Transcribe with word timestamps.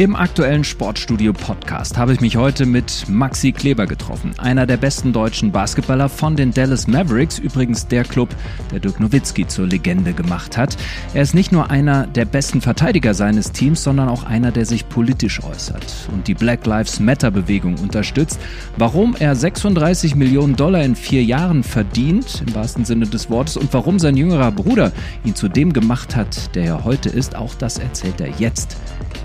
Im 0.00 0.14
aktuellen 0.14 0.62
Sportstudio 0.62 1.32
Podcast 1.32 1.98
habe 1.98 2.12
ich 2.12 2.20
mich 2.20 2.36
heute 2.36 2.66
mit 2.66 3.08
Maxi 3.08 3.50
Kleber 3.50 3.88
getroffen, 3.88 4.30
einer 4.38 4.64
der 4.64 4.76
besten 4.76 5.12
deutschen 5.12 5.50
Basketballer 5.50 6.08
von 6.08 6.36
den 6.36 6.52
Dallas 6.52 6.86
Mavericks, 6.86 7.40
übrigens 7.40 7.88
der 7.88 8.04
Club, 8.04 8.28
der 8.70 8.78
Dirk 8.78 9.00
Nowitzki 9.00 9.48
zur 9.48 9.66
Legende 9.66 10.12
gemacht 10.12 10.56
hat. 10.56 10.76
Er 11.14 11.22
ist 11.22 11.34
nicht 11.34 11.50
nur 11.50 11.72
einer 11.72 12.06
der 12.06 12.26
besten 12.26 12.60
Verteidiger 12.60 13.12
seines 13.12 13.50
Teams, 13.50 13.82
sondern 13.82 14.08
auch 14.08 14.22
einer, 14.22 14.52
der 14.52 14.66
sich 14.66 14.88
politisch 14.88 15.42
äußert 15.42 16.08
und 16.12 16.28
die 16.28 16.34
Black 16.34 16.64
Lives 16.64 17.00
Matter 17.00 17.32
Bewegung 17.32 17.74
unterstützt. 17.78 18.38
Warum 18.76 19.16
er 19.18 19.34
36 19.34 20.14
Millionen 20.14 20.54
Dollar 20.54 20.84
in 20.84 20.94
vier 20.94 21.24
Jahren 21.24 21.64
verdient, 21.64 22.44
im 22.46 22.54
wahrsten 22.54 22.84
Sinne 22.84 23.08
des 23.08 23.30
Wortes, 23.30 23.56
und 23.56 23.74
warum 23.74 23.98
sein 23.98 24.16
jüngerer 24.16 24.52
Bruder 24.52 24.92
ihn 25.24 25.34
zu 25.34 25.48
dem 25.48 25.72
gemacht 25.72 26.14
hat, 26.14 26.54
der 26.54 26.66
er 26.66 26.84
heute 26.84 27.08
ist, 27.08 27.34
auch 27.34 27.56
das 27.56 27.78
erzählt 27.78 28.20
er 28.20 28.30
jetzt 28.38 28.76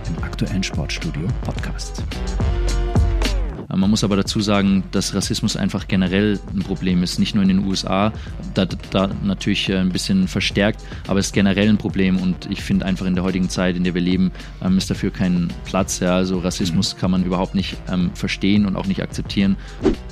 im 0.08 0.24
aktuellen 0.24 0.64
Sportstudio 0.64 1.28
Podcast. 1.44 2.04
Man 3.76 3.90
muss 3.90 4.04
aber 4.04 4.16
dazu 4.16 4.40
sagen, 4.42 4.84
dass 4.92 5.14
Rassismus 5.14 5.56
einfach 5.56 5.88
generell 5.88 6.40
ein 6.54 6.60
Problem 6.60 7.04
ist, 7.04 7.20
nicht 7.20 7.34
nur 7.34 7.44
in 7.44 7.50
den 7.50 7.66
USA, 7.66 8.12
da, 8.54 8.66
da 8.66 9.10
natürlich 9.24 9.70
äh, 9.70 9.78
ein 9.78 9.90
bisschen 9.90 10.28
verstärkt, 10.28 10.82
aber 11.08 11.20
es 11.20 11.28
ist 11.28 11.34
generell 11.34 11.70
ein 11.70 11.78
Problem 11.78 12.18
und 12.18 12.50
ich 12.50 12.62
finde 12.62 12.86
einfach 12.86 13.06
in 13.06 13.16
der 13.16 13.24
heutigen 13.24 13.50
Zeit, 13.50 13.76
in 13.76 13.84
der 13.84 13.94
wir 13.94 14.02
leben, 14.02 14.32
ähm, 14.64 14.78
ist 14.78 14.90
dafür 14.90 15.12
kein 15.12 15.52
Platz. 15.66 16.00
Ja. 16.00 16.16
Also 16.16 16.40
Rassismus 16.40 16.96
kann 16.98 17.12
man 17.12 17.24
überhaupt 17.24 17.56
nicht 17.56 17.78
ähm, 17.92 18.12
verstehen 18.14 18.66
und 18.66 18.76
auch 18.76 18.86
nicht 18.86 19.02
akzeptieren. 19.02 19.58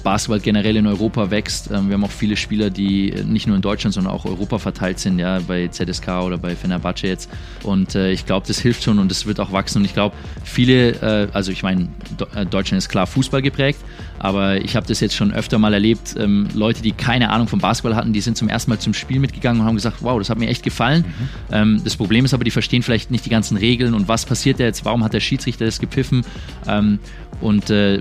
Basketball 0.04 0.40
generell 0.40 0.78
in 0.78 0.88
Europa 0.88 1.30
wächst. 1.32 1.70
Ähm, 1.72 1.88
wir 1.88 1.94
haben 1.94 2.04
auch 2.04 2.12
viele 2.12 2.36
Spieler, 2.36 2.70
die 2.70 3.14
nicht 3.26 3.48
nur 3.48 3.56
in 3.56 3.62
Deutschland, 3.62 3.94
sondern 3.94 4.14
auch 4.14 4.26
Europa 4.26 4.58
verteilt 4.58 5.00
sind, 5.00 5.20
ja, 5.20 5.40
bei 5.40 5.68
ZSK 5.68 6.08
oder 6.24 6.38
bei 6.38 6.56
Fenerbahce 6.56 7.08
jetzt. 7.08 7.30
Und 7.64 7.96
äh, 7.96 8.12
ich 8.12 8.26
glaube, 8.26 8.48
das 8.48 8.60
hilft 8.60 8.84
schon 8.84 9.00
und 9.00 9.10
das 9.10 9.26
wird 9.26 9.40
auch 9.40 9.52
wachsen. 9.52 9.80
Und 9.80 9.86
ich 9.86 9.94
glaube, 9.94 10.16
viele, 10.44 10.92
äh, 11.02 11.28
also 11.34 11.52
ich 11.52 11.64
meine, 11.64 11.90
äh, 12.36 12.46
Deutschland 12.46 12.80
ist 12.80 12.90
klar 12.90 13.08
Fußball 13.08 13.42
geprägt, 13.52 13.80
aber 14.20 14.64
ich 14.64 14.76
habe 14.76 14.88
das 14.88 15.00
jetzt 15.00 15.16
schon 15.16 15.34
öfter 15.34 15.60
mal 15.60 15.74
erlebt. 15.74 16.16
Ähm, 16.18 16.48
Leute, 16.54 16.82
die 16.82 16.92
keine 16.92 17.30
Ahnung 17.30 17.48
vom 17.48 17.60
Basketball 17.60 17.96
hatten, 17.96 18.14
die 18.14 18.22
sind 18.22 18.38
zum 18.38 18.50
ersten 18.50 18.72
Mal 18.72 18.80
zum 18.80 18.94
Spiel 18.94 19.20
mitgegangen 19.20 19.62
und 19.62 19.68
haben 19.68 19.76
gesagt, 19.76 19.98
wow, 20.02 20.18
das 20.18 20.30
hat 20.30 20.38
mir 20.38 20.50
echt 20.50 20.64
gefallen. 20.64 21.06
Mhm. 21.06 21.56
Ähm, 21.56 21.82
das 21.84 21.96
Problem 21.96 22.26
ist 22.26 22.34
aber, 22.34 22.44
die 22.44 22.52
verstehen 22.52 22.84
vielleicht 22.84 23.12
nicht 23.12 23.26
die 23.26 23.30
ganzen 23.30 23.58
Regeln 23.58 23.94
und 23.94 24.08
was 24.08 24.26
passiert 24.26 24.60
da 24.60 24.64
jetzt, 24.64 24.86
warum 24.86 25.04
hat 25.04 25.14
der 25.14 25.20
Schiedsrichter 25.20 25.66
das 25.66 25.80
gepfiffen. 25.80 26.24
Ähm, 26.68 27.00
und 27.42 27.70
äh, 27.70 28.00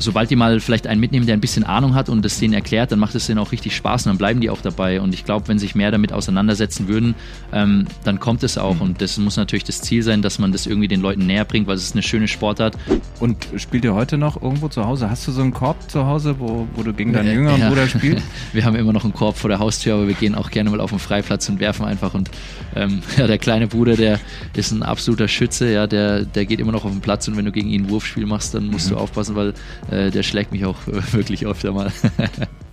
sobald 0.00 0.30
die 0.30 0.36
mal 0.36 0.60
vielleicht 0.60 0.86
einen 0.86 1.00
mitnehmen, 1.00 1.26
der 1.26 1.36
ein 1.36 1.40
bisschen 1.40 1.62
Ahnung 1.62 1.94
hat 1.94 2.08
und 2.08 2.24
das 2.24 2.38
denen 2.38 2.54
erklärt, 2.54 2.90
dann 2.90 2.98
macht 2.98 3.14
es 3.14 3.26
denen 3.26 3.38
auch 3.38 3.52
richtig 3.52 3.76
Spaß 3.76 4.06
und 4.06 4.10
dann 4.10 4.18
bleiben 4.18 4.40
die 4.40 4.50
auch 4.50 4.60
dabei. 4.60 5.00
Und 5.00 5.14
ich 5.14 5.24
glaube, 5.24 5.48
wenn 5.48 5.58
sich 5.58 5.74
mehr 5.74 5.90
damit 5.90 6.12
auseinandersetzen 6.12 6.88
würden, 6.88 7.14
ähm, 7.52 7.86
dann 8.04 8.18
kommt 8.18 8.42
es 8.42 8.58
auch. 8.58 8.80
Und 8.80 9.00
das 9.02 9.18
muss 9.18 9.36
natürlich 9.36 9.64
das 9.64 9.80
Ziel 9.82 10.02
sein, 10.02 10.22
dass 10.22 10.38
man 10.38 10.52
das 10.52 10.66
irgendwie 10.66 10.88
den 10.88 11.00
Leuten 11.00 11.26
näher 11.26 11.44
bringt, 11.44 11.66
weil 11.66 11.76
es 11.76 11.84
ist 11.84 11.94
eine 11.94 12.02
schöne 12.02 12.28
Sportart. 12.28 12.76
Und 13.20 13.46
spielt 13.56 13.84
ihr 13.84 13.94
heute 13.94 14.16
noch 14.18 14.40
irgendwo 14.40 14.68
zu 14.68 14.84
Hause? 14.84 15.10
Hast 15.10 15.26
du 15.28 15.32
so 15.32 15.42
einen 15.42 15.52
Korb 15.52 15.90
zu 15.90 16.06
Hause, 16.06 16.36
wo, 16.38 16.66
wo 16.74 16.82
du 16.82 16.92
gegen 16.92 17.12
deinen 17.12 17.28
äh, 17.28 17.34
jüngeren 17.34 17.60
ja. 17.60 17.68
Bruder 17.68 17.86
spielst? 17.88 18.24
wir 18.52 18.64
haben 18.64 18.76
immer 18.76 18.92
noch 18.92 19.04
einen 19.04 19.12
Korb 19.12 19.36
vor 19.36 19.48
der 19.48 19.58
Haustür, 19.58 19.94
aber 19.94 20.08
wir 20.08 20.14
gehen 20.14 20.34
auch 20.34 20.50
gerne 20.50 20.70
mal 20.70 20.80
auf 20.80 20.90
den 20.90 20.98
Freiplatz 20.98 21.48
und 21.48 21.60
werfen 21.60 21.84
einfach. 21.84 22.14
Und 22.14 22.30
ähm, 22.74 23.02
ja, 23.16 23.26
der 23.26 23.38
kleine 23.38 23.66
Bruder, 23.66 23.96
der 23.96 24.18
ist 24.54 24.70
ein 24.72 24.82
absoluter 24.82 25.28
Schütze, 25.28 25.70
ja, 25.70 25.86
der, 25.86 26.24
der 26.24 26.46
geht 26.46 26.60
immer 26.60 26.72
noch 26.72 26.84
auf 26.84 26.90
den 26.90 27.00
Platz 27.00 27.28
und 27.28 27.36
wenn 27.36 27.44
du 27.44 27.52
gegen 27.52 27.68
ihn 27.68 27.84
ein 27.84 27.90
Wurfspiel 27.90 28.26
machst, 28.26 28.54
dann 28.54 28.66
musst 28.66 28.90
mhm. 28.90 28.94
du 28.94 29.00
aufpassen, 29.00 29.34
weil 29.34 29.54
der 29.90 30.22
schlägt 30.22 30.52
mich 30.52 30.64
auch 30.64 30.76
wirklich 30.86 31.46
öfter 31.46 31.72
mal. 31.72 31.92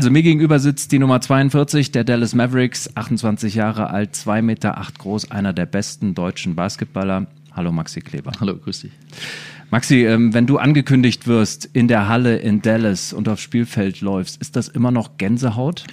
Also 0.00 0.10
mir 0.10 0.22
gegenüber 0.22 0.58
sitzt 0.58 0.92
die 0.92 0.98
Nummer 0.98 1.20
42 1.20 1.92
der 1.92 2.04
Dallas 2.04 2.34
Mavericks, 2.34 2.88
28 2.96 3.54
Jahre 3.54 3.90
alt, 3.90 4.16
2 4.16 4.40
Meter 4.40 4.78
8 4.78 4.98
groß, 4.98 5.30
einer 5.30 5.52
der 5.52 5.66
besten 5.66 6.14
deutschen 6.14 6.54
Basketballer. 6.54 7.26
Hallo 7.52 7.70
Maxi 7.70 8.00
Kleber. 8.00 8.32
Hallo, 8.40 8.56
grüß 8.56 8.80
dich. 8.80 8.92
Maxi, 9.70 10.06
ähm, 10.06 10.32
wenn 10.32 10.46
du 10.46 10.56
angekündigt 10.56 11.26
wirst 11.26 11.68
in 11.74 11.86
der 11.86 12.08
Halle 12.08 12.38
in 12.38 12.62
Dallas 12.62 13.12
und 13.12 13.28
aufs 13.28 13.42
Spielfeld 13.42 14.00
läufst, 14.00 14.40
ist 14.40 14.56
das 14.56 14.68
immer 14.68 14.90
noch 14.90 15.18
Gänsehaut? 15.18 15.84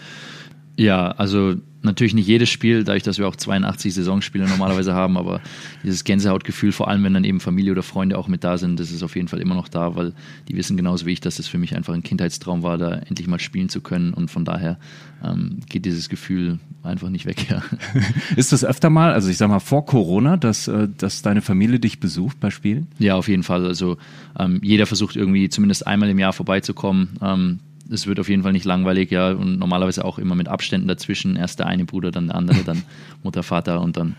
Ja, 0.78 1.12
also 1.12 1.56
natürlich 1.88 2.14
nicht 2.14 2.28
jedes 2.28 2.50
Spiel, 2.50 2.84
dadurch, 2.84 3.04
dass 3.04 3.18
wir 3.18 3.28
auch 3.28 3.36
82 3.36 3.94
Saisonspiele 3.94 4.48
normalerweise 4.48 4.94
haben, 4.94 5.18
aber 5.18 5.42
dieses 5.84 6.04
Gänsehautgefühl, 6.04 6.72
vor 6.72 6.88
allem 6.88 7.04
wenn 7.04 7.14
dann 7.14 7.24
eben 7.24 7.40
Familie 7.40 7.72
oder 7.72 7.84
Freunde 7.84 8.18
auch 8.18 8.28
mit 8.28 8.44
da 8.44 8.58
sind, 8.58 8.80
das 8.80 8.92
ist 8.92 9.04
auf 9.04 9.16
jeden 9.16 9.28
Fall 9.28 9.40
immer 9.40 9.56
noch 9.56 9.68
da, 9.68 9.96
weil 9.96 10.14
die 10.48 10.56
wissen 10.56 10.78
genauso 10.78 11.06
wie 11.06 11.14
ich, 11.14 11.22
dass 11.22 11.40
es 11.40 11.48
für 11.48 11.58
mich 11.58 11.76
einfach 11.76 11.94
ein 11.94 12.04
Kindheitstraum 12.04 12.62
war, 12.62 12.78
da 12.78 12.92
endlich 12.92 13.28
mal 13.28 13.40
spielen 13.40 13.70
zu 13.70 13.82
können 13.82 14.14
und 14.14 14.30
von 14.30 14.46
daher 14.46 14.78
ähm, 15.24 15.60
geht 15.68 15.86
dieses 15.86 16.10
Gefühl 16.10 16.60
einfach 16.84 17.10
nicht 17.10 17.26
weg. 17.26 17.50
Ja. 17.50 17.64
Ist 18.36 18.52
das 18.52 18.64
öfter 18.64 18.90
mal, 18.90 19.14
also 19.14 19.30
ich 19.30 19.38
sag 19.38 19.50
mal 19.50 19.60
vor 19.60 19.86
Corona, 19.86 20.38
dass, 20.38 20.68
äh, 20.68 20.88
dass 20.96 21.22
deine 21.22 21.42
Familie 21.42 21.80
dich 21.80 22.00
besucht 22.00 22.40
bei 22.40 22.50
Spielen? 22.50 22.88
Ja, 23.00 23.16
auf 23.16 23.28
jeden 23.28 23.44
Fall. 23.44 23.66
Also 23.66 23.98
ähm, 24.38 24.60
jeder 24.64 24.86
versucht 24.86 25.16
irgendwie 25.16 25.50
zumindest 25.50 25.88
einmal 25.88 26.10
im 26.10 26.20
Jahr 26.20 26.34
vorbeizukommen. 26.34 27.18
Ähm, 27.22 27.60
es 27.92 28.08
wird 28.08 28.20
auf 28.20 28.30
jeden 28.30 28.44
Fall 28.44 28.54
nicht 28.54 28.66
langweilig, 28.66 29.12
ja, 29.12 29.32
und 29.32 29.60
normalerweise 29.60 30.06
auch 30.06 30.20
immer 30.20 30.36
mit 30.36 30.48
Abständen 30.48 30.88
dazwischen. 30.88 31.36
Erst 31.36 31.60
der 31.60 31.68
eine 31.68 31.86
Bruder, 31.86 32.12
dann 32.12 32.28
der 32.28 32.36
andere, 32.36 32.64
dann 32.64 32.84
Mutter, 33.24 33.44
Vater 33.44 33.82
und 33.82 33.98
dann 33.98 34.16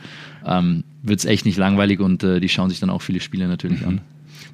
ähm, 0.47 0.85
wird 1.03 1.21
es 1.21 1.25
echt 1.25 1.45
nicht 1.45 1.59
langweilig 1.59 2.01
und 2.01 2.23
äh, 2.23 2.41
die 2.41 2.49
schauen 2.49 2.71
sich 2.71 2.81
dann 2.81 2.91
auch 2.91 3.03
viele 3.03 3.21
Spiele 3.21 3.49
natürlich 3.49 3.83
mhm. 3.83 3.89
an. 3.89 4.01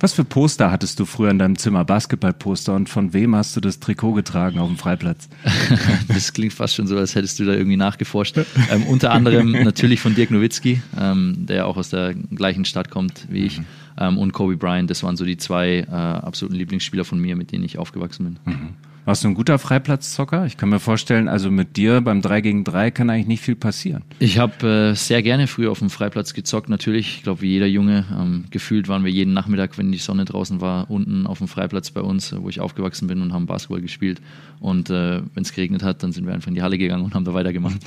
Was 0.01 0.13
für 0.13 0.25
Poster 0.25 0.71
hattest 0.71 0.99
du 1.01 1.05
früher 1.05 1.31
in 1.31 1.39
deinem 1.39 1.57
Zimmer? 1.57 1.85
Basketballposter 1.85 2.75
und 2.75 2.89
von 2.89 3.13
wem 3.13 3.35
hast 3.37 3.57
du 3.57 3.61
das 3.61 3.81
Trikot 3.81 4.13
getragen 4.13 4.59
auf 4.59 4.69
dem 4.69 4.77
Freiplatz? 4.77 5.29
das 6.09 6.33
klingt 6.33 6.53
fast 6.53 6.75
schon 6.75 6.87
so, 6.87 6.97
als 6.99 7.15
hättest 7.15 7.39
du 7.39 7.45
da 7.45 7.53
irgendwie 7.53 7.77
nachgeforscht. 7.77 8.39
Ähm, 8.71 8.85
unter 8.87 9.13
anderem 9.13 9.53
natürlich 9.65 10.01
von 10.01 10.15
Dirk 10.15 10.31
Nowitzki, 10.31 10.83
ähm, 11.01 11.47
der 11.47 11.67
auch 11.67 11.77
aus 11.77 11.91
der 11.91 12.15
gleichen 12.15 12.65
Stadt 12.65 12.91
kommt 12.91 13.27
wie 13.31 13.45
ich, 13.45 13.61
mhm. 13.61 13.65
ähm, 13.99 14.19
und 14.19 14.33
Kobe 14.33 14.57
Bryant. 14.57 14.91
Das 14.91 15.03
waren 15.03 15.17
so 15.17 15.25
die 15.25 15.37
zwei 15.37 15.87
äh, 15.89 15.91
absoluten 15.91 16.57
Lieblingsspieler 16.57 17.05
von 17.05 17.21
mir, 17.21 17.37
mit 17.37 17.53
denen 17.53 17.65
ich 17.65 17.79
aufgewachsen 17.79 18.25
bin. 18.25 18.55
Mhm. 18.55 18.69
Warst 19.07 19.23
du 19.23 19.29
ein 19.29 19.35
guter 19.35 19.59
Freiplatzzocker? 19.59 20.47
Ich 20.47 20.57
kann 20.57 20.71
mir 20.71 20.81
vorstellen, 20.81 21.29
also 21.29 21.51
mit 21.51 21.77
dir 21.77 22.01
beim 22.01 22.23
3 22.23 22.41
gegen 22.41 22.65
3 22.65 22.91
kann 22.91 23.11
eigentlich 23.11 23.27
nicht 23.27 23.43
viel 23.43 23.55
passieren. 23.55 24.03
Ich 24.19 24.39
habe 24.39 24.67
äh, 24.67 24.95
sehr 24.95 25.23
gerne 25.23 25.47
früher 25.47 25.71
auf 25.71 25.81
dem 25.81 25.91
Freiplatz 25.91 26.33
gezockt, 26.33 26.71
natürlich. 26.71 27.19
Ich 27.19 27.23
glaube, 27.23 27.43
wie 27.43 27.49
jeder 27.49 27.67
Junge. 27.67 28.07
Ähm, 28.19 28.45
gefühlt 28.51 28.89
waren 28.89 29.05
wir 29.05 29.11
jeden 29.11 29.35
Nachmittag, 29.35 29.77
wenn 29.77 29.93
die 29.93 29.99
Sonne 29.99 30.25
draußen 30.25 30.63
war, 30.63 30.91
unten 30.91 31.27
auf 31.27 31.37
dem 31.37 31.49
Freiplatz 31.49 31.91
bei 31.91 32.01
uns, 32.01 32.35
wo 32.35 32.49
ich 32.49 32.61
aufgewachsen 32.61 33.07
bin 33.07 33.21
und 33.21 33.35
haben 33.35 33.45
Basketball 33.45 33.83
gespielt. 33.83 34.23
Und 34.61 34.89
äh, 34.89 35.21
wenn 35.35 35.43
es 35.43 35.53
geregnet 35.53 35.83
hat, 35.83 36.03
dann 36.03 36.13
sind 36.13 36.25
wir 36.25 36.33
einfach 36.33 36.49
in 36.49 36.55
die 36.55 36.63
Halle 36.63 36.79
gegangen 36.79 37.05
und 37.05 37.15
haben 37.15 37.27
da 37.27 37.35
weitergemacht. 37.35 37.77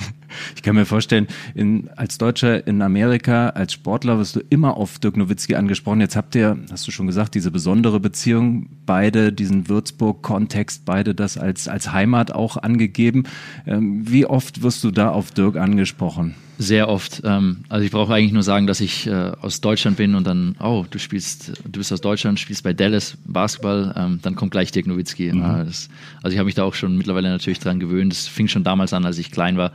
Ich 0.54 0.62
kann 0.62 0.74
mir 0.74 0.84
vorstellen, 0.84 1.26
in, 1.54 1.88
als 1.96 2.18
Deutscher 2.18 2.66
in 2.66 2.82
Amerika, 2.82 3.48
als 3.50 3.72
Sportler 3.72 4.18
wirst 4.18 4.36
du 4.36 4.40
immer 4.50 4.76
auf 4.76 4.98
Dirk 4.98 5.16
Nowitzki 5.16 5.54
angesprochen. 5.54 6.00
Jetzt 6.00 6.16
habt 6.16 6.34
ihr, 6.34 6.58
hast 6.70 6.86
du 6.86 6.90
schon 6.90 7.06
gesagt, 7.06 7.34
diese 7.34 7.50
besondere 7.50 7.98
Beziehung, 7.98 8.68
beide 8.84 9.32
diesen 9.32 9.68
Würzburg-Kontext, 9.68 10.84
beide 10.84 11.07
beide 11.08 11.14
das 11.14 11.38
als, 11.38 11.68
als 11.68 11.92
Heimat 11.92 12.32
auch 12.32 12.56
angegeben. 12.56 13.24
Ähm, 13.66 14.02
wie 14.08 14.26
oft 14.26 14.62
wirst 14.62 14.84
du 14.84 14.90
da 14.90 15.10
auf 15.10 15.30
Dirk 15.30 15.56
angesprochen? 15.56 16.34
Sehr 16.58 16.88
oft. 16.88 17.22
Ähm, 17.24 17.58
also 17.68 17.84
ich 17.84 17.90
brauche 17.90 18.14
eigentlich 18.14 18.32
nur 18.32 18.42
sagen, 18.42 18.66
dass 18.66 18.80
ich 18.80 19.06
äh, 19.06 19.32
aus 19.40 19.60
Deutschland 19.60 19.96
bin 19.96 20.14
und 20.14 20.26
dann, 20.26 20.56
oh, 20.60 20.84
du 20.90 20.98
spielst, 20.98 21.52
du 21.64 21.78
bist 21.78 21.92
aus 21.92 22.00
Deutschland, 22.00 22.40
spielst 22.40 22.62
bei 22.62 22.72
Dallas 22.72 23.16
Basketball, 23.24 23.94
ähm, 23.96 24.18
dann 24.22 24.34
kommt 24.34 24.50
gleich 24.50 24.72
Dirk 24.72 24.86
Nowitzki. 24.86 25.32
Mhm. 25.32 25.42
also 25.42 25.88
ich 26.28 26.36
habe 26.36 26.46
mich 26.46 26.54
da 26.54 26.64
auch 26.64 26.74
schon 26.74 26.96
mittlerweile 26.96 27.28
natürlich 27.28 27.60
dran 27.60 27.80
gewöhnt. 27.80 28.12
Das 28.12 28.26
fing 28.26 28.48
schon 28.48 28.64
damals 28.64 28.92
an, 28.92 29.04
als 29.04 29.18
ich 29.18 29.30
klein 29.30 29.56
war. 29.56 29.72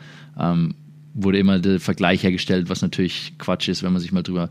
wurde 1.15 1.38
immer 1.38 1.59
der 1.59 1.79
Vergleich 1.79 2.24
hergestellt, 2.24 2.69
was 2.69 2.81
natürlich 2.81 3.33
Quatsch 3.38 3.69
ist, 3.69 3.83
wenn 3.83 3.94
man 3.94 4.01
sich 4.01 4.12
mal 4.12 4.24
drüber 4.24 4.50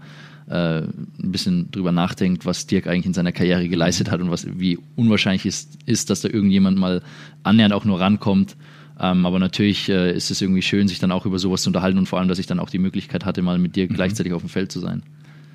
äh, 0.52 0.82
ein 0.82 1.32
bisschen 1.32 1.70
drüber 1.70 1.92
nachdenkt, 1.92 2.44
was 2.44 2.66
Dirk 2.66 2.86
eigentlich 2.86 3.06
in 3.06 3.14
seiner 3.14 3.32
Karriere 3.32 3.68
geleistet 3.68 4.10
hat 4.10 4.20
und 4.20 4.30
was, 4.30 4.46
wie 4.58 4.78
unwahrscheinlich 4.96 5.46
ist, 5.46 5.78
ist, 5.86 6.10
dass 6.10 6.20
da 6.20 6.28
irgendjemand 6.28 6.78
mal 6.78 7.02
annähernd 7.42 7.72
auch 7.72 7.86
nur 7.86 8.00
rankommt. 8.00 8.56
Ähm, 9.00 9.24
aber 9.24 9.38
natürlich 9.38 9.88
äh, 9.88 10.14
ist 10.14 10.30
es 10.30 10.42
irgendwie 10.42 10.60
schön, 10.60 10.88
sich 10.88 10.98
dann 10.98 11.10
auch 11.10 11.24
über 11.24 11.38
sowas 11.38 11.62
zu 11.62 11.70
unterhalten 11.70 11.98
und 11.98 12.06
vor 12.06 12.18
allem, 12.18 12.28
dass 12.28 12.38
ich 12.38 12.46
dann 12.46 12.60
auch 12.60 12.68
die 12.68 12.78
Möglichkeit 12.78 13.24
hatte, 13.24 13.40
mal 13.40 13.58
mit 13.58 13.76
dir 13.76 13.88
mhm. 13.88 13.94
gleichzeitig 13.94 14.34
auf 14.34 14.42
dem 14.42 14.50
Feld 14.50 14.70
zu 14.70 14.78
sein. 14.78 15.02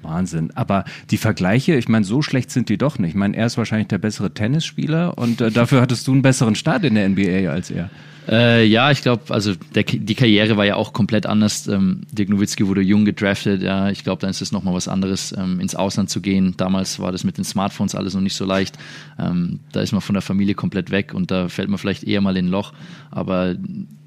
Wahnsinn. 0.01 0.51
Aber 0.55 0.83
die 1.11 1.17
Vergleiche, 1.17 1.75
ich 1.75 1.87
meine, 1.87 2.05
so 2.05 2.23
schlecht 2.23 2.49
sind 2.49 2.69
die 2.69 2.77
doch 2.77 2.97
nicht. 2.97 3.11
Ich 3.11 3.15
meine, 3.15 3.37
er 3.37 3.45
ist 3.45 3.57
wahrscheinlich 3.57 3.87
der 3.89 3.99
bessere 3.99 4.33
Tennisspieler 4.33 5.17
und 5.17 5.41
äh, 5.41 5.51
dafür 5.51 5.81
hattest 5.81 6.07
du 6.07 6.13
einen 6.13 6.23
besseren 6.23 6.55
Start 6.55 6.83
in 6.83 6.95
der 6.95 7.07
NBA 7.07 7.51
als 7.51 7.69
er. 7.69 7.91
Äh, 8.27 8.65
ja, 8.65 8.91
ich 8.91 9.01
glaube, 9.01 9.33
also 9.33 9.53
der, 9.75 9.83
die 9.83 10.15
Karriere 10.15 10.57
war 10.57 10.65
ja 10.65 10.75
auch 10.75 10.91
komplett 10.91 11.25
anders. 11.25 11.67
Ähm, 11.67 12.01
Dirk 12.11 12.29
Nowitzki 12.29 12.67
wurde 12.67 12.81
jung 12.81 13.05
gedraftet. 13.05 13.61
Ja, 13.61 13.89
ich 13.89 14.03
glaube, 14.03 14.21
dann 14.21 14.29
ist 14.29 14.41
es 14.41 14.51
nochmal 14.51 14.73
was 14.73 14.87
anderes, 14.87 15.33
ähm, 15.37 15.59
ins 15.59 15.75
Ausland 15.75 16.09
zu 16.09 16.19
gehen. 16.19 16.55
Damals 16.57 16.99
war 16.99 17.11
das 17.11 17.23
mit 17.23 17.37
den 17.37 17.45
Smartphones 17.45 17.95
alles 17.95 18.13
noch 18.13 18.21
nicht 18.21 18.35
so 18.35 18.45
leicht. 18.45 18.77
Ähm, 19.17 19.59
da 19.71 19.81
ist 19.81 19.93
man 19.93 20.01
von 20.01 20.13
der 20.13 20.21
Familie 20.21 20.55
komplett 20.55 20.91
weg 20.91 21.13
und 21.13 21.31
da 21.31 21.47
fällt 21.47 21.69
man 21.69 21.77
vielleicht 21.77 22.03
eher 22.03 22.21
mal 22.21 22.35
in 22.35 22.47
ein 22.47 22.51
Loch. 22.51 22.73
Aber 23.11 23.55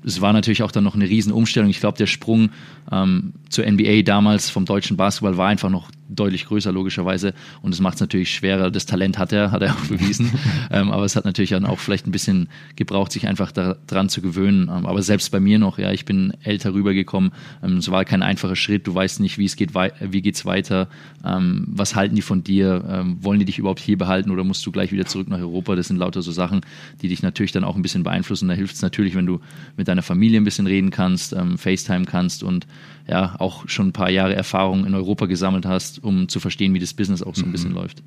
es 0.04 0.20
war 0.20 0.32
natürlich 0.32 0.62
auch 0.62 0.72
dann 0.72 0.84
noch 0.84 0.94
eine 0.94 1.08
Riesenumstellung. 1.08 1.70
Ich 1.70 1.80
glaube, 1.80 1.98
der 1.98 2.06
Sprung 2.06 2.50
ähm, 2.90 3.34
zur 3.48 3.70
NBA 3.70 4.02
damals 4.02 4.50
vom 4.50 4.64
deutschen 4.64 4.96
Basketball 4.96 5.36
war 5.36 5.48
einfach 5.48 5.70
noch 5.70 5.90
deutlich 6.08 6.46
größer, 6.46 6.72
logischerweise. 6.72 7.34
Und 7.62 7.72
es 7.72 7.80
macht 7.80 7.94
es 7.94 8.00
natürlich 8.00 8.34
schwerer. 8.34 8.70
Das 8.70 8.86
Talent 8.86 9.18
hat 9.18 9.32
er, 9.32 9.52
hat 9.52 9.62
er 9.62 9.72
auch 9.74 9.86
bewiesen. 9.86 10.32
ähm, 10.70 10.90
aber 10.90 11.04
es 11.04 11.16
hat 11.16 11.24
natürlich 11.24 11.50
dann 11.50 11.66
auch 11.66 11.78
vielleicht 11.78 12.06
ein 12.06 12.10
bisschen 12.10 12.48
gebraucht, 12.76 13.12
sich 13.12 13.28
einfach 13.28 13.52
daran 13.52 14.08
zu 14.08 14.20
gewöhnen. 14.22 14.62
Ähm, 14.62 14.86
aber 14.86 15.02
selbst 15.02 15.30
bei 15.30 15.40
mir 15.40 15.58
noch, 15.58 15.78
ja, 15.78 15.92
ich 15.92 16.04
bin 16.04 16.32
älter 16.42 16.74
rübergekommen. 16.74 17.32
Ähm, 17.62 17.76
es 17.76 17.90
war 17.90 18.04
kein 18.04 18.22
einfacher 18.22 18.56
Schritt. 18.56 18.86
Du 18.86 18.94
weißt 18.94 19.20
nicht, 19.20 19.38
wie 19.38 19.44
es 19.44 19.56
geht, 19.56 19.74
wie 19.74 20.22
geht's 20.22 20.44
weiter. 20.44 20.88
Ähm, 21.24 21.66
was 21.68 21.94
halten 21.94 22.16
die 22.16 22.22
von 22.22 22.42
dir? 22.42 22.84
Ähm, 22.88 23.18
wollen 23.20 23.38
die 23.38 23.44
dich 23.44 23.58
überhaupt 23.58 23.80
hier 23.80 23.98
behalten 23.98 24.30
oder 24.30 24.44
musst 24.44 24.66
du 24.66 24.72
gleich 24.72 24.92
wieder 24.92 25.06
zurück 25.06 25.28
nach 25.28 25.38
Europa? 25.38 25.76
Das 25.76 25.88
sind 25.88 25.98
lauter 25.98 26.22
so 26.22 26.32
Sachen, 26.32 26.62
die 27.02 27.08
dich 27.08 27.22
natürlich 27.22 27.52
dann 27.52 27.64
auch 27.64 27.76
ein 27.76 27.82
bisschen 27.82 28.02
beeinflussen. 28.02 28.48
Da 28.48 28.54
hilft 28.54 28.74
es 28.74 28.82
natürlich, 28.82 29.14
wenn 29.14 29.26
du 29.26 29.40
mit 29.76 29.89
deiner 29.90 30.02
Familie 30.02 30.40
ein 30.40 30.44
bisschen 30.44 30.66
reden 30.66 30.90
kannst, 30.90 31.32
ähm, 31.32 31.58
FaceTime 31.58 32.04
kannst 32.04 32.42
und 32.42 32.66
ja, 33.08 33.34
auch 33.38 33.68
schon 33.68 33.88
ein 33.88 33.92
paar 33.92 34.10
Jahre 34.10 34.34
Erfahrung 34.34 34.86
in 34.86 34.94
Europa 34.94 35.26
gesammelt 35.26 35.66
hast, 35.66 36.02
um 36.02 36.28
zu 36.28 36.40
verstehen, 36.40 36.72
wie 36.74 36.78
das 36.78 36.94
Business 36.94 37.22
auch 37.22 37.34
so 37.34 37.42
ein 37.42 37.48
mhm. 37.48 37.52
bisschen 37.52 37.72
läuft. 37.72 38.02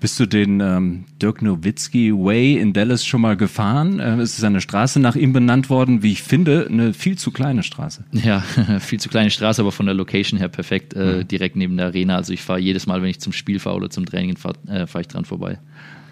Bist 0.00 0.20
du 0.20 0.26
den 0.26 0.60
ähm, 0.60 1.06
Dirk 1.20 1.42
Nowitzki 1.42 2.12
Way 2.12 2.58
in 2.58 2.72
Dallas 2.72 3.04
schon 3.04 3.20
mal 3.20 3.36
gefahren? 3.36 3.98
Äh, 3.98 4.20
es 4.20 4.38
ist 4.38 4.44
eine 4.44 4.60
Straße 4.60 5.00
nach 5.00 5.16
ihm 5.16 5.32
benannt 5.32 5.70
worden, 5.70 6.04
wie 6.04 6.12
ich 6.12 6.22
finde, 6.22 6.68
eine 6.70 6.94
viel 6.94 7.18
zu 7.18 7.32
kleine 7.32 7.64
Straße. 7.64 8.04
Ja, 8.12 8.40
viel 8.80 9.00
zu 9.00 9.08
kleine 9.08 9.30
Straße, 9.30 9.60
aber 9.60 9.72
von 9.72 9.86
der 9.86 9.96
Location 9.96 10.38
her 10.38 10.48
perfekt, 10.48 10.94
äh, 10.94 11.18
mhm. 11.18 11.28
direkt 11.28 11.56
neben 11.56 11.76
der 11.76 11.86
Arena. 11.86 12.14
Also 12.14 12.32
ich 12.32 12.42
fahre 12.42 12.60
jedes 12.60 12.86
Mal, 12.86 13.02
wenn 13.02 13.10
ich 13.10 13.18
zum 13.18 13.32
Spiel 13.32 13.58
fahre 13.58 13.76
oder 13.76 13.90
zum 13.90 14.06
Training 14.06 14.36
fahre, 14.36 14.56
äh, 14.68 14.86
fahre 14.86 15.02
ich 15.02 15.08
dran 15.08 15.24
vorbei. 15.24 15.58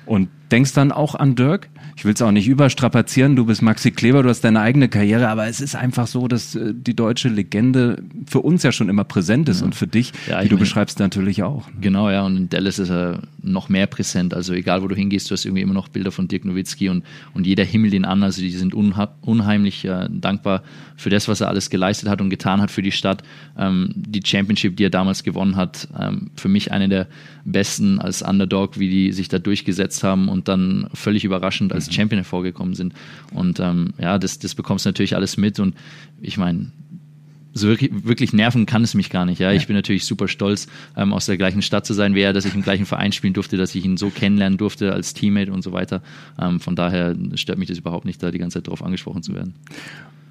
Und 0.05 0.29
denkst 0.51 0.73
dann 0.75 0.93
auch 0.93 1.15
an 1.15 1.35
Dirk? 1.35 1.69
Ich 1.97 2.05
will 2.05 2.13
es 2.13 2.21
auch 2.21 2.31
nicht 2.31 2.47
überstrapazieren, 2.47 3.37
du 3.37 3.47
bist 3.47 3.63
Maxi 3.63 3.91
Kleber, 3.91 4.23
du 4.23 4.29
hast 4.29 4.43
deine 4.43 4.61
eigene 4.61 4.89
Karriere, 4.89 5.29
aber 5.29 5.47
es 5.47 5.61
ist 5.61 5.75
einfach 5.75 6.07
so, 6.07 6.29
dass 6.29 6.55
äh, 6.55 6.75
die 6.75 6.95
deutsche 6.95 7.29
Legende 7.29 8.03
für 8.27 8.41
uns 8.41 8.63
ja 8.63 8.71
schon 8.71 8.89
immer 8.89 9.05
präsent 9.05 9.49
ist 9.49 9.61
ja. 9.61 9.67
und 9.67 9.75
für 9.75 9.87
dich, 9.87 10.13
ja, 10.29 10.43
wie 10.43 10.49
du 10.49 10.57
mein, 10.57 10.61
beschreibst, 10.61 10.99
natürlich 10.99 11.43
auch. 11.43 11.69
Genau, 11.81 12.11
ja, 12.11 12.23
und 12.23 12.37
in 12.37 12.49
Dallas 12.51 12.79
ist 12.79 12.91
er 12.91 13.23
noch 13.43 13.69
mehr 13.69 13.87
präsent. 13.87 14.35
Also 14.35 14.53
egal, 14.53 14.83
wo 14.83 14.89
du 14.89 14.95
hingehst, 14.95 15.31
du 15.31 15.33
hast 15.33 15.45
irgendwie 15.45 15.63
immer 15.63 15.75
noch 15.75 15.89
Bilder 15.89 16.13
von 16.13 16.29
Dirk 16.29 16.45
Nowitzki 16.45 16.89
und, 16.89 17.05
und 17.33 17.47
jeder 17.47 17.65
himmelt 17.65 17.95
ihn 17.95 18.05
an. 18.05 18.23
Also 18.23 18.43
die 18.43 18.51
sind 18.51 18.75
unheimlich 18.75 19.85
äh, 19.85 20.09
dankbar 20.11 20.63
für 20.97 21.11
das, 21.11 21.29
was 21.29 21.41
er 21.41 21.49
alles 21.49 21.71
geleistet 21.71 22.09
hat 22.09 22.21
und 22.21 22.31
getan 22.31 22.61
hat 22.61 22.71
für 22.71 22.83
die 22.83 22.93
Stadt. 22.93 23.23
Ähm, 23.57 23.91
die 23.95 24.21
Championship, 24.25 24.77
die 24.77 24.85
er 24.85 24.91
damals 24.91 25.23
gewonnen 25.23 25.57
hat, 25.57 25.89
ähm, 25.99 26.31
für 26.37 26.49
mich 26.49 26.73
eine 26.73 26.89
der 26.89 27.07
besten 27.45 28.01
als 28.01 28.23
Underdog, 28.23 28.79
wie 28.79 28.91
die 28.91 29.13
sich 29.13 29.29
da 29.29 29.39
durchgesetzt 29.39 30.03
haben 30.03 30.29
und 30.37 30.49
dann 30.49 30.89
völlig 30.93 31.25
überraschend 31.25 31.73
als 31.73 31.89
mhm. 31.89 31.93
Champion 31.93 32.19
hervorgekommen 32.19 32.75
sind. 32.75 32.93
Und 33.33 33.59
ähm, 33.61 33.95
ja, 33.99 34.19
das, 34.19 34.39
das 34.39 34.55
bekommst 34.55 34.85
du 34.85 34.91
natürlich 34.91 35.17
alles 35.17 35.37
mit. 35.37 35.59
Und 35.59 35.75
ich 36.21 36.37
meine, 36.37 36.71
so 37.55 37.69
wirklich, 37.69 37.91
wirklich 38.05 38.33
nerven 38.35 38.67
kann 38.67 38.85
es 38.85 38.95
mich 38.95 39.09
gar 39.09 39.25
nicht. 39.25 39.39
Ja, 39.39 39.53
ich 39.53 39.67
bin 39.67 39.75
natürlich 39.75 40.05
super 40.05 40.29
stolz, 40.29 40.69
ähm, 40.95 41.15
aus 41.15 41.27
der 41.27 41.39
gleichen 41.39 41.63
Stadt 41.63 41.87
zu 41.87 41.95
sein, 41.95 42.15
wie 42.15 42.21
er, 42.21 42.35
dass 42.35 42.45
ich 42.45 42.55
im 42.55 42.63
gleichen 42.63 42.85
Verein 42.85 43.13
spielen 43.13 43.33
durfte, 43.33 43.57
dass 43.57 43.75
ich 43.75 43.85
ihn 43.85 43.97
so 43.97 44.11
kennenlernen 44.11 44.59
durfte 44.59 44.93
als 44.93 45.15
Teammate 45.15 45.51
und 45.51 45.63
so 45.63 45.73
weiter. 45.73 46.03
Ähm, 46.39 46.61
von 46.61 46.77
daher 46.77 47.17
stört 47.35 47.59
mich 47.59 47.69
das 47.69 47.79
überhaupt 47.79 48.05
nicht, 48.05 48.23
da 48.23 48.31
die 48.31 48.39
ganze 48.39 48.59
Zeit 48.59 48.69
drauf 48.69 48.85
angesprochen 48.85 49.23
zu 49.23 49.35
werden. 49.35 49.55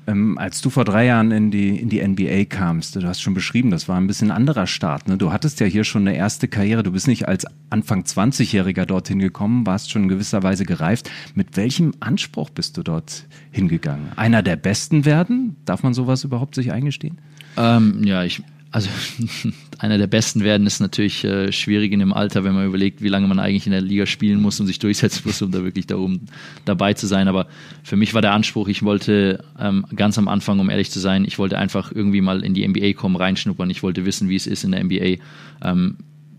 Ähm, 0.07 0.37
als 0.37 0.61
du 0.61 0.69
vor 0.69 0.85
drei 0.85 1.05
Jahren 1.05 1.31
in 1.31 1.51
die, 1.51 1.79
in 1.79 1.89
die 1.89 2.05
NBA 2.05 2.45
kamst, 2.45 2.95
du 2.95 3.03
hast 3.03 3.21
schon 3.21 3.33
beschrieben, 3.33 3.71
das 3.71 3.87
war 3.87 3.97
ein 3.97 4.07
bisschen 4.07 4.31
anderer 4.31 4.67
Start. 4.67 5.07
Ne? 5.07 5.17
Du 5.17 5.31
hattest 5.31 5.59
ja 5.59 5.65
hier 5.65 5.83
schon 5.83 6.07
eine 6.07 6.15
erste 6.15 6.47
Karriere. 6.47 6.83
Du 6.83 6.91
bist 6.91 7.07
nicht 7.07 7.27
als 7.27 7.45
Anfang 7.69 8.03
20-Jähriger 8.03 8.85
dorthin 8.85 9.19
gekommen, 9.19 9.65
warst 9.65 9.89
schon 9.89 10.03
in 10.03 10.09
gewisser 10.09 10.43
Weise 10.43 10.65
gereift. 10.65 11.09
Mit 11.33 11.57
welchem 11.57 11.93
Anspruch 11.99 12.49
bist 12.49 12.77
du 12.77 12.83
dort 12.83 13.25
hingegangen? 13.51 14.09
Einer 14.15 14.43
der 14.43 14.55
Besten 14.57 15.05
werden? 15.05 15.55
Darf 15.65 15.81
man 15.81 15.93
sowas 15.93 16.23
überhaupt 16.23 16.55
sich 16.55 16.71
eingestehen? 16.71 17.17
Ähm, 17.57 18.03
ja, 18.03 18.23
ich, 18.23 18.43
also 18.75 18.89
einer 19.79 19.97
der 19.97 20.07
besten 20.07 20.41
werden 20.43 20.67
ist 20.67 20.81
natürlich 20.81 21.23
äh, 21.23 21.53
schwierig 21.53 21.93
in 21.93 21.99
dem 21.99 22.11
Alter, 22.11 22.43
wenn 22.43 22.53
man 22.53 22.65
überlegt, 22.65 23.01
wie 23.01 23.07
lange 23.07 23.25
man 23.25 23.39
eigentlich 23.39 23.65
in 23.65 23.71
der 23.71 23.79
Liga 23.79 24.05
spielen 24.05 24.41
muss 24.41 24.59
und 24.59 24.67
sich 24.67 24.79
durchsetzen 24.79 25.21
muss, 25.25 25.41
um 25.41 25.49
da 25.49 25.63
wirklich 25.63 25.87
darum 25.87 26.19
dabei 26.65 26.93
zu 26.93 27.07
sein. 27.07 27.29
Aber 27.29 27.47
für 27.83 27.95
mich 27.95 28.13
war 28.13 28.21
der 28.21 28.33
Anspruch, 28.33 28.67
ich 28.67 28.83
wollte 28.83 29.45
ähm, 29.57 29.85
ganz 29.95 30.17
am 30.17 30.27
Anfang, 30.27 30.59
um 30.59 30.69
ehrlich 30.69 30.91
zu 30.91 30.99
sein, 30.99 31.23
ich 31.23 31.39
wollte 31.39 31.57
einfach 31.57 31.93
irgendwie 31.93 32.19
mal 32.19 32.43
in 32.43 32.53
die 32.53 32.67
NBA 32.67 32.93
kommen, 32.93 33.15
reinschnuppern. 33.15 33.69
Ich 33.69 33.81
wollte 33.81 34.05
wissen, 34.05 34.27
wie 34.27 34.35
es 34.35 34.45
ist 34.45 34.65
in 34.65 34.73
der 34.73 34.83
NBA. 34.83 35.23
Ähm, 35.63 35.95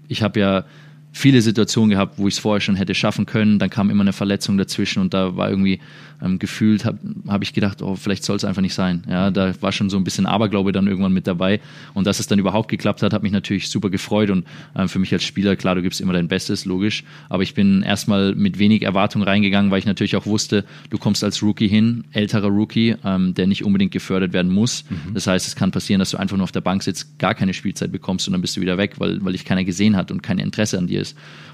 ich 0.06 0.22
habe 0.22 0.38
ja 0.38 0.64
viele 1.12 1.40
Situationen 1.40 1.90
gehabt, 1.90 2.18
wo 2.18 2.28
ich 2.28 2.34
es 2.34 2.38
vorher 2.38 2.60
schon 2.60 2.76
hätte 2.76 2.94
schaffen 2.94 3.26
können. 3.26 3.58
Dann 3.58 3.70
kam 3.70 3.90
immer 3.90 4.02
eine 4.02 4.12
Verletzung 4.12 4.58
dazwischen 4.58 5.00
und 5.00 5.14
da 5.14 5.36
war 5.36 5.48
irgendwie 5.48 5.80
ähm, 6.22 6.38
gefühlt, 6.38 6.84
habe 6.84 6.98
hab 7.26 7.42
ich 7.42 7.52
gedacht, 7.52 7.82
oh, 7.82 7.96
vielleicht 7.96 8.24
soll 8.24 8.36
es 8.36 8.44
einfach 8.44 8.62
nicht 8.62 8.74
sein. 8.74 9.02
Ja, 9.08 9.30
da 9.30 9.52
war 9.60 9.72
schon 9.72 9.90
so 9.90 9.96
ein 9.96 10.04
bisschen 10.04 10.26
Aberglaube 10.26 10.72
dann 10.72 10.86
irgendwann 10.86 11.12
mit 11.12 11.26
dabei. 11.26 11.60
Und 11.94 12.06
dass 12.06 12.20
es 12.20 12.26
dann 12.26 12.38
überhaupt 12.38 12.68
geklappt 12.68 13.02
hat, 13.02 13.12
hat 13.12 13.22
mich 13.22 13.32
natürlich 13.32 13.68
super 13.68 13.90
gefreut. 13.90 14.30
Und 14.30 14.46
ähm, 14.76 14.88
für 14.88 14.98
mich 14.98 15.12
als 15.12 15.24
Spieler, 15.24 15.56
klar, 15.56 15.74
du 15.74 15.82
gibst 15.82 16.00
immer 16.00 16.12
dein 16.12 16.28
Bestes, 16.28 16.64
logisch. 16.64 17.04
Aber 17.28 17.42
ich 17.42 17.54
bin 17.54 17.82
erstmal 17.82 18.34
mit 18.34 18.58
wenig 18.58 18.82
Erwartung 18.82 19.22
reingegangen, 19.22 19.70
weil 19.70 19.78
ich 19.78 19.86
natürlich 19.86 20.16
auch 20.16 20.26
wusste, 20.26 20.64
du 20.90 20.98
kommst 20.98 21.22
als 21.24 21.42
Rookie 21.42 21.68
hin, 21.68 22.04
älterer 22.12 22.48
Rookie, 22.48 22.96
ähm, 23.04 23.34
der 23.34 23.46
nicht 23.46 23.64
unbedingt 23.64 23.92
gefördert 23.92 24.32
werden 24.32 24.52
muss. 24.52 24.84
Mhm. 24.88 25.14
Das 25.14 25.26
heißt, 25.26 25.46
es 25.46 25.56
kann 25.56 25.70
passieren, 25.70 25.98
dass 25.98 26.10
du 26.10 26.16
einfach 26.16 26.36
nur 26.36 26.44
auf 26.44 26.52
der 26.52 26.60
Bank 26.60 26.82
sitzt, 26.82 27.18
gar 27.18 27.34
keine 27.34 27.54
Spielzeit 27.54 27.92
bekommst 27.92 28.26
und 28.26 28.32
dann 28.32 28.40
bist 28.40 28.56
du 28.56 28.60
wieder 28.60 28.78
weg, 28.78 28.94
weil, 28.98 29.24
weil 29.24 29.32
dich 29.32 29.44
keiner 29.44 29.64
gesehen 29.64 29.96
hat 29.96 30.10
und 30.10 30.22
kein 30.22 30.38
Interesse 30.38 30.78
an 30.78 30.86
dir 30.86 31.00
ist. 31.00 31.05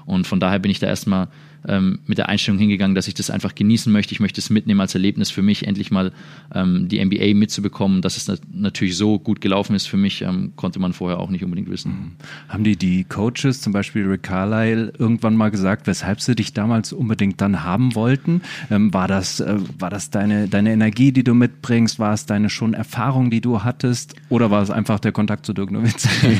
Und 0.05 0.27
von 0.27 0.39
daher 0.39 0.59
bin 0.59 0.71
ich 0.71 0.79
da 0.79 0.87
erstmal 0.87 1.27
ähm, 1.67 1.99
mit 2.05 2.17
der 2.17 2.29
Einstellung 2.29 2.59
hingegangen, 2.59 2.95
dass 2.95 3.07
ich 3.07 3.13
das 3.13 3.29
einfach 3.29 3.55
genießen 3.55 3.91
möchte. 3.91 4.13
Ich 4.13 4.19
möchte 4.19 4.41
es 4.41 4.49
mitnehmen 4.49 4.81
als 4.81 4.93
Erlebnis 4.95 5.31
für 5.31 5.41
mich, 5.41 5.65
endlich 5.67 5.91
mal 5.91 6.11
ähm, 6.53 6.87
die 6.89 7.03
NBA 7.03 7.33
mitzubekommen. 7.33 8.01
Dass 8.01 8.17
es 8.17 8.41
natürlich 8.51 8.97
so 8.97 9.19
gut 9.19 9.41
gelaufen 9.41 9.75
ist 9.75 9.87
für 9.87 9.97
mich, 9.97 10.21
ähm, 10.21 10.53
konnte 10.55 10.79
man 10.79 10.93
vorher 10.93 11.19
auch 11.19 11.29
nicht 11.29 11.43
unbedingt 11.43 11.69
wissen. 11.69 11.91
Mhm. 11.91 12.11
Haben 12.49 12.63
die 12.63 12.75
die 12.75 13.03
Coaches, 13.03 13.61
zum 13.61 13.73
Beispiel 13.73 14.05
Rick 14.05 14.23
Carlisle, 14.23 14.93
irgendwann 14.97 15.35
mal 15.35 15.51
gesagt, 15.51 15.87
weshalb 15.87 16.21
sie 16.21 16.35
dich 16.35 16.53
damals 16.53 16.93
unbedingt 16.93 17.39
dann 17.41 17.63
haben 17.63 17.95
wollten? 17.95 18.41
Ähm, 18.69 18.93
war 18.93 19.07
das, 19.07 19.39
äh, 19.39 19.57
war 19.79 19.89
das 19.89 20.09
deine, 20.09 20.47
deine 20.47 20.71
Energie, 20.73 21.11
die 21.11 21.23
du 21.23 21.33
mitbringst? 21.33 21.99
War 21.99 22.13
es 22.13 22.25
deine 22.25 22.49
schon 22.49 22.73
Erfahrung, 22.73 23.29
die 23.29 23.41
du 23.41 23.63
hattest? 23.63 24.15
Oder 24.29 24.51
war 24.51 24.61
es 24.61 24.69
einfach 24.69 24.99
der 24.99 25.11
Kontakt 25.11 25.45
zu 25.45 25.53
Dirk 25.53 25.71
Nowitzki? 25.71 26.37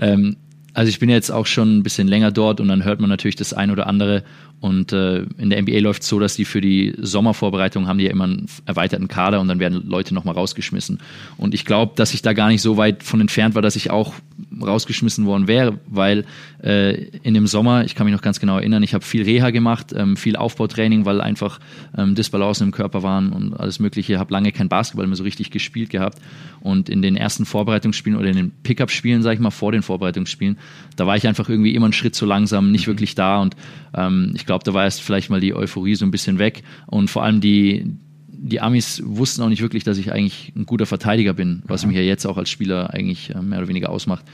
also 0.76 0.90
ich 0.90 0.98
bin 0.98 1.08
jetzt 1.08 1.30
auch 1.30 1.46
schon 1.46 1.78
ein 1.78 1.82
bisschen 1.82 2.06
länger 2.06 2.30
dort 2.30 2.60
und 2.60 2.68
dann 2.68 2.84
hört 2.84 3.00
man 3.00 3.08
natürlich 3.08 3.34
das 3.34 3.54
ein 3.54 3.70
oder 3.70 3.86
andere. 3.86 4.24
Und 4.60 4.92
äh, 4.92 5.22
in 5.38 5.50
der 5.50 5.60
NBA 5.62 5.78
läuft 5.80 6.02
es 6.02 6.08
so, 6.08 6.18
dass 6.18 6.34
die 6.34 6.44
für 6.44 6.60
die 6.60 6.94
Sommervorbereitung 6.98 7.86
haben 7.86 7.98
die 7.98 8.04
ja 8.04 8.10
immer 8.10 8.24
einen 8.24 8.46
erweiterten 8.64 9.08
Kader 9.08 9.40
und 9.40 9.48
dann 9.48 9.58
werden 9.58 9.86
Leute 9.86 10.14
nochmal 10.14 10.34
rausgeschmissen. 10.34 10.98
Und 11.36 11.54
ich 11.54 11.64
glaube, 11.64 11.92
dass 11.96 12.14
ich 12.14 12.22
da 12.22 12.32
gar 12.34 12.48
nicht 12.48 12.62
so 12.62 12.76
weit 12.76 13.02
von 13.02 13.20
entfernt 13.20 13.54
war, 13.54 13.62
dass 13.62 13.76
ich 13.76 13.90
auch 13.90 14.14
rausgeschmissen 14.60 15.26
worden 15.26 15.46
wäre, 15.46 15.78
weil 15.86 16.24
äh, 16.62 16.94
in 17.22 17.34
dem 17.34 17.46
Sommer, 17.46 17.84
ich 17.84 17.94
kann 17.94 18.06
mich 18.06 18.14
noch 18.14 18.22
ganz 18.22 18.40
genau 18.40 18.58
erinnern, 18.58 18.82
ich 18.82 18.94
habe 18.94 19.04
viel 19.04 19.22
Reha 19.22 19.50
gemacht, 19.50 19.94
ähm, 19.94 20.16
viel 20.16 20.36
Aufbautraining, 20.36 21.04
weil 21.04 21.20
einfach 21.20 21.60
ähm, 21.96 22.14
Disbalancen 22.14 22.68
im 22.68 22.72
Körper 22.72 23.02
waren 23.02 23.32
und 23.32 23.54
alles 23.54 23.78
Mögliche. 23.78 24.18
habe 24.18 24.32
lange 24.32 24.52
kein 24.52 24.68
Basketball 24.68 25.06
mehr 25.06 25.16
so 25.16 25.24
richtig 25.24 25.50
gespielt 25.50 25.90
gehabt. 25.90 26.18
Und 26.60 26.88
in 26.88 27.02
den 27.02 27.16
ersten 27.16 27.44
Vorbereitungsspielen 27.44 28.18
oder 28.18 28.28
in 28.28 28.36
den 28.36 28.50
Pickup-Spielen, 28.62 29.22
sage 29.22 29.34
ich 29.34 29.40
mal, 29.40 29.50
vor 29.50 29.72
den 29.72 29.82
Vorbereitungsspielen, 29.82 30.58
da 30.96 31.06
war 31.06 31.16
ich 31.16 31.26
einfach 31.26 31.48
irgendwie 31.48 31.74
immer 31.74 31.86
einen 31.86 31.92
Schritt 31.92 32.14
zu 32.14 32.26
langsam, 32.26 32.72
nicht 32.72 32.86
mhm. 32.86 32.92
wirklich 32.92 33.14
da. 33.14 33.40
Und 33.40 33.56
ähm, 33.94 34.32
ich 34.34 34.46
glaube, 34.46 34.64
da 34.64 34.74
war 34.74 34.84
erst 34.84 35.02
vielleicht 35.02 35.30
mal 35.30 35.40
die 35.40 35.54
Euphorie 35.54 35.94
so 35.94 36.04
ein 36.04 36.10
bisschen 36.10 36.38
weg. 36.38 36.62
Und 36.86 37.10
vor 37.10 37.22
allem 37.22 37.40
die, 37.40 37.96
die 38.28 38.60
Amis 38.60 39.02
wussten 39.04 39.42
auch 39.42 39.48
nicht 39.48 39.62
wirklich, 39.62 39.84
dass 39.84 39.98
ich 39.98 40.12
eigentlich 40.12 40.52
ein 40.56 40.66
guter 40.66 40.86
Verteidiger 40.86 41.34
bin, 41.34 41.62
was 41.66 41.86
mich 41.86 41.96
ja 41.96 42.02
jetzt 42.02 42.26
auch 42.26 42.38
als 42.38 42.50
Spieler 42.50 42.92
eigentlich 42.92 43.30
äh, 43.34 43.40
mehr 43.40 43.58
oder 43.58 43.68
weniger 43.68 43.90
ausmacht. 43.90 44.24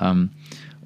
Ähm, 0.00 0.30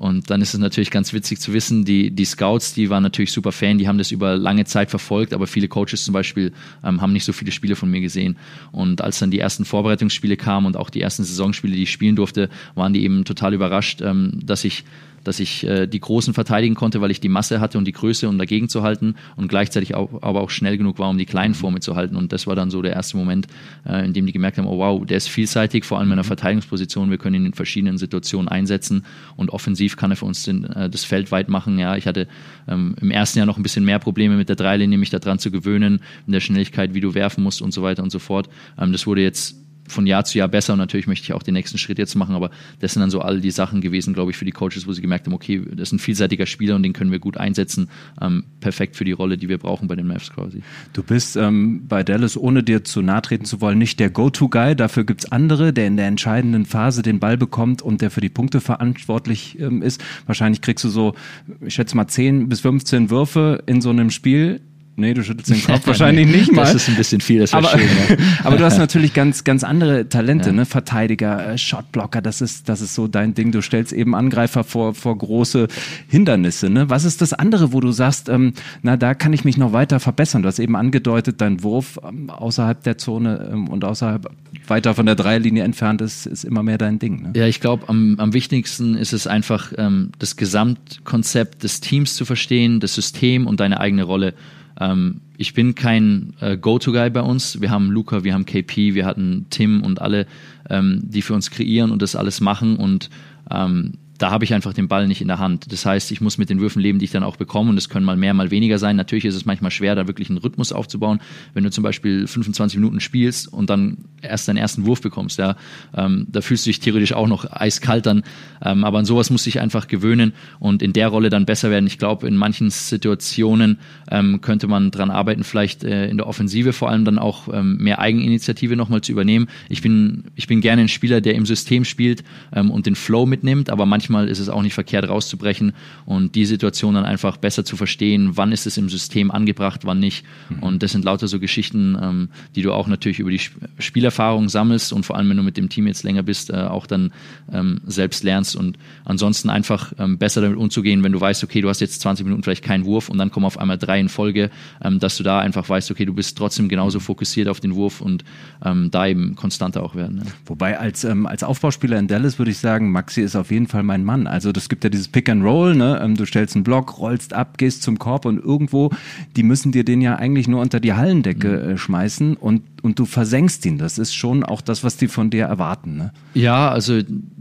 und 0.01 0.31
dann 0.31 0.41
ist 0.41 0.55
es 0.55 0.61
natürlich 0.61 0.91
ganz 0.91 1.13
witzig 1.13 1.41
zu 1.41 1.53
wissen, 1.53 1.85
die, 1.85 2.11
die 2.11 2.25
Scouts, 2.25 2.73
die 2.73 2.89
waren 2.89 3.03
natürlich 3.03 3.33
super 3.33 3.53
Fan, 3.53 3.77
die 3.77 3.87
haben 3.87 3.99
das 3.99 4.11
über 4.11 4.39
lange 4.39 4.65
Zeit 4.65 4.89
verfolgt, 4.89 5.35
aber 5.35 5.47
viele 5.47 5.69
Coaches 5.69 6.05
zum 6.05 6.15
Beispiel 6.15 6.53
ähm, 6.83 7.03
haben 7.03 7.13
nicht 7.13 7.27
so 7.27 7.35
viele 7.35 7.53
Spiele 7.53 7.77
von 7.77 7.91
mir 7.91 8.01
gesehen. 8.01 8.39
Und 8.73 9.03
als 9.03 9.19
dann 9.19 9.31
die 9.31 9.39
ersten 9.39 9.67
Vorbereitungsspiele 9.67 10.39
kamen 10.39 10.67
und 10.67 10.79
auch 10.79 10.89
die 10.89 11.03
ersten 11.03 11.23
Saisonspiele, 11.23 11.77
die 11.77 11.83
ich 11.83 11.93
spielen 11.93 12.17
durfte, 12.17 12.49
waren 12.75 12.95
die 12.95 13.05
eben 13.05 13.27
total 13.27 13.53
überrascht, 13.53 14.01
ähm, 14.01 14.41
dass 14.43 14.65
ich 14.65 14.85
dass 15.25 15.41
ich 15.41 15.65
äh, 15.67 15.87
die 15.87 16.01
Großen 16.01 16.35
verteidigen 16.35 16.75
konnte, 16.75 17.01
weil 17.01 17.11
ich 17.11 17.21
die 17.21 17.29
Masse 17.29 17.61
hatte 17.61 17.79
und 17.79 17.85
die 17.85 17.93
Größe, 17.93 18.29
um 18.29 18.39
dagegen 18.39 18.69
zu 18.69 18.83
halten 18.83 19.15
und 19.37 19.49
gleichzeitig 19.49 19.95
auch, 19.95 20.23
aber 20.23 20.41
auch 20.41 20.51
schnell 20.51 20.79
genug 20.79 20.99
war, 20.99 21.11
um 21.11 21.19
die 21.19 21.27
Kleinen 21.27 21.55
vor 21.55 21.71
mir 21.71 21.81
zu 21.81 21.97
halten. 21.97 22.17
Und 22.17 22.33
das 22.33 22.47
war 22.47 22.57
dann 22.57 22.71
so 22.71 22.83
der 22.83 22.93
erste 22.93 23.17
Moment, 23.17 23.47
äh, 23.87 24.05
in 24.05 24.13
dem 24.13 24.27
die 24.27 24.33
gemerkt 24.33 24.59
haben, 24.59 24.67
oh 24.67 24.79
wow, 24.79 25.05
der 25.05 25.17
ist 25.17 25.29
vielseitig, 25.29 25.85
vor 25.85 25.99
allem 25.99 26.11
in 26.11 26.17
der 26.17 26.25
Verteidigungsposition. 26.25 27.11
Wir 27.11 27.19
können 27.19 27.37
ihn 27.37 27.47
in 27.47 27.55
verschiedenen 27.55 27.99
Situationen 27.99 28.49
einsetzen 28.49 29.05
und 29.37 29.51
offensiv 29.51 29.97
kann 29.97 30.11
er 30.11 30.17
für 30.17 30.27
uns 30.27 30.45
den, 30.45 30.65
äh, 30.65 30.89
das 30.89 31.05
Feld 31.05 31.33
weit 31.33 31.49
machen. 31.49 31.79
Ja, 31.79 31.97
ich 31.97 32.07
hatte 32.07 32.27
ähm, 32.69 32.95
im 33.01 33.11
ersten 33.11 33.39
Jahr 33.39 33.47
noch 33.47 33.57
ein 33.57 33.63
bisschen 33.63 33.85
mehr 33.85 33.99
Probleme 33.99 34.37
mit 34.37 34.49
der 34.49 34.57
Dreilinie, 34.57 34.99
mich 34.99 35.11
daran 35.11 35.39
zu 35.39 35.51
gewöhnen, 35.51 36.01
in 36.27 36.33
der 36.33 36.41
Schnelligkeit, 36.41 36.95
wie 36.95 37.01
du 37.01 37.15
werfen 37.15 37.43
musst 37.45 37.63
und 37.63 37.73
so 37.73 37.83
weiter 37.83 38.03
und 38.03 38.11
so 38.11 38.19
fort. 38.19 38.49
Ähm, 38.79 38.93
das 38.93 39.07
wurde 39.07 39.23
jetzt 39.23 39.57
von 39.91 40.07
Jahr 40.07 40.25
zu 40.25 40.39
Jahr 40.39 40.49
besser 40.49 40.73
und 40.73 40.79
natürlich 40.79 41.07
möchte 41.07 41.25
ich 41.25 41.33
auch 41.33 41.43
den 41.43 41.55
nächsten 41.55 41.79
Schritt 41.79 41.99
jetzt 41.99 42.15
machen, 42.15 42.35
aber 42.35 42.51
das 42.79 42.93
sind 42.93 43.01
dann 43.01 43.11
so 43.11 43.21
all 43.21 43.41
die 43.41 43.51
Sachen 43.51 43.81
gewesen, 43.81 44.15
glaube 44.15 44.31
ich, 44.31 44.37
für 44.37 44.45
die 44.45 44.53
Coaches, 44.53 44.87
wo 44.87 44.93
sie 44.93 45.03
gemerkt 45.03 45.27
haben, 45.27 45.35
okay, 45.35 45.63
das 45.71 45.89
ist 45.89 45.93
ein 45.93 45.99
vielseitiger 45.99 46.47
Spieler 46.47 46.77
und 46.77 46.83
den 46.83 46.93
können 46.93 47.11
wir 47.11 47.19
gut 47.19 47.37
einsetzen. 47.37 47.91
Ähm, 48.21 48.45
perfekt 48.61 48.97
für 48.97 49.05
die 49.05 49.13
Rolle, 49.13 49.37
die 49.37 49.49
wir 49.49 49.59
brauchen 49.59 49.89
bei 49.89 49.97
den 49.97 50.07
Mavs 50.07 50.31
quasi. 50.31 50.63
Du 50.93 51.03
bist 51.03 51.37
ähm, 51.37 51.87
bei 51.89 52.03
Dallas, 52.03 52.37
ohne 52.37 52.63
dir 52.63 52.85
zu 52.85 53.03
nahe 53.03 53.23
treten 53.23 53.45
zu 53.45 53.61
wollen, 53.61 53.79
nicht 53.79 54.01
der 54.01 54.11
Go-To-Guy, 54.11 54.77
dafür 54.77 55.05
gibt 55.05 55.25
es 55.25 55.33
andere, 55.33 55.73
der 55.73 55.87
in 55.87 55.97
der 55.97 56.07
entscheidenden 56.07 56.67
Phase 56.67 57.03
den 57.03 57.21
Ball 57.21 57.37
bekommt 57.37 57.83
und 57.83 58.01
der 58.01 58.11
für 58.11 58.21
die 58.21 58.29
Punkte 58.29 58.61
verantwortlich 58.61 59.59
ähm, 59.61 59.83
ist. 59.83 60.03
Wahrscheinlich 60.27 60.61
kriegst 60.61 60.85
du 60.85 60.89
so, 60.89 61.15
ich 61.61 61.75
schätze 61.75 61.97
mal 61.97 62.07
10 62.07 62.49
bis 62.49 62.61
15 62.61 63.11
Würfe 63.11 63.63
in 63.67 63.81
so 63.81 63.91
einem 63.91 64.11
Spiel 64.11 64.61
Nee, 64.97 65.15
du 65.15 65.25
schüttelst 65.25 65.51
den 65.51 65.63
Kopf 65.65 65.87
wahrscheinlich 65.87 66.27
nee, 66.27 66.39
nicht 66.39 66.53
mal. 66.53 66.63
Das 66.63 66.75
ist 66.75 66.89
ein 66.89 66.97
bisschen 66.97 67.21
viel, 67.21 67.41
das 67.41 67.55
aber, 67.55 67.69
schön, 67.69 67.81
ja. 67.81 68.17
aber 68.45 68.57
du 68.57 68.65
hast 68.65 68.79
natürlich 68.79 69.15
ganz, 69.15 69.45
ganz 69.45 69.65
andere 69.65 70.09
Talente, 70.09 70.51
ja. 70.51 70.55
ne? 70.55 70.67
Verteidiger, 70.67 71.53
äh, 71.53 71.59
Shotblocker, 71.59 72.21
das 72.21 72.41
ist, 72.41 72.69
das 72.69 72.81
ist 72.81 72.95
so 72.95 73.09
dein 73.09 73.35
Ding. 73.35 73.53
Du 73.53 73.63
stellst 73.63 73.93
eben 73.93 74.15
Angreifer 74.15 74.65
vor, 74.65 74.95
vor 74.95 75.17
große 75.17 75.69
Hindernisse. 76.09 76.71
Ne? 76.71 76.91
Was 76.91 77.05
ist 77.05 77.23
das 77.23 77.33
andere, 77.33 77.73
wo 77.73 77.81
du 77.81 77.93
sagst, 77.93 78.29
ähm, 78.29 78.53
na, 78.83 78.97
da 78.97 79.15
kann 79.15 79.33
ich 79.33 79.45
mich 79.45 79.57
noch 79.57 79.73
weiter 79.73 80.01
verbessern? 80.01 80.43
Du 80.43 80.49
hast 80.49 80.59
eben 80.59 80.77
angedeutet, 80.77 81.41
dein 81.41 81.63
Wurf 81.63 81.99
ähm, 82.07 82.29
außerhalb 82.29 82.83
der 82.83 82.99
Zone 82.99 83.49
ähm, 83.53 83.69
und 83.69 83.85
außerhalb 83.85 84.31
weiter 84.67 84.95
von 84.95 85.07
der 85.07 85.15
Dreierlinie 85.15 85.65
entfernt 85.65 86.03
ist, 86.03 86.27
ist 86.27 86.45
immer 86.45 86.63
mehr 86.63 86.79
dein 86.79 86.99
Ding. 86.99 87.23
Ne? 87.23 87.33
Ja, 87.35 87.47
ich 87.47 87.61
glaube, 87.61 87.89
am, 87.89 88.17
am 88.19 88.33
wichtigsten 88.33 88.97
ist 88.97 89.13
es 89.13 89.27
einfach, 89.27 89.73
ähm, 89.79 90.11
das 90.19 90.37
Gesamtkonzept 90.37 91.63
des 91.63 91.81
Teams 91.81 92.15
zu 92.15 92.25
verstehen, 92.25 92.81
das 92.81 92.95
System 92.95 93.47
und 93.47 93.61
deine 93.61 93.81
eigene 93.81 94.03
Rolle. 94.03 94.35
Ähm, 94.81 95.21
ich 95.37 95.55
bin 95.55 95.75
kein 95.75 96.35
äh, 96.41 96.57
Go-To-Guy 96.57 97.11
bei 97.11 97.23
uns. 97.23 97.61
Wir 97.61 97.71
haben 97.71 97.91
Luca, 97.91 98.25
wir 98.25 98.35
haben 98.35 98.47
KP, 98.47 98.95
wir 98.95 99.07
hatten 99.07 99.47
Tim 99.51 99.83
und 99.83 100.01
alle, 100.01 100.27
ähm, 100.69 101.03
die 101.05 101.23
für 101.23 101.35
uns 101.35 101.51
kreieren 101.51 101.91
und 101.91 102.03
das 102.03 102.17
alles 102.17 102.41
machen. 102.41 102.77
Und 102.77 103.11
ähm, 103.51 103.93
da 104.21 104.31
habe 104.31 104.45
ich 104.45 104.53
einfach 104.53 104.75
den 104.75 104.87
Ball 104.87 105.09
nicht 105.09 105.23
in 105.23 105.29
der 105.29 105.39
Hand. 105.39 105.73
Das 105.73 105.87
heißt, 105.87 106.13
ich 106.13 106.21
muss 106.21 106.37
mit 106.37 106.51
den 106.51 106.61
Würfen 106.61 106.83
leben, 106.83 106.99
die 106.99 107.07
ich 107.07 107.11
dann 107.11 107.23
auch 107.23 107.37
bekomme 107.37 107.71
und 107.71 107.79
es 107.79 107.89
können 107.89 108.05
mal 108.05 108.19
mehr, 108.19 108.35
mal 108.35 108.51
weniger 108.51 108.79
sein. 108.79 108.95
Natürlich 108.97 109.25
ist 109.25 109.35
es 109.35 109.47
manchmal 109.47 109.71
schwer, 109.71 109.95
da 109.95 110.07
wirklich 110.07 110.29
einen 110.29 110.37
Rhythmus 110.37 110.73
aufzubauen. 110.73 111.21
Wenn 111.55 111.65
du 111.65 111.71
zum 111.71 111.83
Beispiel 111.83 112.27
25 112.27 112.79
Minuten 112.79 113.01
spielst 113.01 113.51
und 113.51 113.71
dann 113.71 113.97
erst 114.21 114.47
deinen 114.47 114.59
ersten 114.59 114.85
Wurf 114.85 115.01
bekommst, 115.01 115.39
ja, 115.39 115.57
ähm, 115.97 116.27
da 116.29 116.43
fühlst 116.43 116.67
du 116.67 116.69
dich 116.69 116.81
theoretisch 116.81 117.15
auch 117.15 117.29
noch 117.29 117.51
eiskalt 117.51 118.05
dann. 118.05 118.23
Ähm, 118.63 118.85
aber 118.85 118.99
an 118.99 119.07
sowas 119.07 119.31
muss 119.31 119.47
ich 119.47 119.59
einfach 119.59 119.89
gewöhnen 119.89 120.35
und 120.59 120.83
in 120.83 120.93
der 120.93 121.09
Rolle 121.09 121.31
dann 121.31 121.47
besser 121.47 121.71
werden. 121.71 121.87
Ich 121.87 121.97
glaube, 121.97 122.29
in 122.29 122.37
manchen 122.37 122.69
Situationen 122.69 123.79
ähm, 124.11 124.43
könnte 124.43 124.67
man 124.67 124.91
dran 124.91 125.11
arbeiten, 125.11 125.45
vielleicht 125.45 125.83
äh, 125.83 126.11
in 126.11 126.19
der 126.19 126.27
Offensive 126.27 126.75
vor 126.75 126.91
allem 126.91 127.07
dann 127.07 127.19
auch 127.19 127.49
ähm, 127.51 127.79
mehr 127.79 127.99
Eigeninitiative 128.01 128.77
nochmal 128.77 129.01
zu 129.01 129.13
übernehmen. 129.13 129.49
Ich 129.71 129.81
bin, 129.81 130.25
ich 130.35 130.47
bin 130.47 130.61
gerne 130.61 130.83
ein 130.83 130.89
Spieler, 130.89 131.23
der 131.23 131.37
im 131.37 131.47
System 131.47 131.87
spielt 131.87 132.23
ähm, 132.53 132.71
und 132.71 132.85
den 132.85 132.97
Flow 132.97 133.25
mitnimmt, 133.25 133.71
aber 133.71 133.87
manchmal 133.87 134.10
manchmal 134.11 134.29
ist 134.29 134.41
es 134.41 134.49
auch 134.49 134.63
nicht 134.63 134.75
verkehrt, 134.75 135.09
rauszubrechen 135.09 135.73
und 136.05 136.35
die 136.35 136.45
Situation 136.45 136.95
dann 136.95 137.05
einfach 137.05 137.37
besser 137.37 137.65
zu 137.65 137.77
verstehen, 137.77 138.33
wann 138.35 138.53
ist 138.53 138.67
es 138.67 138.77
im 138.77 138.89
System 138.89 139.31
angebracht, 139.31 139.83
wann 139.85 140.01
nicht. 140.01 140.25
Mhm. 140.49 140.63
Und 140.63 140.83
das 140.83 140.93
sind 140.93 141.05
lauter 141.05 141.29
so 141.29 141.39
Geschichten, 141.39 141.97
ähm, 142.01 142.29
die 142.57 142.63
du 142.63 142.73
auch 142.73 142.89
natürlich 142.89 143.21
über 143.21 143.31
die 143.31 143.41
Spielerfahrung 143.79 144.49
sammelst 144.49 144.93
und 144.93 145.07
vor 145.07 145.17
allem, 145.17 145.31
wenn 145.31 145.37
du 145.37 145.43
mit 145.43 145.57
dem 145.57 145.69
Team 145.69 145.87
jetzt 145.87 146.03
länger 146.03 146.23
bist, 146.23 146.51
äh, 146.51 146.57
auch 146.57 146.87
dann 146.87 147.13
ähm, 147.53 147.81
selbst 147.87 148.25
lernst 148.25 148.57
und 148.57 148.79
ansonsten 149.05 149.49
einfach 149.49 149.93
ähm, 149.99 150.19
besser 150.19 150.41
damit 150.41 150.59
umzugehen, 150.59 151.03
wenn 151.03 151.13
du 151.13 151.21
weißt, 151.21 151.45
okay, 151.45 151.61
du 151.61 151.69
hast 151.69 151.81
jetzt 151.81 152.01
20 152.01 152.25
Minuten 152.25 152.43
vielleicht 152.43 152.65
keinen 152.65 152.85
Wurf 152.85 153.09
und 153.09 153.19
dann 153.19 153.31
kommen 153.31 153.47
auf 153.47 153.59
einmal 153.59 153.79
drei 153.79 154.01
in 154.01 154.09
Folge, 154.09 154.51
ähm, 154.83 154.99
dass 154.99 155.17
du 155.17 155.23
da 155.23 155.39
einfach 155.39 155.69
weißt, 155.69 155.91
okay, 155.91 156.05
du 156.05 156.15
bist 156.15 156.37
trotzdem 156.37 156.69
genauso 156.69 156.99
mhm. 156.99 157.03
fokussiert 157.03 157.49
auf 157.49 157.61
den 157.61 157.75
Wurf 157.75 158.01
und 158.01 158.25
ähm, 158.65 158.91
da 158.91 159.07
eben 159.07 159.37
konstanter 159.37 159.83
auch 159.83 159.95
werden. 159.95 160.23
Ja. 160.25 160.33
Wobei 160.47 160.79
als, 160.79 161.05
ähm, 161.05 161.27
als 161.27 161.45
Aufbauspieler 161.45 161.99
in 161.99 162.09
Dallas 162.09 162.39
würde 162.39 162.51
ich 162.51 162.59
sagen, 162.59 162.91
Maxi 162.91 163.21
ist 163.23 163.37
auf 163.37 163.51
jeden 163.51 163.67
Fall 163.67 163.83
mein 163.83 164.00
ein 164.01 164.05
Mann. 164.05 164.27
Also 164.27 164.53
das 164.53 164.69
gibt 164.69 164.85
ja 164.85 164.91
dieses 164.91 165.09
Pick 165.09 165.29
and 165.29 165.45
Roll, 165.45 165.75
ne? 165.75 166.01
Ähm, 166.03 166.17
du 166.17 166.27
stellst 166.27 166.55
einen 166.55 166.65
Block, 166.65 166.99
rollst 166.99 167.35
ab, 167.35 167.59
gehst 167.59 167.83
zum 167.83 167.99
Korb 167.99 168.25
und 168.25 168.43
irgendwo, 168.43 168.91
die 169.37 169.43
müssen 169.43 169.73
dir 169.73 169.85
den 169.85 170.01
ja 170.01 170.17
eigentlich 170.17 170.49
nur 170.49 170.61
unter 170.61 170.81
die 170.81 170.95
Hallendecke 170.95 171.49
mhm. 171.49 171.71
äh, 171.71 171.79
schmeißen 171.79 172.37
und, 172.37 172.63
und 172.83 172.99
du 172.99 173.05
versenkst 173.05 173.65
ihn. 173.67 173.79
Das 173.79 173.99
ist 173.99 174.15
schon 174.15 174.45
auch 174.45 174.61
das, 174.61 174.83
was 174.85 174.97
die 174.97 175.09
von 175.09 175.31
dir 175.31 175.45
erwarten. 175.45 175.97
Ne? 175.97 176.13
Ja, 176.35 176.71
also 176.71 177.01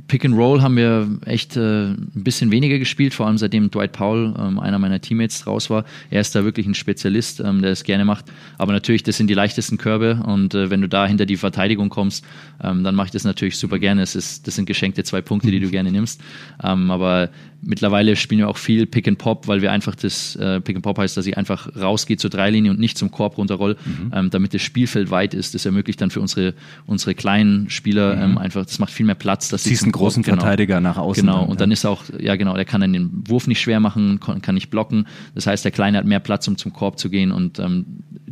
Pick 0.09 0.25
and 0.25 0.35
Roll 0.35 0.61
haben 0.61 0.75
wir 0.75 1.07
echt 1.25 1.55
äh, 1.55 1.91
ein 1.91 2.09
bisschen 2.13 2.51
weniger 2.51 2.79
gespielt, 2.79 3.13
vor 3.13 3.27
allem 3.27 3.37
seitdem 3.37 3.69
Dwight 3.69 3.91
Powell, 3.91 4.33
ähm, 4.37 4.59
einer 4.59 4.79
meiner 4.79 4.99
Teammates, 4.99 5.45
raus 5.45 5.69
war. 5.69 5.85
Er 6.09 6.19
ist 6.19 6.35
da 6.35 6.43
wirklich 6.43 6.65
ein 6.65 6.73
Spezialist, 6.73 7.39
ähm, 7.39 7.61
der 7.61 7.71
es 7.71 7.83
gerne 7.83 8.05
macht. 8.05 8.25
Aber 8.57 8.73
natürlich, 8.73 9.03
das 9.03 9.17
sind 9.17 9.27
die 9.27 9.35
leichtesten 9.35 9.77
Körbe 9.77 10.21
und 10.25 10.55
äh, 10.55 10.71
wenn 10.71 10.81
du 10.81 10.89
da 10.89 11.05
hinter 11.05 11.27
die 11.27 11.37
Verteidigung 11.37 11.89
kommst, 11.89 12.25
ähm, 12.61 12.83
dann 12.83 12.95
mache 12.95 13.05
ich 13.05 13.11
das 13.11 13.23
natürlich 13.23 13.57
super 13.57 13.77
gerne. 13.77 14.01
Es 14.01 14.15
ist, 14.15 14.47
das 14.47 14.55
sind 14.55 14.65
geschenkte 14.65 15.03
zwei 15.03 15.21
Punkte, 15.21 15.51
die 15.51 15.59
du 15.59 15.69
gerne 15.71 15.91
nimmst. 15.91 16.19
Ähm, 16.63 16.89
aber 16.89 17.29
Mittlerweile 17.61 18.15
spielen 18.15 18.39
wir 18.39 18.49
auch 18.49 18.57
viel 18.57 18.85
Pick 18.85 19.07
and 19.07 19.17
Pop, 19.17 19.47
weil 19.47 19.61
wir 19.61 19.71
einfach 19.71 19.95
das 19.95 20.35
äh, 20.35 20.61
Pick 20.61 20.75
and 20.75 20.83
Pop 20.83 20.97
heißt, 20.97 21.17
dass 21.17 21.25
ich 21.25 21.37
einfach 21.37 21.75
rausgehe 21.75 22.17
zur 22.17 22.29
Dreilinie 22.29 22.71
und 22.71 22.79
nicht 22.79 22.97
zum 22.97 23.11
Korb 23.11 23.37
runterroll, 23.37 23.75
mhm. 23.85 24.11
ähm, 24.13 24.29
damit 24.29 24.53
das 24.53 24.61
Spielfeld 24.61 25.11
weit 25.11 25.33
ist. 25.33 25.55
Das 25.55 25.65
ermöglicht 25.65 26.01
dann 26.01 26.11
für 26.11 26.21
unsere 26.21 26.53
unsere 26.85 27.15
kleinen 27.15 27.69
Spieler 27.69 28.15
mhm. 28.15 28.21
ähm, 28.21 28.37
einfach, 28.37 28.65
das 28.65 28.79
macht 28.79 28.91
viel 28.91 29.05
mehr 29.05 29.15
Platz. 29.15 29.49
Dass 29.49 29.63
Ziehst 29.63 29.83
einen 29.83 29.91
großen 29.91 30.23
genau, 30.23 30.37
Verteidiger 30.37 30.79
nach 30.79 30.97
außen. 30.97 31.25
Genau. 31.25 31.43
Und 31.43 31.61
dann 31.61 31.71
ist 31.71 31.85
auch, 31.85 32.03
ja 32.19 32.35
genau, 32.35 32.55
der 32.55 32.65
kann 32.65 32.81
dann 32.81 32.93
den 32.93 33.23
Wurf 33.27 33.47
nicht 33.47 33.61
schwer 33.61 33.79
machen, 33.79 34.19
kann, 34.19 34.41
kann 34.41 34.55
nicht 34.55 34.69
blocken. 34.69 35.05
Das 35.35 35.47
heißt, 35.47 35.63
der 35.63 35.71
Kleine 35.71 35.97
hat 35.97 36.05
mehr 36.05 36.19
Platz, 36.19 36.47
um 36.47 36.57
zum 36.57 36.73
Korb 36.73 36.99
zu 36.99 37.09
gehen 37.09 37.31
und 37.31 37.59
ähm, 37.59 37.85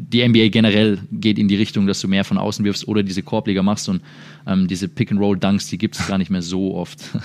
die 0.10 0.26
NBA 0.28 0.48
generell 0.50 1.00
geht 1.12 1.38
in 1.38 1.48
die 1.48 1.56
Richtung, 1.56 1.86
dass 1.86 2.00
du 2.00 2.08
mehr 2.08 2.24
von 2.24 2.38
außen 2.38 2.64
wirfst 2.64 2.88
oder 2.88 3.04
diese 3.04 3.24
Korbleger 3.24 3.62
machst 3.62 3.90
und 3.90 4.02
ähm, 4.46 4.68
diese 4.68 4.88
Pick-and-Roll-Dunks, 4.88 5.68
die 5.68 5.78
gibt 5.78 6.00
es 6.00 6.08
gar 6.08 6.18
nicht 6.18 6.32
mehr 6.32 6.42
so 6.42 6.76
oft. 6.76 7.00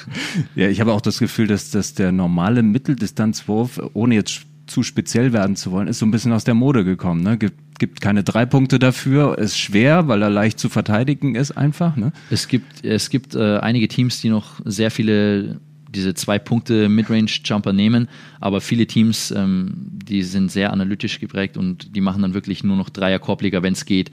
Ja, 0.55 0.69
ich 0.69 0.81
habe 0.81 0.93
auch 0.93 1.01
das 1.01 1.19
Gefühl, 1.19 1.47
dass, 1.47 1.71
der 1.95 2.13
normale 2.13 2.63
Mitteldistanzwurf, 2.63 3.81
ohne 3.93 4.15
jetzt 4.15 4.43
zu 4.67 4.83
speziell 4.83 5.33
werden 5.33 5.57
zu 5.57 5.71
wollen, 5.73 5.89
ist 5.89 5.99
so 5.99 6.07
ein 6.07 6.11
bisschen 6.11 6.33
aus 6.33 6.45
der 6.45 6.55
Mode 6.55 6.85
gekommen. 6.85 7.23
Ne? 7.23 7.37
Gibt, 7.37 7.79
gibt 7.79 8.01
keine 8.01 8.25
drei 8.25 8.47
Punkte 8.47 8.79
dafür, 8.79 9.39
ist 9.39 9.59
schwer, 9.59 10.09
weil 10.09 10.23
er 10.23 10.31
leicht 10.31 10.59
zu 10.59 10.69
verteidigen 10.69 11.35
ist 11.35 11.53
einfach. 11.53 11.97
Ne? 11.97 12.13
Es 12.31 12.49
gibt, 12.49 12.85
es 12.85 13.11
gibt 13.11 13.35
äh, 13.35 13.59
einige 13.59 13.89
Teams, 13.89 14.21
die 14.21 14.31
noch 14.31 14.61
sehr 14.65 14.91
viele 14.91 15.61
diese 15.95 16.15
zwei 16.15 16.39
Punkte 16.39 16.89
Midrange-Jumper 16.89 17.75
nehmen, 17.75 18.09
aber 18.41 18.63
viele 18.63 18.87
Teams, 18.87 19.31
ähm, 19.31 19.75
die 19.93 20.23
sind 20.23 20.51
sehr 20.51 20.73
analytisch 20.73 21.21
geprägt 21.21 21.59
und 21.59 21.95
die 21.95 22.01
machen 22.01 22.23
dann 22.23 22.33
wirklich 22.33 22.65
nur 22.65 22.77
noch 22.77 22.89
Dreier-Korbleger, 22.89 23.63
wenn 23.63 23.75
es 23.75 23.85
geht. 23.85 24.11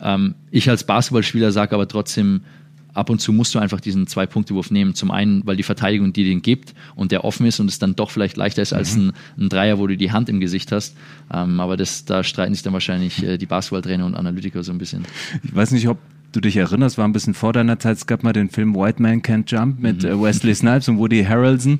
Ähm, 0.00 0.34
ich 0.50 0.68
als 0.68 0.84
Basketballspieler 0.84 1.50
sage 1.50 1.74
aber 1.74 1.88
trotzdem, 1.88 2.42
ab 2.94 3.10
und 3.10 3.20
zu 3.20 3.32
musst 3.32 3.54
du 3.54 3.58
einfach 3.58 3.80
diesen 3.80 4.06
Zwei-Punkte-Wurf 4.06 4.70
nehmen. 4.70 4.94
Zum 4.94 5.10
einen, 5.10 5.46
weil 5.46 5.56
die 5.56 5.62
Verteidigung 5.62 6.12
dir 6.12 6.24
den 6.24 6.42
gibt 6.42 6.74
und 6.94 7.12
der 7.12 7.24
offen 7.24 7.46
ist 7.46 7.60
und 7.60 7.68
es 7.68 7.78
dann 7.78 7.96
doch 7.96 8.10
vielleicht 8.10 8.36
leichter 8.36 8.62
ist 8.62 8.72
als 8.72 8.96
mhm. 8.96 9.08
ein, 9.08 9.44
ein, 9.44 9.48
Dreier, 9.48 9.78
wo 9.78 9.86
du 9.86 9.96
die 9.96 10.12
Hand 10.12 10.28
im 10.28 10.40
Gesicht 10.40 10.72
hast. 10.72 10.96
Ähm, 11.32 11.60
aber 11.60 11.76
das, 11.76 12.04
da 12.04 12.24
streiten 12.24 12.54
sich 12.54 12.62
dann 12.62 12.72
wahrscheinlich 12.72 13.22
äh, 13.22 13.36
die 13.36 13.46
Basketballtrainer 13.46 14.06
und 14.06 14.14
Analytiker 14.14 14.62
so 14.62 14.72
ein 14.72 14.78
bisschen. 14.78 15.04
Ich 15.42 15.54
weiß 15.54 15.72
nicht, 15.72 15.88
ob 15.88 15.98
du 16.32 16.40
dich 16.40 16.56
erinnerst, 16.56 16.98
war 16.98 17.06
ein 17.06 17.12
bisschen 17.12 17.34
vor 17.34 17.52
deiner 17.52 17.78
Zeit. 17.78 17.96
Es 17.96 18.06
gab 18.06 18.22
mal 18.22 18.32
den 18.32 18.50
Film 18.50 18.74
White 18.74 19.02
Man 19.02 19.22
Can't 19.22 19.44
Jump 19.46 19.80
mit 19.80 20.02
mhm. 20.02 20.08
Äh, 20.08 20.22
Wesley 20.22 20.54
Snipes 20.54 20.88
und 20.88 20.98
Woody 20.98 21.24
Harrelson. 21.24 21.78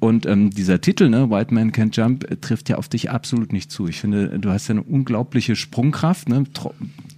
Und 0.00 0.26
ähm, 0.26 0.50
dieser 0.50 0.80
Titel, 0.80 1.08
ne, 1.08 1.28
White 1.28 1.52
Man 1.52 1.72
Can't 1.72 1.96
Jump, 1.96 2.30
äh, 2.30 2.36
trifft 2.36 2.68
ja 2.68 2.76
auf 2.76 2.88
dich 2.88 3.10
absolut 3.10 3.52
nicht 3.52 3.70
zu. 3.70 3.88
Ich 3.88 4.00
finde, 4.00 4.38
du 4.38 4.50
hast 4.50 4.68
ja 4.68 4.74
eine 4.74 4.82
unglaubliche 4.82 5.56
Sprungkraft, 5.56 6.28
ne, 6.28 6.44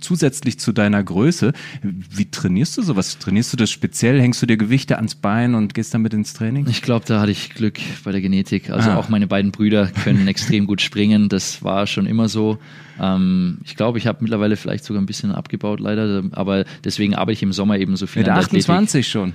zusätzlich 0.00 0.59
zu 0.59 0.73
deiner 0.73 1.02
Größe. 1.02 1.52
Wie 1.83 2.30
trainierst 2.30 2.76
du 2.76 2.83
sowas? 2.83 3.19
Trainierst 3.19 3.52
du 3.52 3.57
das 3.57 3.71
speziell? 3.71 4.21
Hängst 4.21 4.42
du 4.42 4.47
dir 4.47 4.57
Gewichte 4.57 4.97
ans 4.97 5.14
Bein 5.14 5.54
und 5.54 5.75
gehst 5.75 5.95
damit 5.95 6.14
ins 6.14 6.33
Training? 6.33 6.66
Ich 6.69 6.83
glaube, 6.83 7.04
da 7.07 7.21
hatte 7.21 7.33
ich 7.33 7.50
Glück 7.50 7.78
bei 8.04 8.12
der 8.12 8.21
Genetik. 8.21 8.71
Also 8.71 8.90
ah. 8.90 8.97
auch 8.97 9.09
meine 9.09 9.26
beiden 9.26 9.50
Brüder 9.52 9.87
können 9.87 10.28
extrem 10.28 10.66
gut 10.66 10.80
springen. 10.80 11.28
Das 11.28 11.62
war 11.62 11.87
schon 11.87 12.07
immer 12.07 12.28
so. 12.28 12.59
Ähm, 13.00 13.59
ich 13.64 13.76
glaube, 13.76 13.99
ich 13.99 14.07
habe 14.07 14.19
mittlerweile 14.21 14.57
vielleicht 14.57 14.85
sogar 14.85 15.02
ein 15.02 15.07
bisschen 15.07 15.33
abgebaut, 15.33 15.80
leider. 15.80 16.23
Aber 16.33 16.64
deswegen 16.85 17.14
arbeite 17.14 17.33
ich 17.33 17.42
im 17.42 17.52
Sommer 17.52 17.78
eben 17.78 17.97
so 17.97 18.07
viel. 18.07 18.23
Mit 18.23 18.30
28 18.30 19.09
schon. 19.09 19.33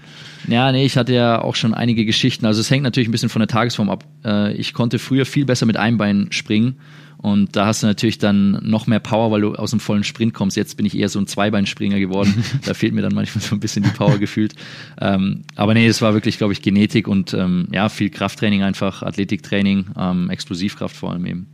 Ja, 0.47 0.71
nee, 0.71 0.85
ich 0.85 0.97
hatte 0.97 1.13
ja 1.13 1.41
auch 1.41 1.55
schon 1.55 1.73
einige 1.73 2.05
Geschichten. 2.05 2.45
Also 2.45 2.61
es 2.61 2.69
hängt 2.69 2.83
natürlich 2.83 3.09
ein 3.09 3.11
bisschen 3.11 3.29
von 3.29 3.39
der 3.39 3.47
Tagesform 3.47 3.89
ab. 3.89 4.03
Äh, 4.23 4.53
ich 4.53 4.73
konnte 4.73 4.99
früher 4.99 5.25
viel 5.25 5.45
besser 5.45 5.65
mit 5.65 5.77
einem 5.77 5.97
Bein 5.97 6.27
springen 6.31 6.75
Und 7.25 7.55
da 7.55 7.65
hast 7.65 7.81
du 7.81 7.87
natürlich 7.87 8.19
dann 8.19 8.59
noch 8.61 8.85
mehr 8.85 8.99
Power, 8.99 9.31
weil 9.31 9.41
du 9.41 9.55
aus 9.55 9.71
dem 9.71 9.79
vollen 9.79 10.03
Sprint 10.03 10.35
kommst. 10.35 10.55
Jetzt 10.55 10.77
bin 10.77 10.85
ich 10.85 10.95
eher 10.95 11.09
so 11.09 11.17
ein 11.17 11.25
Zweibeinspringer 11.25 11.97
geworden. 11.97 12.45
da 12.65 12.75
fehlt 12.75 12.93
mir 12.93 13.01
dann 13.01 13.15
manchmal 13.15 13.41
so 13.43 13.55
ein 13.55 13.59
bisschen 13.59 13.81
die 13.81 13.89
Power 13.89 14.19
gefühlt. 14.19 14.53
Ähm, 15.01 15.41
aber 15.55 15.73
nee, 15.73 15.87
es 15.87 16.03
war 16.03 16.13
wirklich, 16.13 16.37
glaube 16.37 16.53
ich, 16.53 16.61
Genetik 16.61 17.07
und 17.07 17.33
ähm, 17.33 17.67
ja, 17.71 17.89
viel 17.89 18.11
Krafttraining 18.11 18.61
einfach, 18.61 19.01
Athletiktraining, 19.01 19.87
ähm, 19.97 20.29
Explosivkraft 20.29 20.95
vor 20.95 21.13
allem 21.13 21.25
eben. 21.25 21.47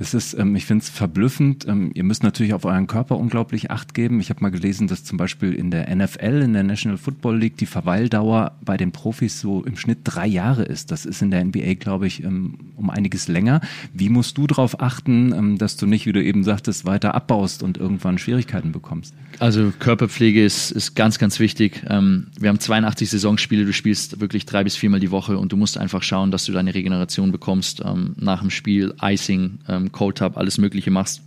Das 0.00 0.14
ist, 0.14 0.32
ähm, 0.32 0.56
ich 0.56 0.64
finde 0.64 0.82
es 0.82 0.88
verblüffend. 0.88 1.68
Ähm, 1.68 1.90
ihr 1.92 2.04
müsst 2.04 2.22
natürlich 2.22 2.54
auf 2.54 2.64
euren 2.64 2.86
Körper 2.86 3.18
unglaublich 3.18 3.70
Acht 3.70 3.92
geben. 3.92 4.18
Ich 4.18 4.30
habe 4.30 4.40
mal 4.40 4.48
gelesen, 4.48 4.88
dass 4.88 5.04
zum 5.04 5.18
Beispiel 5.18 5.52
in 5.52 5.70
der 5.70 5.94
NFL, 5.94 6.40
in 6.42 6.54
der 6.54 6.62
National 6.62 6.96
Football 6.96 7.38
League, 7.38 7.58
die 7.58 7.66
Verweildauer 7.66 8.52
bei 8.64 8.78
den 8.78 8.92
Profis 8.92 9.40
so 9.40 9.62
im 9.62 9.76
Schnitt 9.76 9.98
drei 10.04 10.26
Jahre 10.26 10.62
ist. 10.62 10.90
Das 10.90 11.04
ist 11.04 11.20
in 11.20 11.30
der 11.30 11.44
NBA, 11.44 11.74
glaube 11.74 12.06
ich, 12.06 12.24
ähm, 12.24 12.54
um 12.76 12.88
einiges 12.88 13.28
länger. 13.28 13.60
Wie 13.92 14.08
musst 14.08 14.38
du 14.38 14.46
darauf 14.46 14.80
achten, 14.80 15.34
ähm, 15.34 15.58
dass 15.58 15.76
du 15.76 15.84
nicht, 15.84 16.06
wie 16.06 16.12
du 16.12 16.24
eben 16.24 16.44
sagtest, 16.44 16.86
weiter 16.86 17.14
abbaust 17.14 17.62
und 17.62 17.76
irgendwann 17.76 18.16
Schwierigkeiten 18.16 18.72
bekommst? 18.72 19.12
Also 19.38 19.70
Körperpflege 19.78 20.42
ist, 20.42 20.70
ist 20.70 20.94
ganz, 20.94 21.18
ganz 21.18 21.38
wichtig. 21.40 21.82
Ähm, 21.90 22.28
wir 22.38 22.48
haben 22.48 22.58
82 22.58 23.10
Saisonspiele, 23.10 23.66
du 23.66 23.74
spielst 23.74 24.18
wirklich 24.18 24.46
drei 24.46 24.64
bis 24.64 24.76
viermal 24.76 25.00
die 25.00 25.10
Woche 25.10 25.36
und 25.36 25.52
du 25.52 25.58
musst 25.58 25.76
einfach 25.76 26.02
schauen, 26.02 26.30
dass 26.30 26.46
du 26.46 26.52
deine 26.52 26.74
Regeneration 26.74 27.32
bekommst 27.32 27.82
ähm, 27.84 28.14
nach 28.16 28.40
dem 28.40 28.48
Spiel, 28.48 28.94
Icing, 29.02 29.58
Cold 29.92 30.18
Tub, 30.18 30.36
alles 30.36 30.58
Mögliche 30.58 30.90
machst. 30.90 31.22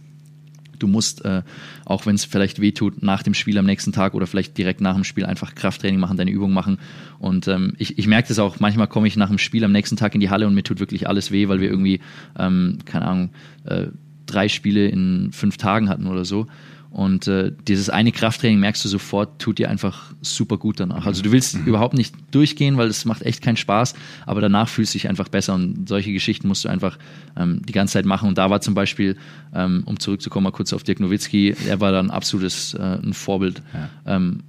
Du 0.79 0.87
musst, 0.87 1.23
äh, 1.23 1.43
auch 1.85 2.05
wenn 2.05 2.15
es 2.15 2.25
vielleicht 2.25 2.59
wehtut, 2.59 3.03
nach 3.03 3.23
dem 3.23 3.33
Spiel 3.33 3.57
am 3.57 3.65
nächsten 3.65 3.93
Tag 3.93 4.13
oder 4.13 4.27
vielleicht 4.27 4.57
direkt 4.57 4.81
nach 4.81 4.95
dem 4.95 5.03
Spiel 5.03 5.25
einfach 5.25 5.55
Krafttraining 5.55 5.99
machen, 5.99 6.17
deine 6.17 6.31
Übung 6.31 6.51
machen. 6.51 6.77
Und 7.19 7.47
ähm, 7.47 7.73
ich, 7.77 7.97
ich 7.97 8.07
merke 8.07 8.27
das 8.27 8.39
auch, 8.39 8.59
manchmal 8.59 8.87
komme 8.87 9.07
ich 9.07 9.15
nach 9.15 9.29
dem 9.29 9.37
Spiel 9.37 9.63
am 9.63 9.71
nächsten 9.71 9.95
Tag 9.95 10.13
in 10.13 10.19
die 10.19 10.29
Halle 10.29 10.47
und 10.47 10.55
mir 10.55 10.63
tut 10.63 10.79
wirklich 10.79 11.07
alles 11.07 11.31
weh, 11.31 11.47
weil 11.47 11.61
wir 11.61 11.69
irgendwie, 11.69 12.01
ähm, 12.37 12.79
keine 12.85 13.05
Ahnung, 13.05 13.29
äh, 13.65 13.87
drei 14.25 14.49
Spiele 14.49 14.87
in 14.87 15.31
fünf 15.31 15.57
Tagen 15.57 15.89
hatten 15.89 16.07
oder 16.07 16.25
so. 16.25 16.47
Und 16.93 17.27
äh, 17.27 17.51
dieses 17.67 17.89
eine 17.89 18.11
Krafttraining 18.11 18.59
merkst 18.59 18.85
du 18.85 18.87
sofort, 18.87 19.41
tut 19.41 19.57
dir 19.57 19.67
einfach 19.67 20.13
super 20.21 20.57
gut 20.57 20.79
danach. 20.79 21.07
Also 21.07 21.23
du 21.23 21.31
willst 21.31 21.55
mhm. 21.55 21.65
überhaupt 21.65 21.95
nicht 21.95 22.13
durchgehen, 22.29 22.77
weil 22.77 22.87
es 22.87 23.03
macht 23.05 23.23
echt 23.23 23.41
keinen 23.41 23.57
Spaß, 23.57 23.95
aber 24.27 24.41
danach 24.41 24.69
fühlst 24.69 24.93
du 24.93 24.99
dich 24.99 25.09
einfach 25.09 25.27
besser 25.27 25.55
und 25.55 25.89
solche 25.89 26.13
Geschichten 26.13 26.47
musst 26.47 26.65
du 26.65 26.69
einfach 26.69 26.99
ähm, 27.35 27.63
die 27.65 27.73
ganze 27.73 27.93
Zeit 27.93 28.05
machen. 28.05 28.29
Und 28.29 28.37
da 28.37 28.51
war 28.51 28.61
zum 28.61 28.75
Beispiel, 28.75 29.17
ähm, 29.55 29.81
um 29.87 29.99
zurückzukommen 29.99 30.43
mal 30.43 30.51
kurz 30.51 30.71
auf 30.71 30.83
Dirk 30.83 30.99
Nowitzki, 30.99 31.55
er 31.67 31.81
war 31.81 31.91
dann 31.91 32.11
absolutes 32.11 32.75
äh, 32.75 32.99
ein 33.01 33.13
Vorbild. 33.13 33.63
Ja. 33.73 34.15
Ähm, 34.15 34.43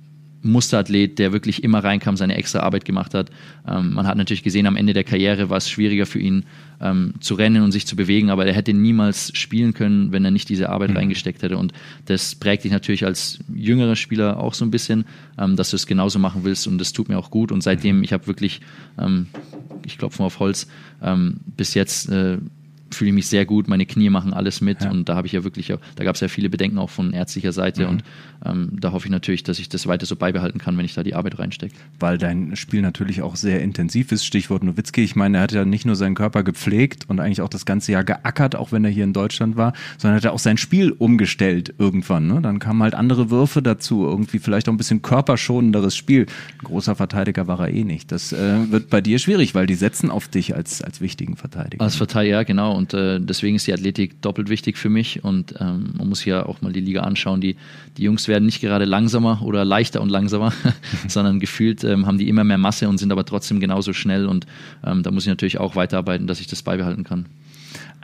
Musterathlet, 0.45 1.19
der 1.19 1.33
wirklich 1.33 1.65
immer 1.65 1.83
reinkam, 1.83 2.17
seine 2.17 2.37
extra 2.37 2.61
Arbeit 2.61 2.85
gemacht 2.85 3.15
hat. 3.15 3.31
Ähm, 3.67 3.95
man 3.95 4.07
hat 4.07 4.17
natürlich 4.17 4.43
gesehen, 4.43 4.67
am 4.67 4.77
Ende 4.77 4.93
der 4.93 5.05
Karriere 5.05 5.51
war 5.51 5.57
es 5.57 5.69
schwieriger 5.69 6.07
für 6.07 6.19
ihn 6.19 6.45
ähm, 6.81 7.15
zu 7.21 7.35
rennen 7.35 7.63
und 7.63 7.73
sich 7.73 7.87
zu 7.87 7.97
bewegen, 7.97 8.31
aber 8.31 8.47
er 8.47 8.53
hätte 8.53 8.75
niemals 8.75 9.37
spielen 9.37 9.73
können, 9.73 10.13
wenn 10.13 10.25
er 10.25 10.31
nicht 10.31 10.49
diese 10.49 10.69
Arbeit 10.69 10.91
mhm. 10.91 10.99
reingesteckt 10.99 11.43
hätte. 11.43 11.57
Und 11.57 11.73
das 12.07 12.35
prägt 12.35 12.65
dich 12.65 12.73
natürlich 12.73 13.05
als 13.05 13.39
jüngerer 13.55 13.97
Spieler 13.97 14.39
auch 14.39 14.55
so 14.55 14.65
ein 14.65 14.71
bisschen, 14.71 15.05
ähm, 15.39 15.57
dass 15.57 15.71
du 15.71 15.77
es 15.77 15.87
genauso 15.87 16.19
machen 16.19 16.45
willst 16.45 16.67
und 16.67 16.79
das 16.79 16.93
tut 16.93 17.09
mir 17.09 17.19
auch 17.19 17.31
gut. 17.31 17.51
Und 17.51 17.63
seitdem, 17.63 18.03
ich 18.03 18.13
habe 18.13 18.27
wirklich, 18.27 18.61
ähm, 18.99 19.29
ich 19.87 19.99
klopfe 19.99 20.21
mal 20.21 20.27
auf 20.27 20.39
Holz, 20.41 20.69
ähm, 21.03 21.41
bis 21.57 21.75
jetzt 21.75 22.11
äh, 22.11 22.39
fühle 22.95 23.11
ich 23.11 23.15
mich 23.15 23.29
sehr 23.29 23.45
gut, 23.45 23.69
meine 23.69 23.87
Knie 23.87 24.11
machen 24.11 24.33
alles 24.33 24.61
mit 24.61 24.83
ja. 24.83 24.91
und 24.91 25.09
da 25.09 25.17
habe 25.17 25.27
ich 25.27 25.33
ja 25.33 25.45
wirklich, 25.45 25.73
da 25.97 26.05
gab 26.05 26.15
es 26.15 26.21
ja 26.21 26.29
viele 26.29 26.49
Bedenken 26.49 26.79
auch 26.79 26.91
von 26.91 27.13
ärztlicher 27.13 27.53
Seite 27.53 27.85
mhm. 27.85 27.89
und 27.89 28.05
ähm, 28.45 28.69
da 28.73 28.93
hoffe 28.93 29.07
ich 29.07 29.11
natürlich, 29.11 29.43
dass 29.43 29.59
ich 29.59 29.69
das 29.69 29.87
weiter 29.87 30.07
so 30.07 30.17
beibehalten 30.17 30.59
kann, 30.59 30.77
wenn 30.77 30.85
ich 30.85 30.95
da 30.95 31.03
die 31.03 31.15
Arbeit 31.15 31.39
reinstecke. 31.39 31.75
Weil 31.99 32.19
dein 32.19 32.57
Spiel 32.57 32.83
natürlich 32.83 33.23
auch 33.23 33.37
sehr 33.37 33.63
intensiv 33.63 34.13
ist, 34.13 34.25
Stichwort 34.25 34.63
Nowitzki, 34.65 35.03
ich 35.03 35.17
meine, 35.17 35.39
er 35.39 35.43
hat 35.45 35.53
ja 35.53 35.65
nicht 35.65 35.87
nur 35.87 35.97
seinen 35.97 36.15
Körper 36.15 36.43
gepflegt 36.43 37.05
und 37.09 37.21
eigentlich 37.21 37.41
auch 37.41 37.49
das 37.49 37.65
ganze 37.65 37.93
Jahr 37.93 38.05
geackert, 38.05 38.57
auch 38.57 38.73
wenn 38.73 38.85
er 38.85 38.91
hier 38.91 39.05
in 39.05 39.13
Deutschland 39.13 39.57
war, 39.57 39.73
sondern 39.99 40.17
hat 40.17 40.25
er 40.25 40.33
auch 40.33 40.39
sein 40.39 40.59
Spiel 40.59 40.93
umgestellt 40.93 41.75
irgendwann. 41.79 42.27
Ne? 42.27 42.41
Dann 42.43 42.59
kamen 42.59 42.83
halt 42.83 42.95
andere 42.95 43.31
Würfe 43.31 43.63
dazu, 43.63 44.05
irgendwie 44.05 44.39
vielleicht 44.39 44.69
auch 44.69 44.73
ein 44.73 44.79
bisschen 44.79 45.03
körperschonenderes 45.03 45.97
Spiel. 45.97 46.27
Ein 46.61 46.65
großer 46.65 46.95
Verteidiger 46.95 47.47
war 47.47 47.61
er 47.61 47.69
eh 47.69 47.85
nicht. 47.85 48.13
Das 48.13 48.33
äh, 48.33 48.71
wird 48.71 48.91
bei 48.91 49.01
dir 49.01 49.19
schwierig, 49.19 49.55
weil 49.55 49.67
die 49.67 49.75
setzen 49.75 50.11
auf 50.11 50.29
dich 50.29 50.55
als, 50.55 50.83
als 50.83 51.01
wichtigen 51.01 51.37
Verteidiger. 51.37 51.83
Als 51.83 51.97
Verteidiger, 51.97 52.37
ja, 52.37 52.43
genau. 52.43 52.77
Und 52.77 52.84
und 52.85 52.93
äh, 52.93 53.19
deswegen 53.19 53.57
ist 53.57 53.67
die 53.67 53.73
Athletik 53.73 54.21
doppelt 54.21 54.51
wichtig 54.51 54.77
für 54.77 54.91
mich. 54.91 55.25
Und 55.25 55.55
ähm, 55.59 55.95
man 55.97 56.07
muss 56.07 56.23
ja 56.27 56.45
auch 56.45 56.61
mal 56.61 56.71
die 56.71 56.81
Liga 56.81 57.01
anschauen. 57.01 57.41
Die, 57.41 57.57
die 57.97 58.03
Jungs 58.03 58.29
werden 58.29 58.45
nicht 58.45 58.61
gerade 58.61 58.85
langsamer 58.85 59.41
oder 59.43 59.65
leichter 59.65 60.03
und 60.03 60.11
langsamer, 60.11 60.53
sondern 61.09 61.41
gefühlt 61.41 61.83
ähm, 61.83 62.07
haben 62.07 62.19
die 62.19 62.29
immer 62.29 62.45
mehr 62.45 62.59
Masse 62.59 62.87
und 62.91 62.99
sind 62.99 63.11
aber 63.11 63.25
trotzdem 63.25 63.59
genauso 63.59 63.95
schnell. 63.95 64.27
Und 64.27 64.47
ähm, 64.85 65.03
da 65.03 65.11
muss 65.11 65.25
ich 65.25 65.31
natürlich 65.31 65.59
auch 65.59 65.77
weiterarbeiten, 65.77 66.27
dass 66.27 66.41
ich 66.41 66.47
das 66.47 66.63
beibehalten 66.63 67.05
kann. 67.05 67.25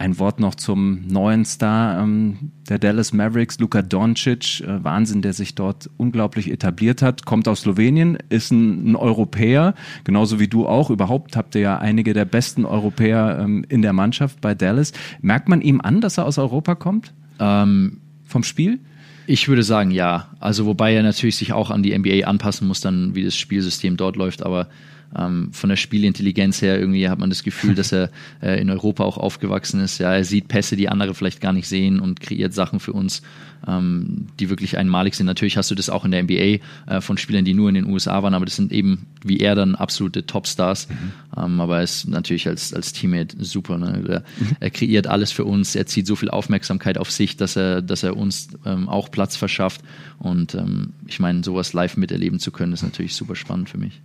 Ein 0.01 0.19
Wort 0.19 0.41
noch 0.41 0.55
zum 0.55 1.07
neuen 1.09 1.45
Star 1.45 2.03
ähm, 2.03 2.53
der 2.71 2.79
Dallas 2.79 3.13
Mavericks, 3.13 3.59
Luka 3.59 3.83
Doncic. 3.83 4.63
Äh, 4.63 4.83
Wahnsinn, 4.83 5.21
der 5.21 5.35
sich 5.35 5.55
dort 5.55 5.91
unglaublich 5.99 6.51
etabliert 6.51 7.03
hat. 7.03 7.27
Kommt 7.27 7.47
aus 7.47 7.61
Slowenien, 7.61 8.17
ist 8.31 8.51
ein, 8.51 8.93
ein, 8.93 8.97
Europäer, 8.97 9.75
genauso 10.05 10.41
wie 10.41 10.49
du 10.49 10.67
auch. 10.67 10.89
Überhaupt 10.89 11.37
habt 11.37 11.55
ihr 11.55 11.61
ja 11.61 11.79
einige 11.79 12.15
der 12.15 12.25
besten 12.25 12.65
Europäer 12.65 13.41
ähm, 13.43 13.67
in 13.69 13.83
der 13.83 13.93
Mannschaft 13.93 14.41
bei 14.41 14.55
Dallas. 14.55 14.93
Merkt 15.21 15.51
man 15.51 15.61
ihm 15.61 15.83
an, 15.83 16.01
dass 16.01 16.17
er 16.17 16.25
aus 16.25 16.39
Europa 16.39 16.77
kommt? 16.77 17.13
Ähm, 17.39 17.99
Vom 18.25 18.43
Spiel? 18.43 18.79
Ich 19.27 19.49
würde 19.49 19.63
sagen, 19.63 19.91
ja. 19.91 20.31
Also, 20.41 20.65
wobei 20.65 20.95
er 20.95 21.03
natürlich 21.03 21.37
sich 21.37 21.53
auch 21.53 21.69
an 21.69 21.83
die 21.83 21.97
NBA 21.97 22.27
anpassen 22.27 22.67
muss, 22.67 22.81
dann 22.81 23.15
wie 23.15 23.25
das 23.25 23.37
Spielsystem 23.37 23.99
dort 23.99 24.17
läuft. 24.17 24.47
Aber 24.47 24.69
ähm, 25.17 25.53
von 25.53 25.71
der 25.71 25.77
Spielintelligenz 25.77 26.63
her 26.63 26.79
irgendwie 26.79 27.09
hat 27.09 27.19
man 27.19 27.31
das 27.31 27.43
Gefühl, 27.43 27.75
dass 27.75 27.93
er 27.93 28.11
äh, 28.43 28.61
in 28.61 28.71
Europa 28.71 29.05
auch 29.05 29.19
aufgewachsen 29.19 29.81
ist. 29.81 29.99
Ja, 29.99 30.13
er 30.15 30.25
sieht 30.25 30.49
Pässe, 30.49 30.77
die 30.77 30.89
andere 30.89 31.15
vielleicht 31.15 31.41
gar 31.41 31.53
nicht 31.53 31.69
sehen 31.69 32.01
und 32.01 32.21
kreiert 32.21 32.55
Sachen 32.55 32.81
für 32.81 32.93
uns, 32.93 33.23
ähm, 33.67 34.27
die 34.39 34.51
wirklich 34.51 34.79
einmalig 34.79 35.15
sind. 35.15 35.27
Natürlich 35.27 35.57
hast 35.57 35.71
du 35.71 35.75
das 35.75 35.91
auch 35.91 36.05
in 36.05 36.11
der 36.11 36.23
NBA 36.23 36.35
äh, 36.87 37.01
von 37.01 37.19
Spielern, 37.19 37.45
die 37.45 37.55
nur 37.55 37.69
in 37.69 37.75
den 37.75 37.87
USA 37.87 38.23
waren, 38.23 38.35
aber 38.35 38.45
das 38.45 38.57
sind 38.57 38.73
eben 38.73 39.07
wie 39.25 39.39
er 39.39 39.55
dann 39.55 39.75
absolute 39.75 40.27
Topstars. 40.27 40.89
Mhm. 40.89 41.13
Ähm, 41.37 41.61
aber 41.61 41.79
er 41.79 41.83
ist 41.83 42.09
natürlich 42.09 42.49
als, 42.49 42.73
als 42.73 42.93
Teammate 42.93 43.37
super. 43.45 43.79
Ne? 43.79 44.05
Er, 44.09 44.23
er, 44.61 44.71
kreiert 44.71 45.07
alles 45.07 45.33
für 45.33 45.45
uns, 45.45 45.75
er 45.75 45.87
zieht 45.87 46.07
so 46.07 46.17
viel 46.17 46.31
Aufmerksamkeit 46.31 46.99
auf 46.99 47.11
sich, 47.11 47.37
dass 47.37 47.57
er, 47.57 47.83
dass 47.83 48.03
er 48.03 48.17
uns 48.17 48.49
ähm, 48.65 48.89
auch 48.89 49.11
Platz 49.11 49.37
verschafft. 49.37 49.83
Und 50.19 50.55
ähm, 50.55 50.93
ich 51.07 51.21
meine, 51.21 51.43
sowas 51.45 51.73
live 51.73 51.97
miterleben 51.97 52.39
zu 52.39 52.51
können, 52.51 52.73
ist 52.73 52.83
natürlich 52.83 53.15
super 53.15 53.37
spannend 53.37 53.69
für 53.69 53.79
mich. 53.79 54.01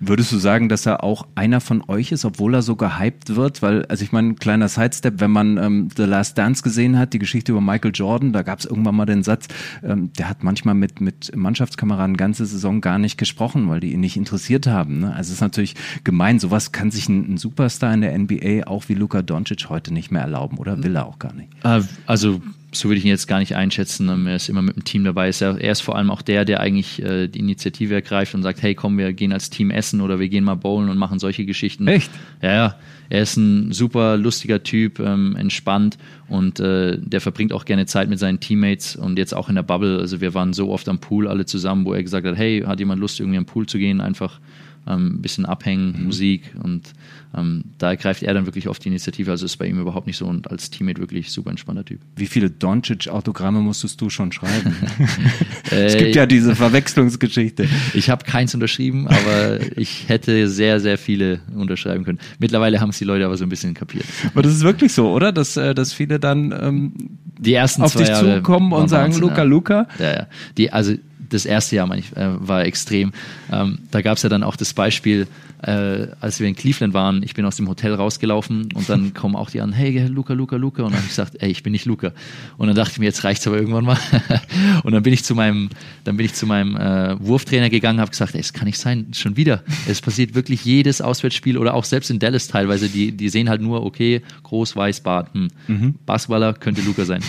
Würdest 0.00 0.32
du 0.32 0.38
sagen, 0.38 0.68
dass 0.68 0.86
er 0.86 1.04
auch 1.04 1.26
einer 1.36 1.60
von 1.60 1.84
euch 1.86 2.10
ist, 2.10 2.24
obwohl 2.24 2.54
er 2.54 2.62
so 2.62 2.74
gehypt 2.74 3.36
wird? 3.36 3.62
Weil, 3.62 3.84
also 3.86 4.02
ich 4.02 4.10
meine, 4.10 4.30
ein 4.30 4.36
kleiner 4.36 4.68
Sidestep, 4.68 5.20
wenn 5.20 5.30
man 5.30 5.56
ähm, 5.56 5.88
The 5.96 6.02
Last 6.02 6.36
Dance 6.36 6.64
gesehen 6.64 6.98
hat, 6.98 7.12
die 7.12 7.20
Geschichte 7.20 7.52
über 7.52 7.60
Michael 7.60 7.92
Jordan, 7.94 8.32
da 8.32 8.42
gab 8.42 8.58
es 8.58 8.64
irgendwann 8.64 8.91
mal 8.92 9.06
den 9.06 9.22
Satz, 9.22 9.48
ähm, 9.82 10.12
der 10.14 10.28
hat 10.28 10.42
manchmal 10.42 10.74
mit, 10.74 11.00
mit 11.00 11.34
Mannschaftskameraden 11.34 12.16
ganze 12.16 12.46
Saison 12.46 12.80
gar 12.80 12.98
nicht 12.98 13.18
gesprochen, 13.18 13.68
weil 13.68 13.80
die 13.80 13.92
ihn 13.92 14.00
nicht 14.00 14.16
interessiert 14.16 14.66
haben. 14.66 15.00
Ne? 15.00 15.14
Also 15.14 15.28
es 15.28 15.36
ist 15.36 15.40
natürlich 15.40 15.74
gemein, 16.04 16.38
sowas 16.38 16.72
kann 16.72 16.90
sich 16.90 17.08
ein, 17.08 17.34
ein, 17.34 17.36
Superstar 17.36 17.92
in 17.94 18.02
der 18.02 18.16
NBA 18.16 18.66
auch 18.66 18.88
wie 18.88 18.94
Luka 18.94 19.22
Doncic 19.22 19.68
heute 19.68 19.92
nicht 19.92 20.10
mehr 20.10 20.22
erlauben 20.22 20.58
oder 20.58 20.82
will 20.82 20.96
er 20.96 21.06
auch 21.06 21.18
gar 21.18 21.32
nicht. 21.32 21.48
Äh, 21.64 21.82
also 22.06 22.40
so 22.74 22.88
würde 22.88 22.98
ich 22.98 23.04
ihn 23.04 23.10
jetzt 23.10 23.28
gar 23.28 23.38
nicht 23.38 23.54
einschätzen. 23.54 24.08
Ähm, 24.08 24.26
er 24.26 24.36
ist 24.36 24.48
immer 24.48 24.62
mit 24.62 24.76
dem 24.76 24.84
Team 24.84 25.04
dabei. 25.04 25.30
Er 25.30 25.70
ist 25.70 25.80
vor 25.82 25.96
allem 25.96 26.10
auch 26.10 26.22
der, 26.22 26.44
der 26.44 26.60
eigentlich 26.60 27.02
äh, 27.02 27.28
die 27.28 27.40
Initiative 27.40 27.94
ergreift 27.94 28.34
und 28.34 28.42
sagt, 28.42 28.62
hey, 28.62 28.74
komm, 28.74 28.98
wir 28.98 29.12
gehen 29.12 29.32
als 29.32 29.50
Team 29.50 29.70
essen 29.70 30.00
oder 30.00 30.18
wir 30.18 30.28
gehen 30.28 30.44
mal 30.44 30.54
bowlen 30.54 30.88
und 30.88 30.98
machen 30.98 31.18
solche 31.18 31.44
Geschichten. 31.44 31.86
Echt? 31.86 32.10
Ja, 32.40 32.52
ja. 32.52 32.76
Er 33.10 33.22
ist 33.22 33.36
ein 33.36 33.72
super 33.72 34.16
lustiger 34.16 34.62
Typ, 34.62 34.98
ähm, 34.98 35.36
entspannt 35.36 35.98
und 36.28 36.60
äh, 36.60 36.96
der 36.98 37.20
verbringt 37.20 37.52
auch 37.52 37.66
gerne 37.66 37.84
Zeit 37.84 38.08
mit 38.08 38.18
seinen 38.18 38.40
Teammates 38.40 38.96
und 38.96 39.18
jetzt 39.18 39.34
auch 39.34 39.50
in 39.50 39.54
der 39.54 39.62
Bubble. 39.62 39.98
Also 39.98 40.22
wir 40.22 40.32
waren 40.32 40.54
so 40.54 40.70
oft 40.70 40.88
am 40.88 40.98
Pool 40.98 41.28
alle 41.28 41.44
zusammen, 41.44 41.84
wo 41.84 41.92
er 41.92 42.02
gesagt 42.02 42.26
hat, 42.26 42.36
hey, 42.36 42.62
hat 42.66 42.78
jemand 42.78 43.00
Lust, 43.00 43.20
irgendwie 43.20 43.36
am 43.36 43.44
Pool 43.44 43.66
zu 43.66 43.76
gehen? 43.76 44.00
Einfach 44.00 44.40
ähm, 44.86 45.16
ein 45.16 45.22
bisschen 45.22 45.46
abhängen, 45.46 45.94
mhm. 45.98 46.04
Musik 46.04 46.54
und 46.62 46.92
ähm, 47.34 47.64
da 47.78 47.94
greift 47.94 48.22
er 48.22 48.34
dann 48.34 48.46
wirklich 48.46 48.68
auf 48.68 48.78
die 48.78 48.88
Initiative. 48.88 49.30
Also 49.30 49.46
ist 49.46 49.56
bei 49.56 49.66
ihm 49.66 49.80
überhaupt 49.80 50.06
nicht 50.06 50.18
so 50.18 50.26
und 50.26 50.50
als 50.50 50.70
Teammate 50.70 51.00
wirklich 51.00 51.30
super 51.30 51.50
entspannter 51.50 51.84
Typ. 51.84 52.00
Wie 52.16 52.26
viele 52.26 52.50
Doncic-Autogramme 52.50 53.60
musstest 53.60 54.00
du 54.00 54.10
schon 54.10 54.32
schreiben? 54.32 54.76
es 55.70 55.96
gibt 55.96 56.14
ja 56.14 56.26
diese 56.26 56.54
Verwechslungsgeschichte. 56.54 57.68
Ich 57.94 58.10
habe 58.10 58.24
keins 58.24 58.54
unterschrieben, 58.54 59.08
aber 59.08 59.58
ich 59.78 60.08
hätte 60.08 60.48
sehr, 60.48 60.80
sehr 60.80 60.98
viele 60.98 61.40
unterschreiben 61.56 62.04
können. 62.04 62.18
Mittlerweile 62.38 62.80
haben 62.80 62.90
es 62.90 62.98
die 62.98 63.04
Leute 63.04 63.24
aber 63.24 63.36
so 63.36 63.44
ein 63.44 63.48
bisschen 63.48 63.72
kapiert. 63.72 64.04
Aber 64.32 64.42
das 64.42 64.52
ist 64.52 64.62
wirklich 64.62 64.92
so, 64.92 65.10
oder? 65.10 65.32
Dass, 65.32 65.56
äh, 65.56 65.74
dass 65.74 65.94
viele 65.94 66.20
dann 66.20 66.52
ähm, 66.52 66.92
die 67.38 67.54
ersten 67.54 67.82
auf 67.82 67.96
dich 67.96 68.08
Jahre 68.08 68.36
zukommen 68.36 68.72
und 68.72 68.88
sagen, 68.88 69.18
Luca, 69.18 69.38
ja. 69.38 69.42
Luca. 69.42 69.88
Ja, 69.98 70.12
ja. 70.12 70.26
Die, 70.58 70.70
also 70.70 70.94
das 71.32 71.46
erste 71.46 71.76
Jahr 71.76 71.92
ich, 71.96 72.16
äh, 72.16 72.28
war 72.46 72.64
extrem. 72.64 73.12
Ähm, 73.50 73.78
da 73.90 74.02
gab 74.02 74.16
es 74.16 74.22
ja 74.22 74.28
dann 74.28 74.42
auch 74.42 74.56
das 74.56 74.74
Beispiel, 74.74 75.26
äh, 75.62 76.08
als 76.20 76.40
wir 76.40 76.48
in 76.48 76.56
Cleveland 76.56 76.92
waren, 76.92 77.22
ich 77.22 77.34
bin 77.34 77.44
aus 77.44 77.56
dem 77.56 77.68
Hotel 77.68 77.94
rausgelaufen 77.94 78.68
und 78.74 78.88
dann 78.88 79.14
kommen 79.14 79.36
auch 79.36 79.50
die 79.50 79.60
an, 79.60 79.72
hey 79.72 80.06
Luca, 80.06 80.34
Luca, 80.34 80.56
Luca. 80.56 80.82
Und 80.82 80.90
dann 80.90 80.98
habe 80.98 81.04
ich 81.04 81.10
gesagt, 81.10 81.36
ey, 81.40 81.50
ich 81.50 81.62
bin 81.62 81.72
nicht 81.72 81.86
Luca. 81.86 82.12
Und 82.56 82.66
dann 82.66 82.76
dachte 82.76 82.92
ich 82.92 82.98
mir, 82.98 83.06
jetzt 83.06 83.24
reicht's 83.24 83.46
aber 83.46 83.56
irgendwann 83.56 83.84
mal. 83.84 83.98
und 84.82 84.92
dann 84.92 85.02
bin 85.02 85.12
ich 85.12 85.24
zu 85.24 85.34
meinem, 85.34 85.70
dann 86.04 86.16
bin 86.16 86.26
ich 86.26 86.34
zu 86.34 86.46
meinem 86.46 86.76
äh, 86.76 87.18
Wurftrainer 87.20 87.70
gegangen, 87.70 88.00
habe 88.00 88.10
gesagt, 88.10 88.34
ey, 88.34 88.40
es 88.40 88.52
kann 88.52 88.66
nicht 88.66 88.78
sein, 88.78 89.08
schon 89.12 89.36
wieder. 89.36 89.62
Es 89.86 90.00
passiert 90.00 90.34
wirklich 90.34 90.64
jedes 90.64 91.00
Auswärtsspiel 91.00 91.56
oder 91.56 91.74
auch 91.74 91.84
selbst 91.84 92.10
in 92.10 92.18
Dallas 92.18 92.48
teilweise, 92.48 92.88
die, 92.88 93.12
die 93.12 93.28
sehen 93.28 93.48
halt 93.48 93.60
nur, 93.60 93.84
okay, 93.84 94.22
groß, 94.42 94.74
weiß, 94.74 95.00
Bart, 95.00 95.32
hm. 95.34 95.48
mhm. 95.68 95.94
Basketballer 96.06 96.54
könnte 96.54 96.82
Luca 96.82 97.04
sein. 97.04 97.22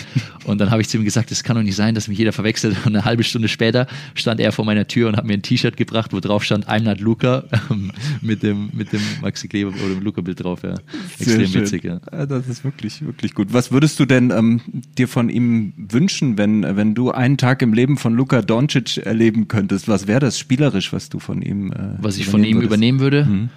Und 0.44 0.60
dann 0.60 0.70
habe 0.70 0.82
ich 0.82 0.88
zu 0.88 0.96
ihm 0.96 1.04
gesagt, 1.04 1.30
es 1.30 1.44
kann 1.44 1.56
doch 1.56 1.62
nicht 1.62 1.76
sein, 1.76 1.94
dass 1.94 2.08
mich 2.08 2.18
jeder 2.18 2.32
verwechselt. 2.32 2.76
Und 2.84 2.94
eine 2.94 3.04
halbe 3.04 3.22
Stunde 3.24 3.48
später 3.48 3.86
stand 4.14 4.40
er 4.40 4.52
vor 4.52 4.64
meiner 4.64 4.86
Tür 4.86 5.08
und 5.08 5.16
hat 5.16 5.24
mir 5.24 5.34
ein 5.34 5.42
T-Shirt 5.42 5.76
gebracht, 5.76 6.12
wo 6.12 6.20
drauf 6.20 6.44
stand, 6.44 6.68
I'm 6.68 6.82
not 6.82 7.00
Luca, 7.00 7.44
mit 8.24 8.42
dem, 8.42 8.70
mit 8.72 8.92
dem 8.92 9.00
Maxi 9.20 9.48
Kleber 9.48 9.70
oder 9.70 9.94
dem 9.94 10.02
Luca-Bild 10.02 10.42
drauf. 10.42 10.62
Ja. 10.62 10.74
Extrem 11.18 11.46
schön. 11.46 11.62
witzig, 11.62 11.84
ja. 11.84 12.00
Das 12.26 12.48
ist 12.48 12.64
wirklich, 12.64 13.04
wirklich 13.04 13.34
gut. 13.34 13.52
Was 13.52 13.70
würdest 13.70 14.00
du 14.00 14.06
denn 14.06 14.30
ähm, 14.30 14.60
dir 14.98 15.08
von 15.08 15.28
ihm 15.28 15.72
wünschen, 15.76 16.38
wenn, 16.38 16.62
wenn 16.76 16.94
du 16.94 17.10
einen 17.10 17.36
Tag 17.36 17.62
im 17.62 17.72
Leben 17.72 17.96
von 17.96 18.14
Luka 18.14 18.42
Doncic 18.42 18.98
erleben 18.98 19.48
könntest? 19.48 19.88
Was 19.88 20.06
wäre 20.06 20.20
das 20.20 20.38
spielerisch, 20.38 20.92
was 20.92 21.08
du 21.08 21.18
von 21.18 21.42
ihm 21.42 21.72
äh, 21.72 21.76
Was 21.98 22.16
ich 22.16 22.26
von 22.26 22.42
ihm 22.42 22.56
würdest? 22.56 22.66
übernehmen 22.66 23.00
würde? 23.00 23.24
Mhm. 23.24 23.50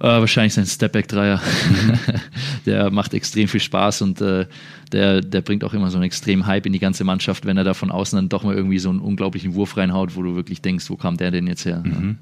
Äh, 0.00 0.04
wahrscheinlich 0.04 0.54
sein 0.54 0.66
Stepback-Dreier. 0.66 1.40
Mhm. 1.40 1.98
der 2.66 2.90
macht 2.90 3.14
extrem 3.14 3.48
viel 3.48 3.60
Spaß 3.60 4.02
und 4.02 4.20
äh, 4.20 4.46
der, 4.92 5.20
der 5.22 5.40
bringt 5.40 5.64
auch 5.64 5.74
immer 5.74 5.90
so 5.90 5.96
einen 5.96 6.04
extremen 6.04 6.46
Hype 6.46 6.66
in 6.66 6.72
die 6.72 6.78
ganze 6.78 7.02
Mannschaft, 7.02 7.46
wenn 7.46 7.56
er 7.56 7.64
da 7.64 7.74
von 7.74 7.90
außen 7.90 8.16
dann 8.16 8.28
doch 8.28 8.44
mal 8.44 8.54
irgendwie 8.54 8.78
so 8.78 8.90
einen 8.90 9.00
unglaublichen 9.00 9.54
Wurf 9.54 9.76
reinhaut, 9.76 10.14
wo 10.14 10.22
du 10.22 10.36
wirklich 10.36 10.62
denkst, 10.62 10.88
wo 10.88 10.96
kam 10.96 11.16
der 11.16 11.32
denn 11.32 11.46
jetzt 11.48 11.64
her? 11.64 11.82
Mhm. 11.84 12.18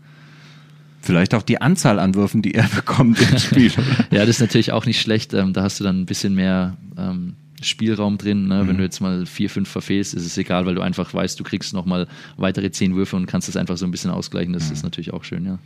Vielleicht 1.06 1.34
auch 1.34 1.42
die 1.42 1.60
Anzahl 1.60 1.98
an 1.98 2.14
Würfen, 2.14 2.42
die 2.42 2.54
er 2.54 2.68
bekommt 2.74 3.20
im 3.20 3.38
Spiel. 3.38 3.72
ja, 4.10 4.20
das 4.20 4.30
ist 4.30 4.40
natürlich 4.40 4.72
auch 4.72 4.86
nicht 4.86 5.00
schlecht. 5.00 5.34
Ähm, 5.34 5.52
da 5.52 5.62
hast 5.62 5.78
du 5.78 5.84
dann 5.84 6.00
ein 6.00 6.06
bisschen 6.06 6.34
mehr 6.34 6.76
ähm, 6.98 7.34
Spielraum 7.62 8.18
drin. 8.18 8.48
Ne? 8.48 8.62
Mhm. 8.62 8.68
Wenn 8.68 8.76
du 8.78 8.82
jetzt 8.82 9.00
mal 9.00 9.24
vier, 9.24 9.48
fünf 9.48 9.68
verfehlst, 9.68 10.14
ist 10.14 10.26
es 10.26 10.36
egal, 10.36 10.66
weil 10.66 10.74
du 10.74 10.80
einfach 10.80 11.14
weißt, 11.14 11.38
du 11.38 11.44
kriegst 11.44 11.72
nochmal 11.72 12.06
weitere 12.36 12.70
zehn 12.70 12.94
Würfe 12.96 13.16
und 13.16 13.26
kannst 13.26 13.48
das 13.48 13.56
einfach 13.56 13.76
so 13.76 13.86
ein 13.86 13.90
bisschen 13.90 14.10
ausgleichen. 14.10 14.52
Das 14.52 14.66
mhm. 14.66 14.72
ist 14.72 14.82
natürlich 14.82 15.12
auch 15.12 15.24
schön, 15.24 15.46
ja. 15.46 15.58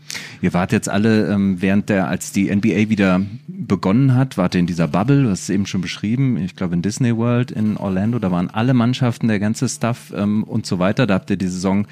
Ihr 0.43 0.53
wart 0.53 0.73
jetzt 0.73 0.89
alle, 0.89 1.29
ähm, 1.33 1.61
während 1.61 1.89
der, 1.89 2.09
als 2.09 2.33
die 2.33 2.55
NBA 2.55 2.91
wieder 2.91 3.23
begonnen 3.49 4.15
hat, 4.15 4.37
wart 4.37 4.55
ihr 4.55 4.61
in 4.61 4.67
dieser 4.67 4.89
Bubble, 4.89 5.23
du 5.23 5.31
hast 5.31 5.45
es 5.45 5.51
eben 5.51 5.67
schon 5.67 5.81
beschrieben, 5.81 6.37
ich 6.37 6.55
glaube 6.55 6.75
in 6.75 6.83
Disney 6.83 7.17
World 7.17 7.51
in 7.51 7.77
Orlando, 7.77 8.19
da 8.19 8.31
waren 8.31 8.51
alle 8.51 8.75
Mannschaften, 8.75 9.29
der 9.29 9.41
ganze 9.41 9.69
Stuff 9.69 10.13
ähm, 10.15 10.45
und 10.45 10.67
so 10.67 10.79
weiter. 10.79 11.07
Da 11.07 11.15
habt 11.15 11.31
ihr 11.31 11.37
die 11.37 11.49
Saison 11.49 11.87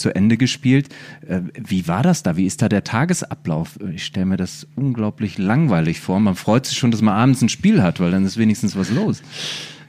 zu 0.00 0.14
Ende 0.14 0.36
gespielt. 0.36 0.88
Äh, 1.26 1.40
wie 1.54 1.86
war 1.86 2.02
das 2.02 2.22
da? 2.22 2.36
Wie 2.36 2.46
ist 2.46 2.62
da 2.62 2.68
der 2.68 2.84
Tagesablauf? 2.84 3.78
Ich 3.94 4.04
stelle 4.04 4.26
mir 4.26 4.36
das 4.36 4.66
unglaublich 4.76 5.38
langweilig 5.38 6.00
vor. 6.00 6.18
Man 6.18 6.34
freut 6.34 6.66
sich 6.66 6.78
schon, 6.78 6.90
dass 6.90 7.02
man 7.02 7.14
abends 7.14 7.42
ein 7.42 7.48
Spiel 7.48 7.82
hat, 7.82 8.00
weil 8.00 8.10
dann 8.10 8.24
ist 8.24 8.36
wenigstens 8.36 8.76
was 8.76 8.90
los. 8.90 9.22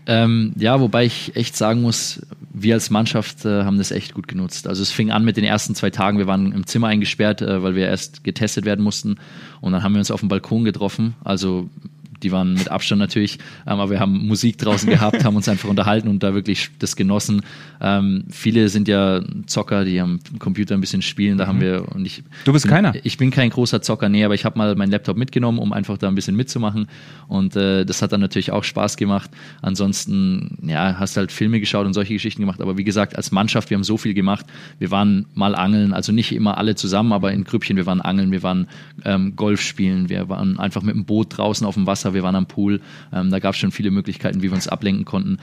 Ähm, 0.08 0.54
ja, 0.58 0.80
wobei 0.82 1.06
ich 1.06 1.36
echt 1.36 1.56
sagen 1.56 1.82
muss, 1.82 2.22
wir 2.54 2.74
als 2.74 2.90
Mannschaft 2.90 3.46
äh, 3.46 3.64
haben 3.64 3.78
das 3.78 3.92
echt 3.92 4.14
gut 4.14 4.28
genutzt. 4.28 4.68
Also 4.68 4.82
es 4.82 4.92
fing 4.92 5.12
an 5.12 5.24
mit 5.24 5.38
den 5.38 5.44
ersten 5.44 5.76
zwei 5.76 5.90
Tagen. 5.90 6.18
Wir 6.18 6.28
waren 6.28 6.52
im 6.52 6.66
Zimmer 6.66 6.88
eingesperrt, 6.88 7.42
äh, 7.42 7.62
weil 7.62 7.76
wir 7.76 7.88
erst 7.88 8.24
getestet 8.24 8.66
werden 8.66 8.84
mussten. 8.84 9.18
Und 9.62 9.74
dann 9.74 9.84
haben 9.84 9.94
wir 9.94 10.00
uns 10.00 10.12
auf 10.12 10.20
dem 10.20 10.30
Balkon 10.30 10.64
getroffen. 10.64 11.16
Also 11.24 11.70
die 12.24 12.32
waren 12.32 12.54
mit 12.54 12.70
Abstand 12.70 13.00
natürlich, 13.00 13.40
ähm, 13.66 13.80
aber 13.80 13.90
wir 13.90 14.00
haben 14.00 14.28
Musik 14.28 14.58
draußen 14.58 14.90
gehabt, 14.90 15.24
haben 15.24 15.36
uns 15.36 15.48
einfach 15.50 15.70
unterhalten 15.70 16.08
und 16.08 16.24
da 16.24 16.34
wirklich 16.34 16.70
das 16.80 16.96
genossen. 16.96 17.42
Ähm, 17.80 18.26
viele 18.30 18.70
sind 18.70 18.88
ja 18.88 19.22
Zocker, 19.48 19.86
die 19.86 20.00
am 20.00 20.20
Computer 20.40 20.76
ein 20.76 20.82
bisschen 20.82 21.02
spielen, 21.02 21.38
da 21.38 21.46
mhm. 21.46 21.50
haben 21.50 21.62
wir 21.62 21.86
und 21.94 22.06
ich. 22.06 22.24
Du 22.46 22.54
bist 22.54 22.66
bin, 22.66 22.72
keiner? 22.72 22.94
Ich 23.04 23.18
bin 23.18 23.32
kein 23.32 23.50
großer 23.50 23.82
Zocker, 23.82 24.10
nee, 24.10 24.24
aber 24.24 24.36
ich 24.36 24.46
habe 24.46 24.58
mal 24.58 24.76
meinen 24.76 24.92
Laptop 24.92 25.18
mitgenommen, 25.18 25.60
um 25.60 25.74
einfach 25.74 25.98
da 25.98 26.08
ein 26.08 26.16
bisschen 26.16 26.36
mitzumachen 26.36 26.88
und 27.28 27.56
äh, 27.56 27.86
das 27.86 28.02
hat 28.02 28.12
dann 28.12 28.22
natürlich 28.22 28.52
auch 28.52 28.64
Spaß 28.64 28.98
gemacht. 28.98 29.32
Ansonsten, 29.62 30.58
ja, 30.64 31.00
hast 31.00 31.18
halt 31.18 31.32
Filme 31.32 31.60
geschaut 31.60 31.86
und 31.86 31.94
solche 31.94 32.14
Geschichten 32.14 32.42
gemacht, 32.42 32.62
aber 32.62 32.78
wie 32.78 32.84
gesagt, 32.84 33.16
als 33.16 33.32
Mannschaft, 33.32 33.70
wir 33.70 33.76
haben 33.76 33.84
so 33.84 33.98
viel 33.98 34.14
gemacht. 34.14 34.46
Wir 34.80 34.92
waren 34.92 35.26
mal 35.34 35.56
angeln, 35.56 35.94
also 35.94 36.12
nicht 36.12 36.32
immer 36.32 36.58
alle 36.58 36.76
zusammen, 36.76 37.14
aber 37.14 37.32
in 37.32 37.44
Grüppchen, 37.44 37.78
wir 37.78 37.86
waren 37.86 38.02
angeln, 38.02 38.32
wir 38.32 38.44
waren 38.44 38.68
ähm, 39.06 39.36
Golf 39.36 39.62
spielen, 39.62 40.10
wir 40.10 40.30
waren 40.30 40.60
einfach 40.60 40.82
mit 40.82 40.96
dem 40.96 41.06
Boot 41.06 41.38
draußen 41.38 41.66
auf 41.66 41.76
dem 41.76 41.88
Wasser 41.88 42.11
wir 42.14 42.24
waren 42.24 42.36
am 42.36 42.46
Pool. 42.46 42.82
Ähm, 43.14 43.30
da 43.30 43.40
gab 43.40 43.54
es 43.54 43.60
schon 43.60 43.72
viele 43.72 43.92
Möglichkeiten, 43.92 44.42
wie 44.42 44.50
wir 44.50 44.54
uns 44.54 44.68
ablenken 44.68 45.06
konnten. 45.06 45.38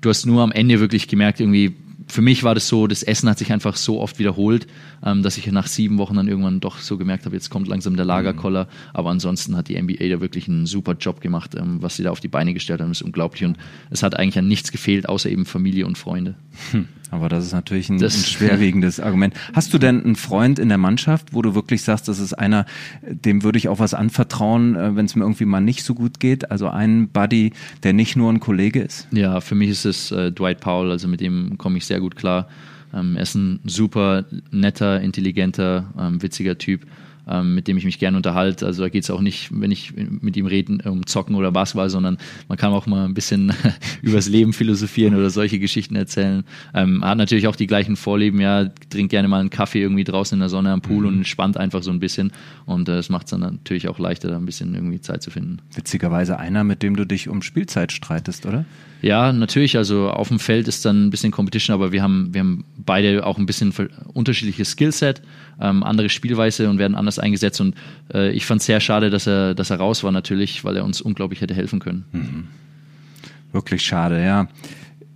Du 0.00 0.10
hast 0.10 0.26
nur 0.26 0.42
am 0.42 0.52
Ende 0.52 0.80
wirklich 0.80 1.08
gemerkt, 1.08 1.40
irgendwie, 1.40 1.74
für 2.06 2.22
mich 2.22 2.44
war 2.44 2.54
das 2.54 2.68
so, 2.68 2.86
das 2.86 3.02
Essen 3.02 3.28
hat 3.28 3.38
sich 3.38 3.52
einfach 3.52 3.76
so 3.76 4.00
oft 4.00 4.18
wiederholt, 4.18 4.66
ähm, 5.04 5.22
dass 5.22 5.36
ich 5.38 5.50
nach 5.50 5.66
sieben 5.66 5.98
Wochen 5.98 6.14
dann 6.14 6.28
irgendwann 6.28 6.60
doch 6.60 6.78
so 6.78 6.96
gemerkt 6.96 7.26
habe, 7.26 7.34
jetzt 7.34 7.50
kommt 7.50 7.68
langsam 7.68 7.96
der 7.96 8.04
Lagerkoller. 8.04 8.64
Mhm. 8.64 8.68
Aber 8.94 9.10
ansonsten 9.10 9.56
hat 9.56 9.68
die 9.68 9.80
NBA 9.80 10.08
da 10.08 10.20
wirklich 10.20 10.48
einen 10.48 10.66
super 10.66 10.94
Job 10.94 11.20
gemacht. 11.20 11.54
Ähm, 11.54 11.82
was 11.82 11.96
sie 11.96 12.04
da 12.04 12.10
auf 12.10 12.20
die 12.20 12.28
Beine 12.28 12.54
gestellt 12.54 12.80
haben, 12.80 12.92
ist 12.92 13.02
unglaublich. 13.02 13.44
Und 13.44 13.56
es 13.90 14.02
hat 14.02 14.18
eigentlich 14.18 14.38
an 14.38 14.48
nichts 14.48 14.72
gefehlt, 14.72 15.08
außer 15.08 15.28
eben 15.30 15.46
Familie 15.46 15.86
und 15.86 15.98
Freunde. 15.98 16.36
Hm. 16.70 16.88
Aber 17.10 17.28
das 17.28 17.46
ist 17.46 17.52
natürlich 17.52 17.88
ein, 17.88 17.98
das, 17.98 18.16
ein 18.16 18.24
schwerwiegendes 18.24 18.98
Argument. 18.98 19.34
Hast 19.52 19.72
du 19.72 19.78
denn 19.78 20.02
einen 20.02 20.16
Freund 20.16 20.58
in 20.58 20.68
der 20.68 20.78
Mannschaft, 20.78 21.32
wo 21.32 21.40
du 21.40 21.54
wirklich 21.54 21.82
sagst, 21.82 22.08
das 22.08 22.18
ist 22.18 22.32
einer, 22.32 22.66
dem 23.02 23.44
würde 23.44 23.58
ich 23.58 23.68
auch 23.68 23.78
was 23.78 23.94
anvertrauen, 23.94 24.74
äh, 24.74 24.96
wenn 24.96 25.06
es 25.06 25.14
mir 25.14 25.22
irgendwie 25.22 25.44
mal 25.44 25.60
nicht 25.60 25.84
so 25.84 25.94
gut 25.94 26.18
geht? 26.18 26.50
Also 26.50 26.68
ein 26.68 27.08
Buddy, 27.08 27.52
der 27.84 27.92
nicht 27.92 28.16
nur 28.16 28.32
ein 28.32 28.40
Kollege 28.40 28.80
ist? 28.80 29.06
Ja, 29.12 29.40
für 29.40 29.54
mich 29.54 29.70
ist 29.70 29.84
es 29.84 30.10
äh, 30.10 30.32
Dwight 30.32 30.60
Powell, 30.60 30.90
also 30.90 31.06
mit 31.06 31.20
dem 31.20 31.58
komme 31.58 31.78
ich 31.78 31.86
sehr 31.86 31.95
gut 32.00 32.16
klar. 32.16 32.48
Ähm, 32.94 33.16
er 33.16 33.22
ist 33.22 33.34
ein 33.34 33.60
super 33.64 34.24
netter, 34.50 35.00
intelligenter, 35.00 35.92
ähm, 35.98 36.22
witziger 36.22 36.58
Typ 36.58 36.86
ähm, 37.28 37.54
mit 37.54 37.68
dem 37.68 37.76
ich 37.76 37.84
mich 37.84 37.98
gerne 37.98 38.16
unterhalte. 38.16 38.66
Also 38.66 38.82
da 38.82 38.88
geht 38.88 39.04
es 39.04 39.10
auch 39.10 39.20
nicht, 39.20 39.50
wenn 39.52 39.70
ich 39.70 39.94
mit 39.96 40.36
ihm 40.36 40.46
rede, 40.46 40.90
um 40.90 41.06
Zocken 41.06 41.34
oder 41.34 41.50
Basketball, 41.50 41.90
sondern 41.90 42.18
man 42.48 42.56
kann 42.56 42.72
auch 42.72 42.86
mal 42.86 43.04
ein 43.04 43.14
bisschen 43.14 43.52
übers 44.02 44.28
Leben 44.28 44.52
philosophieren 44.52 45.14
oder 45.14 45.30
solche 45.30 45.58
Geschichten 45.58 45.96
erzählen. 45.96 46.44
Ähm, 46.74 47.04
hat 47.04 47.18
natürlich 47.18 47.48
auch 47.48 47.56
die 47.56 47.66
gleichen 47.66 47.96
Vorlieben, 47.96 48.40
ja, 48.40 48.68
trinkt 48.90 49.10
gerne 49.10 49.28
mal 49.28 49.40
einen 49.40 49.50
Kaffee 49.50 49.82
irgendwie 49.82 50.04
draußen 50.04 50.36
in 50.36 50.40
der 50.40 50.48
Sonne 50.48 50.72
am 50.72 50.82
Pool 50.82 51.02
mhm. 51.02 51.08
und 51.08 51.14
entspannt 51.18 51.56
einfach 51.56 51.82
so 51.82 51.90
ein 51.90 52.00
bisschen. 52.00 52.32
Und 52.64 52.88
äh, 52.88 52.98
es 52.98 53.08
macht 53.08 53.26
es 53.26 53.30
dann 53.30 53.40
natürlich 53.40 53.88
auch 53.88 53.98
leichter, 53.98 54.28
da 54.28 54.36
ein 54.36 54.46
bisschen 54.46 54.74
irgendwie 54.74 55.00
Zeit 55.00 55.22
zu 55.22 55.30
finden. 55.30 55.58
Witzigerweise 55.74 56.38
einer, 56.38 56.64
mit 56.64 56.82
dem 56.82 56.96
du 56.96 57.04
dich 57.04 57.28
um 57.28 57.42
Spielzeit 57.42 57.92
streitest, 57.92 58.46
oder? 58.46 58.64
Ja, 59.02 59.32
natürlich. 59.32 59.76
Also 59.76 60.10
auf 60.10 60.28
dem 60.28 60.38
Feld 60.38 60.68
ist 60.68 60.84
dann 60.84 61.06
ein 61.06 61.10
bisschen 61.10 61.30
Competition, 61.30 61.74
aber 61.74 61.92
wir 61.92 62.02
haben, 62.02 62.32
wir 62.32 62.40
haben 62.40 62.64
beide 62.76 63.26
auch 63.26 63.38
ein 63.38 63.46
bisschen 63.46 63.72
unterschiedliches 64.14 64.70
Skillset, 64.70 65.22
ähm, 65.60 65.82
andere 65.82 66.08
Spielweise 66.08 66.68
und 66.70 66.78
werden 66.78 66.94
anders 66.94 67.15
eingesetzt. 67.18 67.60
Und 67.60 67.74
äh, 68.12 68.30
ich 68.30 68.46
fand 68.46 68.60
es 68.60 68.66
sehr 68.66 68.80
schade, 68.80 69.10
dass 69.10 69.26
er, 69.26 69.54
dass 69.54 69.70
er 69.70 69.76
raus 69.76 70.04
war 70.04 70.12
natürlich, 70.12 70.64
weil 70.64 70.76
er 70.76 70.84
uns 70.84 71.00
unglaublich 71.00 71.40
hätte 71.40 71.54
helfen 71.54 71.78
können. 71.78 72.04
Mhm. 72.12 72.48
Wirklich 73.52 73.82
schade, 73.82 74.24
ja. 74.24 74.48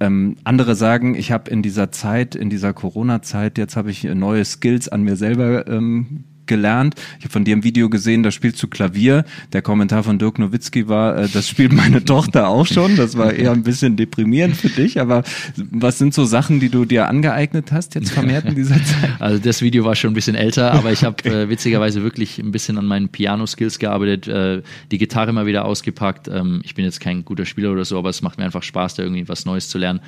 Ähm, 0.00 0.36
andere 0.44 0.76
sagen, 0.76 1.14
ich 1.14 1.30
habe 1.30 1.50
in 1.50 1.62
dieser 1.62 1.92
Zeit, 1.92 2.34
in 2.34 2.48
dieser 2.48 2.72
Corona-Zeit, 2.72 3.58
jetzt 3.58 3.76
habe 3.76 3.90
ich 3.90 4.04
neue 4.04 4.44
Skills 4.46 4.88
an 4.88 5.02
mir 5.02 5.16
selber 5.16 5.66
ähm, 5.66 6.24
gelernt. 6.50 6.96
Ich 7.18 7.24
habe 7.24 7.32
von 7.32 7.44
dir 7.44 7.56
ein 7.56 7.62
Video 7.62 7.88
gesehen, 7.88 8.24
da 8.24 8.32
spielst 8.32 8.60
du 8.62 8.66
Klavier. 8.66 9.24
Der 9.52 9.62
Kommentar 9.62 10.02
von 10.02 10.18
Dirk 10.18 10.40
Nowitzki 10.40 10.88
war, 10.88 11.16
äh, 11.16 11.28
das 11.32 11.48
spielt 11.48 11.72
meine 11.72 12.04
Tochter 12.04 12.48
auch 12.48 12.66
schon. 12.66 12.96
Das 12.96 13.16
war 13.16 13.32
eher 13.32 13.52
ein 13.52 13.62
bisschen 13.62 13.96
deprimierend 13.96 14.56
für 14.56 14.68
dich. 14.68 15.00
Aber 15.00 15.22
was 15.70 15.98
sind 15.98 16.12
so 16.12 16.24
Sachen, 16.24 16.58
die 16.58 16.68
du 16.68 16.84
dir 16.84 17.08
angeeignet 17.08 17.70
hast 17.70 17.94
jetzt 17.94 18.10
vermehrt 18.10 18.46
in 18.46 18.56
dieser 18.56 18.74
Zeit? 18.84 19.20
Also 19.20 19.38
das 19.38 19.62
Video 19.62 19.84
war 19.84 19.94
schon 19.94 20.10
ein 20.10 20.14
bisschen 20.14 20.34
älter, 20.34 20.72
aber 20.72 20.90
ich 20.92 21.04
habe 21.04 21.16
okay. 21.24 21.44
äh, 21.44 21.48
witzigerweise 21.48 22.02
wirklich 22.02 22.38
ein 22.40 22.50
bisschen 22.50 22.76
an 22.76 22.86
meinen 22.86 23.08
Piano-Skills 23.08 23.78
gearbeitet, 23.78 24.26
äh, 24.26 24.62
die 24.90 24.98
Gitarre 24.98 25.32
mal 25.32 25.46
wieder 25.46 25.64
ausgepackt. 25.64 26.26
Ähm, 26.26 26.62
ich 26.64 26.74
bin 26.74 26.84
jetzt 26.84 27.00
kein 27.00 27.24
guter 27.24 27.46
Spieler 27.46 27.70
oder 27.70 27.84
so, 27.84 27.96
aber 27.96 28.10
es 28.10 28.22
macht 28.22 28.38
mir 28.38 28.44
einfach 28.44 28.64
Spaß, 28.64 28.96
da 28.96 29.04
irgendwie 29.04 29.28
was 29.28 29.44
Neues 29.44 29.68
zu 29.68 29.78
lernen. 29.78 30.00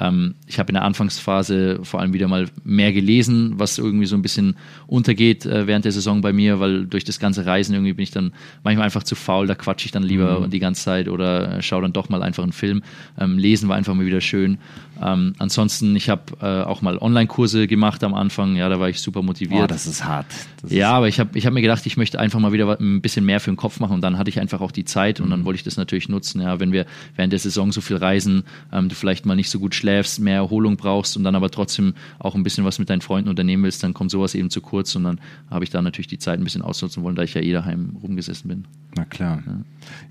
Ähm, 0.00 0.34
ich 0.46 0.58
habe 0.58 0.70
in 0.70 0.74
der 0.74 0.84
Anfangsphase 0.84 1.80
vor 1.82 2.00
allem 2.00 2.14
wieder 2.14 2.26
mal 2.26 2.46
mehr 2.64 2.92
gelesen, 2.92 3.54
was 3.56 3.76
irgendwie 3.76 4.06
so 4.06 4.16
ein 4.16 4.22
bisschen 4.22 4.56
untergeht 4.86 5.44
äh, 5.46 5.66
während 5.66 5.84
der 5.84 5.89
der 5.90 5.94
Saison 5.94 6.20
bei 6.20 6.32
mir, 6.32 6.60
weil 6.60 6.86
durch 6.86 7.04
das 7.04 7.18
ganze 7.18 7.44
Reisen 7.44 7.74
irgendwie 7.74 7.92
bin 7.92 8.04
ich 8.04 8.10
dann 8.10 8.32
manchmal 8.62 8.84
einfach 8.84 9.02
zu 9.02 9.14
faul, 9.14 9.46
da 9.46 9.54
quatsche 9.54 9.86
ich 9.86 9.92
dann 9.92 10.02
lieber 10.02 10.40
mhm. 10.40 10.50
die 10.50 10.60
ganze 10.60 10.82
Zeit 10.82 11.08
oder 11.08 11.60
schaue 11.62 11.82
dann 11.82 11.92
doch 11.92 12.08
mal 12.08 12.22
einfach 12.22 12.42
einen 12.42 12.52
Film. 12.52 12.82
Ähm, 13.18 13.38
lesen 13.38 13.68
war 13.68 13.76
einfach 13.76 13.94
mal 13.94 14.06
wieder 14.06 14.20
schön. 14.20 14.58
Ähm, 15.02 15.34
ansonsten, 15.38 15.96
ich 15.96 16.08
habe 16.08 16.22
äh, 16.40 16.62
auch 16.62 16.82
mal 16.82 16.98
Online-Kurse 16.98 17.66
gemacht 17.66 18.04
am 18.04 18.14
Anfang, 18.14 18.56
ja, 18.56 18.68
da 18.68 18.78
war 18.80 18.88
ich 18.88 19.00
super 19.00 19.22
motiviert. 19.22 19.60
Boah, 19.60 19.66
das 19.66 19.86
ist 19.86 20.04
hart. 20.04 20.26
Das 20.62 20.70
ja, 20.70 20.88
ist 20.88 20.94
aber 20.94 21.08
ich 21.08 21.20
habe 21.20 21.38
ich 21.38 21.46
hab 21.46 21.54
mir 21.54 21.62
gedacht, 21.62 21.86
ich 21.86 21.96
möchte 21.96 22.18
einfach 22.20 22.38
mal 22.38 22.52
wieder 22.52 22.78
ein 22.78 23.00
bisschen 23.00 23.24
mehr 23.24 23.40
für 23.40 23.50
den 23.50 23.56
Kopf 23.56 23.80
machen 23.80 23.94
und 23.94 24.00
dann 24.02 24.18
hatte 24.18 24.28
ich 24.28 24.40
einfach 24.40 24.60
auch 24.60 24.72
die 24.72 24.84
Zeit 24.84 25.18
mhm. 25.18 25.24
und 25.24 25.30
dann 25.30 25.40
mhm. 25.40 25.44
wollte 25.46 25.56
ich 25.56 25.64
das 25.64 25.76
natürlich 25.76 26.08
nutzen, 26.08 26.40
ja, 26.40 26.60
wenn 26.60 26.72
wir 26.72 26.86
während 27.16 27.32
der 27.32 27.40
Saison 27.40 27.72
so 27.72 27.80
viel 27.80 27.96
reisen, 27.96 28.44
ähm, 28.72 28.88
du 28.88 28.94
vielleicht 28.94 29.26
mal 29.26 29.36
nicht 29.36 29.50
so 29.50 29.58
gut 29.58 29.74
schläfst, 29.74 30.20
mehr 30.20 30.36
Erholung 30.36 30.76
brauchst 30.76 31.16
und 31.16 31.24
dann 31.24 31.34
aber 31.34 31.50
trotzdem 31.50 31.94
auch 32.18 32.34
ein 32.34 32.42
bisschen 32.42 32.64
was 32.64 32.78
mit 32.78 32.90
deinen 32.90 33.00
Freunden 33.00 33.30
unternehmen 33.30 33.62
willst, 33.62 33.82
dann 33.82 33.94
kommt 33.94 34.10
sowas 34.10 34.34
eben 34.34 34.50
zu 34.50 34.60
kurz 34.60 34.94
und 34.96 35.04
dann 35.04 35.20
habe 35.50 35.64
ich 35.64 35.70
da 35.70 35.80
natürlich 35.80 36.08
die 36.08 36.18
Zeit 36.18 36.38
ein 36.38 36.44
bisschen 36.44 36.62
ausnutzen 36.62 37.02
wollen, 37.02 37.16
da 37.16 37.22
ich 37.22 37.34
ja 37.34 37.40
eh 37.40 37.52
daheim 37.52 37.96
rumgesessen 38.02 38.48
bin. 38.48 38.64
Na 38.96 39.04
klar. 39.04 39.42
Ja, 39.46 39.60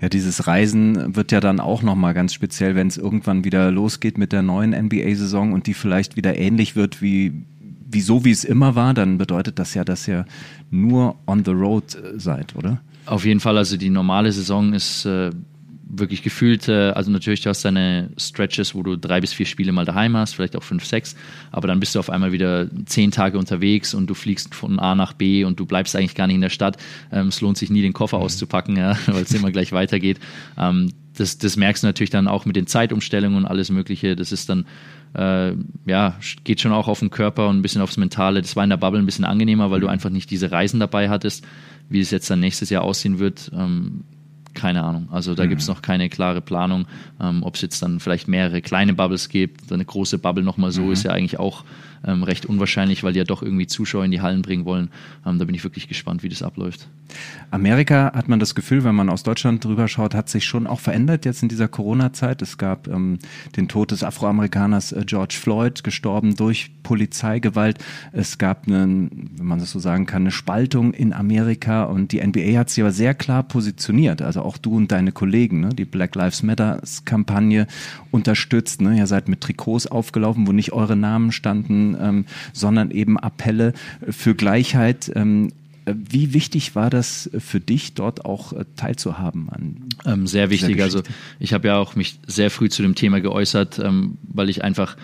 ja 0.02 0.08
dieses 0.08 0.46
Reisen 0.46 1.14
wird 1.14 1.32
ja 1.32 1.40
dann 1.40 1.60
auch 1.60 1.82
nochmal 1.82 2.14
ganz 2.14 2.32
speziell, 2.32 2.74
wenn 2.74 2.88
es 2.88 2.96
irgendwann 2.96 3.44
wieder 3.44 3.70
losgeht 3.70 4.18
mit 4.18 4.32
der 4.32 4.42
neuen 4.42 4.72
NBA-Saison 4.80 5.52
und 5.52 5.66
die 5.66 5.74
vielleicht 5.74 6.16
wieder 6.16 6.36
ähnlich 6.36 6.76
wird 6.76 7.02
wie 7.02 7.44
wieso 7.90 8.24
wie 8.24 8.30
es 8.30 8.44
immer 8.44 8.74
war, 8.74 8.94
dann 8.94 9.18
bedeutet 9.18 9.58
das 9.58 9.74
ja, 9.74 9.84
dass 9.84 10.06
ihr 10.06 10.24
nur 10.70 11.16
on 11.26 11.44
the 11.44 11.50
road 11.50 11.94
äh, 11.94 12.18
seid, 12.18 12.54
oder? 12.56 12.80
Auf 13.06 13.24
jeden 13.24 13.40
Fall, 13.40 13.58
also 13.58 13.76
die 13.76 13.90
normale 13.90 14.30
Saison 14.30 14.72
ist 14.72 15.04
äh, 15.04 15.30
wirklich 15.92 16.22
gefühlt, 16.22 16.68
äh, 16.68 16.90
also 16.90 17.10
natürlich, 17.10 17.40
du 17.40 17.50
hast 17.50 17.64
deine 17.64 18.10
Stretches, 18.16 18.74
wo 18.74 18.82
du 18.82 18.96
drei 18.96 19.20
bis 19.20 19.32
vier 19.32 19.46
Spiele 19.46 19.72
mal 19.72 19.84
daheim 19.84 20.16
hast, 20.16 20.34
vielleicht 20.34 20.56
auch 20.56 20.62
fünf, 20.62 20.84
sechs, 20.84 21.16
aber 21.50 21.66
dann 21.66 21.80
bist 21.80 21.94
du 21.94 21.98
auf 21.98 22.10
einmal 22.10 22.32
wieder 22.32 22.68
zehn 22.86 23.10
Tage 23.10 23.38
unterwegs 23.38 23.94
und 23.94 24.06
du 24.06 24.14
fliegst 24.14 24.54
von 24.54 24.78
A 24.78 24.94
nach 24.94 25.12
B 25.12 25.44
und 25.44 25.58
du 25.58 25.66
bleibst 25.66 25.96
eigentlich 25.96 26.14
gar 26.14 26.26
nicht 26.26 26.36
in 26.36 26.42
der 26.42 26.50
Stadt. 26.50 26.76
Ähm, 27.10 27.28
es 27.28 27.40
lohnt 27.40 27.58
sich 27.58 27.70
nie, 27.70 27.82
den 27.82 27.92
Koffer 27.92 28.18
mhm. 28.18 28.24
auszupacken, 28.24 28.76
ja, 28.76 28.96
weil 29.06 29.22
es 29.22 29.34
immer 29.34 29.50
gleich 29.50 29.72
weitergeht. 29.72 30.20
Ähm, 30.56 30.92
das, 31.20 31.36
das 31.36 31.56
merkst 31.56 31.82
du 31.82 31.86
natürlich 31.86 32.10
dann 32.10 32.26
auch 32.26 32.46
mit 32.46 32.56
den 32.56 32.66
Zeitumstellungen 32.66 33.36
und 33.36 33.44
alles 33.44 33.70
Mögliche. 33.70 34.16
Das 34.16 34.32
ist 34.32 34.48
dann, 34.48 34.64
äh, 35.14 35.52
ja, 35.86 36.16
geht 36.44 36.60
schon 36.60 36.72
auch 36.72 36.88
auf 36.88 37.00
den 37.00 37.10
Körper 37.10 37.48
und 37.48 37.58
ein 37.58 37.62
bisschen 37.62 37.82
aufs 37.82 37.98
Mentale. 37.98 38.40
Das 38.40 38.56
war 38.56 38.64
in 38.64 38.70
der 38.70 38.78
Bubble 38.78 38.98
ein 38.98 39.06
bisschen 39.06 39.26
angenehmer, 39.26 39.70
weil 39.70 39.80
du 39.80 39.86
mhm. 39.86 39.92
einfach 39.92 40.08
nicht 40.08 40.30
diese 40.30 40.50
Reisen 40.50 40.80
dabei 40.80 41.10
hattest. 41.10 41.46
Wie 41.90 42.00
es 42.00 42.10
jetzt 42.10 42.30
dann 42.30 42.40
nächstes 42.40 42.70
Jahr 42.70 42.82
aussehen 42.82 43.18
wird, 43.18 43.50
ähm, 43.54 44.04
keine 44.54 44.82
Ahnung. 44.82 45.08
Also 45.10 45.34
da 45.34 45.44
mhm. 45.44 45.50
gibt 45.50 45.60
es 45.60 45.68
noch 45.68 45.82
keine 45.82 46.08
klare 46.08 46.40
Planung. 46.40 46.86
Ähm, 47.20 47.42
Ob 47.42 47.56
es 47.56 47.60
jetzt 47.60 47.82
dann 47.82 48.00
vielleicht 48.00 48.26
mehrere 48.26 48.62
kleine 48.62 48.94
Bubbles 48.94 49.28
gibt, 49.28 49.70
eine 49.70 49.84
große 49.84 50.18
Bubble 50.18 50.42
nochmal 50.42 50.72
so, 50.72 50.82
mhm. 50.84 50.92
ist 50.92 51.04
ja 51.04 51.12
eigentlich 51.12 51.38
auch 51.38 51.64
ähm, 52.04 52.22
recht 52.22 52.46
unwahrscheinlich, 52.46 53.02
weil 53.02 53.12
die 53.12 53.18
ja 53.18 53.24
doch 53.24 53.42
irgendwie 53.42 53.66
Zuschauer 53.66 54.04
in 54.04 54.10
die 54.10 54.20
Hallen 54.20 54.42
bringen 54.42 54.64
wollen. 54.64 54.90
Ähm, 55.26 55.38
da 55.38 55.44
bin 55.44 55.54
ich 55.54 55.64
wirklich 55.64 55.88
gespannt, 55.88 56.22
wie 56.22 56.28
das 56.28 56.42
abläuft. 56.42 56.88
Amerika 57.50 58.12
hat 58.14 58.28
man 58.28 58.38
das 58.38 58.54
Gefühl, 58.54 58.84
wenn 58.84 58.94
man 58.94 59.08
aus 59.08 59.22
Deutschland 59.22 59.64
drüber 59.64 59.88
schaut, 59.88 60.14
hat 60.14 60.28
sich 60.28 60.44
schon 60.44 60.66
auch 60.66 60.80
verändert 60.80 61.24
jetzt 61.24 61.42
in 61.42 61.48
dieser 61.48 61.68
Corona-Zeit. 61.68 62.42
Es 62.42 62.58
gab 62.58 62.86
ähm, 62.86 63.18
den 63.56 63.68
Tod 63.68 63.90
des 63.90 64.04
Afroamerikaners 64.04 64.92
äh, 64.92 65.04
George 65.04 65.36
Floyd, 65.40 65.82
gestorben 65.82 66.36
durch 66.36 66.70
Polizeigewalt. 66.82 67.78
Es 68.12 68.38
gab, 68.38 68.66
eine, 68.66 69.10
wenn 69.10 69.46
man 69.46 69.58
das 69.58 69.72
so 69.72 69.78
sagen 69.78 70.06
kann, 70.06 70.22
eine 70.22 70.30
Spaltung 70.30 70.94
in 70.94 71.12
Amerika 71.12 71.84
und 71.84 72.12
die 72.12 72.24
NBA 72.24 72.58
hat 72.58 72.70
sich 72.70 72.82
aber 72.82 72.92
sehr 72.92 73.14
klar 73.14 73.42
positioniert. 73.42 74.22
Also 74.22 74.42
auch 74.42 74.56
du 74.56 74.76
und 74.76 74.92
deine 74.92 75.12
Kollegen, 75.12 75.60
ne? 75.60 75.70
die 75.70 75.84
Black 75.84 76.14
Lives 76.14 76.42
Matter-Kampagne 76.42 77.66
unterstützt. 78.10 78.80
Ne? 78.80 78.96
Ihr 78.96 79.06
seid 79.06 79.28
mit 79.28 79.40
Trikots 79.40 79.86
aufgelaufen, 79.86 80.46
wo 80.46 80.52
nicht 80.52 80.72
eure 80.72 80.96
Namen 80.96 81.32
standen 81.32 81.89
ähm, 82.00 82.24
sondern 82.52 82.90
eben 82.90 83.18
Appelle 83.18 83.72
für 84.08 84.34
Gleichheit. 84.34 85.10
Ähm, 85.14 85.52
wie 85.86 86.34
wichtig 86.34 86.74
war 86.74 86.90
das 86.90 87.30
für 87.38 87.60
dich, 87.60 87.94
dort 87.94 88.24
auch 88.24 88.52
äh, 88.52 88.64
teilzuhaben 88.76 89.48
an? 89.50 89.76
Ähm, 90.04 90.26
sehr 90.26 90.50
wichtig. 90.50 90.82
Also 90.82 91.02
ich 91.38 91.52
habe 91.52 91.68
ja 91.68 91.78
auch 91.78 91.96
mich 91.96 92.18
sehr 92.26 92.50
früh 92.50 92.68
zu 92.68 92.82
dem 92.82 92.94
Thema 92.94 93.20
geäußert, 93.20 93.78
ähm, 93.78 94.18
weil 94.22 94.50
ich 94.50 94.62
einfach 94.62 94.96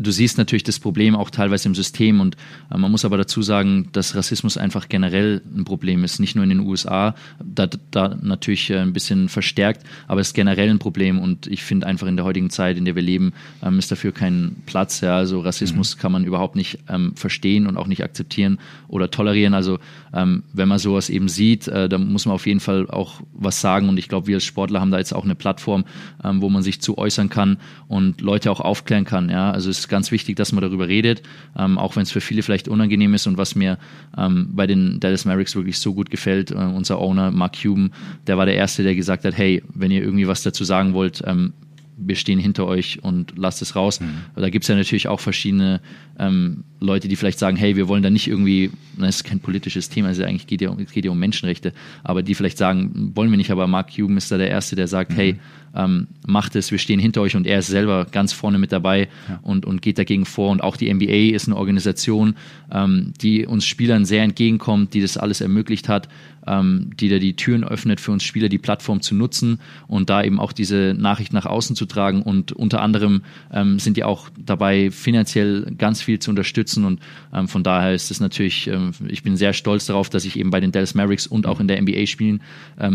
du 0.00 0.10
siehst 0.10 0.38
natürlich 0.38 0.64
das 0.64 0.78
Problem 0.78 1.14
auch 1.14 1.30
teilweise 1.30 1.68
im 1.68 1.74
System 1.74 2.20
und 2.20 2.36
äh, 2.72 2.78
man 2.78 2.90
muss 2.90 3.04
aber 3.04 3.16
dazu 3.16 3.42
sagen, 3.42 3.88
dass 3.92 4.14
Rassismus 4.14 4.56
einfach 4.56 4.88
generell 4.88 5.42
ein 5.54 5.64
Problem 5.64 6.02
ist, 6.04 6.18
nicht 6.18 6.34
nur 6.34 6.44
in 6.44 6.50
den 6.50 6.60
USA, 6.60 7.14
da, 7.44 7.68
da 7.90 8.16
natürlich 8.20 8.70
äh, 8.70 8.78
ein 8.78 8.92
bisschen 8.92 9.28
verstärkt, 9.28 9.84
aber 10.08 10.20
es 10.20 10.28
ist 10.28 10.34
generell 10.34 10.70
ein 10.70 10.78
Problem 10.78 11.18
und 11.18 11.46
ich 11.46 11.62
finde 11.62 11.86
einfach 11.86 12.06
in 12.06 12.16
der 12.16 12.24
heutigen 12.24 12.50
Zeit, 12.50 12.78
in 12.78 12.84
der 12.84 12.96
wir 12.96 13.02
leben, 13.02 13.32
ähm, 13.62 13.78
ist 13.78 13.92
dafür 13.92 14.12
kein 14.12 14.56
Platz. 14.66 15.00
Ja? 15.02 15.16
Also 15.16 15.40
Rassismus 15.40 15.96
mhm. 15.96 16.00
kann 16.00 16.12
man 16.12 16.24
überhaupt 16.24 16.56
nicht 16.56 16.78
ähm, 16.88 17.14
verstehen 17.14 17.66
und 17.66 17.76
auch 17.76 17.86
nicht 17.86 18.02
akzeptieren 18.02 18.58
oder 18.88 19.10
tolerieren. 19.10 19.54
Also 19.54 19.78
ähm, 20.14 20.42
wenn 20.52 20.68
man 20.68 20.78
sowas 20.78 21.10
eben 21.10 21.28
sieht, 21.28 21.68
äh, 21.68 21.88
dann 21.88 22.12
muss 22.12 22.26
man 22.26 22.34
auf 22.34 22.46
jeden 22.46 22.60
Fall 22.60 22.88
auch 22.90 23.20
was 23.32 23.60
sagen 23.60 23.88
und 23.88 23.98
ich 23.98 24.08
glaube, 24.08 24.26
wir 24.26 24.36
als 24.36 24.44
Sportler 24.44 24.80
haben 24.80 24.90
da 24.90 24.98
jetzt 24.98 25.12
auch 25.12 25.24
eine 25.24 25.34
Plattform, 25.34 25.84
ähm, 26.24 26.42
wo 26.42 26.48
man 26.48 26.62
sich 26.62 26.80
zu 26.80 26.98
äußern 26.98 27.28
kann 27.28 27.58
und 27.88 28.20
Leute 28.20 28.50
auch 28.50 28.60
aufklären 28.60 29.04
kann. 29.04 29.28
Ja? 29.28 29.50
Also 29.50 29.70
es 29.70 29.88
ganz 29.88 30.10
wichtig, 30.10 30.36
dass 30.36 30.52
man 30.52 30.62
darüber 30.62 30.88
redet, 30.88 31.22
ähm, 31.56 31.78
auch 31.78 31.96
wenn 31.96 32.02
es 32.02 32.10
für 32.10 32.20
viele 32.20 32.42
vielleicht 32.42 32.68
unangenehm 32.68 33.14
ist 33.14 33.26
und 33.26 33.38
was 33.38 33.54
mir 33.54 33.78
ähm, 34.16 34.50
bei 34.52 34.66
den 34.66 35.00
Dallas 35.00 35.24
Mavericks 35.24 35.54
wirklich 35.54 35.78
so 35.78 35.94
gut 35.94 36.10
gefällt, 36.10 36.50
äh, 36.50 36.54
unser 36.54 36.98
Owner 36.98 37.30
Mark 37.30 37.56
Cuban, 37.60 37.92
der 38.26 38.38
war 38.38 38.46
der 38.46 38.54
Erste, 38.54 38.82
der 38.82 38.94
gesagt 38.94 39.24
hat, 39.24 39.36
hey, 39.36 39.62
wenn 39.74 39.90
ihr 39.90 40.02
irgendwie 40.02 40.28
was 40.28 40.42
dazu 40.42 40.64
sagen 40.64 40.94
wollt, 40.94 41.22
ähm, 41.26 41.52
wir 42.00 42.16
stehen 42.16 42.38
hinter 42.38 42.66
euch 42.66 43.02
und 43.02 43.34
lasst 43.36 43.62
es 43.62 43.76
raus. 43.76 44.00
Mhm. 44.00 44.16
Da 44.34 44.50
gibt 44.50 44.64
es 44.64 44.68
ja 44.68 44.74
natürlich 44.74 45.08
auch 45.08 45.20
verschiedene 45.20 45.80
ähm, 46.18 46.64
Leute, 46.80 47.08
die 47.08 47.16
vielleicht 47.16 47.38
sagen, 47.38 47.56
hey, 47.56 47.76
wir 47.76 47.88
wollen 47.88 48.02
da 48.02 48.10
nicht 48.10 48.26
irgendwie, 48.26 48.70
das 48.98 49.16
ist 49.16 49.24
kein 49.24 49.40
politisches 49.40 49.88
Thema, 49.88 50.08
also 50.08 50.24
eigentlich 50.24 50.46
geht 50.46 50.60
ja, 50.60 50.74
es 50.82 50.92
geht 50.92 51.04
ja 51.04 51.10
um 51.10 51.18
Menschenrechte, 51.18 51.72
aber 52.02 52.22
die 52.22 52.34
vielleicht 52.34 52.58
sagen, 52.58 53.12
wollen 53.14 53.30
wir 53.30 53.36
nicht, 53.36 53.50
aber 53.50 53.66
Mark 53.66 53.94
Cuban 53.94 54.16
ist 54.16 54.30
da 54.30 54.38
der 54.38 54.50
Erste, 54.50 54.76
der 54.76 54.88
sagt, 54.88 55.12
mhm. 55.12 55.16
hey, 55.16 55.36
ähm, 55.74 56.08
macht 56.26 56.56
es, 56.56 56.70
wir 56.70 56.78
stehen 56.78 56.98
hinter 56.98 57.20
euch 57.20 57.36
und 57.36 57.46
er 57.46 57.60
ist 57.60 57.68
selber 57.68 58.06
ganz 58.10 58.32
vorne 58.32 58.58
mit 58.58 58.72
dabei 58.72 59.08
ja. 59.28 59.38
und, 59.42 59.66
und 59.66 59.82
geht 59.82 59.98
dagegen 59.98 60.24
vor. 60.24 60.50
Und 60.50 60.62
auch 60.62 60.76
die 60.76 60.92
NBA 60.92 61.34
ist 61.34 61.46
eine 61.46 61.56
Organisation, 61.56 62.36
ähm, 62.72 63.12
die 63.20 63.46
uns 63.46 63.64
Spielern 63.64 64.04
sehr 64.04 64.22
entgegenkommt, 64.22 64.94
die 64.94 65.00
das 65.00 65.16
alles 65.16 65.40
ermöglicht 65.40 65.88
hat, 65.88 66.08
ähm, 66.46 66.90
die 66.98 67.08
da 67.08 67.18
die 67.18 67.34
Türen 67.34 67.64
öffnet 67.64 68.00
für 68.00 68.12
uns 68.12 68.24
Spieler, 68.24 68.48
die 68.48 68.58
Plattform 68.58 69.00
zu 69.00 69.14
nutzen 69.14 69.60
und 69.86 70.10
da 70.10 70.22
eben 70.22 70.40
auch 70.40 70.52
diese 70.52 70.94
Nachricht 70.98 71.32
nach 71.32 71.46
außen 71.46 71.76
zu 71.76 71.86
tragen. 71.86 72.22
Und 72.22 72.52
unter 72.52 72.82
anderem 72.82 73.22
ähm, 73.52 73.78
sind 73.78 73.96
die 73.96 74.04
auch 74.04 74.28
dabei, 74.38 74.90
finanziell 74.90 75.66
ganz 75.76 76.02
viel 76.02 76.18
zu 76.18 76.30
unterstützen. 76.30 76.84
Und 76.84 77.00
ähm, 77.32 77.48
von 77.48 77.62
daher 77.62 77.94
ist 77.94 78.10
es 78.10 78.20
natürlich, 78.20 78.66
ähm, 78.68 78.92
ich 79.08 79.22
bin 79.22 79.36
sehr 79.36 79.52
stolz 79.52 79.86
darauf, 79.86 80.08
dass 80.10 80.24
ich 80.24 80.38
eben 80.38 80.50
bei 80.50 80.60
den 80.60 80.72
Dallas 80.72 80.94
Mavericks 80.94 81.26
und 81.26 81.46
auch 81.46 81.60
in 81.60 81.68
der 81.68 81.80
NBA 81.80 82.06
spielen 82.06 82.40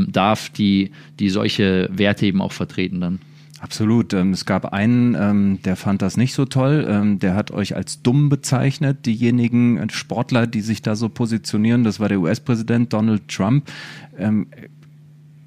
darf, 0.07 0.49
die, 0.49 0.91
die 1.19 1.29
solche 1.29 1.89
Werte 1.91 2.25
eben 2.25 2.41
auch 2.41 2.51
vertreten 2.51 2.64
dann. 3.01 3.19
Absolut. 3.61 4.13
Ähm, 4.13 4.33
es 4.33 4.45
gab 4.45 4.73
einen, 4.73 5.15
ähm, 5.15 5.59
der 5.63 5.75
fand 5.75 6.01
das 6.01 6.17
nicht 6.17 6.33
so 6.33 6.45
toll. 6.45 6.85
Ähm, 6.87 7.19
der 7.19 7.35
hat 7.35 7.51
euch 7.51 7.75
als 7.75 8.01
dumm 8.01 8.29
bezeichnet, 8.29 9.05
diejenigen 9.05 9.77
äh, 9.77 9.87
Sportler, 9.89 10.45
die 10.45 10.61
sich 10.61 10.81
da 10.81 10.95
so 10.95 11.09
positionieren. 11.09 11.83
Das 11.83 11.99
war 11.99 12.09
der 12.09 12.19
US-Präsident 12.19 12.93
Donald 12.93 13.27
Trump. 13.27 13.71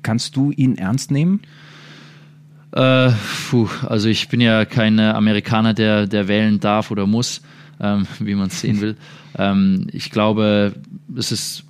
Kannst 0.03 0.37
du 0.37 0.51
ihn 0.53 0.77
ernst 0.77 1.11
nehmen? 1.11 1.41
Äh, 2.73 3.13
puh, 3.51 3.69
also 3.87 4.09
ich 4.09 4.29
bin 4.29 4.41
ja 4.41 4.65
kein 4.65 4.99
Amerikaner, 4.99 5.73
der, 5.73 6.07
der 6.07 6.29
wählen 6.29 6.61
darf 6.61 6.91
oder 6.91 7.07
muss, 7.07 7.41
ähm, 7.81 8.07
wie 8.19 8.35
man 8.35 8.49
es 8.49 8.61
sehen 8.61 8.81
will. 8.81 8.97
Ähm, 9.37 9.87
ich 9.93 10.11
glaube, 10.11 10.75
es 11.17 11.33
ist 11.33 11.65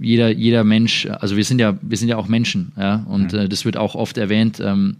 jeder, 0.00 0.30
jeder 0.30 0.64
Mensch, 0.64 1.06
also 1.06 1.36
wir 1.36 1.44
sind 1.44 1.60
ja, 1.60 1.76
wir 1.82 1.96
sind 1.96 2.08
ja 2.08 2.16
auch 2.16 2.28
Menschen, 2.28 2.72
ja, 2.76 3.04
und 3.08 3.32
äh, 3.32 3.48
das 3.48 3.64
wird 3.64 3.76
auch 3.76 3.94
oft 3.94 4.18
erwähnt. 4.18 4.60
Ähm, 4.60 4.96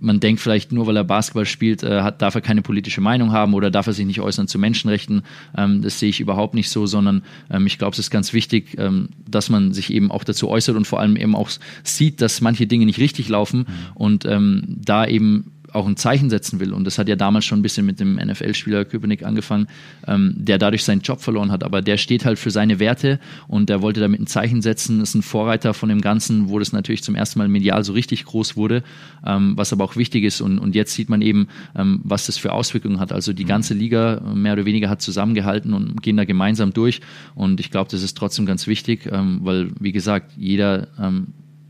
man 0.00 0.20
denkt 0.20 0.40
vielleicht 0.40 0.72
nur, 0.72 0.86
weil 0.86 0.96
er 0.96 1.04
Basketball 1.04 1.46
spielt, 1.46 1.82
äh, 1.82 2.02
hat, 2.02 2.22
darf 2.22 2.34
er 2.34 2.40
keine 2.40 2.62
politische 2.62 3.00
Meinung 3.00 3.32
haben 3.32 3.54
oder 3.54 3.70
darf 3.70 3.86
er 3.86 3.92
sich 3.92 4.06
nicht 4.06 4.20
äußern 4.20 4.46
zu 4.46 4.58
Menschenrechten. 4.58 5.22
Ähm, 5.56 5.82
das 5.82 5.98
sehe 5.98 6.08
ich 6.08 6.20
überhaupt 6.20 6.54
nicht 6.54 6.70
so, 6.70 6.86
sondern 6.86 7.22
ähm, 7.50 7.66
ich 7.66 7.78
glaube, 7.78 7.94
es 7.94 7.98
ist 7.98 8.10
ganz 8.10 8.32
wichtig, 8.32 8.76
ähm, 8.78 9.08
dass 9.28 9.50
man 9.50 9.72
sich 9.72 9.92
eben 9.92 10.10
auch 10.10 10.24
dazu 10.24 10.48
äußert 10.48 10.76
und 10.76 10.86
vor 10.86 11.00
allem 11.00 11.16
eben 11.16 11.34
auch 11.34 11.50
sieht, 11.82 12.20
dass 12.20 12.40
manche 12.40 12.66
Dinge 12.66 12.86
nicht 12.86 12.98
richtig 13.00 13.28
laufen 13.28 13.60
mhm. 13.60 13.64
und 13.94 14.24
ähm, 14.24 14.62
da 14.68 15.06
eben 15.06 15.52
auch 15.78 15.86
ein 15.86 15.96
Zeichen 15.96 16.30
setzen 16.30 16.60
will. 16.60 16.72
Und 16.72 16.84
das 16.84 16.98
hat 16.98 17.08
ja 17.08 17.16
damals 17.16 17.44
schon 17.44 17.60
ein 17.60 17.62
bisschen 17.62 17.86
mit 17.86 18.00
dem 18.00 18.16
NFL-Spieler 18.16 18.84
Köpenick 18.84 19.24
angefangen, 19.24 19.68
ähm, 20.06 20.34
der 20.36 20.58
dadurch 20.58 20.84
seinen 20.84 21.00
Job 21.00 21.20
verloren 21.20 21.50
hat. 21.50 21.64
Aber 21.64 21.82
der 21.82 21.96
steht 21.96 22.24
halt 22.24 22.38
für 22.38 22.50
seine 22.50 22.78
Werte 22.78 23.18
und 23.46 23.68
der 23.68 23.82
wollte 23.82 24.00
damit 24.00 24.20
ein 24.20 24.26
Zeichen 24.26 24.62
setzen, 24.62 25.00
ist 25.00 25.14
ein 25.14 25.22
Vorreiter 25.22 25.74
von 25.74 25.88
dem 25.88 26.00
Ganzen, 26.00 26.48
wo 26.48 26.58
das 26.58 26.72
natürlich 26.72 27.02
zum 27.02 27.14
ersten 27.14 27.38
Mal 27.38 27.48
medial 27.48 27.84
so 27.84 27.92
richtig 27.92 28.24
groß 28.24 28.56
wurde, 28.56 28.82
ähm, 29.24 29.54
was 29.56 29.72
aber 29.72 29.84
auch 29.84 29.96
wichtig 29.96 30.24
ist. 30.24 30.40
Und, 30.40 30.58
und 30.58 30.74
jetzt 30.74 30.94
sieht 30.94 31.08
man 31.08 31.22
eben, 31.22 31.48
ähm, 31.76 32.00
was 32.04 32.26
das 32.26 32.38
für 32.38 32.52
Auswirkungen 32.52 33.00
hat. 33.00 33.12
Also 33.12 33.32
die 33.32 33.44
mhm. 33.44 33.48
ganze 33.48 33.74
Liga 33.74 34.20
mehr 34.34 34.52
oder 34.54 34.64
weniger 34.64 34.88
hat 34.90 35.00
zusammengehalten 35.00 35.72
und 35.72 36.02
gehen 36.02 36.16
da 36.16 36.24
gemeinsam 36.24 36.72
durch. 36.72 37.00
Und 37.34 37.60
ich 37.60 37.70
glaube, 37.70 37.90
das 37.90 38.02
ist 38.02 38.16
trotzdem 38.16 38.46
ganz 38.46 38.66
wichtig, 38.66 39.08
ähm, 39.10 39.40
weil, 39.42 39.70
wie 39.80 39.92
gesagt, 39.92 40.32
jeder 40.36 40.88
ähm, 41.00 41.28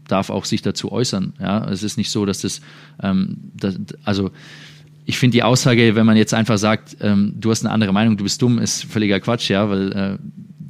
darf 0.08 0.30
auch 0.30 0.44
sich 0.44 0.62
dazu 0.62 0.90
äußern. 0.90 1.34
Ja, 1.40 1.64
es 1.68 1.82
ist 1.82 1.96
nicht 1.96 2.10
so, 2.10 2.26
dass 2.26 2.40
das, 2.40 2.60
ähm, 3.02 3.36
das 3.54 3.78
also 4.04 4.30
ich 5.04 5.18
finde 5.18 5.36
die 5.36 5.42
Aussage, 5.42 5.94
wenn 5.94 6.04
man 6.04 6.16
jetzt 6.16 6.34
einfach 6.34 6.58
sagt, 6.58 6.98
ähm, 7.00 7.32
du 7.36 7.50
hast 7.50 7.64
eine 7.64 7.72
andere 7.72 7.92
Meinung, 7.92 8.16
du 8.16 8.24
bist 8.24 8.42
dumm, 8.42 8.58
ist 8.58 8.84
völliger 8.84 9.20
Quatsch, 9.20 9.48
ja, 9.48 9.70
weil 9.70 9.92
äh, 9.92 10.18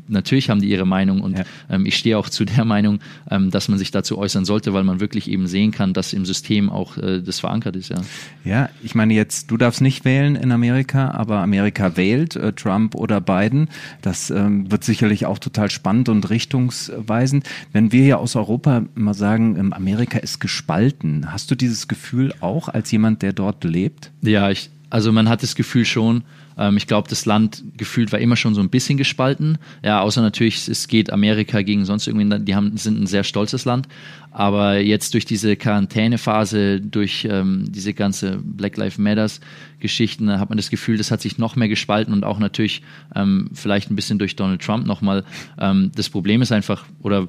natürlich 0.09 0.51
haben 0.51 0.61
die 0.61 0.69
ihre 0.69 0.87
Meinung 0.87 1.21
und 1.21 1.39
ja. 1.39 1.45
ähm, 1.71 1.87
ich 1.87 1.97
stehe 1.97 2.19
auch 2.19 2.29
zu 2.29 2.45
der 2.45 2.65
Meinung, 2.65 3.01
ähm, 3.31 3.51
dass 3.51 3.69
man 3.69 3.79
sich 3.79 3.91
dazu 3.91 4.19
äußern 4.19 4.45
sollte, 4.45 4.73
weil 4.73 4.85
man 4.85 5.01
wirklich 5.01 5.31
eben 5.31 5.47
sehen 5.47 5.71
kann, 5.71 5.93
dass 5.93 6.13
im 6.13 6.25
System 6.25 6.71
auch 6.71 6.97
äh, 6.97 7.21
das 7.23 7.41
verankert 7.41 7.77
ist. 7.77 7.91
Ja. 7.91 8.01
ja, 8.45 8.71
ich 8.83 8.95
meine 8.95 9.15
jetzt, 9.15 9.51
du 9.51 9.57
darfst 9.57 9.81
nicht 9.81 10.05
wählen 10.05 10.37
in 10.37 10.53
Amerika, 10.53 11.11
aber 11.11 11.39
Amerika 11.39 11.97
wählt, 11.97 12.37
äh, 12.37 12.53
Trump 12.53 12.95
oder 12.95 13.21
Biden. 13.21 13.69
Das 14.03 14.31
ähm, 14.31 14.71
wird 14.71 14.85
sicherlich 14.85 15.27
auch 15.27 15.39
total 15.39 15.71
spannend 15.71 16.09
und 16.09 16.29
richtungsweisend. 16.31 17.49
Wenn 17.73 17.93
wir 17.93 18.05
ja 18.07 18.17
aus 18.17 18.37
Europa 18.37 18.85
mal 18.95 19.15
sagen, 19.15 19.57
ähm, 19.57 19.73
Amerika 19.73 20.19
ist 20.19 20.41
gespalten, 20.41 21.33
hast 21.33 21.51
du 21.51 21.55
dieses 21.55 21.89
Gefühl 21.89 22.33
auch 22.41 22.69
als 22.69 22.91
jemand, 22.91 23.23
der 23.23 23.33
dort 23.33 23.65
lebt? 23.65 24.11
Ja, 24.23 24.51
ich, 24.51 24.71
Also 24.91 25.13
man 25.13 25.29
hat 25.29 25.43
das 25.43 25.55
Gefühl 25.55 25.85
schon, 25.85 26.23
ähm, 26.59 26.77
ich 26.77 26.87
glaube, 26.87 27.09
das 27.09 27.25
Land 27.25 27.63
gefühlt 27.77 28.13
war 28.13 28.19
immer 28.19 28.37
schon 28.37 28.55
so 28.55 28.61
ein 28.61 28.69
bisschen 28.69 28.99
gespalten. 28.99 29.59
Ja, 29.83 30.01
außer 30.01 30.21
natürlich, 30.21 30.69
es 30.69 30.89
geht 30.89 31.13
Amerika 31.13 31.63
gegen 31.63 31.85
sonst 31.85 32.07
irgendwie, 32.07 32.41
die 32.41 32.55
haben, 32.55 32.77
sind 32.77 33.01
ein 33.01 33.07
sehr 33.07 33.25
stolzes 33.25 33.65
Land. 33.65 33.89
Aber 34.31 34.79
jetzt 34.79 35.15
durch 35.15 35.25
diese 35.25 35.57
Quarantänephase, 35.57 36.81
durch 36.81 37.27
ähm, 37.31 37.65
diese 37.69 37.95
ganze 37.95 38.39
Black 38.43 38.77
Lives 38.77 38.99
Matters 38.99 39.41
Geschichten, 39.81 40.31
hat 40.39 40.49
man 40.49 40.59
das 40.59 40.71
Gefühl, 40.71 40.99
das 40.99 41.11
hat 41.11 41.21
sich 41.21 41.39
noch 41.39 41.57
mehr 41.57 41.69
gespalten 41.69 42.13
und 42.13 42.25
auch 42.25 42.39
natürlich 42.39 42.83
ähm, 43.15 43.51
vielleicht 43.55 43.91
ein 43.91 43.97
bisschen 43.97 44.19
durch 44.19 44.37
Donald 44.37 44.61
Trump 44.61 44.87
nochmal. 44.87 45.25
Ähm, 45.59 45.93
das 45.95 46.09
Problem 46.09 46.43
ist 46.43 46.53
einfach, 46.53 46.85
oder 47.01 47.29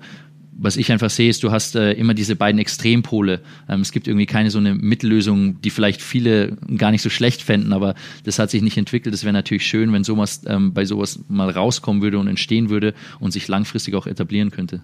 was 0.61 0.77
ich 0.77 0.91
einfach 0.91 1.09
sehe, 1.09 1.29
ist, 1.29 1.43
du 1.43 1.51
hast 1.51 1.75
äh, 1.75 1.93
immer 1.93 2.13
diese 2.13 2.35
beiden 2.35 2.59
Extrempole. 2.59 3.41
Ähm, 3.69 3.81
es 3.81 3.91
gibt 3.91 4.07
irgendwie 4.07 4.25
keine 4.25 4.51
so 4.51 4.59
eine 4.59 4.75
Mittellösung, 4.75 5.61
die 5.61 5.69
vielleicht 5.69 6.01
viele 6.01 6.57
gar 6.75 6.91
nicht 6.91 7.01
so 7.01 7.09
schlecht 7.09 7.41
fänden, 7.41 7.71
aber 7.71 7.95
das 8.25 8.39
hat 8.39 8.51
sich 8.51 8.61
nicht 8.61 8.77
entwickelt. 8.77 9.15
Es 9.15 9.23
wäre 9.23 9.33
natürlich 9.33 9.65
schön, 9.65 9.93
wenn 9.93 10.03
sowas 10.03 10.41
ähm, 10.47 10.73
bei 10.73 10.85
sowas 10.85 11.19
mal 11.29 11.49
rauskommen 11.49 12.01
würde 12.01 12.19
und 12.19 12.27
entstehen 12.27 12.69
würde 12.69 12.93
und 13.19 13.31
sich 13.31 13.47
langfristig 13.47 13.95
auch 13.95 14.05
etablieren 14.05 14.51
könnte. 14.51 14.81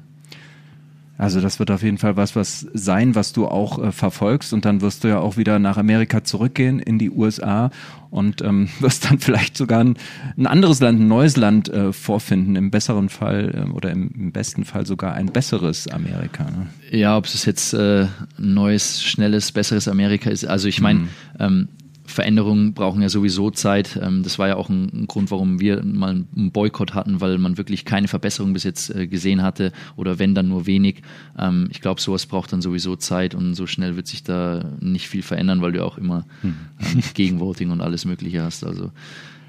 Also 1.17 1.39
das 1.39 1.59
wird 1.59 1.71
auf 1.71 1.81
jeden 1.81 1.97
Fall 1.97 2.17
was, 2.17 2.35
was 2.35 2.67
sein, 2.73 3.15
was 3.15 3.31
du 3.31 3.47
auch 3.47 3.81
äh, 3.81 3.91
verfolgst 3.91 4.51
und 4.53 4.65
dann 4.65 4.81
wirst 4.81 5.03
du 5.03 5.07
ja 5.07 5.19
auch 5.19 5.37
wieder 5.37 5.59
nach 5.59 5.77
Amerika 5.77 6.23
zurückgehen 6.23 6.79
in 6.79 6.99
die 6.99 7.09
USA 7.09 7.71
und 8.09 8.41
ähm, 8.41 8.69
wirst 8.79 9.05
dann 9.05 9.19
vielleicht 9.19 9.55
sogar 9.55 9.79
ein, 9.79 9.97
ein, 10.37 10.45
anderes 10.45 10.81
Land, 10.81 10.99
ein 10.99 11.07
neues 11.07 11.37
Land 11.37 11.69
äh, 11.69 11.93
vorfinden, 11.93 12.57
im 12.57 12.69
besseren 12.69 13.07
Fall 13.07 13.65
äh, 13.65 13.71
oder 13.71 13.91
im, 13.91 14.11
im, 14.13 14.31
besten 14.33 14.65
Fall 14.65 14.85
sogar 14.85 15.13
ein 15.13 15.27
besseres 15.27 15.87
Amerika. 15.87 16.43
Ne? 16.43 16.67
Ja, 16.91 17.17
ob 17.17 17.25
es 17.25 17.45
jetzt 17.45 17.73
äh, 17.73 18.03
ein 18.03 18.53
neues, 18.53 19.01
schnelles, 19.01 19.53
besseres 19.53 19.87
Amerika 19.87 20.29
ist. 20.29 20.45
Also 20.45 20.67
ich 20.67 20.81
meine, 20.81 20.99
mhm. 20.99 21.09
ähm, 21.39 21.67
Veränderungen 22.05 22.73
brauchen 22.73 23.01
ja 23.01 23.09
sowieso 23.09 23.51
Zeit. 23.51 23.99
Ähm, 24.01 24.23
das 24.23 24.39
war 24.39 24.47
ja 24.47 24.55
auch 24.55 24.69
ein 24.69 25.07
Grund, 25.07 25.31
warum 25.31 25.59
wir 25.59 25.83
mal 25.83 26.11
einen 26.35 26.51
Boykott 26.51 26.93
hatten, 26.93 27.21
weil 27.21 27.37
man 27.37 27.57
wirklich 27.57 27.85
keine 27.85 28.07
Verbesserung 28.07 28.53
bis 28.53 28.63
jetzt 28.63 28.93
äh, 28.93 29.07
gesehen 29.07 29.41
hatte 29.41 29.71
oder 29.95 30.19
wenn 30.19 30.35
dann 30.35 30.47
nur 30.47 30.65
wenig. 30.65 31.01
Ähm, 31.37 31.67
ich 31.71 31.81
glaube, 31.81 32.01
sowas 32.01 32.25
braucht 32.25 32.53
dann 32.53 32.61
sowieso 32.61 32.95
Zeit 32.95 33.35
und 33.35 33.55
so 33.55 33.67
schnell 33.67 33.95
wird 33.95 34.07
sich 34.07 34.23
da 34.23 34.71
nicht 34.79 35.07
viel 35.07 35.23
verändern, 35.23 35.61
weil 35.61 35.71
du 35.71 35.83
auch 35.83 35.97
immer 35.97 36.25
hm. 36.41 36.55
Gegenvoting 37.13 37.71
und 37.71 37.81
alles 37.81 38.05
Mögliche 38.05 38.43
hast. 38.43 38.63
Also 38.63 38.91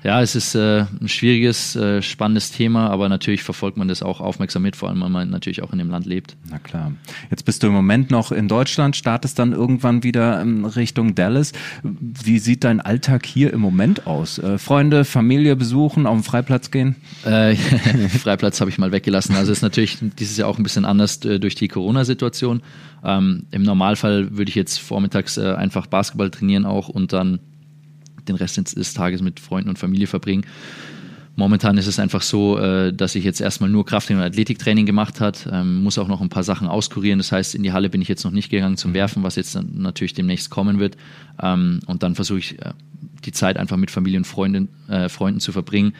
ja, 0.06 0.22
es 0.22 0.36
ist 0.36 0.54
äh, 0.54 0.84
ein 1.00 1.08
schwieriges, 1.08 1.74
äh, 1.74 2.00
spannendes 2.00 2.52
Thema, 2.52 2.90
aber 2.90 3.08
natürlich 3.08 3.42
verfolgt 3.42 3.76
man 3.76 3.88
das 3.88 4.04
auch 4.04 4.20
aufmerksam 4.20 4.62
mit, 4.62 4.76
vor 4.76 4.88
allem 4.88 5.00
weil 5.00 5.08
man 5.08 5.30
natürlich 5.30 5.64
auch 5.64 5.72
in 5.72 5.80
dem 5.80 5.90
Land 5.90 6.06
lebt. 6.06 6.36
Na 6.48 6.60
klar. 6.60 6.92
Jetzt 7.28 7.44
bist 7.44 7.64
du 7.64 7.66
im 7.66 7.72
Moment 7.72 8.12
noch 8.12 8.30
in 8.30 8.46
Deutschland, 8.46 8.94
startest 8.94 9.36
dann 9.40 9.50
irgendwann 9.50 10.04
wieder 10.04 10.40
in 10.40 10.64
Richtung 10.64 11.16
Dallas. 11.16 11.50
Wie 11.82 12.38
sieht 12.38 12.62
dein 12.62 12.80
Alltag 12.80 13.26
hier 13.26 13.52
im 13.52 13.60
Moment 13.60 14.06
aus? 14.06 14.38
Äh, 14.38 14.58
Freunde, 14.58 15.04
Familie 15.04 15.56
besuchen, 15.56 16.06
auf 16.06 16.16
den 16.16 16.22
Freiplatz 16.22 16.70
gehen? 16.70 16.94
Äh, 17.24 17.56
Freiplatz 18.22 18.60
habe 18.60 18.70
ich 18.70 18.78
mal 18.78 18.92
weggelassen. 18.92 19.34
Also 19.34 19.50
ist 19.50 19.62
natürlich 19.62 19.98
dieses 20.00 20.36
Jahr 20.36 20.48
auch 20.48 20.58
ein 20.58 20.62
bisschen 20.62 20.84
anders 20.84 21.24
äh, 21.24 21.40
durch 21.40 21.56
die 21.56 21.66
Corona-Situation. 21.66 22.62
Ähm, 23.04 23.46
Im 23.50 23.64
Normalfall 23.64 24.36
würde 24.36 24.50
ich 24.50 24.54
jetzt 24.54 24.78
vormittags 24.78 25.36
äh, 25.36 25.54
einfach 25.54 25.88
Basketball 25.88 26.30
trainieren 26.30 26.64
auch 26.64 26.88
und 26.88 27.12
dann 27.12 27.40
den 28.28 28.36
Rest 28.36 28.76
des 28.76 28.94
Tages 28.94 29.22
mit 29.22 29.40
Freunden 29.40 29.68
und 29.68 29.78
Familie 29.78 30.06
verbringen. 30.06 30.44
Momentan 31.38 31.76
ist 31.76 31.86
es 31.86 31.98
einfach 31.98 32.22
so, 32.22 32.58
äh, 32.58 32.94
dass 32.94 33.14
ich 33.14 33.22
jetzt 33.22 33.42
erstmal 33.42 33.68
nur 33.68 33.84
Kraft- 33.84 34.10
und 34.10 34.16
Athletiktraining 34.16 34.86
gemacht 34.86 35.20
hat, 35.20 35.46
ähm, 35.52 35.82
muss 35.82 35.98
auch 35.98 36.08
noch 36.08 36.22
ein 36.22 36.30
paar 36.30 36.44
Sachen 36.44 36.66
auskurieren. 36.66 37.18
Das 37.18 37.30
heißt, 37.30 37.54
in 37.54 37.62
die 37.62 37.72
Halle 37.72 37.90
bin 37.90 38.00
ich 38.00 38.08
jetzt 38.08 38.24
noch 38.24 38.32
nicht 38.32 38.48
gegangen 38.48 38.78
zum 38.78 38.94
Werfen, 38.94 39.22
was 39.22 39.36
jetzt 39.36 39.54
natürlich 39.74 40.14
demnächst 40.14 40.48
kommen 40.48 40.78
wird. 40.78 40.96
Ähm, 41.42 41.80
und 41.86 42.02
dann 42.02 42.14
versuche 42.14 42.38
ich 42.38 42.58
äh, 42.62 42.72
die 43.26 43.32
Zeit 43.32 43.58
einfach 43.58 43.76
mit 43.76 43.90
Familie 43.90 44.18
und 44.18 44.26
Freunden, 44.26 44.68
äh, 44.88 45.10
Freunden 45.10 45.40
zu 45.40 45.52
verbringen. 45.52 45.92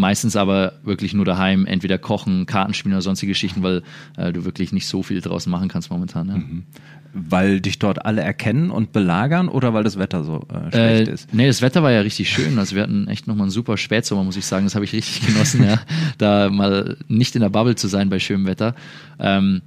Meistens 0.00 0.34
aber 0.34 0.72
wirklich 0.82 1.12
nur 1.12 1.26
daheim, 1.26 1.66
entweder 1.66 1.98
kochen, 1.98 2.46
Karten 2.46 2.72
spielen 2.72 2.94
oder 2.94 3.02
sonstige 3.02 3.32
Geschichten, 3.32 3.62
weil 3.62 3.82
äh, 4.16 4.32
du 4.32 4.46
wirklich 4.46 4.72
nicht 4.72 4.86
so 4.86 5.02
viel 5.02 5.20
draußen 5.20 5.52
machen 5.52 5.68
kannst 5.68 5.90
momentan. 5.90 6.28
Ja. 6.28 6.36
Mhm. 6.36 6.64
Weil 7.12 7.60
dich 7.60 7.78
dort 7.78 8.06
alle 8.06 8.22
erkennen 8.22 8.70
und 8.70 8.92
belagern 8.92 9.48
oder 9.48 9.74
weil 9.74 9.84
das 9.84 9.98
Wetter 9.98 10.24
so 10.24 10.46
äh, 10.48 10.70
schlecht 10.70 11.08
äh, 11.08 11.12
ist? 11.12 11.34
Nee, 11.34 11.48
das 11.48 11.60
Wetter 11.60 11.82
war 11.82 11.92
ja 11.92 12.00
richtig 12.00 12.30
schön. 12.30 12.58
Also 12.58 12.76
wir 12.76 12.82
hatten 12.82 13.08
echt 13.08 13.26
nochmal 13.26 13.44
einen 13.44 13.50
super 13.50 13.76
Spätsommer, 13.76 14.24
muss 14.24 14.38
ich 14.38 14.46
sagen. 14.46 14.64
Das 14.64 14.74
habe 14.74 14.86
ich 14.86 14.94
richtig 14.94 15.26
genossen, 15.26 15.64
ja. 15.64 15.80
Da 16.16 16.48
mal 16.48 16.96
nicht 17.08 17.34
in 17.34 17.42
der 17.42 17.50
Bubble 17.50 17.74
zu 17.74 17.86
sein 17.86 18.08
bei 18.08 18.20
schönem 18.20 18.46
Wetter. 18.46 18.74
Ähm, 19.18 19.60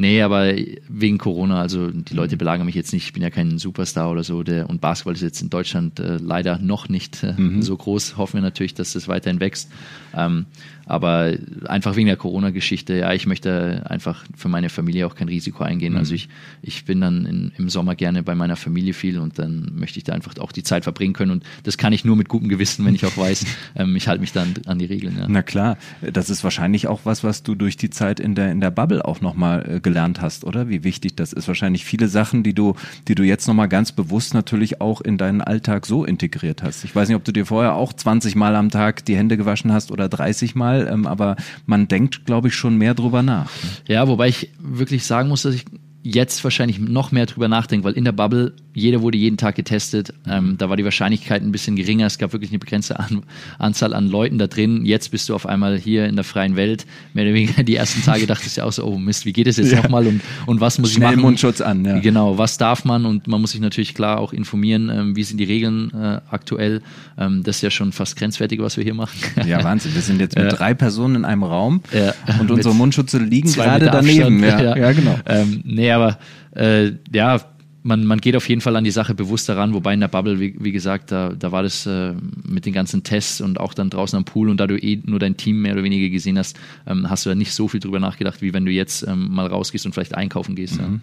Nee, 0.00 0.22
aber 0.22 0.54
wegen 0.88 1.18
Corona, 1.18 1.60
also 1.60 1.90
die 1.90 2.14
Leute 2.14 2.38
belagern 2.38 2.64
mich 2.64 2.74
jetzt 2.74 2.94
nicht, 2.94 3.04
ich 3.04 3.12
bin 3.12 3.22
ja 3.22 3.28
kein 3.28 3.58
Superstar 3.58 4.10
oder 4.10 4.24
so. 4.24 4.42
Der, 4.42 4.70
und 4.70 4.80
Basketball 4.80 5.12
ist 5.12 5.20
jetzt 5.20 5.42
in 5.42 5.50
Deutschland 5.50 6.00
äh, 6.00 6.16
leider 6.16 6.58
noch 6.58 6.88
nicht 6.88 7.22
äh, 7.22 7.34
mhm. 7.36 7.60
so 7.60 7.76
groß. 7.76 8.16
Hoffen 8.16 8.38
wir 8.38 8.40
natürlich, 8.40 8.72
dass 8.72 8.94
das 8.94 9.08
weiterhin 9.08 9.40
wächst. 9.40 9.70
Ähm, 10.16 10.46
aber 10.90 11.34
einfach 11.66 11.94
wegen 11.94 12.06
der 12.06 12.16
Corona-Geschichte, 12.16 12.94
ja, 12.96 13.12
ich 13.12 13.26
möchte 13.26 13.84
einfach 13.88 14.24
für 14.36 14.48
meine 14.48 14.68
Familie 14.68 15.06
auch 15.06 15.14
kein 15.14 15.28
Risiko 15.28 15.62
eingehen. 15.62 15.92
Mhm. 15.92 15.98
Also 15.98 16.14
ich, 16.14 16.28
ich 16.62 16.84
bin 16.84 17.00
dann 17.00 17.26
in, 17.26 17.52
im 17.56 17.68
Sommer 17.68 17.94
gerne 17.94 18.22
bei 18.22 18.34
meiner 18.34 18.56
Familie 18.56 18.92
viel 18.92 19.18
und 19.18 19.38
dann 19.38 19.72
möchte 19.74 19.98
ich 19.98 20.04
da 20.04 20.12
einfach 20.12 20.36
auch 20.38 20.52
die 20.52 20.62
Zeit 20.62 20.84
verbringen 20.84 21.12
können. 21.12 21.30
Und 21.30 21.44
das 21.62 21.78
kann 21.78 21.92
ich 21.92 22.04
nur 22.04 22.16
mit 22.16 22.28
gutem 22.28 22.48
Gewissen, 22.48 22.84
wenn 22.84 22.94
ich 22.94 23.06
auch 23.06 23.16
weiß, 23.16 23.46
ähm, 23.76 23.94
ich 23.94 24.08
halte 24.08 24.20
mich 24.20 24.32
dann 24.32 24.54
an 24.66 24.78
die 24.78 24.86
Regeln. 24.86 25.16
Ja. 25.18 25.26
Na 25.28 25.42
klar, 25.42 25.78
das 26.00 26.28
ist 26.28 26.42
wahrscheinlich 26.42 26.88
auch 26.88 27.00
was, 27.04 27.22
was 27.22 27.42
du 27.42 27.54
durch 27.54 27.76
die 27.76 27.90
Zeit 27.90 28.18
in 28.18 28.34
der, 28.34 28.50
in 28.50 28.60
der 28.60 28.70
Bubble 28.70 29.04
auch 29.04 29.20
nochmal 29.20 29.76
äh, 29.76 29.80
gelernt 29.80 30.20
hast, 30.20 30.44
oder? 30.44 30.68
Wie 30.68 30.82
wichtig 30.82 31.14
das 31.14 31.32
ist. 31.32 31.46
Wahrscheinlich 31.46 31.84
viele 31.84 32.08
Sachen, 32.08 32.42
die 32.42 32.54
du, 32.54 32.74
die 33.06 33.14
du 33.14 33.22
jetzt 33.22 33.46
nochmal 33.46 33.68
ganz 33.68 33.92
bewusst 33.92 34.34
natürlich 34.34 34.80
auch 34.80 35.00
in 35.00 35.18
deinen 35.18 35.40
Alltag 35.40 35.86
so 35.86 36.04
integriert 36.04 36.62
hast. 36.62 36.84
Ich 36.84 36.94
weiß 36.94 37.08
nicht, 37.08 37.16
ob 37.16 37.24
du 37.24 37.32
dir 37.32 37.46
vorher 37.46 37.74
auch 37.74 37.92
20 37.92 38.34
Mal 38.34 38.56
am 38.56 38.70
Tag 38.70 39.04
die 39.04 39.16
Hände 39.16 39.36
gewaschen 39.36 39.72
hast 39.72 39.90
oder 39.92 40.08
30 40.08 40.54
Mal, 40.54 40.79
ähm, 40.88 41.06
aber 41.06 41.36
man 41.66 41.88
denkt, 41.88 42.24
glaube 42.26 42.48
ich, 42.48 42.54
schon 42.54 42.76
mehr 42.76 42.94
drüber 42.94 43.22
nach. 43.22 43.50
Ne? 43.62 43.94
Ja, 43.94 44.08
wobei 44.08 44.28
ich 44.28 44.50
wirklich 44.58 45.04
sagen 45.04 45.28
muss, 45.28 45.42
dass 45.42 45.54
ich 45.54 45.64
jetzt 46.02 46.42
wahrscheinlich 46.44 46.78
noch 46.78 47.12
mehr 47.12 47.26
drüber 47.26 47.48
nachdenke, 47.48 47.84
weil 47.84 47.92
in 47.92 48.04
der 48.04 48.12
Bubble 48.12 48.54
jeder 48.72 49.02
wurde 49.02 49.18
jeden 49.18 49.36
Tag 49.36 49.56
getestet. 49.56 50.14
Ähm, 50.26 50.56
da 50.56 50.70
war 50.70 50.76
die 50.76 50.84
Wahrscheinlichkeit 50.84 51.42
ein 51.42 51.52
bisschen 51.52 51.76
geringer. 51.76 52.06
Es 52.06 52.18
gab 52.18 52.32
wirklich 52.32 52.50
eine 52.50 52.58
begrenzte 52.58 52.98
an 52.98 53.22
Anzahl 53.58 53.92
an 53.92 54.08
Leuten 54.08 54.38
da 54.38 54.46
drin. 54.46 54.86
Jetzt 54.86 55.10
bist 55.10 55.28
du 55.28 55.34
auf 55.34 55.44
einmal 55.44 55.76
hier 55.78 56.06
in 56.06 56.14
der 56.14 56.24
freien 56.24 56.56
Welt. 56.56 56.86
Mehr 57.12 57.24
oder 57.24 57.34
weniger 57.34 57.62
die 57.62 57.74
ersten 57.74 58.02
Tage 58.02 58.26
dachtest 58.26 58.56
du 58.56 58.60
ja 58.60 58.66
auch 58.66 58.72
so, 58.72 58.84
oh 58.84 58.98
Mist, 58.98 59.26
wie 59.26 59.32
geht 59.32 59.46
es 59.46 59.56
jetzt 59.56 59.72
ja. 59.72 59.82
nochmal 59.82 60.06
und, 60.06 60.20
und 60.46 60.60
was 60.60 60.78
muss 60.78 60.92
Schnell 60.92 61.10
ich 61.10 61.16
machen? 61.16 61.22
Mundschutz 61.22 61.60
an, 61.60 61.84
ja. 61.84 61.98
Genau, 61.98 62.38
was 62.38 62.56
darf 62.58 62.84
man? 62.84 63.04
Und 63.04 63.26
man 63.26 63.40
muss 63.40 63.52
sich 63.52 63.60
natürlich 63.60 63.94
klar 63.94 64.18
auch 64.18 64.32
informieren, 64.32 64.88
ähm, 64.88 65.16
wie 65.16 65.24
sind 65.24 65.38
die 65.38 65.44
Regeln 65.44 65.92
äh, 65.92 66.20
aktuell. 66.30 66.80
Ähm, 67.18 67.42
das 67.42 67.56
ist 67.56 67.62
ja 67.62 67.70
schon 67.70 67.92
fast 67.92 68.16
grenzwertig, 68.16 68.60
was 68.60 68.76
wir 68.76 68.84
hier 68.84 68.94
machen. 68.94 69.18
Ja, 69.46 69.62
Wahnsinn. 69.64 69.94
Wir 69.94 70.02
sind 70.02 70.20
jetzt 70.20 70.36
mit 70.36 70.44
ja. 70.50 70.50
drei 70.50 70.74
Personen 70.74 71.16
in 71.16 71.24
einem 71.24 71.42
Raum 71.42 71.82
ja. 71.92 72.14
und 72.40 72.50
unsere 72.50 72.74
Mundschutze 72.74 73.18
liegen 73.18 73.52
gerade 73.52 73.86
daneben. 73.86 74.40
Ja, 74.50 74.76
ja. 74.76 74.92
genau. 74.92 75.16
Ähm, 75.26 75.60
nee, 75.64 75.89
aber 75.96 76.18
äh, 76.54 76.92
ja, 77.12 77.40
man, 77.82 78.04
man 78.04 78.20
geht 78.20 78.36
auf 78.36 78.48
jeden 78.48 78.60
Fall 78.60 78.76
an 78.76 78.84
die 78.84 78.90
Sache 78.90 79.14
bewusst 79.14 79.48
daran, 79.48 79.72
wobei 79.74 79.94
in 79.94 80.00
der 80.00 80.08
Bubble, 80.08 80.38
wie, 80.38 80.54
wie 80.58 80.72
gesagt, 80.72 81.12
da, 81.12 81.30
da 81.30 81.52
war 81.52 81.62
das 81.62 81.86
äh, 81.86 82.14
mit 82.44 82.66
den 82.66 82.72
ganzen 82.72 83.02
Tests 83.02 83.40
und 83.40 83.58
auch 83.58 83.74
dann 83.74 83.90
draußen 83.90 84.16
am 84.16 84.24
Pool 84.24 84.50
und 84.50 84.58
da 84.58 84.66
du 84.66 84.76
eh 84.76 85.00
nur 85.04 85.18
dein 85.18 85.36
Team 85.36 85.62
mehr 85.62 85.72
oder 85.72 85.82
weniger 85.82 86.08
gesehen 86.10 86.38
hast, 86.38 86.58
ähm, 86.86 87.08
hast 87.08 87.24
du 87.24 87.30
da 87.30 87.34
nicht 87.34 87.54
so 87.54 87.68
viel 87.68 87.80
drüber 87.80 88.00
nachgedacht, 88.00 88.42
wie 88.42 88.52
wenn 88.52 88.64
du 88.64 88.70
jetzt 88.70 89.06
ähm, 89.06 89.32
mal 89.32 89.46
rausgehst 89.46 89.86
und 89.86 89.92
vielleicht 89.92 90.14
einkaufen 90.14 90.56
gehst. 90.56 90.80
Mhm. 90.80 90.80
Ja. 90.80 91.00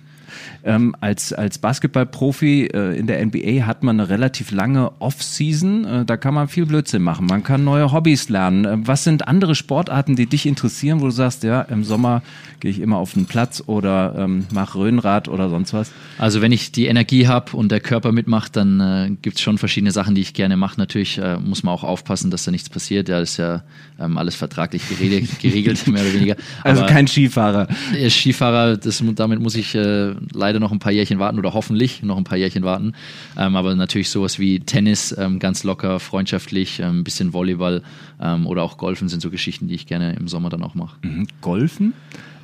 Ähm, 0.64 0.96
als, 1.02 1.34
als 1.34 1.58
Basketballprofi 1.58 2.66
äh, 2.66 2.98
in 2.98 3.08
der 3.08 3.26
NBA 3.26 3.66
hat 3.66 3.84
man 3.84 4.00
eine 4.00 4.10
relativ 4.10 4.52
lange 4.52 4.92
Off-Season. 5.00 5.86
Äh, 5.86 6.06
da 6.06 6.18
kann 6.18 6.34
man 6.34 6.48
viel 6.48 6.66
Blödsinn 6.66 7.02
machen. 7.02 7.26
Man 7.26 7.44
kann 7.44 7.64
neue 7.64 7.92
Hobbys 7.92 8.30
lernen. 8.30 8.66
Äh, 8.66 8.78
was 8.88 9.04
sind 9.04 9.28
andere 9.28 9.56
Sportarten, 9.56 10.16
die 10.16 10.26
dich 10.26 10.46
interessieren, 10.46 11.02
wo 11.02 11.06
du 11.06 11.12
sagst, 11.12 11.44
ja, 11.44 11.62
im 11.62 11.84
Sommer 11.84 12.22
gehe 12.60 12.72
ich 12.72 12.80
immer 12.80 12.98
auf 12.98 13.14
den 13.14 13.26
Platz 13.26 13.64
oder 13.66 14.16
ähm, 14.18 14.46
mache 14.52 14.80
Röhnrad 14.80 15.28
oder 15.28 15.50
sonst 15.50 15.74
was? 15.74 15.92
Also 16.18 16.42
wenn 16.42 16.52
ich 16.52 16.72
die 16.72 16.88
Energie 16.88 17.28
habe 17.28 17.56
und 17.56 17.72
der 17.72 17.80
Körper 17.80 18.12
mitmacht, 18.12 18.56
dann 18.56 18.80
äh, 18.80 19.12
gibt 19.22 19.38
es 19.38 19.42
schon 19.42 19.58
verschiedene 19.58 19.92
Sachen, 19.92 20.16
die 20.16 20.22
ich 20.22 20.34
gerne 20.34 20.58
mache. 20.58 20.80
Natürlich 20.80 21.18
äh, 21.18 21.38
muss 21.38 21.64
man 21.64 21.74
auch 21.74 21.84
aufpassen, 21.84 22.32
dass 22.32 22.46
da 22.46 22.52
nichts 22.52 22.70
passiert. 22.70 23.10
Ja, 23.10 23.20
das 23.20 23.32
ist 23.32 23.38
ja 23.38 23.64
ähm, 24.00 24.18
alles 24.18 24.36
vertraglich 24.36 24.88
geregelt, 24.90 25.40
geregelt 25.40 25.88
mehr 25.88 26.02
oder 26.02 26.14
weniger. 26.14 26.36
Also 26.64 26.82
Aber, 26.82 26.82
also 26.82 26.94
kein 26.94 27.08
Skifahrer. 27.08 27.68
Skifahrer, 28.10 28.78
das, 28.78 29.04
damit 29.16 29.40
muss 29.40 29.56
ich 29.56 29.76
äh, 29.76 30.14
leider 30.34 30.60
noch 30.60 30.72
ein 30.72 30.80
paar 30.80 30.92
Jährchen 30.92 31.20
warten 31.20 31.40
oder 31.40 31.54
hoffentlich 31.54 32.04
noch 32.04 32.18
ein 32.18 32.24
paar 32.24 32.38
Jährchen 32.38 32.64
warten. 32.64 32.94
Ähm, 33.38 33.56
aber 33.56 33.76
natürlich 33.76 34.10
sowas 34.10 34.40
wie 34.40 34.60
Tennis, 34.60 35.16
ähm, 35.18 35.40
ganz 35.40 35.64
locker, 35.64 36.00
freundschaftlich, 36.00 36.84
ein 36.84 36.90
ähm, 36.90 37.04
bisschen 37.04 37.34
Volleyball 37.34 37.84
ähm, 38.22 38.48
oder 38.48 38.64
auch 38.64 38.78
Golfen 38.78 39.10
sind 39.10 39.22
so 39.22 39.30
Geschichten, 39.30 39.68
die 39.68 39.76
ich 39.76 39.88
gerne 39.88 40.16
im 40.16 40.28
Sommer 40.28 40.50
dann 40.50 40.64
auch 40.64 40.76
mache. 40.76 40.98
Mhm. 41.02 41.28
Golfen? 41.42 41.94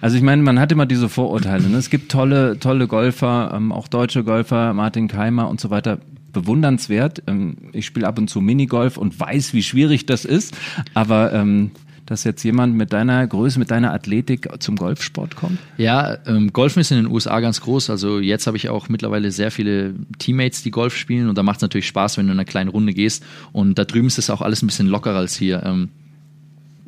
Also 0.02 0.18
ich 0.18 0.24
meine, 0.24 0.42
man 0.42 0.60
hat 0.60 0.72
immer 0.72 0.86
diese 0.86 1.08
Vorurteile. 1.08 1.70
Ne? 1.70 1.78
Es 1.78 1.90
gibt 1.90 2.12
tolle, 2.12 2.60
tolle 2.60 2.88
Golfer, 2.88 3.54
ähm, 3.56 3.72
auch 3.72 3.88
deutsche 3.88 4.24
Golfer, 4.24 4.74
Martin 4.74 5.08
Keimer 5.08 5.50
und 5.50 5.62
so 5.62 5.70
weiter 5.70 6.00
bewundernswert. 6.34 7.24
Ähm, 7.28 7.56
ich 7.72 7.86
spiele 7.86 8.08
ab 8.08 8.18
und 8.18 8.30
zu 8.30 8.42
Minigolf 8.42 8.98
und 8.98 9.18
weiß, 9.18 9.54
wie 9.54 9.64
schwierig 9.64 10.06
das 10.06 10.26
ist. 10.26 10.58
Aber 10.94 11.32
ähm, 11.32 11.72
dass 12.06 12.24
jetzt 12.24 12.44
jemand 12.44 12.76
mit 12.76 12.94
deiner 12.94 13.26
Größe, 13.26 13.60
mit 13.60 13.72
deiner 13.72 13.94
Athletik 13.94 14.50
zum 14.60 14.76
Golfsport 14.76 15.36
kommt? 15.36 15.60
Ja, 15.78 16.18
ähm, 16.26 16.52
Golfen 16.54 16.80
ist 16.80 16.92
in 16.92 16.98
den 16.98 17.08
USA 17.08 17.40
ganz 17.40 17.62
groß. 17.62 17.90
Also 17.90 18.20
jetzt 18.20 18.48
habe 18.48 18.58
ich 18.58 18.70
auch 18.70 18.90
mittlerweile 18.90 19.32
sehr 19.32 19.52
viele 19.52 19.94
Teammates, 20.20 20.64
die 20.64 20.72
Golf 20.72 20.96
spielen 20.96 21.30
und 21.30 21.38
da 21.38 21.44
macht 21.44 21.58
es 21.58 21.62
natürlich 21.62 21.88
Spaß, 21.88 22.18
wenn 22.18 22.28
du 22.28 22.34
in 22.34 22.40
einer 22.40 22.46
kleinen 22.46 22.70
Runde 22.70 22.94
gehst. 22.94 23.24
Und 23.52 23.78
da 23.78 23.86
drüben 23.86 24.08
ist 24.08 24.18
das 24.18 24.30
auch 24.30 24.42
alles 24.42 24.62
ein 24.62 24.68
bisschen 24.68 24.88
lockerer 24.88 25.18
als 25.18 25.36
hier. 25.36 25.64
Ähm, 25.66 25.90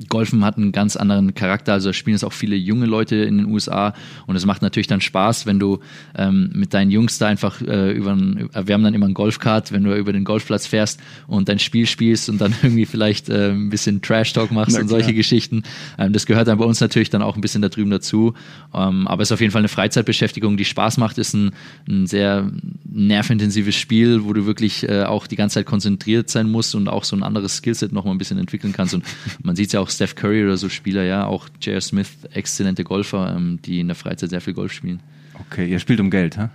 Golfen 0.09 0.43
hat 0.43 0.57
einen 0.57 0.71
ganz 0.71 0.95
anderen 0.95 1.33
Charakter, 1.33 1.73
also 1.73 1.93
spielen 1.93 2.15
es 2.15 2.23
auch 2.23 2.33
viele 2.33 2.55
junge 2.55 2.85
Leute 2.85 3.15
in 3.15 3.37
den 3.37 3.47
USA 3.47 3.93
und 4.27 4.35
es 4.35 4.45
macht 4.45 4.61
natürlich 4.61 4.87
dann 4.87 5.01
Spaß, 5.01 5.45
wenn 5.45 5.59
du 5.59 5.79
ähm, 6.17 6.49
mit 6.53 6.73
deinen 6.73 6.91
Jungs 6.91 7.17
da 7.17 7.27
einfach 7.27 7.61
äh, 7.61 7.91
über 7.91 8.11
ein, 8.11 8.49
wir 8.53 8.73
haben 8.73 8.83
dann 8.83 8.93
immer 8.93 9.05
einen 9.05 9.13
Golfkart, 9.13 9.71
wenn 9.71 9.83
du 9.83 9.95
über 9.95 10.11
den 10.11 10.23
Golfplatz 10.23 10.67
fährst 10.67 10.99
und 11.27 11.47
dein 11.47 11.59
Spiel 11.59 11.85
spielst 11.85 12.29
und 12.29 12.39
dann 12.39 12.53
irgendwie 12.61 12.85
vielleicht 12.85 13.29
äh, 13.29 13.51
ein 13.51 13.69
bisschen 13.69 14.01
Trash-Talk 14.01 14.51
machst 14.51 14.77
und 14.77 14.87
solche 14.87 15.13
Geschichten. 15.13 15.63
Ähm, 15.97 16.13
das 16.13 16.25
gehört 16.25 16.47
dann 16.47 16.57
bei 16.57 16.65
uns 16.65 16.81
natürlich 16.81 17.09
dann 17.09 17.21
auch 17.21 17.35
ein 17.35 17.41
bisschen 17.41 17.61
da 17.61 17.69
drüben 17.69 17.89
dazu. 17.89 18.33
Ähm, 18.73 19.07
aber 19.07 19.23
es 19.23 19.29
ist 19.29 19.33
auf 19.33 19.41
jeden 19.41 19.51
Fall 19.51 19.61
eine 19.61 19.69
Freizeitbeschäftigung, 19.69 20.57
die 20.57 20.65
Spaß 20.65 20.97
macht, 20.97 21.17
ist 21.17 21.33
ein, 21.33 21.51
ein 21.87 22.07
sehr 22.07 22.51
nervintensives 22.83 23.75
Spiel, 23.75 24.23
wo 24.25 24.33
du 24.33 24.45
wirklich 24.45 24.87
äh, 24.87 25.03
auch 25.03 25.27
die 25.27 25.35
ganze 25.35 25.55
Zeit 25.55 25.65
konzentriert 25.65 26.29
sein 26.29 26.49
musst 26.49 26.75
und 26.75 26.87
auch 26.87 27.03
so 27.03 27.15
ein 27.15 27.23
anderes 27.23 27.57
Skillset 27.57 27.91
noch 27.91 28.05
mal 28.05 28.11
ein 28.11 28.17
bisschen 28.17 28.37
entwickeln 28.37 28.73
kannst. 28.73 28.93
Und 28.93 29.03
man 29.41 29.55
sieht 29.55 29.67
es 29.67 29.73
ja 29.73 29.79
auch 29.79 29.84
auch 29.85 29.89
Steph 29.91 30.15
Curry 30.15 30.43
oder 30.43 30.57
so 30.57 30.67
Spieler, 30.67 31.03
ja, 31.03 31.25
auch 31.25 31.47
J.R. 31.61 31.81
Smith, 31.81 32.09
exzellente 32.31 32.83
Golfer, 32.83 33.35
ähm, 33.35 33.59
die 33.63 33.79
in 33.79 33.87
der 33.87 33.95
Freizeit 33.95 34.31
sehr 34.31 34.41
viel 34.41 34.53
Golf 34.53 34.73
spielen. 34.73 34.99
Okay, 35.39 35.69
ihr 35.69 35.79
spielt 35.79 35.99
um 35.99 36.09
Geld, 36.09 36.37
ha? 36.37 36.49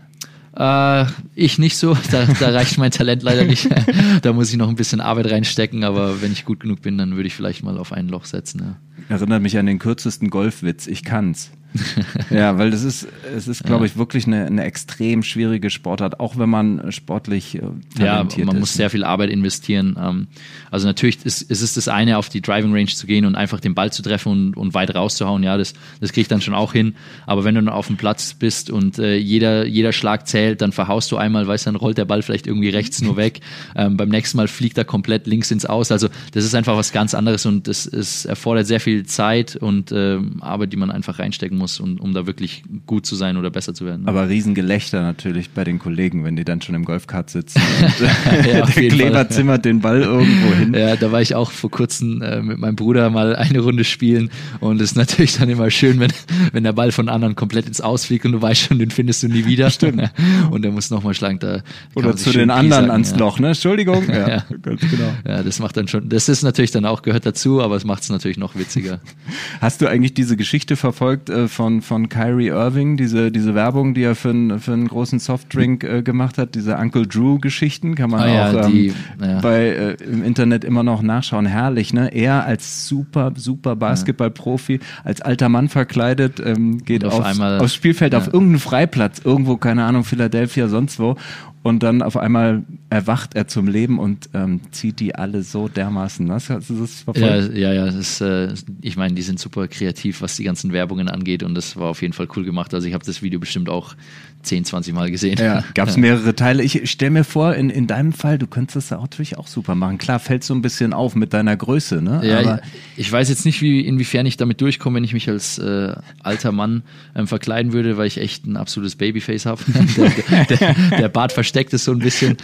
Äh, 0.57 1.07
ich 1.37 1.59
nicht 1.59 1.77
so, 1.77 1.97
da, 2.11 2.25
da 2.25 2.49
reicht 2.49 2.77
mein 2.79 2.91
Talent 2.91 3.23
leider 3.23 3.45
nicht. 3.45 3.69
da 4.23 4.33
muss 4.33 4.51
ich 4.51 4.57
noch 4.57 4.69
ein 4.69 4.75
bisschen 4.75 5.01
Arbeit 5.01 5.31
reinstecken, 5.31 5.85
aber 5.85 6.21
wenn 6.23 6.33
ich 6.33 6.45
gut 6.45 6.61
genug 6.61 6.83
bin, 6.83 6.99
dann 6.99 7.15
würde 7.15 7.29
ich 7.29 7.35
vielleicht 7.35 7.63
mal 7.63 7.79
auf 7.79 7.93
ein 7.93 8.09
Loch 8.09 8.25
setzen. 8.25 8.61
Ja. 9.09 9.15
Erinnert 9.15 9.43
mich 9.43 9.57
an 9.59 9.67
den 9.67 9.79
kürzesten 9.79 10.29
Golfwitz, 10.29 10.89
ich 10.89 11.05
kann's. 11.05 11.53
ja, 12.31 12.59
weil 12.59 12.73
das 12.73 12.83
ist, 12.83 13.07
es 13.35 13.47
ist, 13.47 13.63
glaube 13.63 13.87
ich, 13.87 13.97
wirklich 13.97 14.27
eine, 14.27 14.47
eine 14.47 14.65
extrem 14.65 15.23
schwierige 15.23 15.71
Sportart, 15.71 16.19
auch 16.19 16.37
wenn 16.37 16.51
man 16.51 16.91
sportlich 16.91 17.57
äh, 17.57 17.61
talentiert 17.97 18.39
Ja, 18.39 18.45
man 18.47 18.57
ist. 18.57 18.61
muss 18.61 18.75
sehr 18.75 18.91
viel 18.91 19.05
Arbeit 19.05 19.31
investieren. 19.31 19.97
Ähm, 20.01 20.27
also 20.71 20.87
natürlich 20.87 21.25
ist, 21.25 21.43
ist 21.43 21.63
es 21.63 21.75
das 21.75 21.89
eine, 21.89 22.19
auf 22.19 22.29
die 22.29 22.41
Driving 22.41 22.73
Range 22.73 22.87
zu 22.87 23.07
gehen 23.07 23.25
und 23.25 23.35
einfach 23.35 23.61
den 23.61 23.75
Ball 23.75 23.93
zu 23.93 24.03
treffen 24.03 24.33
und, 24.33 24.57
und 24.57 24.75
weit 24.75 24.95
rauszuhauen. 24.95 25.43
Ja, 25.43 25.57
das, 25.57 25.75
das 26.01 26.13
kriege 26.13 26.23
ich 26.23 26.29
dann 26.29 26.41
schon 26.41 26.55
auch 26.55 26.73
hin. 26.73 26.95
Aber 27.27 27.45
wenn 27.45 27.55
du 27.55 27.63
dann 27.63 27.73
auf 27.73 27.87
dem 27.87 27.97
Platz 27.97 28.35
bist 28.35 28.71
und 28.71 28.99
äh, 28.99 29.17
jeder, 29.17 29.67
jeder 29.67 29.93
Schlag 29.93 30.27
zählt, 30.27 30.61
dann 30.63 30.73
verhaust 30.73 31.11
du 31.13 31.17
einmal, 31.17 31.47
weißt 31.47 31.67
du, 31.67 31.73
dann 31.73 31.77
rollt 31.77 31.99
der 31.99 32.05
Ball 32.05 32.23
vielleicht 32.23 32.47
irgendwie 32.47 32.71
rechts 32.71 33.01
nur 33.03 33.17
weg. 33.17 33.41
Ähm, 33.77 33.97
beim 33.97 34.09
nächsten 34.09 34.37
Mal 34.37 34.49
fliegt 34.49 34.79
er 34.79 34.85
komplett 34.85 35.27
links 35.27 35.51
ins 35.51 35.65
Aus. 35.65 35.93
Also 35.93 36.09
das 36.33 36.45
ist 36.45 36.55
einfach 36.55 36.77
was 36.77 36.93
ganz 36.93 37.15
anderes 37.15 37.47
und 37.47 37.69
es, 37.69 37.87
es 37.87 38.25
erfordert 38.25 38.67
sehr 38.67 38.81
viel 38.81 39.07
Zeit 39.07 39.57
und 39.57 39.93
äh, 39.93 40.19
Arbeit, 40.41 40.73
die 40.73 40.77
man 40.77 40.91
einfach 40.91 41.19
reinstecken 41.19 41.57
muss, 41.57 41.79
und, 41.79 42.01
um 42.01 42.15
da 42.15 42.27
wirklich 42.27 42.63
gut 42.87 43.07
zu 43.07 43.17
sein 43.17 43.37
oder 43.37 43.51
besser 43.51 43.75
zu 43.75 43.85
werden. 43.87 44.09
Aber 44.09 44.29
Riesengelächter 44.29 45.03
natürlich 45.03 45.51
bei 45.51 45.65
den 45.65 45.79
Kollegen, 45.79 46.25
wenn 46.25 46.37
die 46.37 46.45
dann 46.45 46.63
schon 46.63 46.75
im 46.75 46.85
Golfkart 46.85 47.31
sitzen. 47.31 47.61
ja, 48.47 48.67
der 48.67 48.89
Kleber 48.89 49.29
zimmert 49.29 49.65
den 49.65 49.81
Ball 49.81 50.03
irgendwo 50.03 50.55
hin. 50.55 50.60
Ja, 50.75 50.97
da 50.97 51.13
war 51.13 51.21
ich 51.21 51.35
auch 51.35 51.51
vor 51.51 51.71
kurzem 51.71 52.23
äh, 52.23 52.43
mit 52.43 52.59
meinem 52.59 52.77
Bruder 52.77 53.11
mal 53.11 53.37
eine 53.37 53.61
Runde 53.61 53.85
spielen 53.85 54.31
und 54.61 54.81
es 54.81 54.93
ist 54.93 54.97
natürlich 54.97 55.39
dann 55.39 55.49
immer 55.49 55.71
schön, 55.71 56.01
wenn, 56.01 56.13
wenn 56.53 56.65
der 56.65 56.73
Ball 56.73 56.93
von 56.93 57.09
anderen 57.09 57.35
komplett 57.35 57.67
ins 57.67 57.81
Ausfliegt 57.81 58.25
und 58.25 58.33
du 58.33 58.43
weißt 58.43 58.61
schon, 58.61 58.79
den 58.79 58.91
findest 58.91 59.23
du 59.23 59.29
nie 59.29 59.45
wieder. 59.47 59.71
Stimmt. 59.71 60.11
Und 60.51 60.63
der 60.63 60.73
muss 60.73 60.91
nochmal 60.91 61.15
schlagen. 61.15 61.39
Da 61.39 61.63
oder 61.95 62.17
zu 62.17 62.31
den 62.31 62.51
anderen 62.51 62.87
sagen, 62.87 62.91
ans 62.91 63.11
ja. 63.13 63.17
Loch, 63.19 63.39
ne? 63.39 63.49
Entschuldigung. 63.49 64.05
Ja, 64.11 64.29
ja, 64.29 64.45
ganz 64.61 64.81
genau. 64.81 65.13
Ja, 65.27 65.43
das 65.43 65.61
macht 65.61 65.77
dann 65.77 65.87
schon, 65.87 66.09
das 66.09 66.29
ist 66.29 66.43
natürlich 66.43 66.73
dann 66.73 66.85
auch, 66.85 67.03
gehört 67.03 67.25
dazu, 67.25 67.63
aber 67.63 67.77
es 67.77 67.85
macht 67.85 68.03
es 68.03 68.11
natürlich 68.11 68.39
noch 68.39 68.57
witziger. 68.57 69.01
Hast 69.61 69.81
du 69.81 69.87
eigentlich 69.87 70.15
diese 70.15 70.37
Geschichte 70.37 70.77
verfolgt 70.77 71.31
äh, 71.31 71.49
von, 71.49 71.81
von 71.81 72.09
Kyrie 72.09 72.49
Irving, 72.49 72.97
diese, 72.97 73.31
diese 73.31 73.55
Werbung, 73.55 73.95
die 73.95 74.03
er 74.03 74.15
für, 74.15 74.31
einen, 74.31 74.59
für 74.59 74.73
einen 74.73 74.89
großen 74.89 75.21
Softdrink 75.21 75.85
äh, 75.85 76.03
gemacht 76.03 76.39
hat, 76.39 76.55
diese 76.55 76.77
Uncle 76.77 77.07
Drew-Geschichten, 77.07 77.95
kann 77.95 78.11
man 78.11 78.21
ah, 78.21 78.25
auch 78.25 78.53
ja, 78.55 78.69
die, 78.69 78.93
ähm, 79.23 79.39
bei, 79.43 79.61
äh, 79.69 79.97
im 80.05 80.25
Internet 80.25 80.50
immer 80.65 80.83
noch 80.83 81.03
nachschauen. 81.03 81.47
Herrlich, 81.47 81.93
ne? 81.93 82.13
Er 82.15 82.45
als 82.45 82.87
super, 82.87 83.33
super 83.37 83.77
Basketballprofi, 83.77 84.81
als 85.05 85.21
alter 85.21 85.49
Mann 85.49 85.69
verkleidet, 85.69 86.41
ähm, 86.45 86.79
geht 86.85 87.05
auf 87.05 87.15
aufs, 87.15 87.27
einmal, 87.27 87.59
aufs 87.61 87.75
Spielfeld, 87.75 88.15
auf 88.15 88.27
irgendeinen 88.27 88.59
Freiplatz, 88.59 89.21
irgendwo, 89.25 89.57
keine 89.57 89.85
Ahnung, 89.85 90.05
Philadelphia, 90.05 90.69
sonst 90.69 90.99
wo 90.99 91.17
und 91.63 91.83
dann 91.83 92.03
auf 92.03 92.17
einmal 92.17 92.63
erwacht 92.91 93.37
er 93.37 93.47
zum 93.47 93.69
Leben 93.69 94.01
und 94.01 94.29
ähm, 94.35 94.61
zieht 94.73 94.99
die 94.99 95.15
alle 95.15 95.45
so 95.45 95.69
dermaßen 95.69 96.27
nass. 96.27 96.51
Hast 96.51 96.71
du 96.71 96.81
das 96.81 97.03
verfolgt? 97.03 97.57
Ja, 97.57 97.71
ja, 97.71 97.87
ja. 97.87 97.91
Das, 97.91 98.21
äh, 98.21 98.53
ich 98.83 98.97
meine, 98.97 99.15
die 99.15 99.23
sind 99.23 99.39
super 99.39 99.69
kreativ, 99.69 100.23
was 100.23 100.37
die 100.37 100.45
ganzen 100.45 100.73
Werbungen 100.73 101.09
angeht 101.09 101.45
und 101.45 101.55
das 101.55 101.77
war 101.77 101.89
auf 101.89 102.03
jeden 102.03 102.13
Fall 102.13 102.27
cool 102.37 102.45
gemacht. 102.45 102.75
Also 102.75 102.89
ich 102.89 102.95
habe 102.95 103.05
das 103.05 103.23
Video 103.23 103.39
bestimmt 103.39 103.69
auch 103.69 103.95
10, 104.43 104.65
20 104.65 104.95
Mal 104.95 105.11
gesehen. 105.11 105.39
Ja, 105.39 105.65
gab 105.75 105.89
es 105.89 105.97
mehrere 105.97 106.35
Teile. 106.35 106.63
Ich 106.63 106.91
stelle 106.91 107.11
mir 107.11 107.25
vor, 107.25 107.55
in, 107.55 107.71
in 107.71 107.87
deinem 107.87 108.13
Fall, 108.13 108.39
du 108.39 108.47
könntest 108.47 108.77
das 108.77 108.91
natürlich 108.91 109.37
auch 109.37 109.47
super 109.47 109.75
machen. 109.75 109.99
Klar, 109.99 110.19
fällt 110.19 110.45
so 110.45 110.55
ein 110.55 110.63
bisschen 110.63 110.93
auf 110.93 111.15
mit 111.15 111.35
deiner 111.35 111.57
Größe, 111.57 112.01
ne? 112.01 112.21
Ja, 112.25 112.39
Aber 112.41 112.61
ich, 112.97 113.07
ich 113.07 113.13
weiß 113.13 113.29
jetzt 113.29 113.45
nicht, 113.45 113.61
wie, 113.61 113.81
inwiefern 113.81 114.25
ich 114.27 114.37
damit 114.37 114.61
durchkomme, 114.61 114.97
wenn 114.97 115.05
ich 115.05 115.13
mich 115.13 115.29
als 115.29 115.59
äh, 115.59 115.95
alter 116.23 116.53
Mann 116.53 116.83
ähm, 117.15 117.27
verkleiden 117.27 117.73
würde, 117.73 117.97
weil 117.97 118.07
ich 118.07 118.19
echt 118.19 118.47
ein 118.47 118.57
absolutes 118.57 118.97
Babyface 118.97 119.47
habe. 119.47 119.63
der, 119.97 120.45
der, 120.47 120.75
der, 120.99 121.09
Bart 121.09 121.33
versteckt 121.33 121.75
es 121.75 121.85
so 121.85 121.93
ein 121.93 121.99
bisschen. 121.99 122.37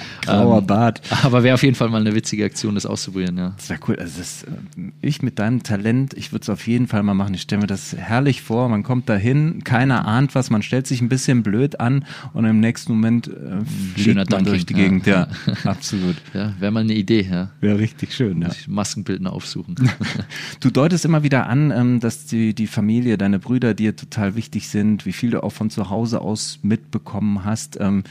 Grauer 0.42 0.58
ähm, 0.58 0.66
Bart. 0.66 1.00
Aber 1.22 1.42
wäre 1.42 1.54
auf 1.54 1.62
jeden 1.62 1.74
Fall 1.74 1.88
mal 1.88 2.00
eine 2.00 2.14
witzige 2.14 2.44
Aktion, 2.44 2.74
das 2.74 2.86
auszuprobieren, 2.86 3.36
ja. 3.38 3.54
Das 3.56 3.70
wäre 3.70 3.80
cool. 3.88 3.96
Also 3.96 4.18
das, 4.18 4.42
äh, 4.44 4.92
ich 5.00 5.22
mit 5.22 5.38
deinem 5.38 5.62
Talent, 5.62 6.14
ich 6.14 6.32
würde 6.32 6.42
es 6.42 6.48
auf 6.48 6.66
jeden 6.66 6.86
Fall 6.86 7.02
mal 7.02 7.14
machen. 7.14 7.34
Ich 7.34 7.42
stelle 7.42 7.62
mir 7.62 7.66
das 7.66 7.96
herrlich 7.96 8.42
vor. 8.42 8.68
Man 8.68 8.82
kommt 8.82 9.08
dahin, 9.08 9.64
keiner 9.64 10.06
ahnt 10.06 10.34
was, 10.34 10.50
man 10.50 10.62
stellt 10.62 10.86
sich 10.86 11.00
ein 11.00 11.08
bisschen 11.08 11.42
blöd 11.42 11.80
an 11.80 12.04
und 12.32 12.44
im 12.44 12.60
nächsten 12.60 12.92
Moment 12.92 13.28
äh, 13.28 13.64
fliegt 13.94 14.16
man 14.16 14.26
Dunking, 14.26 14.46
durch 14.46 14.66
die 14.66 14.74
Gegend. 14.74 15.06
Ja, 15.06 15.28
ja 15.46 15.52
absolut. 15.70 16.16
Ja, 16.34 16.52
wäre 16.58 16.72
mal 16.72 16.80
eine 16.80 16.94
Idee. 16.94 17.26
Ja. 17.30 17.50
Wäre 17.60 17.78
richtig 17.78 18.12
schön. 18.12 18.42
Ja. 18.42 18.50
Maskenbildner 18.68 19.32
aufsuchen. 19.32 19.76
du 20.60 20.70
deutest 20.70 21.04
immer 21.04 21.22
wieder 21.22 21.46
an, 21.46 21.70
ähm, 21.70 22.00
dass 22.00 22.26
die, 22.26 22.54
die 22.54 22.66
Familie, 22.66 23.18
deine 23.18 23.38
Brüder 23.38 23.74
dir 23.74 23.96
total 23.96 24.36
wichtig 24.36 24.68
sind, 24.68 25.06
wie 25.06 25.12
viel 25.12 25.30
du 25.30 25.42
auch 25.42 25.52
von 25.52 25.70
zu 25.70 25.90
Hause 25.90 26.20
aus 26.20 26.60
mitbekommen 26.62 27.44
hast. 27.44 27.78
Ähm, 27.80 28.04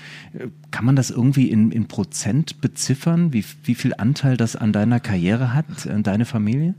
kann 0.72 0.86
man 0.86 0.96
das 0.96 1.10
irgendwie 1.10 1.50
in, 1.50 1.72
in 1.72 1.88
Prozent 1.88 2.15
beziffern, 2.62 3.34
wie, 3.34 3.44
wie 3.64 3.76
viel 3.76 3.94
Anteil 3.96 4.38
das 4.38 4.56
an 4.56 4.74
deiner 4.74 5.00
Karriere 5.00 5.54
hat, 5.54 5.86
äh, 5.86 6.02
deine 6.02 6.26
Familie? 6.26 6.74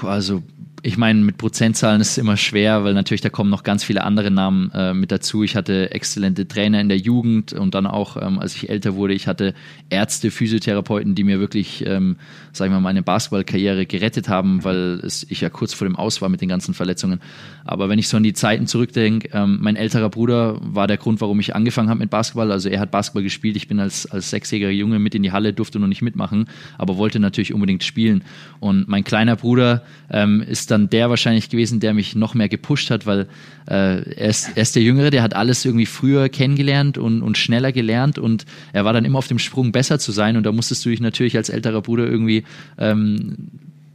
Puh, 0.00 0.08
also 0.08 0.42
ich 0.82 0.96
meine, 0.96 1.20
mit 1.20 1.36
Prozentzahlen 1.36 2.00
ist 2.00 2.12
es 2.12 2.18
immer 2.18 2.36
schwer, 2.36 2.84
weil 2.84 2.94
natürlich 2.94 3.20
da 3.20 3.28
kommen 3.28 3.50
noch 3.50 3.62
ganz 3.62 3.84
viele 3.84 4.04
andere 4.04 4.30
Namen 4.30 4.70
äh, 4.72 4.94
mit 4.94 5.12
dazu. 5.12 5.42
Ich 5.42 5.56
hatte 5.56 5.90
exzellente 5.90 6.48
Trainer 6.48 6.80
in 6.80 6.88
der 6.88 6.98
Jugend 6.98 7.52
und 7.52 7.74
dann 7.74 7.86
auch, 7.86 8.16
ähm, 8.16 8.38
als 8.38 8.56
ich 8.56 8.70
älter 8.70 8.94
wurde, 8.94 9.14
ich 9.14 9.26
hatte 9.26 9.54
Ärzte, 9.90 10.30
Physiotherapeuten, 10.30 11.14
die 11.14 11.24
mir 11.24 11.38
wirklich, 11.38 11.84
ähm, 11.86 12.16
sagen 12.52 12.72
wir 12.72 12.76
mal, 12.76 12.90
meine 12.90 13.02
Basketballkarriere 13.02 13.84
gerettet 13.84 14.28
haben, 14.28 14.64
weil 14.64 15.00
es, 15.04 15.26
ich 15.28 15.42
ja 15.42 15.50
kurz 15.50 15.74
vor 15.74 15.86
dem 15.86 15.96
Aus 15.96 16.22
war 16.22 16.28
mit 16.28 16.40
den 16.40 16.48
ganzen 16.48 16.72
Verletzungen. 16.72 17.20
Aber 17.64 17.88
wenn 17.88 17.98
ich 17.98 18.08
so 18.08 18.16
an 18.16 18.22
die 18.22 18.32
Zeiten 18.32 18.66
zurückdenke, 18.66 19.28
ähm, 19.32 19.58
mein 19.60 19.76
älterer 19.76 20.08
Bruder 20.08 20.58
war 20.62 20.86
der 20.86 20.96
Grund, 20.96 21.20
warum 21.20 21.40
ich 21.40 21.54
angefangen 21.54 21.90
habe 21.90 22.00
mit 22.00 22.10
Basketball. 22.10 22.50
Also 22.50 22.68
er 22.68 22.80
hat 22.80 22.90
Basketball 22.90 23.22
gespielt. 23.22 23.56
Ich 23.56 23.68
bin 23.68 23.80
als, 23.80 24.06
als 24.06 24.30
sechsjähriger 24.30 24.70
Junge 24.70 24.98
mit 24.98 25.14
in 25.14 25.22
die 25.22 25.32
Halle, 25.32 25.52
durfte 25.52 25.78
noch 25.78 25.88
nicht 25.88 26.02
mitmachen, 26.02 26.46
aber 26.78 26.96
wollte 26.96 27.20
natürlich 27.20 27.52
unbedingt 27.52 27.84
spielen. 27.84 28.24
Und 28.60 28.88
mein 28.88 29.04
kleiner 29.04 29.36
Bruder 29.36 29.82
ähm, 30.10 30.42
ist 30.70 30.72
dann 30.72 30.88
der 30.88 31.10
wahrscheinlich 31.10 31.48
gewesen, 31.48 31.80
der 31.80 31.94
mich 31.94 32.14
noch 32.14 32.34
mehr 32.34 32.48
gepusht 32.48 32.90
hat, 32.90 33.04
weil 33.04 33.26
äh, 33.68 34.02
er, 34.12 34.28
ist, 34.28 34.50
er 34.54 34.62
ist 34.62 34.76
der 34.76 34.82
Jüngere, 34.82 35.10
der 35.10 35.22
hat 35.22 35.34
alles 35.34 35.64
irgendwie 35.64 35.86
früher 35.86 36.28
kennengelernt 36.28 36.96
und, 36.96 37.22
und 37.22 37.36
schneller 37.36 37.72
gelernt 37.72 38.18
und 38.18 38.46
er 38.72 38.84
war 38.84 38.92
dann 38.92 39.04
immer 39.04 39.18
auf 39.18 39.26
dem 39.26 39.40
Sprung, 39.40 39.72
besser 39.72 39.98
zu 39.98 40.12
sein. 40.12 40.36
Und 40.36 40.44
da 40.44 40.52
musstest 40.52 40.84
du 40.84 40.90
dich 40.90 41.00
natürlich 41.00 41.36
als 41.36 41.48
älterer 41.48 41.82
Bruder 41.82 42.06
irgendwie 42.06 42.44
ähm, 42.78 43.48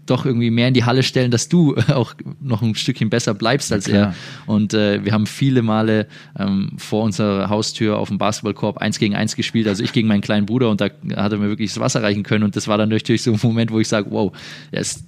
doch 0.06 0.26
irgendwie 0.26 0.52
mehr 0.52 0.68
in 0.68 0.74
die 0.74 0.84
Halle 0.84 1.02
stellen, 1.02 1.32
dass 1.32 1.48
du 1.48 1.76
auch 1.94 2.14
noch 2.42 2.62
ein 2.62 2.76
Stückchen 2.76 3.10
besser 3.10 3.34
bleibst 3.34 3.72
als 3.72 3.88
ja, 3.88 3.96
er. 3.96 4.16
Und 4.46 4.74
äh, 4.74 5.04
wir 5.04 5.14
haben 5.14 5.28
viele 5.28 5.62
Male 5.62 6.08
ähm, 6.38 6.74
vor 6.78 7.04
unserer 7.04 7.50
Haustür 7.50 7.98
auf 7.98 8.10
dem 8.10 8.18
Basketballkorb 8.18 8.80
eins 8.80 9.00
gegen 9.00 9.16
eins 9.16 9.38
gespielt, 9.38 9.68
also 9.68 9.82
ich 9.82 9.94
gegen 9.94 10.10
meinen 10.10 10.22
kleinen 10.22 10.46
Bruder 10.46 10.70
und 10.70 10.82
da 10.82 10.90
hat 11.16 11.32
er 11.32 11.38
mir 11.38 11.48
wirklich 11.48 11.72
das 11.72 11.80
Wasser 11.80 12.04
reichen 12.04 12.24
können. 12.24 12.44
Und 12.44 12.58
das 12.58 12.68
war 12.68 12.78
dann 12.78 12.90
natürlich 12.90 13.24
so 13.24 13.32
ein 13.32 13.40
Moment, 13.42 13.72
wo 13.72 13.80
ich 13.80 13.88
sage, 13.88 14.08
wow, 14.12 14.36
er 14.72 14.82
ist 14.82 15.06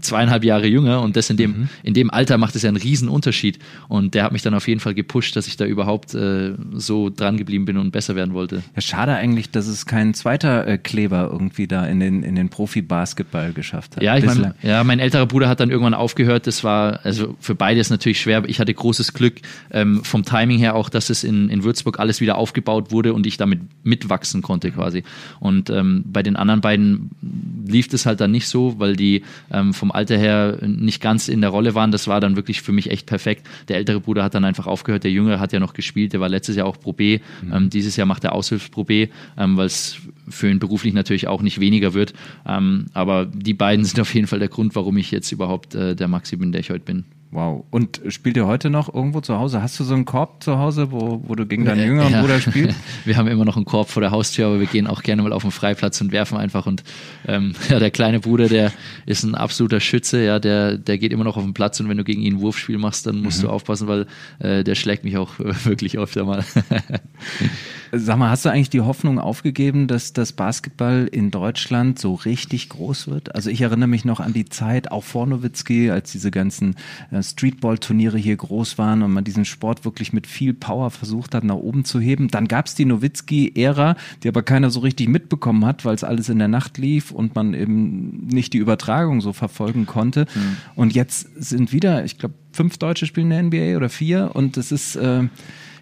zweieinhalb 0.00 0.44
Jahre 0.44 0.66
jünger 0.66 1.02
und 1.02 1.16
das 1.16 1.30
in 1.30 1.36
dem, 1.36 1.50
mhm. 1.50 1.68
in 1.82 1.94
dem 1.94 2.10
Alter 2.10 2.38
macht 2.38 2.56
es 2.56 2.62
ja 2.62 2.68
einen 2.68 2.76
riesen 2.76 3.08
Unterschied. 3.08 3.58
Und 3.88 4.14
der 4.14 4.24
hat 4.24 4.32
mich 4.32 4.42
dann 4.42 4.54
auf 4.54 4.68
jeden 4.68 4.80
Fall 4.80 4.94
gepusht, 4.94 5.36
dass 5.36 5.46
ich 5.46 5.56
da 5.56 5.64
überhaupt 5.64 6.14
äh, 6.14 6.54
so 6.72 7.10
dran 7.10 7.36
geblieben 7.36 7.64
bin 7.64 7.76
und 7.76 7.90
besser 7.90 8.16
werden 8.16 8.34
wollte. 8.34 8.62
Ja, 8.74 8.82
schade 8.82 9.14
eigentlich, 9.14 9.50
dass 9.50 9.66
es 9.66 9.86
kein 9.86 10.14
zweiter 10.14 10.66
äh, 10.66 10.78
Kleber 10.78 11.28
irgendwie 11.32 11.66
da 11.66 11.86
in 11.86 12.00
den, 12.00 12.22
in 12.22 12.34
den 12.34 12.48
Profi-Basketball 12.48 13.52
geschafft 13.52 13.96
hat. 13.96 14.02
Ja, 14.02 14.16
ich 14.16 14.24
mein, 14.24 14.54
ja, 14.62 14.84
mein 14.84 14.98
älterer 14.98 15.26
Bruder 15.26 15.48
hat 15.48 15.60
dann 15.60 15.70
irgendwann 15.70 15.94
aufgehört. 15.94 16.46
Das 16.46 16.64
war, 16.64 17.00
also 17.04 17.36
für 17.40 17.54
beide 17.54 17.80
ist 17.80 17.90
natürlich 17.90 18.20
schwer. 18.20 18.44
Ich 18.46 18.60
hatte 18.60 18.72
großes 18.72 19.12
Glück 19.12 19.40
ähm, 19.70 20.04
vom 20.04 20.24
Timing 20.24 20.58
her 20.58 20.74
auch, 20.74 20.88
dass 20.88 21.10
es 21.10 21.24
in, 21.24 21.48
in 21.48 21.64
Würzburg 21.64 21.98
alles 21.98 22.20
wieder 22.20 22.36
aufgebaut 22.38 22.90
wurde 22.90 23.14
und 23.14 23.26
ich 23.26 23.36
damit 23.36 23.60
mitwachsen 23.82 24.42
konnte 24.42 24.70
quasi. 24.70 25.04
Und 25.40 25.70
ähm, 25.70 26.04
bei 26.06 26.22
den 26.22 26.36
anderen 26.36 26.60
beiden 26.60 27.10
lief 27.66 27.92
es 27.92 28.06
halt 28.06 28.20
dann 28.20 28.30
nicht 28.30 28.48
so, 28.48 28.78
weil 28.78 28.96
die 28.96 29.22
ähm, 29.50 29.67
ähm, 29.68 29.74
vom 29.74 29.90
Alter 29.90 30.16
her 30.16 30.58
nicht 30.62 31.00
ganz 31.00 31.28
in 31.28 31.40
der 31.40 31.50
Rolle 31.50 31.74
waren. 31.74 31.90
Das 31.90 32.08
war 32.08 32.20
dann 32.20 32.36
wirklich 32.36 32.62
für 32.62 32.72
mich 32.72 32.90
echt 32.90 33.06
perfekt. 33.06 33.46
Der 33.68 33.76
ältere 33.76 34.00
Bruder 34.00 34.24
hat 34.24 34.34
dann 34.34 34.44
einfach 34.44 34.66
aufgehört, 34.66 35.04
der 35.04 35.10
Jüngere 35.10 35.40
hat 35.40 35.52
ja 35.52 35.60
noch 35.60 35.74
gespielt, 35.74 36.12
der 36.12 36.20
war 36.20 36.28
letztes 36.28 36.56
Jahr 36.56 36.66
auch 36.66 36.78
Pro 36.78 36.92
B. 36.92 37.20
Mhm. 37.42 37.52
Ähm, 37.52 37.70
dieses 37.70 37.96
Jahr 37.96 38.06
macht 38.06 38.24
er 38.24 38.32
Aushilfs 38.32 38.68
Pro 38.68 38.84
B, 38.84 39.08
ähm, 39.36 39.56
weil 39.56 39.66
es 39.66 39.98
für 40.28 40.50
ihn 40.50 40.58
beruflich 40.58 40.94
natürlich 40.94 41.28
auch 41.28 41.42
nicht 41.42 41.60
weniger 41.60 41.94
wird. 41.94 42.12
Ähm, 42.46 42.86
aber 42.92 43.26
die 43.26 43.54
beiden 43.54 43.84
sind 43.84 44.00
auf 44.00 44.14
jeden 44.14 44.26
Fall 44.26 44.38
der 44.38 44.48
Grund, 44.48 44.74
warum 44.74 44.96
ich 44.96 45.10
jetzt 45.10 45.32
überhaupt 45.32 45.74
äh, 45.74 45.94
der 45.94 46.08
Maxi 46.08 46.36
bin, 46.36 46.52
der 46.52 46.60
ich 46.60 46.70
heute 46.70 46.84
bin. 46.84 47.04
Wow. 47.30 47.64
Und 47.70 48.00
spielt 48.08 48.38
ihr 48.38 48.46
heute 48.46 48.70
noch 48.70 48.92
irgendwo 48.92 49.20
zu 49.20 49.36
Hause? 49.38 49.60
Hast 49.60 49.78
du 49.78 49.84
so 49.84 49.94
einen 49.94 50.06
Korb 50.06 50.42
zu 50.42 50.58
Hause, 50.58 50.90
wo, 50.92 51.22
wo 51.26 51.34
du 51.34 51.44
gegen 51.44 51.66
deinen 51.66 51.86
jüngeren 51.86 52.12
ja. 52.12 52.22
Bruder 52.22 52.40
spielst? 52.40 52.78
wir 53.04 53.18
haben 53.18 53.28
immer 53.28 53.44
noch 53.44 53.56
einen 53.56 53.66
Korb 53.66 53.90
vor 53.90 54.00
der 54.00 54.12
Haustür, 54.12 54.46
aber 54.46 54.60
wir 54.60 54.66
gehen 54.66 54.86
auch 54.86 55.02
gerne 55.02 55.20
mal 55.20 55.34
auf 55.34 55.42
den 55.42 55.50
Freiplatz 55.50 56.00
und 56.00 56.10
werfen 56.10 56.38
einfach. 56.38 56.64
Und 56.64 56.84
ähm, 57.26 57.52
ja, 57.68 57.78
der 57.78 57.90
kleine 57.90 58.20
Bruder, 58.20 58.48
der 58.48 58.72
ist 59.04 59.24
ein 59.24 59.34
absoluter 59.34 59.80
Schütze, 59.80 60.24
ja, 60.24 60.38
der, 60.38 60.78
der 60.78 60.96
geht 60.96 61.12
immer 61.12 61.24
noch 61.24 61.36
auf 61.36 61.44
den 61.44 61.52
Platz 61.52 61.78
und 61.80 61.88
wenn 61.90 61.98
du 61.98 62.04
gegen 62.04 62.22
ihn 62.22 62.36
ein 62.36 62.40
Wurfspiel 62.40 62.78
machst, 62.78 63.06
dann 63.06 63.20
musst 63.20 63.42
mhm. 63.42 63.48
du 63.48 63.50
aufpassen, 63.50 63.88
weil 63.88 64.06
äh, 64.38 64.64
der 64.64 64.74
schlägt 64.74 65.04
mich 65.04 65.18
auch 65.18 65.34
wirklich 65.38 65.98
öfter 65.98 66.24
mal. 66.24 66.44
Sag 67.92 68.18
mal, 68.18 68.28
hast 68.28 68.44
du 68.44 68.50
eigentlich 68.50 68.70
die 68.70 68.82
Hoffnung 68.82 69.18
aufgegeben, 69.18 69.86
dass 69.86 70.12
das 70.12 70.32
Basketball 70.32 71.08
in 71.10 71.30
Deutschland 71.30 71.98
so 71.98 72.14
richtig 72.14 72.68
groß 72.68 73.08
wird? 73.08 73.34
Also 73.34 73.48
ich 73.48 73.62
erinnere 73.62 73.88
mich 73.88 74.04
noch 74.04 74.20
an 74.20 74.34
die 74.34 74.44
Zeit, 74.46 74.90
auch 74.90 75.04
vor 75.04 75.26
Nowitzki, 75.26 75.90
als 75.90 76.12
diese 76.12 76.30
ganzen 76.30 76.76
äh, 77.10 77.17
Streetball-Turniere 77.22 78.18
hier 78.18 78.36
groß 78.36 78.78
waren 78.78 79.02
und 79.02 79.12
man 79.12 79.24
diesen 79.24 79.44
Sport 79.44 79.84
wirklich 79.84 80.12
mit 80.12 80.26
viel 80.26 80.54
Power 80.54 80.90
versucht 80.90 81.34
hat, 81.34 81.44
nach 81.44 81.56
oben 81.56 81.84
zu 81.84 82.00
heben. 82.00 82.28
Dann 82.28 82.48
gab 82.48 82.66
es 82.66 82.74
die 82.74 82.84
Nowitzki-Ära, 82.84 83.96
die 84.22 84.28
aber 84.28 84.42
keiner 84.42 84.70
so 84.70 84.80
richtig 84.80 85.08
mitbekommen 85.08 85.64
hat, 85.64 85.84
weil 85.84 85.94
es 85.94 86.04
alles 86.04 86.28
in 86.28 86.38
der 86.38 86.48
Nacht 86.48 86.78
lief 86.78 87.10
und 87.10 87.34
man 87.34 87.54
eben 87.54 88.26
nicht 88.26 88.52
die 88.52 88.58
Übertragung 88.58 89.20
so 89.20 89.32
verfolgen 89.32 89.86
konnte. 89.86 90.26
Mhm. 90.34 90.56
Und 90.74 90.94
jetzt 90.94 91.28
sind 91.36 91.72
wieder, 91.72 92.04
ich 92.04 92.18
glaube, 92.18 92.34
fünf 92.52 92.78
Deutsche 92.78 93.06
spielen 93.06 93.30
in 93.30 93.50
der 93.50 93.60
NBA 93.60 93.76
oder 93.76 93.88
vier 93.88 94.30
und 94.34 94.56
es 94.56 94.72
ist... 94.72 94.96
Äh, 94.96 95.28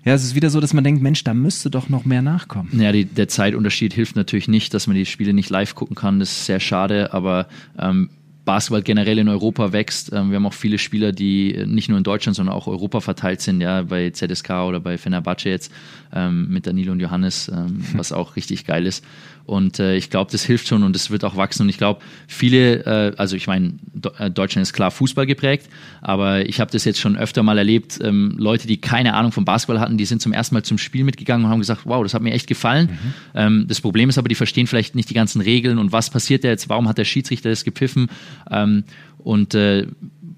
ja, 0.07 0.15
es 0.15 0.23
ist 0.23 0.37
wieder 0.37 0.51
so, 0.51 0.61
dass 0.61 0.73
man 0.73 0.85
denkt, 0.85 1.03
Mensch, 1.03 1.25
da 1.25 1.35
müsste 1.35 1.69
doch 1.69 1.89
noch 1.89 2.05
mehr 2.05 2.23
nachkommen. 2.23 2.81
Ja, 2.81 2.93
die, 2.93 3.07
der 3.07 3.27
Zeitunterschied 3.27 3.93
hilft 3.93 4.15
natürlich 4.15 4.47
nicht, 4.47 4.73
dass 4.73 4.87
man 4.87 4.95
die 4.95 5.05
Spiele 5.05 5.33
nicht 5.35 5.51
live 5.51 5.75
gucken 5.75 5.97
kann. 5.97 6.21
Das 6.21 6.31
ist 6.31 6.47
sehr 6.47 6.61
schade, 6.61 7.13
aber 7.13 7.49
ähm, 7.77 8.11
Basketball 8.47 8.81
generell 8.81 9.19
in 9.19 9.29
Europa 9.29 9.73
wächst. 9.73 10.13
Ähm, 10.13 10.31
wir 10.31 10.37
haben 10.37 10.47
auch 10.47 10.55
viele 10.55 10.79
Spieler, 10.79 11.13
die 11.13 11.65
nicht 11.67 11.91
nur 11.91 11.99
in 11.99 12.05
Deutschland, 12.05 12.37
sondern 12.37 12.55
auch 12.55 12.67
Europa 12.67 13.01
verteilt 13.01 13.43
sind, 13.43 13.61
ja, 13.61 13.83
bei 13.83 14.09
ZSK 14.11 14.51
oder 14.67 14.81
bei 14.81 14.97
Fenerbahce 14.97 15.51
jetzt 15.51 15.71
ähm, 16.15 16.49
mit 16.49 16.67
Danilo 16.67 16.93
und 16.93 17.01
Johannes, 17.01 17.49
ähm, 17.49 17.85
was 17.95 18.13
auch 18.13 18.37
richtig 18.37 18.65
geil 18.65 18.87
ist. 18.87 19.05
Und 19.47 19.79
äh, 19.79 19.95
ich 19.97 20.11
glaube, 20.11 20.31
das 20.33 20.45
hilft 20.45 20.67
schon 20.67 20.83
und 20.83 20.97
es 20.97 21.11
wird 21.11 21.25
auch 21.25 21.37
wachsen. 21.37 21.63
Und 21.63 21.69
ich 21.69 21.79
glaube, 21.79 22.01
viele, 22.27 22.85
äh, 22.85 23.13
also 23.17 23.37
ich 23.37 23.47
meine, 23.47 23.75
äh, 24.19 24.29
Deutschland 24.29 24.65
ist 24.65 24.73
klar 24.73 24.91
Fußball 24.91 25.25
geprägt, 25.25 25.69
aber 26.03 26.49
ich 26.49 26.59
habe 26.59 26.71
das 26.73 26.85
jetzt 26.85 26.99
schon 26.99 27.17
öfter 27.17 27.45
mal 27.45 27.57
erlebt. 27.57 28.01
Ähm, 28.03 28.35
Leute, 28.39 28.67
die 28.67 28.79
keine 28.79 29.15
Ahnung 29.15 29.31
vom 29.31 29.45
Basketball 29.45 29.79
hatten, 29.81 29.99
die 29.99 30.05
sind 30.05 30.21
zum 30.21 30.33
ersten 30.33 30.57
Mal 30.57 30.65
zum 30.65 30.79
Spiel 30.79 31.05
mitgegangen 31.05 31.47
und 31.47 31.53
haben 31.53 31.61
gesagt, 31.61 31.83
wow, 31.85 32.03
das 32.03 32.13
hat 32.13 32.23
mir 32.23 32.33
echt 32.33 32.49
gefallen. 32.49 32.91
Mhm. 32.91 33.15
Ähm, 33.35 33.65
das 33.69 33.81
Problem 33.81 34.09
ist 34.09 34.19
aber, 34.19 34.29
die 34.29 34.35
verstehen 34.35 34.67
vielleicht 34.67 34.97
nicht 34.97 35.11
die 35.11 35.15
ganzen 35.15 35.41
Regeln 35.41 35.79
und 35.79 35.93
was 35.93 36.11
passiert 36.11 36.43
da 36.43 36.49
jetzt, 36.49 36.69
warum 36.69 36.89
hat 36.89 36.99
der 36.99 37.05
Schiedsrichter 37.05 37.49
das 37.49 37.63
gepfiffen. 37.63 38.09
Ähm, 38.51 38.85
und 39.19 39.55
äh, 39.55 39.87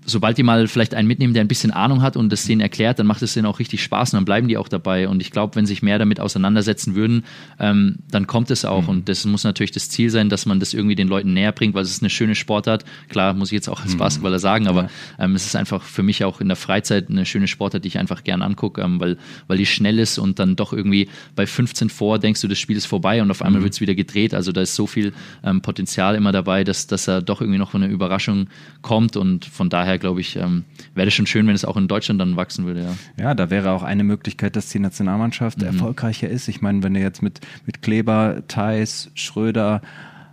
sobald 0.09 0.39
die 0.39 0.43
mal 0.43 0.67
vielleicht 0.69 0.95
einen 0.95 1.07
mitnehmen, 1.07 1.35
der 1.35 1.43
ein 1.43 1.49
bisschen 1.49 1.71
Ahnung 1.71 2.03
hat 2.03 2.17
und 2.17 2.31
das 2.33 2.45
denen 2.45 2.61
erklärt, 2.61 2.99
dann 2.99 3.07
macht 3.07 3.23
es 3.23 3.35
denen 3.35 3.47
auch 3.47 3.59
richtig 3.59 3.83
Spaß 3.83 4.13
und 4.13 4.19
dann 4.19 4.25
bleiben 4.25 4.49
die 4.49 4.57
auch 4.57 4.69
dabei. 4.69 5.09
Und 5.09 5.21
ich 5.21 5.31
glaube, 5.31 5.57
wenn 5.57 5.67
sich 5.67 5.83
mehr 5.83 5.99
damit 5.99 6.21
auseinandersetzen 6.21 6.95
würden, 6.95 7.25
ähm, 7.61 7.97
dann 8.11 8.27
kommt 8.27 8.51
es 8.51 8.65
auch. 8.65 8.83
Mhm. 8.83 8.89
Und 8.89 9.09
das 9.09 9.25
muss 9.25 9.45
natürlich 9.45 9.71
das 9.71 9.89
Ziel 9.89 10.11
sein, 10.11 10.29
dass 10.29 10.47
man 10.47 10.61
das 10.61 10.75
irgendwie 10.75 10.95
den 10.95 11.09
Leuten 11.09 11.35
näher 11.35 11.53
bringt, 11.53 11.75
weil 11.75 11.83
es 11.83 11.91
ist 11.91 12.03
eine 12.03 12.11
schöne 12.11 12.35
Sportart. 12.35 12.85
Klar, 13.09 13.35
muss 13.35 13.49
ich 13.49 13.57
jetzt 13.57 13.69
auch 13.69 13.83
als 13.83 13.95
mhm. 13.95 13.99
Basketballer 13.99 14.39
sagen, 14.39 14.67
aber 14.67 14.89
ähm, 15.19 15.35
es 15.35 15.45
ist 15.45 15.57
einfach 15.57 15.83
für 15.83 16.03
mich 16.03 16.25
auch 16.25 16.41
in 16.41 16.49
der 16.49 16.57
Freizeit 16.57 17.11
eine 17.11 17.27
schöne 17.27 17.47
Sportart, 17.47 17.85
die 17.85 17.89
ich 17.89 17.99
einfach 17.99 18.25
gern 18.25 18.43
angucke, 18.43 18.81
ähm, 18.81 19.01
weil, 19.01 19.19
weil 19.47 19.59
die 19.59 19.67
schnell 19.67 19.99
ist 19.99 20.19
und 20.19 20.39
dann 20.39 20.57
doch 20.57 20.73
irgendwie 20.73 21.09
bei 21.37 21.47
15 21.47 21.91
vor 21.91 22.19
denkst 22.19 22.41
du, 22.41 22.49
das 22.49 22.59
Spiel 22.59 22.77
ist 22.77 22.87
vorbei 22.87 23.21
und 23.21 23.31
auf 23.31 23.43
einmal 23.43 23.61
mhm. 23.61 23.65
wird 23.65 23.75
es 23.75 23.81
wieder 23.81 23.95
gedreht. 23.95 24.35
Also 24.35 24.53
da 24.53 24.63
ist 24.63 24.75
so 24.75 24.87
viel 24.87 25.13
ähm, 25.45 25.61
Potenzial 25.61 26.15
immer 26.15 26.33
dabei, 26.33 26.65
dass, 26.65 26.87
dass 26.87 27.09
er 27.09 27.21
doch 27.21 27.41
irgendwie 27.41 27.59
noch 27.59 27.75
eine 27.75 27.89
Überraschung 27.89 28.49
kommt 28.81 29.17
und 29.17 29.45
von 29.45 29.69
daher 29.69 29.98
glaube 29.99 30.21
ich, 30.21 30.37
ähm, 30.37 30.65
wäre 30.95 31.09
es 31.09 31.15
schon 31.15 31.27
schön, 31.27 31.47
wenn 31.47 31.55
es 31.55 31.65
auch 31.65 31.77
in 31.77 31.89
Deutschland 31.89 32.21
dann 32.21 32.37
wachsen 32.37 32.67
würde. 32.67 32.83
Ja, 32.83 33.25
ja 33.25 33.35
da 33.35 33.51
wäre 33.51 33.71
auch 33.71 33.83
eine 33.83 34.05
Möglichkeit, 34.05 34.57
dass 34.57 34.69
die 34.69 34.79
Nationalmannschaft 34.79 35.59
mhm. 35.59 35.67
erfolgreicher 35.67 36.29
ist. 36.29 36.49
Ich 36.49 36.61
meine, 36.61 36.83
wenn 36.83 36.95
du 36.95 37.01
jetzt 37.01 37.23
mit, 37.23 37.41
mit 37.67 37.83
Kleber, 37.83 38.43
Theis, 38.49 39.11
Schröder, 39.15 39.83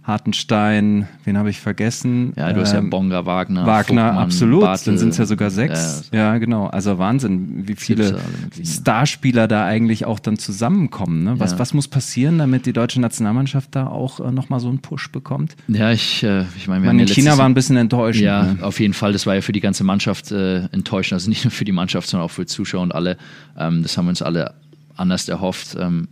Hartenstein, 0.05 1.07
wen 1.23 1.35
habe 1.35 1.49
ich 1.49 1.59
vergessen? 1.59 2.33
Ja, 2.35 2.53
du 2.53 2.61
hast 2.61 2.73
ja 2.73 2.77
ähm, 2.77 2.91
Bonga, 2.91 3.25
Wagner. 3.25 3.65
Wagner, 3.65 4.05
Vogtmann, 4.05 4.23
absolut. 4.23 4.61
Bartel, 4.61 4.85
dann 4.85 4.97
sind 4.99 5.09
es 5.09 5.17
ja 5.17 5.25
sogar 5.25 5.49
sechs. 5.49 6.09
Ja, 6.11 6.33
ja, 6.33 6.37
genau. 6.37 6.67
Also 6.67 6.99
Wahnsinn, 6.99 7.67
wie 7.67 7.73
viele 7.75 8.19
Starspieler 8.63 9.47
da 9.47 9.65
eigentlich 9.65 10.05
auch 10.05 10.19
dann 10.19 10.37
zusammenkommen. 10.37 11.23
Ne? 11.23 11.39
Was, 11.39 11.53
ja. 11.53 11.59
was 11.59 11.73
muss 11.73 11.87
passieren, 11.87 12.37
damit 12.37 12.67
die 12.67 12.73
deutsche 12.73 13.01
Nationalmannschaft 13.01 13.75
da 13.75 13.87
auch 13.87 14.19
äh, 14.19 14.31
nochmal 14.31 14.59
so 14.59 14.67
einen 14.69 14.77
Push 14.77 15.11
bekommt? 15.11 15.55
Ja, 15.67 15.91
ich, 15.91 16.21
äh, 16.21 16.43
ich 16.55 16.67
meine, 16.67 16.83
wir 16.83 16.89
meine, 16.89 17.01
in 17.01 17.07
China 17.07 17.39
war 17.39 17.47
ein 17.47 17.55
bisschen 17.55 17.75
enttäuscht. 17.75 18.19
Ja, 18.19 18.43
ne? 18.43 18.57
auf 18.61 18.79
jeden 18.79 18.93
Fall. 18.93 19.11
Das 19.11 19.25
war 19.25 19.33
ja 19.33 19.41
für 19.41 19.53
die 19.53 19.61
ganze 19.61 19.83
Mannschaft 19.83 20.31
äh, 20.31 20.65
enttäuschend. 20.65 21.13
Also 21.13 21.29
nicht 21.29 21.45
nur 21.45 21.51
für 21.51 21.65
die 21.65 21.71
Mannschaft, 21.71 22.07
sondern 22.07 22.25
auch 22.25 22.31
für 22.31 22.45
Zuschauer 22.45 22.83
und 22.83 22.93
alle. 22.93 23.17
Ähm, 23.57 23.81
das 23.81 23.97
haben 23.97 24.05
wir 24.05 24.09
uns 24.09 24.21
alle 24.21 24.53
anders 24.95 25.27
erhofft. 25.27 25.75
Ähm, 25.79 26.09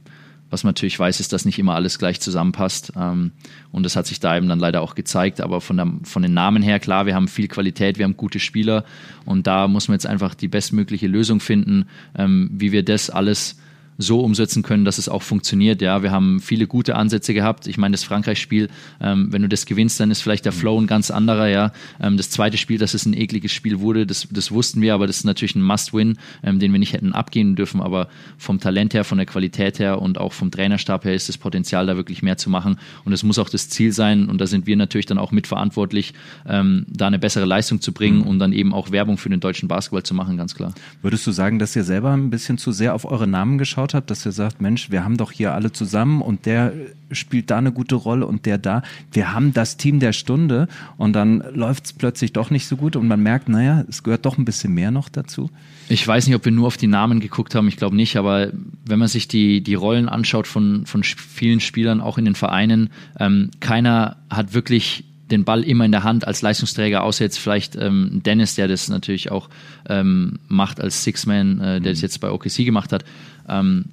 was 0.53 0.63
man 0.63 0.69
natürlich 0.69 0.99
weiß, 0.99 1.19
ist, 1.19 1.33
dass 1.33 1.45
nicht 1.45 1.57
immer 1.57 1.73
alles 1.73 1.97
gleich 1.97 2.21
zusammenpasst. 2.21 2.93
Ähm, 2.95 3.31
und 3.71 3.83
das 3.83 3.95
hat 3.95 4.05
sich 4.05 4.19
da 4.19 4.37
eben 4.37 4.47
dann 4.47 4.59
leider 4.59 4.81
auch 4.81 4.93
gezeigt. 4.93 5.41
Aber 5.41 5.61
von, 5.61 5.77
der, 5.77 5.91
von 6.03 6.21
den 6.21 6.35
Namen 6.35 6.61
her, 6.61 6.79
klar, 6.79 7.07
wir 7.07 7.15
haben 7.15 7.27
viel 7.27 7.47
Qualität, 7.47 7.97
wir 7.97 8.05
haben 8.05 8.15
gute 8.15 8.39
Spieler. 8.39 8.85
Und 9.25 9.47
da 9.47 9.67
muss 9.67 9.87
man 9.87 9.95
jetzt 9.95 10.05
einfach 10.05 10.35
die 10.35 10.47
bestmögliche 10.47 11.07
Lösung 11.07 11.39
finden, 11.39 11.85
ähm, 12.15 12.51
wie 12.53 12.71
wir 12.71 12.85
das 12.85 13.09
alles 13.09 13.57
so 14.03 14.21
umsetzen 14.21 14.63
können, 14.63 14.85
dass 14.85 14.97
es 14.97 15.09
auch 15.09 15.23
funktioniert. 15.23 15.81
Ja, 15.81 16.03
wir 16.03 16.11
haben 16.11 16.39
viele 16.39 16.67
gute 16.67 16.95
Ansätze 16.95 17.33
gehabt. 17.33 17.67
Ich 17.67 17.77
meine, 17.77 17.93
das 17.93 18.03
Frankreich-Spiel, 18.03 18.69
ähm, 19.01 19.27
wenn 19.31 19.41
du 19.41 19.49
das 19.49 19.65
gewinnst, 19.65 19.99
dann 19.99 20.11
ist 20.11 20.21
vielleicht 20.21 20.45
der 20.45 20.51
Flow 20.51 20.79
ein 20.79 20.87
ganz 20.87 21.11
anderer. 21.11 21.47
Ja, 21.47 21.71
ähm, 21.99 22.17
das 22.17 22.29
zweite 22.29 22.57
Spiel, 22.57 22.77
dass 22.77 22.93
es 22.93 23.05
ein 23.05 23.13
ekliges 23.13 23.51
Spiel 23.51 23.79
wurde, 23.79 24.05
das, 24.05 24.27
das 24.29 24.51
wussten 24.51 24.81
wir, 24.81 24.93
aber 24.93 25.07
das 25.07 25.17
ist 25.17 25.23
natürlich 25.23 25.55
ein 25.55 25.63
Must-Win, 25.63 26.17
ähm, 26.43 26.59
den 26.59 26.71
wir 26.71 26.79
nicht 26.79 26.93
hätten 26.93 27.13
abgehen 27.13 27.55
dürfen. 27.55 27.81
Aber 27.81 28.07
vom 28.37 28.59
Talent 28.59 28.93
her, 28.93 29.03
von 29.03 29.17
der 29.17 29.25
Qualität 29.25 29.79
her 29.79 30.01
und 30.01 30.17
auch 30.17 30.33
vom 30.33 30.51
Trainerstab 30.51 31.05
her 31.05 31.13
ist 31.13 31.29
das 31.29 31.37
Potenzial, 31.37 31.87
da 31.87 31.95
wirklich 31.95 32.21
mehr 32.21 32.37
zu 32.37 32.49
machen. 32.49 32.79
Und 33.05 33.13
es 33.13 33.23
muss 33.23 33.39
auch 33.39 33.49
das 33.49 33.69
Ziel 33.69 33.91
sein. 33.91 34.29
Und 34.29 34.39
da 34.39 34.47
sind 34.47 34.67
wir 34.67 34.75
natürlich 34.75 35.05
dann 35.05 35.17
auch 35.17 35.31
mitverantwortlich, 35.31 36.13
ähm, 36.47 36.85
da 36.87 37.07
eine 37.07 37.19
bessere 37.19 37.45
Leistung 37.45 37.81
zu 37.81 37.93
bringen 37.93 38.19
mhm. 38.19 38.27
und 38.27 38.39
dann 38.39 38.53
eben 38.53 38.73
auch 38.73 38.91
Werbung 38.91 39.17
für 39.17 39.29
den 39.29 39.39
deutschen 39.39 39.67
Basketball 39.67 40.03
zu 40.03 40.13
machen, 40.13 40.37
ganz 40.37 40.55
klar. 40.55 40.73
Würdest 41.01 41.25
du 41.25 41.31
sagen, 41.31 41.59
dass 41.59 41.75
ihr 41.75 41.83
selber 41.83 42.11
ein 42.11 42.29
bisschen 42.29 42.57
zu 42.57 42.71
sehr 42.71 42.93
auf 42.93 43.05
eure 43.05 43.27
Namen 43.27 43.57
geschaut 43.57 43.92
habt, 43.93 44.09
dass 44.11 44.25
ihr 44.25 44.31
sagt, 44.31 44.61
Mensch, 44.61 44.91
wir 44.91 45.03
haben 45.03 45.17
doch 45.17 45.31
hier 45.31 45.53
alle 45.53 45.71
zusammen 45.71 46.21
und 46.21 46.45
der 46.45 46.73
spielt 47.11 47.51
da 47.51 47.57
eine 47.57 47.71
gute 47.71 47.95
Rolle 47.95 48.25
und 48.25 48.45
der 48.45 48.57
da. 48.57 48.81
Wir 49.11 49.33
haben 49.33 49.53
das 49.53 49.77
Team 49.77 49.99
der 49.99 50.13
Stunde 50.13 50.67
und 50.97 51.13
dann 51.13 51.43
läuft 51.53 51.85
es 51.85 51.93
plötzlich 51.93 52.33
doch 52.33 52.49
nicht 52.49 52.67
so 52.67 52.75
gut 52.75 52.95
und 52.95 53.07
man 53.07 53.21
merkt, 53.21 53.49
naja, 53.49 53.83
es 53.87 54.03
gehört 54.03 54.25
doch 54.25 54.37
ein 54.37 54.45
bisschen 54.45 54.73
mehr 54.73 54.91
noch 54.91 55.09
dazu. 55.09 55.49
Ich 55.89 56.07
weiß 56.07 56.27
nicht, 56.27 56.35
ob 56.35 56.45
wir 56.45 56.51
nur 56.51 56.67
auf 56.67 56.77
die 56.77 56.87
Namen 56.87 57.19
geguckt 57.19 57.55
haben, 57.55 57.67
ich 57.67 57.77
glaube 57.77 57.95
nicht, 57.95 58.17
aber 58.17 58.51
wenn 58.85 58.99
man 58.99 59.07
sich 59.07 59.27
die, 59.27 59.61
die 59.61 59.75
Rollen 59.75 60.09
anschaut 60.09 60.47
von, 60.47 60.85
von 60.85 61.03
vielen 61.03 61.59
Spielern, 61.59 62.01
auch 62.01 62.17
in 62.17 62.25
den 62.25 62.35
Vereinen, 62.35 62.89
ähm, 63.19 63.51
keiner 63.59 64.17
hat 64.29 64.53
wirklich 64.53 65.05
den 65.33 65.43
Ball 65.43 65.63
immer 65.63 65.85
in 65.85 65.91
der 65.91 66.03
Hand 66.03 66.25
als 66.27 66.41
Leistungsträger, 66.41 67.03
außer 67.03 67.23
jetzt 67.25 67.39
vielleicht 67.39 67.75
ähm, 67.75 68.21
Dennis, 68.23 68.55
der 68.55 68.67
das 68.67 68.87
natürlich 68.87 69.31
auch 69.31 69.49
ähm, 69.89 70.39
macht 70.47 70.79
als 70.79 71.03
Six-Man, 71.03 71.59
äh, 71.59 71.81
der 71.81 71.91
das 71.91 72.01
jetzt 72.01 72.19
bei 72.19 72.29
OKC 72.29 72.65
gemacht 72.65 72.91
hat. 72.91 73.03
Ähm, 73.49 73.85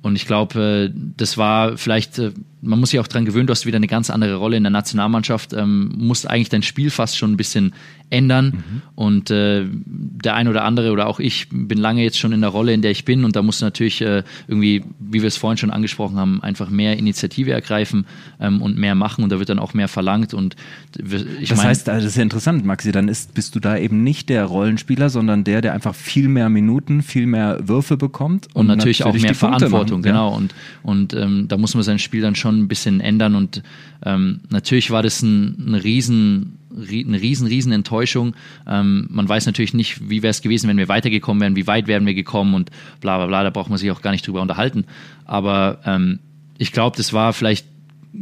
und 0.00 0.16
ich 0.16 0.26
glaube, 0.26 0.90
äh, 0.90 1.00
das 1.16 1.36
war 1.36 1.76
vielleicht 1.76 2.18
äh, 2.18 2.32
man 2.60 2.80
muss 2.80 2.90
sich 2.90 3.00
auch 3.00 3.06
daran 3.06 3.24
gewöhnen, 3.24 3.46
du 3.46 3.52
hast 3.52 3.66
wieder 3.66 3.76
eine 3.76 3.86
ganz 3.86 4.10
andere 4.10 4.36
Rolle 4.36 4.56
in 4.56 4.64
der 4.64 4.70
Nationalmannschaft, 4.70 5.52
ähm, 5.52 5.92
musst 5.96 6.28
eigentlich 6.28 6.48
dein 6.48 6.62
Spiel 6.62 6.90
fast 6.90 7.16
schon 7.16 7.32
ein 7.32 7.36
bisschen 7.36 7.72
ändern. 8.10 8.46
Mhm. 8.46 8.82
Und 8.94 9.30
äh, 9.30 9.64
der 9.68 10.34
ein 10.34 10.48
oder 10.48 10.64
andere 10.64 10.92
oder 10.92 11.06
auch 11.06 11.20
ich 11.20 11.48
bin 11.50 11.78
lange 11.78 12.02
jetzt 12.02 12.18
schon 12.18 12.32
in 12.32 12.40
der 12.40 12.50
Rolle, 12.50 12.72
in 12.72 12.82
der 12.82 12.90
ich 12.90 13.04
bin. 13.04 13.24
Und 13.24 13.36
da 13.36 13.42
musst 13.42 13.60
du 13.60 13.66
natürlich 13.66 14.00
äh, 14.00 14.22
irgendwie, 14.46 14.84
wie 14.98 15.20
wir 15.20 15.28
es 15.28 15.36
vorhin 15.36 15.58
schon 15.58 15.70
angesprochen 15.70 16.16
haben, 16.16 16.42
einfach 16.42 16.70
mehr 16.70 16.96
Initiative 16.96 17.52
ergreifen 17.52 18.06
ähm, 18.40 18.62
und 18.62 18.76
mehr 18.76 18.94
machen. 18.94 19.24
Und 19.24 19.30
da 19.30 19.38
wird 19.38 19.48
dann 19.50 19.58
auch 19.58 19.74
mehr 19.74 19.88
verlangt. 19.88 20.34
Und 20.34 20.56
ich 20.96 21.48
das 21.48 21.58
mein, 21.58 21.68
heißt, 21.68 21.88
das 21.88 22.04
ist 22.04 22.16
ja 22.16 22.22
interessant, 22.22 22.64
Maxi, 22.64 22.92
dann 22.92 23.08
ist, 23.08 23.34
bist 23.34 23.54
du 23.54 23.60
da 23.60 23.76
eben 23.76 24.02
nicht 24.02 24.28
der 24.28 24.44
Rollenspieler, 24.44 25.10
sondern 25.10 25.44
der, 25.44 25.60
der 25.60 25.74
einfach 25.74 25.94
viel 25.94 26.28
mehr 26.28 26.48
Minuten, 26.48 27.02
viel 27.02 27.26
mehr 27.26 27.60
Würfe 27.68 27.96
bekommt. 27.96 28.46
Und, 28.54 28.62
und 28.62 28.66
natürlich, 28.66 29.00
natürlich, 29.00 29.24
auch 29.24 29.26
mehr 29.26 29.34
Verantwortung, 29.34 30.00
machen, 30.00 30.02
genau. 30.02 30.30
Ja. 30.30 30.36
Und, 30.36 30.54
und 30.82 31.14
ähm, 31.14 31.46
da 31.48 31.56
muss 31.56 31.74
man 31.74 31.84
sein 31.84 31.98
Spiel 31.98 32.22
dann 32.22 32.34
schon 32.34 32.47
schon 32.48 32.60
ein 32.60 32.68
bisschen 32.68 33.00
ändern. 33.00 33.34
Und 33.34 33.62
ähm, 34.04 34.40
natürlich 34.50 34.90
war 34.90 35.02
das 35.02 35.22
ein, 35.22 35.72
ein 35.72 35.74
riesen, 35.74 36.58
eine 36.74 37.20
riesen, 37.20 37.46
riesen 37.46 37.72
Enttäuschung. 37.72 38.34
Ähm, 38.66 39.06
man 39.10 39.28
weiß 39.28 39.46
natürlich 39.46 39.74
nicht, 39.74 40.08
wie 40.08 40.22
wäre 40.22 40.30
es 40.30 40.42
gewesen, 40.42 40.68
wenn 40.68 40.78
wir 40.78 40.88
weitergekommen 40.88 41.40
wären, 41.40 41.56
wie 41.56 41.66
weit 41.66 41.86
wären 41.86 42.06
wir 42.06 42.14
gekommen 42.14 42.54
und 42.54 42.70
bla 43.00 43.18
bla 43.18 43.26
bla, 43.26 43.42
da 43.42 43.50
braucht 43.50 43.68
man 43.68 43.78
sich 43.78 43.90
auch 43.90 44.02
gar 44.02 44.12
nicht 44.12 44.26
drüber 44.26 44.42
unterhalten. 44.42 44.84
Aber 45.24 45.78
ähm, 45.84 46.20
ich 46.56 46.72
glaube, 46.72 46.96
das 46.96 47.12
war 47.12 47.32
vielleicht 47.32 47.66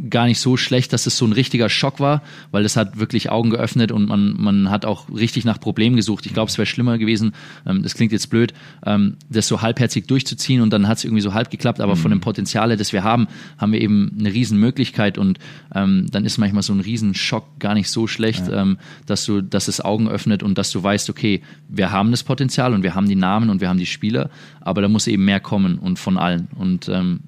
gar 0.09 0.25
nicht 0.25 0.39
so 0.39 0.57
schlecht, 0.57 0.91
dass 0.93 1.07
es 1.07 1.17
so 1.17 1.25
ein 1.25 1.31
richtiger 1.31 1.69
Schock 1.69 1.99
war, 1.99 2.21
weil 2.51 2.65
es 2.65 2.75
hat 2.75 2.99
wirklich 2.99 3.29
Augen 3.29 3.49
geöffnet 3.49 3.91
und 3.91 4.07
man, 4.07 4.33
man 4.37 4.69
hat 4.69 4.85
auch 4.85 5.09
richtig 5.09 5.45
nach 5.45 5.59
Problemen 5.59 5.95
gesucht. 5.95 6.25
Ich 6.25 6.33
glaube, 6.33 6.49
es 6.49 6.57
wäre 6.57 6.65
schlimmer 6.65 6.97
gewesen, 6.97 7.33
ähm, 7.65 7.83
das 7.83 7.93
klingt 7.95 8.11
jetzt 8.11 8.29
blöd, 8.29 8.53
ähm, 8.85 9.15
das 9.29 9.47
so 9.47 9.61
halbherzig 9.61 10.07
durchzuziehen 10.07 10.61
und 10.61 10.71
dann 10.71 10.87
hat 10.87 10.97
es 10.97 11.03
irgendwie 11.05 11.21
so 11.21 11.33
halb 11.33 11.49
geklappt, 11.49 11.79
aber 11.79 11.95
mhm. 11.95 11.99
von 11.99 12.11
dem 12.11 12.21
Potenzial, 12.21 12.75
das 12.75 12.93
wir 12.93 13.03
haben, 13.03 13.27
haben 13.57 13.71
wir 13.71 13.81
eben 13.81 14.15
eine 14.19 14.33
Riesenmöglichkeit 14.33 15.17
und 15.17 15.39
ähm, 15.73 16.07
dann 16.11 16.25
ist 16.25 16.37
manchmal 16.37 16.63
so 16.63 16.73
ein 16.73 16.81
Riesenschock 16.81 17.59
gar 17.59 17.73
nicht 17.73 17.89
so 17.89 18.07
schlecht, 18.07 18.47
ja. 18.47 18.61
ähm, 18.61 18.77
dass 19.05 19.25
du, 19.25 19.41
dass 19.41 19.67
es 19.67 19.79
Augen 19.79 20.09
öffnet 20.09 20.43
und 20.43 20.57
dass 20.57 20.71
du 20.71 20.83
weißt, 20.83 21.09
okay, 21.09 21.41
wir 21.69 21.91
haben 21.91 22.11
das 22.11 22.23
Potenzial 22.23 22.73
und 22.73 22.83
wir 22.83 22.93
haben 22.93 23.07
die 23.07 23.15
Namen 23.15 23.49
und 23.49 23.61
wir 23.61 23.69
haben 23.69 23.79
die 23.79 23.85
Spieler, 23.85 24.29
aber 24.59 24.81
da 24.81 24.89
muss 24.89 25.07
eben 25.07 25.23
mehr 25.23 25.39
kommen 25.39 25.79
und 25.79 25.97
von 25.97 26.17
allen 26.17 26.49
und, 26.55 26.89
ähm, 26.89 27.21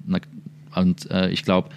und 0.74 1.10
äh, 1.10 1.30
ich 1.30 1.42
glaube, 1.42 1.70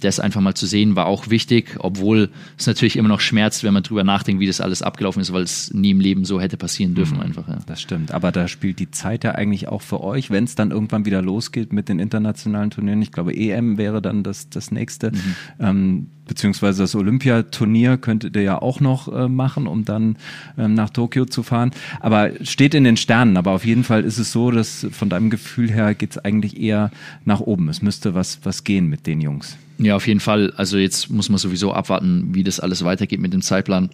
das 0.00 0.20
einfach 0.20 0.40
mal 0.40 0.54
zu 0.54 0.66
sehen, 0.66 0.96
war 0.96 1.06
auch 1.06 1.28
wichtig, 1.28 1.76
obwohl 1.78 2.30
es 2.56 2.66
natürlich 2.66 2.96
immer 2.96 3.08
noch 3.08 3.20
schmerzt, 3.20 3.64
wenn 3.64 3.74
man 3.74 3.82
drüber 3.82 4.04
nachdenkt, 4.04 4.40
wie 4.40 4.46
das 4.46 4.60
alles 4.60 4.82
abgelaufen 4.82 5.20
ist, 5.20 5.32
weil 5.32 5.42
es 5.42 5.72
nie 5.74 5.90
im 5.90 6.00
Leben 6.00 6.24
so 6.24 6.40
hätte 6.40 6.56
passieren 6.56 6.94
dürfen 6.94 7.16
mhm. 7.16 7.24
einfach. 7.24 7.48
Ja. 7.48 7.58
Das 7.66 7.80
stimmt, 7.80 8.12
aber 8.12 8.32
da 8.32 8.48
spielt 8.48 8.78
die 8.78 8.90
Zeit 8.90 9.24
ja 9.24 9.32
eigentlich 9.32 9.68
auch 9.68 9.82
für 9.82 10.02
euch, 10.02 10.30
wenn 10.30 10.44
es 10.44 10.54
dann 10.54 10.70
irgendwann 10.70 11.04
wieder 11.04 11.22
losgeht 11.22 11.72
mit 11.72 11.88
den 11.88 11.98
internationalen 11.98 12.70
Turnieren. 12.70 13.02
Ich 13.02 13.12
glaube, 13.12 13.36
EM 13.36 13.78
wäre 13.78 14.00
dann 14.00 14.22
das, 14.22 14.48
das 14.50 14.70
nächste. 14.70 15.10
Mhm. 15.10 15.34
Ähm, 15.58 16.06
beziehungsweise 16.26 16.82
das 16.82 16.94
Olympiaturnier 16.94 17.96
könntet 17.96 18.36
ihr 18.36 18.42
ja 18.42 18.62
auch 18.62 18.80
noch 18.80 19.12
äh, 19.12 19.28
machen, 19.28 19.66
um 19.66 19.84
dann 19.84 20.16
ähm, 20.58 20.74
nach 20.74 20.90
Tokio 20.90 21.24
zu 21.24 21.42
fahren. 21.42 21.70
Aber 22.00 22.30
steht 22.42 22.74
in 22.74 22.84
den 22.84 22.96
Sternen. 22.96 23.36
Aber 23.36 23.52
auf 23.52 23.64
jeden 23.64 23.84
Fall 23.84 24.04
ist 24.04 24.18
es 24.18 24.32
so, 24.32 24.50
dass 24.50 24.86
von 24.90 25.08
deinem 25.08 25.30
Gefühl 25.30 25.70
her 25.70 25.94
geht 25.94 26.12
es 26.12 26.18
eigentlich 26.18 26.60
eher 26.60 26.90
nach 27.24 27.40
oben. 27.40 27.68
Es 27.68 27.82
müsste 27.82 28.14
was, 28.14 28.40
was 28.42 28.64
gehen 28.64 28.88
mit 28.88 29.06
den 29.06 29.20
Jungs. 29.20 29.56
Ja, 29.78 29.96
auf 29.96 30.06
jeden 30.06 30.20
Fall. 30.20 30.52
Also 30.56 30.78
jetzt 30.78 31.10
muss 31.10 31.28
man 31.28 31.38
sowieso 31.38 31.72
abwarten, 31.72 32.34
wie 32.34 32.44
das 32.44 32.60
alles 32.60 32.84
weitergeht 32.84 33.20
mit 33.20 33.32
dem 33.32 33.42
Zeitplan. 33.42 33.90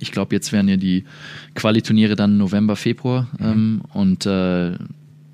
Ich 0.00 0.10
glaube, 0.10 0.34
jetzt 0.34 0.52
werden 0.52 0.68
ja 0.68 0.76
die 0.76 1.04
Qualiturniere 1.54 2.16
dann 2.16 2.36
November, 2.36 2.76
Februar. 2.76 3.28
Mhm. 3.38 3.46
Ähm, 3.46 3.82
und 3.92 4.26
äh, 4.26 4.72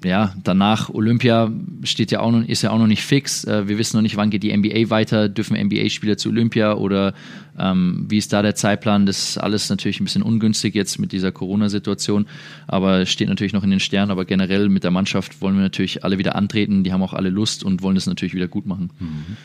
ja, 0.05 0.33
danach 0.45 0.91
Olympia 0.91 1.51
steht 1.83 2.13
ja 2.13 2.21
auch 2.21 2.31
noch, 2.31 2.47
ist 2.47 2.63
ja 2.63 2.71
auch 2.71 2.79
noch 2.79 2.87
nicht 2.87 3.03
fix. 3.03 3.45
Äh, 3.45 3.69
wir 3.69 3.79
wissen 3.79 3.97
noch 3.97 4.03
nicht, 4.03 4.17
wann 4.17 4.31
geht 4.31 4.43
die 4.43 4.57
NBA 4.57 4.91
weiter. 4.91 5.29
Dürfen 5.29 5.57
NBA-Spieler 5.57 6.17
zu 6.17 6.29
Olympia 6.29 6.75
oder 6.75 7.15
ähm, 7.59 8.07
wie 8.09 8.19
ist 8.19 8.33
da 8.33 8.43
der 8.43 8.55
Zeitplan? 8.55 9.07
Das 9.07 9.31
ist 9.31 9.39
alles 9.39 9.69
natürlich 9.69 10.01
ein 10.01 10.05
bisschen 10.05 10.23
ungünstig 10.23 10.75
jetzt 10.75 10.99
mit 10.99 11.13
dieser 11.13 11.33
Corona-Situation, 11.33 12.27
aber 12.67 13.05
steht 13.07 13.29
natürlich 13.29 13.53
noch 13.53 13.65
in 13.65 13.71
den 13.71 13.81
Sternen. 13.81 14.11
Aber 14.11 14.25
generell 14.25 14.69
mit 14.69 14.85
der 14.85 14.91
Mannschaft 14.91 15.41
wollen 15.43 15.57
wir 15.57 15.63
natürlich 15.63 16.05
alle 16.05 16.19
wieder 16.19 16.37
antreten. 16.37 16.85
Die 16.85 16.93
haben 16.93 17.03
auch 17.03 17.15
alle 17.15 17.31
Lust 17.31 17.65
und 17.65 17.83
wollen 17.83 17.97
das 17.97 18.07
natürlich 18.07 18.35
wieder 18.35 18.49
gut 18.49 18.67
machen. 18.67 18.91
Mhm. 19.01 19.37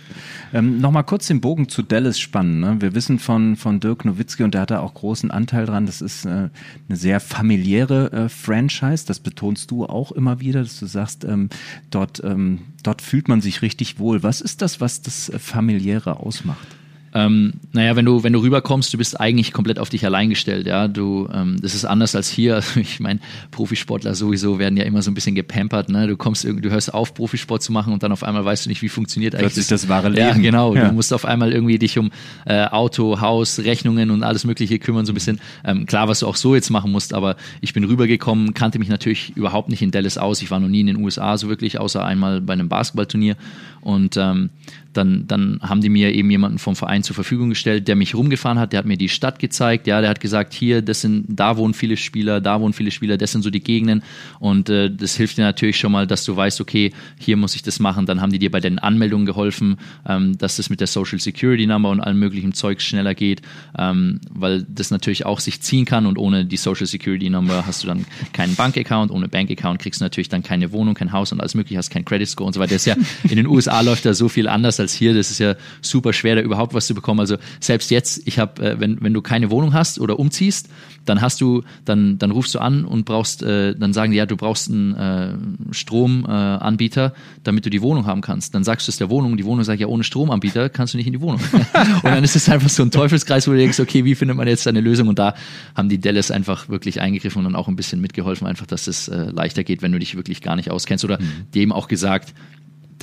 Ähm, 0.53 0.79
Nochmal 0.79 1.03
kurz 1.03 1.27
den 1.27 1.41
Bogen 1.41 1.67
zu 1.69 1.81
Dallas 1.81 2.19
spannen. 2.19 2.59
Ne? 2.59 2.77
Wir 2.79 2.93
wissen 2.93 3.17
von, 3.17 3.55
von 3.55 3.79
Dirk 3.79 4.05
Nowitzki 4.05 4.43
und 4.43 4.53
der 4.53 4.61
hat 4.61 4.71
da 4.71 4.81
auch 4.81 4.93
großen 4.93 5.31
Anteil 5.31 5.65
dran. 5.65 5.87
Das 5.87 6.01
ist 6.01 6.25
äh, 6.25 6.29
eine 6.29 6.51
sehr 6.89 7.19
familiäre 7.19 8.11
äh, 8.11 8.29
Franchise. 8.29 9.05
Das 9.07 9.19
betonst 9.19 9.71
du 9.71 9.85
auch 9.85 10.11
immer 10.11 10.39
wieder, 10.39 10.42
dass 10.51 10.79
du 10.79 10.85
sagst, 10.85 11.23
ähm, 11.23 11.49
dort, 11.89 12.23
ähm, 12.23 12.59
dort 12.83 13.01
fühlt 13.01 13.27
man 13.27 13.41
sich 13.41 13.61
richtig 13.61 13.99
wohl. 13.99 14.23
Was 14.23 14.41
ist 14.41 14.61
das, 14.61 14.81
was 14.81 15.01
das 15.01 15.29
äh, 15.29 15.39
familiäre 15.39 16.19
ausmacht? 16.19 16.67
Ähm, 17.15 17.53
naja, 17.71 17.95
wenn 17.95 18.05
du, 18.05 18.23
wenn 18.23 18.33
du 18.33 18.39
rüberkommst, 18.39 18.91
du 18.93 18.97
bist 18.97 19.19
eigentlich 19.19 19.53
komplett 19.53 19.77
auf 19.77 19.89
dich 19.89 20.03
allein 20.03 20.29
gestellt, 20.29 20.65
ja. 20.65 20.87
Du, 20.87 21.29
ähm, 21.31 21.57
das 21.61 21.75
ist 21.75 21.85
anders 21.85 22.15
als 22.15 22.29
hier. 22.29 22.53
Also 22.63 22.79
ich 22.79 22.99
meine, 22.99 23.19
Profisportler 23.51 24.15
sowieso 24.15 24.57
werden 24.57 24.77
ja 24.77 24.85
immer 24.85 25.01
so 25.01 25.11
ein 25.11 25.15
bisschen 25.15 25.35
gepampert, 25.35 25.89
ne? 25.89 26.07
Du 26.07 26.15
kommst 26.15 26.45
irgendwie, 26.45 26.61
du 26.61 26.69
hörst 26.69 26.93
auf, 26.93 27.13
Profisport 27.13 27.61
zu 27.61 27.71
machen 27.71 27.91
und 27.91 28.03
dann 28.03 28.11
auf 28.11 28.23
einmal 28.23 28.45
weißt 28.45 28.65
du 28.65 28.69
nicht, 28.69 28.81
wie 28.81 28.89
funktioniert 28.89 29.35
eigentlich 29.35 29.55
das, 29.55 29.67
das 29.67 29.89
wahre 29.89 30.09
Leben. 30.09 30.21
Ja, 30.21 30.33
genau. 30.33 30.75
Ja. 30.75 30.87
Du 30.87 30.93
musst 30.93 31.13
auf 31.13 31.25
einmal 31.25 31.51
irgendwie 31.51 31.77
dich 31.77 31.97
um 31.97 32.11
äh, 32.45 32.65
Auto, 32.67 33.19
Haus, 33.19 33.59
Rechnungen 33.59 34.11
und 34.11 34.23
alles 34.23 34.45
Mögliche 34.45 34.79
kümmern, 34.79 35.05
so 35.05 35.11
ein 35.11 35.15
bisschen. 35.15 35.41
Ähm, 35.65 35.85
klar, 35.85 36.07
was 36.07 36.19
du 36.19 36.27
auch 36.27 36.35
so 36.35 36.55
jetzt 36.55 36.69
machen 36.69 36.91
musst, 36.91 37.13
aber 37.13 37.35
ich 37.59 37.73
bin 37.73 37.83
rübergekommen, 37.83 38.53
kannte 38.53 38.79
mich 38.79 38.89
natürlich 38.89 39.35
überhaupt 39.35 39.69
nicht 39.69 39.81
in 39.81 39.91
Dallas 39.91 40.17
aus. 40.17 40.41
Ich 40.41 40.51
war 40.51 40.59
noch 40.59 40.69
nie 40.69 40.81
in 40.81 40.87
den 40.87 40.97
USA 40.97 41.37
so 41.37 41.49
wirklich, 41.49 41.79
außer 41.79 42.03
einmal 42.05 42.39
bei 42.39 42.53
einem 42.53 42.69
Basketballturnier 42.69 43.35
und 43.81 44.15
ähm, 44.17 44.49
dann, 44.93 45.27
dann 45.27 45.59
haben 45.61 45.81
die 45.81 45.89
mir 45.89 46.13
eben 46.13 46.29
jemanden 46.29 46.59
vom 46.59 46.75
Verein 46.75 47.02
zur 47.03 47.15
Verfügung 47.15 47.49
gestellt, 47.49 47.87
der 47.87 47.95
mich 47.95 48.15
rumgefahren 48.15 48.59
hat, 48.59 48.73
der 48.73 48.79
hat 48.79 48.85
mir 48.85 48.97
die 48.97 49.09
Stadt 49.09 49.39
gezeigt, 49.39 49.87
ja, 49.87 50.01
der 50.01 50.09
hat 50.09 50.19
gesagt, 50.19 50.53
hier, 50.53 50.81
das 50.81 51.01
sind, 51.01 51.25
da 51.27 51.57
wohnen 51.57 51.73
viele 51.73 51.97
Spieler, 51.97 52.41
da 52.41 52.59
wohnen 52.59 52.73
viele 52.73 52.91
Spieler, 52.91 53.17
das 53.17 53.31
sind 53.31 53.41
so 53.41 53.49
die 53.49 53.61
Gegenden 53.61 54.03
und 54.39 54.69
äh, 54.69 54.89
das 54.89 55.15
hilft 55.15 55.37
dir 55.37 55.43
natürlich 55.43 55.77
schon 55.77 55.91
mal, 55.91 56.07
dass 56.07 56.23
du 56.25 56.35
weißt, 56.35 56.61
okay, 56.61 56.91
hier 57.19 57.37
muss 57.37 57.55
ich 57.55 57.63
das 57.63 57.79
machen, 57.79 58.05
dann 58.05 58.21
haben 58.21 58.31
die 58.31 58.39
dir 58.39 58.51
bei 58.51 58.59
den 58.59 58.79
Anmeldungen 58.79 59.25
geholfen, 59.25 59.77
ähm, 60.07 60.37
dass 60.37 60.57
das 60.57 60.69
mit 60.69 60.79
der 60.79 60.87
Social 60.87 61.19
Security 61.19 61.67
Number 61.67 61.89
und 61.89 62.01
allem 62.01 62.19
möglichen 62.19 62.53
Zeugs 62.53 62.83
schneller 62.83 63.15
geht, 63.15 63.41
ähm, 63.77 64.19
weil 64.31 64.63
das 64.63 64.91
natürlich 64.91 65.25
auch 65.25 65.39
sich 65.39 65.61
ziehen 65.61 65.85
kann 65.85 66.05
und 66.05 66.17
ohne 66.17 66.45
die 66.45 66.57
Social 66.57 66.87
Security 66.87 67.29
Number 67.29 67.65
hast 67.65 67.83
du 67.83 67.87
dann 67.87 68.05
keinen 68.33 68.55
Bankaccount, 68.55 69.11
ohne 69.11 69.27
Bankaccount 69.27 69.79
kriegst 69.79 70.01
du 70.01 70.05
natürlich 70.05 70.29
dann 70.29 70.43
keine 70.43 70.71
Wohnung, 70.71 70.93
kein 70.93 71.11
Haus 71.11 71.31
und 71.31 71.39
alles 71.39 71.55
mögliche, 71.55 71.77
hast 71.77 71.89
kein 71.89 72.05
Credit 72.05 72.27
Score 72.27 72.47
und 72.47 72.53
so 72.53 72.59
weiter. 72.59 72.73
Das 72.73 72.85
ist 72.85 72.85
ja 72.85 72.95
in 73.29 73.37
den 73.37 73.47
USA 73.47 73.81
läuft 73.93 74.05
da 74.05 74.13
so 74.13 74.29
viel 74.29 74.47
anders 74.47 74.79
als 74.79 74.93
hier. 74.93 75.13
Das 75.13 75.31
ist 75.31 75.39
ja 75.39 75.55
super 75.81 76.13
schwer, 76.13 76.35
da 76.35 76.41
überhaupt 76.41 76.73
was 76.73 76.87
zu 76.87 76.92
bekommen. 76.93 77.19
Also 77.19 77.37
selbst 77.59 77.91
jetzt, 77.91 78.21
ich 78.25 78.39
habe, 78.39 78.61
äh, 78.63 78.79
wenn, 78.79 79.01
wenn 79.01 79.13
du 79.13 79.21
keine 79.21 79.49
Wohnung 79.49 79.73
hast 79.73 79.99
oder 79.99 80.19
umziehst, 80.19 80.69
dann 81.05 81.21
hast 81.21 81.41
du, 81.41 81.63
dann, 81.85 82.17
dann 82.17 82.31
rufst 82.31 82.55
du 82.55 82.59
an 82.59 82.85
und 82.85 83.05
brauchst, 83.05 83.43
äh, 83.43 83.75
dann 83.75 83.93
sagen 83.93 84.11
die, 84.11 84.17
ja, 84.17 84.25
du 84.25 84.37
brauchst 84.37 84.69
einen 84.69 84.95
äh, 84.95 85.73
Stromanbieter, 85.73 87.13
damit 87.43 87.65
du 87.65 87.69
die 87.69 87.81
Wohnung 87.81 88.05
haben 88.05 88.21
kannst. 88.21 88.55
Dann 88.55 88.63
sagst 88.63 88.87
du 88.87 88.91
es 88.91 88.97
der 88.97 89.09
Wohnung, 89.09 89.37
die 89.37 89.45
Wohnung 89.45 89.63
sagt, 89.63 89.79
ja, 89.79 89.87
ohne 89.87 90.03
Stromanbieter 90.03 90.69
kannst 90.69 90.93
du 90.93 90.97
nicht 90.97 91.07
in 91.07 91.13
die 91.13 91.21
Wohnung. 91.21 91.41
und 91.73 92.03
dann 92.03 92.23
ist 92.23 92.35
es 92.35 92.47
einfach 92.49 92.69
so 92.69 92.83
ein 92.83 92.91
Teufelskreis, 92.91 93.47
wo 93.47 93.51
du 93.51 93.57
denkst, 93.57 93.79
okay, 93.79 94.05
wie 94.05 94.15
findet 94.15 94.37
man 94.37 94.47
jetzt 94.47 94.67
eine 94.67 94.81
Lösung? 94.81 95.07
Und 95.07 95.19
da 95.19 95.35
haben 95.75 95.89
die 95.89 95.99
Dallas 95.99 96.31
einfach 96.31 96.69
wirklich 96.69 97.01
eingegriffen 97.01 97.45
und 97.45 97.55
auch 97.55 97.67
ein 97.67 97.75
bisschen 97.75 97.99
mitgeholfen, 98.01 98.47
einfach, 98.47 98.65
dass 98.65 98.87
es 98.87 99.07
äh, 99.07 99.31
leichter 99.31 99.63
geht, 99.63 99.81
wenn 99.81 99.91
du 99.91 99.99
dich 99.99 100.15
wirklich 100.15 100.41
gar 100.41 100.55
nicht 100.55 100.71
auskennst 100.71 101.03
oder 101.03 101.19
mhm. 101.19 101.51
dem 101.53 101.71
auch 101.71 101.87
gesagt, 101.87 102.33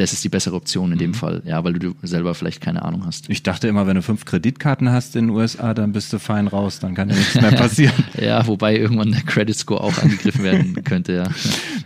das 0.01 0.15
ist 0.15 0.25
die 0.25 0.31
bessere 0.31 0.57
Option 0.57 0.93
in 0.93 0.99
dem 0.99 1.11
mhm. 1.11 1.15
Fall, 1.15 1.43
ja, 1.45 1.63
weil 1.63 1.75
du 1.75 1.95
selber 2.03 2.35
vielleicht 2.35 2.63
keine 2.63 2.83
Ahnung 2.83 3.05
hast. 3.05 3.29
Ich 3.29 3.43
dachte 3.43 3.69
immer, 3.69 3.87
wenn 3.87 3.97
du 3.97 4.03
fünf 4.03 4.25
Kreditkarten 4.25 4.91
hast 4.91 5.15
in 5.15 5.27
den 5.27 5.37
USA, 5.37 5.75
dann 5.75 5.93
bist 5.93 6.13
du 6.13 6.19
fein 6.19 6.49
raus, 6.49 6.79
dann 6.79 6.95
kann 6.95 7.11
ja 7.11 7.17
nichts 7.17 7.35
mehr 7.35 7.51
passieren. 7.53 8.05
ja, 8.19 8.47
wobei 8.47 8.77
irgendwann 8.77 9.13
der 9.13 9.21
Credit 9.23 9.55
Score 9.55 9.83
auch 9.83 9.99
angegriffen 9.99 10.43
werden 10.43 10.83
könnte, 10.85 11.13
ja. 11.13 11.25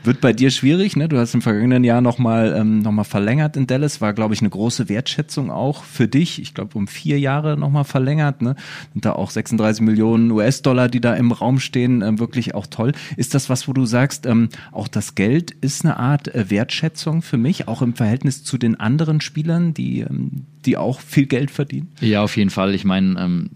Wird 0.04 0.20
bei 0.20 0.32
dir 0.32 0.50
schwierig, 0.50 0.96
ne? 0.96 1.08
Du 1.08 1.18
hast 1.18 1.34
im 1.34 1.42
vergangenen 1.42 1.82
Jahr 1.82 2.00
nochmal 2.00 2.54
ähm, 2.56 2.80
noch 2.80 3.04
verlängert 3.04 3.56
in 3.56 3.66
Dallas, 3.66 4.00
war, 4.00 4.12
glaube 4.12 4.34
ich, 4.34 4.40
eine 4.40 4.50
große 4.50 4.88
Wertschätzung 4.88 5.50
auch 5.50 5.82
für 5.82 6.06
dich. 6.06 6.40
Ich 6.40 6.54
glaube, 6.54 6.78
um 6.78 6.86
vier 6.86 7.18
Jahre 7.18 7.56
nochmal 7.56 7.84
verlängert, 7.84 8.42
ne? 8.42 8.54
Und 8.94 9.04
da 9.04 9.12
auch 9.12 9.30
36 9.30 9.82
Millionen 9.82 10.30
US-Dollar, 10.30 10.88
die 10.88 11.00
da 11.00 11.14
im 11.14 11.32
Raum 11.32 11.58
stehen, 11.58 12.02
ähm, 12.02 12.20
wirklich 12.20 12.54
auch 12.54 12.66
toll. 12.68 12.92
Ist 13.16 13.34
das 13.34 13.50
was, 13.50 13.66
wo 13.66 13.72
du 13.72 13.86
sagst, 13.86 14.26
ähm, 14.26 14.50
auch 14.70 14.86
das 14.86 15.16
Geld 15.16 15.50
ist 15.50 15.84
eine 15.84 15.96
Art 15.96 16.32
äh, 16.32 16.50
Wertschätzung 16.50 17.22
für 17.22 17.38
mich, 17.38 17.66
auch 17.66 17.82
im 17.82 17.94
Verhältnis 17.94 18.03
zu 18.44 18.58
den 18.58 18.78
anderen 18.78 19.20
Spielern, 19.20 19.74
die, 19.74 20.00
ähm, 20.00 20.46
die 20.64 20.76
auch 20.76 21.00
viel 21.00 21.26
Geld 21.26 21.50
verdienen? 21.50 21.88
Ja, 22.00 22.22
auf 22.22 22.36
jeden 22.36 22.50
Fall. 22.50 22.74
Ich 22.74 22.84
meine, 22.84 23.20
ähm, 23.20 23.50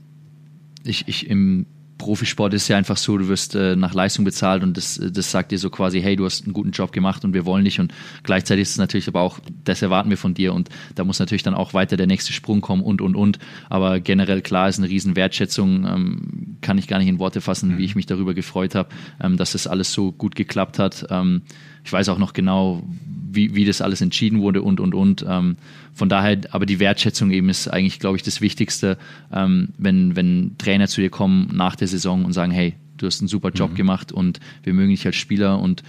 ich, 0.84 1.08
ich 1.08 1.28
im 1.28 1.66
Profisport 1.98 2.54
ist 2.54 2.68
ja 2.68 2.76
einfach 2.76 2.96
so, 2.96 3.18
du 3.18 3.28
wirst 3.28 3.54
äh, 3.54 3.76
nach 3.76 3.92
Leistung 3.92 4.24
bezahlt 4.24 4.62
und 4.62 4.76
das, 4.76 5.00
das 5.02 5.30
sagt 5.30 5.50
dir 5.50 5.58
so 5.58 5.68
quasi, 5.68 6.00
hey, 6.00 6.16
du 6.16 6.24
hast 6.24 6.44
einen 6.44 6.52
guten 6.52 6.70
Job 6.70 6.92
gemacht 6.92 7.24
und 7.24 7.34
wir 7.34 7.44
wollen 7.44 7.64
dich 7.64 7.80
und 7.80 7.92
gleichzeitig 8.22 8.62
ist 8.62 8.70
es 8.70 8.78
natürlich 8.78 9.08
aber 9.08 9.20
auch, 9.20 9.40
das 9.64 9.82
erwarten 9.82 10.08
wir 10.08 10.16
von 10.16 10.32
dir 10.32 10.54
und 10.54 10.68
da 10.94 11.04
muss 11.04 11.18
natürlich 11.18 11.42
dann 11.42 11.54
auch 11.54 11.74
weiter 11.74 11.96
der 11.96 12.06
nächste 12.06 12.32
Sprung 12.32 12.60
kommen 12.60 12.82
und 12.82 13.02
und 13.02 13.16
und, 13.16 13.38
aber 13.68 14.00
generell 14.00 14.40
klar 14.40 14.68
ist 14.68 14.78
eine 14.78 14.88
riesen 14.88 15.16
Wertschätzung, 15.16 15.84
ähm, 15.84 16.56
kann 16.60 16.78
ich 16.78 16.86
gar 16.86 16.98
nicht 16.98 17.08
in 17.08 17.18
Worte 17.18 17.40
fassen, 17.40 17.74
mhm. 17.74 17.78
wie 17.78 17.84
ich 17.84 17.96
mich 17.96 18.06
darüber 18.06 18.32
gefreut 18.32 18.74
habe, 18.74 18.88
ähm, 19.20 19.36
dass 19.36 19.52
das 19.52 19.66
alles 19.66 19.92
so 19.92 20.12
gut 20.12 20.36
geklappt 20.36 20.78
hat. 20.78 21.06
Ähm, 21.10 21.42
ich 21.84 21.92
weiß 21.92 22.08
auch 22.08 22.18
noch 22.18 22.32
genau, 22.32 22.82
wie, 23.30 23.54
wie 23.54 23.64
das 23.64 23.80
alles 23.80 24.00
entschieden 24.00 24.40
wurde 24.40 24.62
und, 24.62 24.80
und, 24.80 24.94
und. 24.94 25.24
Ähm, 25.28 25.56
von 25.94 26.08
daher, 26.08 26.38
aber 26.50 26.66
die 26.66 26.80
Wertschätzung 26.80 27.30
eben 27.30 27.48
ist 27.48 27.68
eigentlich, 27.68 27.98
glaube 27.98 28.16
ich, 28.16 28.22
das 28.22 28.40
Wichtigste, 28.40 28.98
ähm, 29.32 29.70
wenn, 29.78 30.16
wenn 30.16 30.56
Trainer 30.58 30.88
zu 30.88 31.00
dir 31.00 31.10
kommen 31.10 31.50
nach 31.52 31.76
der 31.76 31.88
Saison 31.88 32.24
und 32.24 32.32
sagen, 32.32 32.52
hey, 32.52 32.74
du 32.96 33.06
hast 33.06 33.20
einen 33.20 33.28
super 33.28 33.50
Job 33.50 33.72
mhm. 33.72 33.76
gemacht 33.76 34.12
und 34.12 34.40
wir 34.62 34.74
mögen 34.74 34.90
dich 34.90 35.06
als 35.06 35.16
Spieler 35.16 35.60
und 35.60 35.82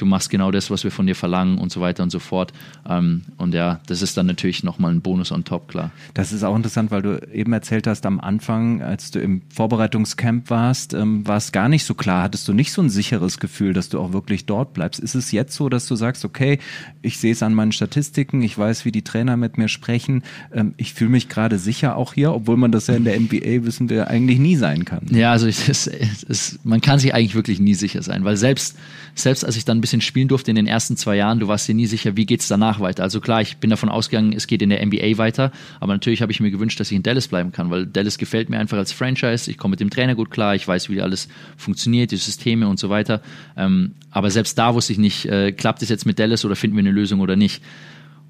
du 0.00 0.06
machst 0.06 0.30
genau 0.30 0.50
das, 0.50 0.70
was 0.70 0.84
wir 0.84 0.90
von 0.90 1.06
dir 1.06 1.14
verlangen 1.14 1.58
und 1.58 1.70
so 1.70 1.80
weiter 1.80 2.02
und 2.02 2.10
so 2.10 2.18
fort. 2.18 2.52
Ähm, 2.88 3.22
und 3.36 3.54
ja, 3.54 3.80
das 3.86 4.02
ist 4.02 4.16
dann 4.16 4.26
natürlich 4.26 4.64
nochmal 4.64 4.92
ein 4.92 5.02
Bonus 5.02 5.32
on 5.32 5.44
top, 5.44 5.68
klar. 5.68 5.90
Das 6.14 6.32
ist 6.32 6.42
auch 6.42 6.56
interessant, 6.56 6.90
weil 6.90 7.02
du 7.02 7.20
eben 7.32 7.52
erzählt 7.52 7.86
hast, 7.86 8.06
am 8.06 8.20
Anfang, 8.20 8.82
als 8.82 9.10
du 9.10 9.20
im 9.20 9.42
Vorbereitungscamp 9.50 10.48
warst, 10.50 10.94
ähm, 10.94 11.26
war 11.26 11.36
es 11.36 11.52
gar 11.52 11.68
nicht 11.68 11.84
so 11.84 11.94
klar. 11.94 12.22
Hattest 12.22 12.48
du 12.48 12.52
nicht 12.52 12.72
so 12.72 12.82
ein 12.82 12.90
sicheres 12.90 13.38
Gefühl, 13.38 13.72
dass 13.72 13.88
du 13.88 14.00
auch 14.00 14.12
wirklich 14.12 14.46
dort 14.46 14.72
bleibst? 14.72 15.00
Ist 15.00 15.14
es 15.14 15.32
jetzt 15.32 15.54
so, 15.54 15.68
dass 15.68 15.86
du 15.86 15.96
sagst, 15.96 16.24
okay, 16.24 16.58
ich 17.02 17.18
sehe 17.18 17.32
es 17.32 17.42
an 17.42 17.54
meinen 17.54 17.72
Statistiken, 17.72 18.42
ich 18.42 18.56
weiß, 18.56 18.84
wie 18.84 18.92
die 18.92 19.02
Trainer 19.02 19.36
mit 19.36 19.58
mir 19.58 19.68
sprechen, 19.68 20.22
ähm, 20.52 20.74
ich 20.76 20.94
fühle 20.94 21.10
mich 21.10 21.28
gerade 21.28 21.58
sicher 21.58 21.96
auch 21.96 22.14
hier, 22.14 22.32
obwohl 22.32 22.56
man 22.56 22.72
das 22.72 22.86
ja 22.86 22.94
in 22.94 23.04
der 23.04 23.18
NBA 23.18 23.64
wissen 23.64 23.90
wir 23.90 24.08
eigentlich 24.08 24.38
nie 24.38 24.56
sein 24.56 24.84
kann. 24.84 25.06
Ja, 25.10 25.32
also 25.32 25.46
es, 25.46 25.86
es, 25.86 26.58
man 26.64 26.80
kann 26.80 26.98
sich 26.98 27.14
eigentlich 27.14 27.34
wirklich 27.34 27.60
nie 27.60 27.74
sicher 27.74 28.02
sein, 28.02 28.24
weil 28.24 28.36
selbst, 28.36 28.76
selbst 29.14 29.44
als 29.44 29.56
ich 29.56 29.64
dann 29.64 29.78
ein 29.78 29.80
bisschen 29.80 29.89
bisschen 29.90 30.00
spielen 30.00 30.28
durfte 30.28 30.50
in 30.52 30.54
den 30.54 30.68
ersten 30.68 30.96
zwei 30.96 31.16
Jahren, 31.16 31.40
du 31.40 31.48
warst 31.48 31.66
dir 31.66 31.74
nie 31.74 31.86
sicher, 31.86 32.16
wie 32.16 32.24
geht 32.24 32.40
es 32.40 32.48
danach 32.48 32.78
weiter. 32.78 33.02
Also 33.02 33.20
klar, 33.20 33.40
ich 33.42 33.56
bin 33.56 33.70
davon 33.70 33.88
ausgegangen, 33.88 34.32
es 34.32 34.46
geht 34.46 34.62
in 34.62 34.70
der 34.70 34.84
NBA 34.86 35.18
weiter, 35.18 35.50
aber 35.80 35.92
natürlich 35.92 36.22
habe 36.22 36.30
ich 36.30 36.38
mir 36.38 36.52
gewünscht, 36.52 36.78
dass 36.78 36.90
ich 36.92 36.96
in 36.96 37.02
Dallas 37.02 37.26
bleiben 37.26 37.50
kann, 37.50 37.70
weil 37.70 37.86
Dallas 37.86 38.16
gefällt 38.16 38.50
mir 38.50 38.58
einfach 38.60 38.78
als 38.78 38.92
Franchise. 38.92 39.50
Ich 39.50 39.58
komme 39.58 39.72
mit 39.72 39.80
dem 39.80 39.90
Trainer 39.90 40.14
gut 40.14 40.30
klar, 40.30 40.54
ich 40.54 40.66
weiß, 40.66 40.90
wie 40.90 41.00
alles 41.02 41.28
funktioniert, 41.56 42.12
die 42.12 42.16
Systeme 42.16 42.68
und 42.68 42.78
so 42.78 42.88
weiter. 42.88 43.20
Ähm, 43.56 43.92
aber 44.10 44.30
selbst 44.30 44.56
da 44.58 44.74
wusste 44.74 44.92
ich 44.92 44.98
nicht, 44.98 45.26
äh, 45.26 45.50
klappt 45.50 45.82
es 45.82 45.88
jetzt 45.88 46.06
mit 46.06 46.20
Dallas 46.20 46.44
oder 46.44 46.54
finden 46.54 46.76
wir 46.76 46.82
eine 46.82 46.92
Lösung 46.92 47.18
oder 47.20 47.34
nicht. 47.34 47.62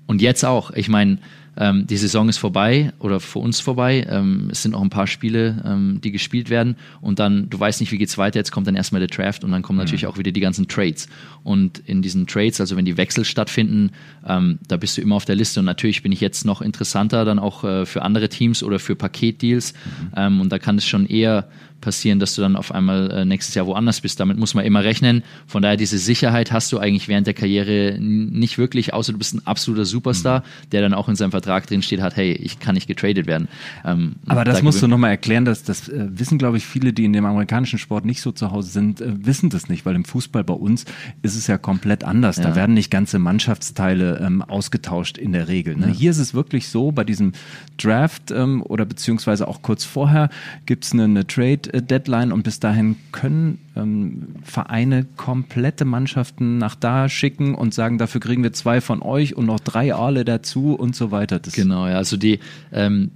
Und 0.07 0.23
jetzt 0.23 0.45
auch. 0.45 0.71
Ich 0.73 0.89
meine, 0.89 1.19
ähm, 1.57 1.87
die 1.87 1.97
Saison 1.97 2.29
ist 2.29 2.39
vorbei 2.39 2.93
oder 2.99 3.21
für 3.21 3.41
uns 3.41 3.61
vorbei. 3.61 4.07
Ähm, 4.09 4.49
es 4.51 4.63
sind 4.63 4.73
noch 4.73 4.83
ein 4.83 4.91
paar 4.91 5.07
Spiele, 5.07 5.63
ähm, 5.65 6.01
die 6.03 6.11
gespielt 6.13 6.51
werden 6.51 6.77
und 7.01 7.19
dann, 7.19 7.51
du 7.51 7.59
weißt 7.59 7.81
nicht, 7.81 7.93
wie 7.93 7.99
geht's 7.99 8.19
weiter. 8.19 8.39
Jetzt 8.39 8.53
kommt 8.53 8.67
dann 8.67 8.77
erstmal 8.77 9.01
der 9.01 9.09
Draft 9.09 9.45
und 9.45 9.51
dann 9.51 9.63
kommen 9.63 9.79
mhm. 9.79 9.85
natürlich 9.85 10.07
auch 10.07 10.19
wieder 10.19 10.33
die 10.33 10.41
ganzen 10.41 10.69
Trades. 10.69 11.09
Und 11.43 11.79
in 11.87 12.03
diesen 12.03 12.27
Trades, 12.27 12.61
also 12.61 12.77
wenn 12.77 12.85
die 12.85 12.97
Wechsel 12.97 13.25
stattfinden, 13.25 13.93
ähm, 14.27 14.59
da 14.69 14.77
bist 14.77 14.97
du 14.97 15.03
immer 15.03 15.17
auf 15.17 15.25
der 15.25 15.37
Liste. 15.37 15.61
Und 15.61 15.67
natürlich 15.67 16.03
bin 16.03 16.13
ich 16.13 16.21
jetzt 16.21 16.45
noch 16.45 16.63
interessanter 16.63 17.25
dann 17.25 17.39
auch 17.39 17.65
äh, 17.65 17.87
für 17.87 18.03
andere 18.03 18.29
Teams 18.29 18.63
oder 18.63 18.79
für 18.79 18.97
Paketdeals. 18.97 19.73
Mhm. 19.73 20.13
Ähm, 20.17 20.41
und 20.41 20.53
da 20.53 20.59
kann 20.59 20.77
es 20.77 20.87
schon 20.87 21.07
eher 21.07 21.49
passieren, 21.81 22.19
dass 22.19 22.35
du 22.35 22.43
dann 22.43 22.57
auf 22.57 22.73
einmal 22.73 23.11
äh, 23.11 23.25
nächstes 23.25 23.55
Jahr 23.55 23.67
woanders 23.67 24.01
bist. 24.01 24.21
Damit 24.21 24.39
muss 24.39 24.55
man 24.55 24.65
immer 24.65 24.85
rechnen. 24.85 25.23
Von 25.47 25.63
daher, 25.63 25.77
diese 25.77 25.99
Sicherheit 25.99 26.53
hast 26.53 26.73
du 26.73 26.79
eigentlich 26.79 27.09
während 27.09 27.27
der 27.27 27.35
Karriere 27.35 27.99
nicht 28.01 28.59
wirklich, 28.59 28.95
außer 28.95 29.13
du 29.13 29.19
bist 29.19 29.35
ein 29.35 29.47
absoluter 29.47 29.85
Superstar, 29.85 30.41
mhm. 30.41 30.71
der 30.71 30.83
dann 30.83 30.95
auch 30.95 31.09
in 31.09 31.17
seinem 31.17 31.31
Vertrag 31.31 31.67
drin 31.67 31.83
steht 31.83 32.01
hat, 32.01 32.17
hey, 32.17 32.33
ich 32.33 32.61
kann 32.61 32.75
nicht 32.75 32.87
getradet 32.87 33.27
werden. 33.27 33.49
Ähm, 33.85 34.17
Aber 34.27 34.45
das 34.45 34.59
da 34.59 34.63
musst 34.63 34.83
du 34.83 34.89
nochmal 34.89 35.11
erklären, 35.11 35.45
dass 35.45 35.63
das 35.63 35.89
äh, 35.89 36.07
wissen, 36.11 36.39
glaube 36.39 36.57
ich, 36.57 36.67
viele, 36.67 36.93
die 36.93 37.05
in 37.05 37.13
dem 37.13 37.25
amerikanischen 37.25 37.79
Sport 37.79 38.05
nicht 38.05 38.21
so 38.21 38.33
zu 38.33 38.51
Hause 38.51 38.71
sind, 38.71 39.01
äh, 39.01 39.25
wissen 39.25 39.51
das 39.51 39.69
nicht, 39.69 39.87
weil 39.87 39.95
im 39.95 40.05
Fußball 40.05 40.45
bei 40.45 40.55
uns 40.55 40.85
ist 41.23 41.37
es 41.37 41.47
ja 41.47 41.59
komplett 41.59 42.05
anders. 42.05 42.37
Ja. 42.37 42.45
Da 42.45 42.57
werden 42.57 42.75
nicht 42.75 42.91
ganze 42.91 43.19
Mannschaftsteile 43.19 44.19
ähm, 44.19 44.43
ausgetauscht 44.43 45.19
in 45.19 45.33
der 45.33 45.49
Regel. 45.49 45.77
Ne? 45.77 45.89
Ja. 45.89 45.93
Hier 45.93 46.11
ist 46.11 46.19
es 46.19 46.35
wirklich 46.35 46.69
so, 46.69 46.93
bei 46.93 47.05
diesem 47.05 47.33
Draft 47.79 48.31
ähm, 48.31 48.63
oder 48.63 48.85
beziehungsweise 48.85 49.49
auch 49.49 49.63
kurz 49.63 49.85
vorher 49.85 50.31
gibt 50.67 50.85
es 50.85 50.93
eine, 50.93 51.05
eine 51.05 51.27
Trade 51.27 51.70
Deadline 51.73 52.33
und 52.33 52.43
bis 52.43 52.61
dahin 52.61 52.97
können 53.13 53.59
ähm, 53.77 54.35
Vereine 54.43 55.07
komplette 55.17 55.85
Mannschaften 55.85 56.59
nach 56.59 56.75
da 56.75 57.09
schicken 57.09 57.55
und 57.55 57.75
sagen, 57.75 57.99
dafür 57.99 58.21
kriegen 58.21 58.43
wir 58.43 58.53
zwei 58.53 58.81
von 58.81 59.03
euch 59.03 59.37
und 59.37 59.47
noch 59.47 59.61
drei 59.61 59.95
Aale 59.95 60.25
dazu 60.25 60.75
und 60.75 60.97
so 60.97 61.11
weiter. 61.11 61.39
Das 61.39 61.55
genau, 61.55 61.87
ja, 61.87 61.97
also 61.97 62.17
die 62.17 62.41
ähm, 62.73 63.11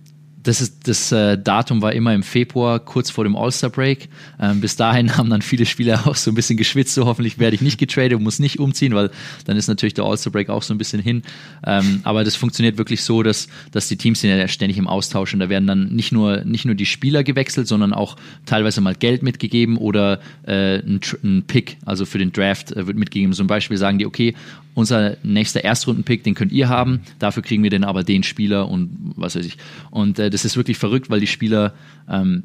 das, 0.44 0.60
ist, 0.60 0.86
das 0.86 1.10
äh, 1.10 1.36
Datum 1.36 1.82
war 1.82 1.92
immer 1.92 2.14
im 2.14 2.22
Februar, 2.22 2.78
kurz 2.78 3.10
vor 3.10 3.24
dem 3.24 3.34
All-Star-Break. 3.34 4.08
Ähm, 4.40 4.60
bis 4.60 4.76
dahin 4.76 5.16
haben 5.16 5.30
dann 5.30 5.42
viele 5.42 5.66
Spieler 5.66 6.06
auch 6.06 6.14
so 6.14 6.30
ein 6.30 6.34
bisschen 6.34 6.56
geschwitzt, 6.56 6.94
so 6.94 7.06
hoffentlich 7.06 7.38
werde 7.38 7.56
ich 7.56 7.62
nicht 7.62 7.78
getradet, 7.78 8.20
muss 8.20 8.38
nicht 8.38 8.58
umziehen, 8.58 8.94
weil 8.94 9.10
dann 9.46 9.56
ist 9.56 9.68
natürlich 9.68 9.94
der 9.94 10.04
All-Star-Break 10.04 10.50
auch 10.50 10.62
so 10.62 10.72
ein 10.74 10.78
bisschen 10.78 11.00
hin. 11.00 11.22
Ähm, 11.66 12.00
aber 12.04 12.24
das 12.24 12.36
funktioniert 12.36 12.78
wirklich 12.78 13.02
so, 13.02 13.22
dass, 13.22 13.48
dass 13.72 13.88
die 13.88 13.96
Teams 13.96 14.20
sind 14.20 14.30
ja 14.30 14.48
ständig 14.48 14.78
im 14.78 14.86
Austausch 14.86 15.32
und 15.32 15.40
da 15.40 15.48
werden 15.48 15.66
dann 15.66 15.88
nicht 15.88 16.12
nur, 16.12 16.44
nicht 16.44 16.66
nur 16.66 16.74
die 16.74 16.86
Spieler 16.86 17.24
gewechselt, 17.24 17.66
sondern 17.66 17.92
auch 17.92 18.16
teilweise 18.46 18.80
mal 18.80 18.94
Geld 18.94 19.22
mitgegeben 19.22 19.78
oder 19.78 20.20
äh, 20.46 20.78
ein, 20.78 21.00
ein 21.22 21.44
Pick, 21.46 21.78
also 21.86 22.04
für 22.04 22.18
den 22.18 22.32
Draft 22.32 22.72
äh, 22.72 22.86
wird 22.86 22.98
mitgegeben. 22.98 23.32
Zum 23.32 23.46
Beispiel 23.46 23.78
sagen 23.78 23.98
die, 23.98 24.06
okay, 24.06 24.34
unser 24.74 25.16
nächster 25.22 25.62
Erstrunden-Pick, 25.62 26.24
den 26.24 26.34
könnt 26.34 26.52
ihr 26.52 26.68
haben, 26.68 27.00
dafür 27.18 27.42
kriegen 27.42 27.62
wir 27.62 27.70
dann 27.70 27.84
aber 27.84 28.02
den 28.02 28.22
Spieler 28.22 28.68
und 28.68 28.90
was 29.16 29.36
weiß 29.36 29.46
ich. 29.46 29.56
Und 29.90 30.18
äh, 30.18 30.30
das 30.34 30.44
ist 30.44 30.56
wirklich 30.56 30.76
verrückt, 30.78 31.10
weil 31.10 31.20
die 31.20 31.26
Spieler 31.26 31.74
ähm, 32.10 32.42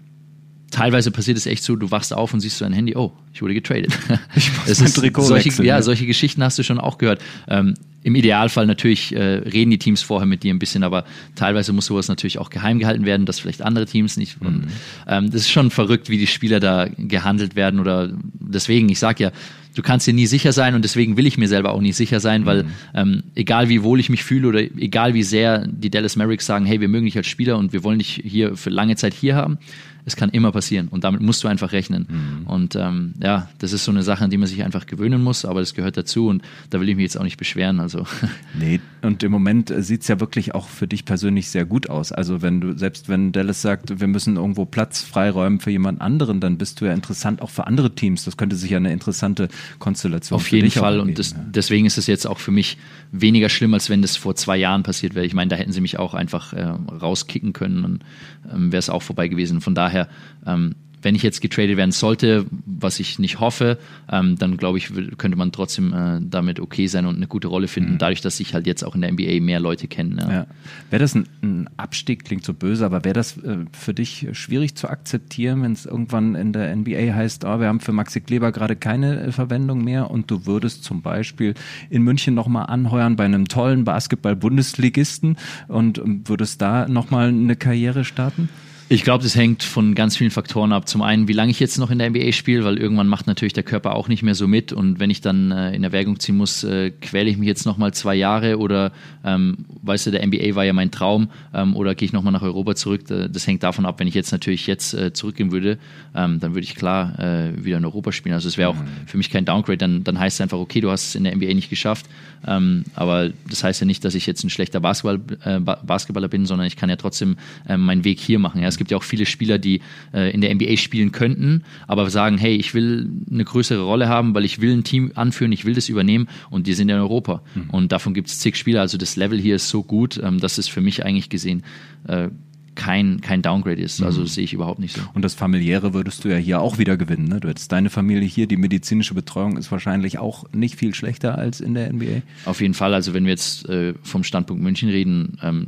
teilweise 0.72 1.12
passiert 1.12 1.38
es 1.38 1.46
echt 1.46 1.64
so, 1.64 1.76
du 1.76 1.92
wachst 1.92 2.14
auf 2.14 2.34
und 2.34 2.40
siehst 2.40 2.60
so 2.60 2.66
ein 2.66 2.74
Handy, 2.74 2.96
oh, 2.96 3.12
ich 3.34 3.42
wurde 3.42 3.54
getradet. 3.54 3.98
Ich 4.36 4.52
muss 4.68 4.80
mein 4.80 4.94
Trikot 4.94 5.24
solche, 5.24 5.46
wechseln, 5.48 5.66
ja, 5.66 5.78
ja, 5.78 5.82
solche 5.82 6.06
Geschichten 6.06 6.44
hast 6.44 6.60
du 6.60 6.64
schon 6.64 6.80
auch 6.80 6.98
gehört. 6.98 7.22
Ähm, 7.48 7.74
Im 8.02 8.16
Idealfall 8.16 8.66
natürlich 8.66 9.14
äh, 9.14 9.20
reden 9.20 9.72
die 9.72 9.78
Teams 9.78 10.02
vorher 10.02 10.26
mit 10.26 10.44
dir 10.44 10.54
ein 10.54 10.60
bisschen, 10.60 10.84
aber 10.84 11.06
teilweise 11.36 11.74
muss 11.74 11.88
sowas 11.88 12.08
natürlich 12.08 12.38
auch 12.38 12.50
geheim 12.50 12.80
gehalten 12.80 13.06
werden, 13.06 13.26
dass 13.26 13.40
vielleicht 13.40 13.62
andere 13.62 13.86
Teams 13.86 14.18
nicht. 14.18 14.42
Mhm. 14.42 14.48
Und, 14.48 14.68
ähm, 15.08 15.26
das 15.32 15.42
ist 15.42 15.52
schon 15.52 15.70
verrückt, 15.70 16.10
wie 16.10 16.18
die 16.18 16.28
Spieler 16.28 16.60
da 16.60 16.88
gehandelt 16.98 17.56
werden 17.56 17.80
oder 17.80 18.12
deswegen, 18.40 18.88
ich 18.90 19.00
sag 19.00 19.20
ja, 19.20 19.32
du 19.76 19.82
kannst 19.82 20.08
dir 20.08 20.14
nie 20.14 20.28
sicher 20.28 20.52
sein 20.52 20.76
und 20.76 20.84
deswegen 20.84 21.18
will 21.18 21.26
ich 21.26 21.38
mir 21.38 21.48
selber 21.48 21.72
auch 21.72 21.82
nie 21.82 21.92
sicher 21.92 22.20
sein, 22.20 22.46
weil 22.46 22.64
mhm. 22.64 22.70
ähm, 22.94 23.24
egal 23.36 23.70
wie 23.70 23.84
wohl 23.84 24.00
ich 24.00 24.10
mich 24.10 24.24
fühle 24.24 24.48
oder 24.48 24.60
egal 24.60 25.14
wie 25.14 25.24
sehr 25.24 25.66
die 25.68 25.90
Dallas 25.90 26.16
Mavericks 26.16 26.46
sagen, 26.46 26.66
hey, 26.66 26.82
wir 26.82 26.88
mögen 26.88 27.06
dich 27.06 27.18
als 27.18 27.28
Spieler 27.28 27.58
und 27.58 27.74
wir 27.74 27.84
wollen 27.84 28.00
dich 28.00 28.22
hier 28.24 28.56
für 28.56 28.70
lange 28.70 28.96
Zeit 28.96 29.14
hier 29.14 29.36
haben, 29.36 29.58
es 30.06 30.16
kann 30.16 30.30
immer 30.30 30.52
passieren 30.52 30.88
und 30.90 31.04
damit 31.04 31.22
musst 31.22 31.44
du 31.44 31.48
einfach 31.48 31.72
rechnen. 31.72 32.08
Mhm. 32.10 32.48
Und 32.48 32.76
ähm, 32.76 33.14
ja, 33.22 33.50
das 33.60 33.74
ist 33.74 33.84
so 33.84 33.92
eine 33.92 34.04
Sache, 34.04 34.24
an 34.24 34.30
die 34.30 34.38
man 34.38 34.48
sich 34.48 34.64
einfach 34.64 34.86
gewöhnen 34.86 35.24
muss, 35.24 35.46
aber 35.46 35.60
das 35.60 35.74
gehört 35.74 35.98
dazu 35.98 36.28
und 36.28 36.42
da 36.70 36.80
will 36.82 36.90
ich 36.90 36.96
mich 36.96 37.04
jetzt 37.04 37.18
auch 37.18 37.24
nicht 37.24 37.38
beschweren. 37.38 37.80
Also. 37.80 37.89
Nee, 38.60 38.80
und 39.02 39.24
im 39.24 39.32
Moment 39.32 39.72
äh, 39.72 39.82
sieht 39.82 40.02
es 40.02 40.08
ja 40.08 40.20
wirklich 40.20 40.54
auch 40.54 40.68
für 40.68 40.88
dich 40.88 41.06
persönlich 41.06 41.50
sehr 41.50 41.66
gut 41.66 41.90
aus. 41.90 42.12
Also 42.12 42.42
wenn 42.42 42.60
du, 42.60 42.78
selbst 42.78 43.08
wenn 43.08 43.32
Dallas 43.32 43.62
sagt, 43.62 44.00
wir 44.00 44.08
müssen 44.08 44.36
irgendwo 44.36 44.66
Platz 44.66 45.02
freiräumen 45.02 45.60
für 45.60 45.72
jemand 45.72 46.02
anderen, 46.02 46.40
dann 46.40 46.58
bist 46.58 46.82
du 46.82 46.86
ja 46.86 46.94
interessant 46.94 47.42
auch 47.42 47.50
für 47.50 47.68
andere 47.68 47.96
Teams. 47.96 48.26
Das 48.26 48.38
könnte 48.38 48.56
sich 48.56 48.72
ja 48.72 48.78
eine 48.78 48.92
interessante 48.92 49.48
Konstellation 49.80 50.36
Auf 50.36 50.52
jeden 50.52 50.72
Fall 50.72 51.00
und 51.00 51.18
das, 51.18 51.32
ja. 51.32 51.38
deswegen 51.46 51.86
ist 51.86 51.98
es 51.98 52.08
jetzt 52.08 52.28
auch 52.28 52.40
für 52.40 52.52
mich 52.52 52.78
weniger 53.12 53.50
schlimm, 53.50 53.74
als 53.74 53.90
wenn 53.90 54.02
das 54.02 54.18
vor 54.18 54.36
zwei 54.36 54.58
Jahren 54.58 54.84
passiert 54.84 55.16
wäre. 55.16 55.26
Ich 55.26 55.34
meine, 55.34 55.50
da 55.50 55.56
hätten 55.56 55.72
sie 55.72 55.82
mich 55.82 55.98
auch 56.00 56.14
einfach 56.14 56.54
äh, 56.54 56.64
rauskicken 56.64 57.54
können 57.54 57.86
und 57.86 58.04
ähm, 58.52 58.72
wäre 58.72 58.80
es 58.80 58.90
auch 58.90 59.02
vorbei 59.04 59.28
gewesen. 59.28 59.62
Von 59.62 59.76
daher 59.76 60.10
ähm, 60.46 60.76
wenn 61.02 61.16
ich 61.16 61.24
jetzt 61.24 61.42
getradet 61.42 61.78
werden 61.78 61.92
sollte, 61.92 62.46
was 62.66 63.00
ich 63.00 63.20
nicht 63.20 63.40
hoffe, 63.40 63.78
ähm, 64.12 64.38
dann 64.38 64.58
glaube 64.58 64.78
ich, 64.78 64.92
könnte 65.18 65.38
man 65.38 65.52
trotzdem 65.52 65.94
äh, 65.94 66.20
damit 66.22 66.60
okay 66.60 66.88
sein 66.88 67.06
und 67.06 67.16
eine 67.16 67.28
gute 67.28 67.48
Rolle 67.48 67.68
finden, 67.68 67.94
mhm. 67.94 67.98
dadurch, 67.98 68.22
dass 68.22 68.38
sich 68.38 68.54
halt 68.54 68.68
jetzt 68.68 68.84
auch 68.84 68.96
in 68.96 69.02
der 69.02 69.12
NBA 69.12 69.40
mehr 69.42 69.60
Leute 69.60 69.88
kennen. 69.88 70.18
Ja. 70.20 70.32
Ja. 70.32 70.48
Wäre 70.90 71.02
das 71.02 71.16
ein, 71.16 71.28
ein, 71.42 71.70
Abstieg, 71.78 72.26
klingt 72.26 72.44
so 72.44 72.54
böse, 72.54 72.86
aber 72.86 73.04
wäre 73.06 73.14
das 73.14 73.38
äh, 73.38 73.58
für 73.72 73.94
dich 73.94 74.28
schwierig 74.34 74.76
zu 74.76 74.90
akzeptieren, 74.90 75.64
wenn 75.64 75.72
es 75.72 75.86
irgendwann 75.86 76.36
in 76.36 76.54
der 76.54 76.76
NBA 76.76 77.14
heißt, 77.14 77.46
oh, 77.46 77.60
wir 77.60 77.68
haben 77.68 77.80
für 77.80 77.94
Maxi 77.94 78.22
Kleber 78.22 78.52
gerade 78.52 78.76
keine 78.76 79.22
äh, 79.22 79.32
Verwendung 79.32 79.84
mehr 79.84 80.12
und 80.12 80.30
du 80.30 80.46
würdest 80.46 80.84
zum 80.84 81.02
Beispiel 81.02 81.54
in 81.90 82.04
München 82.04 82.34
nochmal 82.34 82.66
anheuern 82.68 83.16
bei 83.16 83.26
einem 83.26 83.48
tollen 83.48 83.84
Basketball-Bundesligisten 83.84 85.38
und 85.68 85.98
ähm, 85.98 86.24
würdest 86.26 86.62
da 86.62 86.88
nochmal 86.88 87.30
eine 87.30 87.56
Karriere 87.56 88.04
starten? 88.04 88.50
Ich 88.92 89.04
glaube, 89.04 89.24
das 89.24 89.36
hängt 89.36 89.62
von 89.62 89.94
ganz 89.94 90.18
vielen 90.18 90.32
Faktoren 90.32 90.74
ab. 90.74 90.90
Zum 90.90 91.04
einen, 91.04 91.28
wie 91.28 91.34
lange 91.34 91.52
ich 91.52 91.60
jetzt 91.60 91.78
noch 91.78 91.92
in 91.92 92.00
der 92.00 92.10
NBA 92.10 92.32
spiele, 92.32 92.64
weil 92.64 92.80
irgendwann 92.80 93.08
macht 93.08 93.28
natürlich 93.28 93.54
der 93.54 93.62
Körper 93.62 93.94
auch 93.94 94.08
nicht 94.08 94.24
mehr 94.24 94.34
so 94.34 94.48
mit. 94.48 94.74
Und 94.74 95.00
wenn 95.00 95.12
ich 95.12 95.22
dann 95.22 95.52
äh, 95.52 95.76
in 95.76 95.84
Erwägung 95.84 96.20
ziehen 96.20 96.36
muss, 96.38 96.64
äh, 96.64 96.90
quäle 96.90 97.30
ich 97.30 97.38
mich 97.38 97.48
jetzt 97.48 97.68
nochmal 97.68 97.94
zwei 97.94 98.16
Jahre 98.16 98.58
oder, 98.58 98.92
ähm, 99.24 99.66
weißt 99.84 100.08
du, 100.08 100.12
der 100.12 100.26
NBA 100.26 100.56
war 100.56 100.66
ja 100.66 100.74
mein 100.74 100.90
Traum 100.90 101.30
ähm, 101.54 101.76
oder 101.76 101.94
gehe 101.94 102.08
ich 102.08 102.14
nochmal 102.14 102.34
nach 102.34 102.42
Europa 102.42 102.74
zurück. 102.74 103.02
Das 103.08 103.46
hängt 103.46 103.62
davon 103.62 103.86
ab, 103.86 104.00
wenn 104.00 104.08
ich 104.08 104.16
jetzt 104.16 104.32
natürlich 104.32 104.66
jetzt 104.66 104.96
äh, 104.96 105.14
zurückgehen 105.14 105.52
würde, 105.52 105.78
ähm, 106.16 106.40
dann 106.40 106.56
würde 106.56 106.64
ich 106.64 106.74
klar 106.74 107.20
äh, 107.20 107.64
wieder 107.64 107.78
in 107.78 107.86
Europa 107.86 108.12
spielen. 108.12 108.34
Also 108.34 108.48
es 108.48 108.58
wäre 108.58 108.70
auch 108.70 108.76
mhm. 108.76 108.88
für 109.06 109.18
mich 109.18 109.30
kein 109.30 109.46
Downgrade. 109.46 109.78
Dann, 109.78 110.04
dann 110.04 110.18
heißt 110.18 110.38
es 110.38 110.42
einfach, 110.42 110.58
okay, 110.58 110.82
du 110.82 110.90
hast 110.90 111.10
es 111.10 111.16
in 111.16 111.26
der 111.26 111.36
NBA 111.36 111.54
nicht 111.54 111.70
geschafft. 111.70 112.08
Ähm, 112.48 112.86
aber 112.96 113.30
das 113.48 113.64
heißt 113.64 113.82
ja 113.82 113.86
nicht, 113.86 114.04
dass 114.04 114.16
ich 114.16 114.26
jetzt 114.26 114.44
ein 114.44 114.50
schlechter 114.50 114.80
Basketball, 114.80 115.20
äh, 115.44 115.60
Basketballer 115.60 116.28
bin, 116.28 116.48
sondern 116.48 116.66
ich 116.66 116.76
kann 116.76 116.90
ja 116.90 116.96
trotzdem 116.96 117.38
äh, 117.68 117.78
meinen 117.78 118.04
Weg 118.04 118.20
hier 118.20 118.40
machen. 118.40 118.62
Ja, 118.62 118.68
gibt 118.80 118.90
ja 118.90 118.98
auch 118.98 119.04
viele 119.04 119.28
Spieler, 119.28 119.60
die 119.60 119.82
äh, 120.12 120.32
in 120.34 120.42
der 120.42 120.54
NBA 120.56 120.78
spielen 120.78 121.12
könnten, 121.12 121.64
aber 121.88 122.10
sagen, 122.10 122.40
hey, 122.40 122.56
ich 122.56 122.74
will 122.74 123.12
eine 123.32 123.46
größere 123.46 123.84
Rolle 123.84 124.10
haben, 124.10 124.34
weil 124.34 124.46
ich 124.46 124.60
will 124.60 124.74
ein 124.74 124.84
Team 124.84 125.12
anführen, 125.14 125.52
ich 125.52 125.66
will 125.66 125.76
das 125.76 125.90
übernehmen 125.90 126.28
und 126.50 126.66
die 126.66 126.74
sind 126.74 126.90
in 126.90 126.96
Europa. 126.96 127.44
Mhm. 127.54 127.70
Und 127.70 127.92
davon 127.92 128.16
gibt 128.16 128.30
es 128.30 128.40
zig 128.40 128.56
Spieler. 128.56 128.82
Also 128.82 128.98
das 128.98 129.16
Level 129.16 129.40
hier 129.40 129.56
ist 129.56 129.70
so 129.70 129.84
gut, 129.84 130.20
ähm, 130.24 130.40
dass 130.40 130.58
es 130.58 130.68
für 130.68 130.82
mich 130.82 131.06
eigentlich 131.06 131.30
gesehen 131.30 131.64
äh, 132.08 132.30
kein, 132.74 133.20
kein 133.20 133.42
Downgrade 133.42 133.82
ist. 133.82 134.02
Also 134.02 134.22
mhm. 134.22 134.28
sehe 134.28 134.44
ich 134.46 134.54
überhaupt 134.54 134.80
nicht 134.80 134.96
so. 134.96 135.02
Und 135.14 135.24
das 135.24 135.36
familiäre 135.36 135.94
würdest 135.94 136.24
du 136.24 136.30
ja 136.30 136.38
hier 136.38 136.62
auch 136.62 136.78
wieder 136.78 136.96
gewinnen. 136.96 137.28
Ne? 137.28 137.42
Du 137.42 137.50
hättest 137.50 137.72
deine 137.72 137.90
Familie 137.90 138.28
hier, 138.28 138.48
die 138.48 138.56
medizinische 138.56 139.14
Betreuung 139.14 139.58
ist 139.58 139.70
wahrscheinlich 139.72 140.18
auch 140.18 140.46
nicht 140.54 140.76
viel 140.76 140.96
schlechter 140.96 141.38
als 141.38 141.60
in 141.60 141.74
der 141.74 141.92
NBA. 141.92 142.22
Auf 142.46 142.62
jeden 142.62 142.74
Fall. 142.74 142.94
Also 142.94 143.14
wenn 143.14 143.26
wir 143.26 143.32
jetzt 143.32 143.68
äh, 143.68 143.94
vom 144.02 144.24
Standpunkt 144.24 144.64
München 144.64 144.88
reden, 144.88 145.38
ähm, 145.44 145.68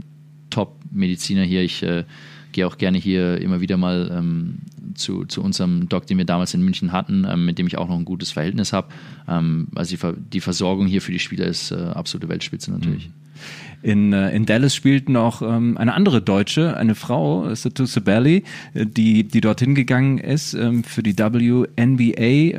Top-Mediziner 0.51 1.43
hier. 1.43 1.63
Ich 1.63 1.81
äh, 1.81 2.03
gehe 2.51 2.67
auch 2.67 2.77
gerne 2.77 2.97
hier 2.97 3.39
immer 3.39 3.61
wieder 3.61 3.77
mal 3.77 4.11
ähm, 4.13 4.59
zu, 4.95 5.25
zu 5.25 5.41
unserem 5.41 5.89
Doc, 5.89 6.07
den 6.07 6.17
wir 6.17 6.25
damals 6.25 6.53
in 6.53 6.61
München 6.61 6.91
hatten, 6.91 7.25
ähm, 7.29 7.45
mit 7.45 7.57
dem 7.57 7.67
ich 7.67 7.77
auch 7.77 7.87
noch 7.87 7.97
ein 7.97 8.05
gutes 8.05 8.31
Verhältnis 8.31 8.73
habe. 8.73 8.89
Ähm, 9.27 9.67
also 9.75 9.95
die, 9.95 10.13
die, 10.29 10.41
Versorgung 10.41 10.87
hier 10.87 11.01
für 11.01 11.11
die 11.11 11.19
Spieler 11.19 11.45
ist 11.45 11.71
äh, 11.71 11.75
absolute 11.75 12.29
Weltspitze 12.29 12.71
natürlich. 12.71 13.07
Mhm. 13.07 13.13
In, 13.83 14.13
äh, 14.13 14.35
in 14.35 14.45
Dallas 14.45 14.75
spielt 14.75 15.09
noch 15.09 15.41
ähm, 15.41 15.77
eine 15.77 15.93
andere 15.93 16.21
Deutsche, 16.21 16.77
eine 16.77 16.93
Frau, 16.93 17.53
Satu 17.55 17.85
Sabelli, 17.85 18.43
äh, 18.73 18.85
die, 18.85 19.23
die 19.23 19.41
dorthin 19.41 19.73
gegangen 19.73 20.19
ist 20.19 20.53
ähm, 20.53 20.83
für 20.83 21.01
die 21.01 21.17
WNBA. 21.17 22.57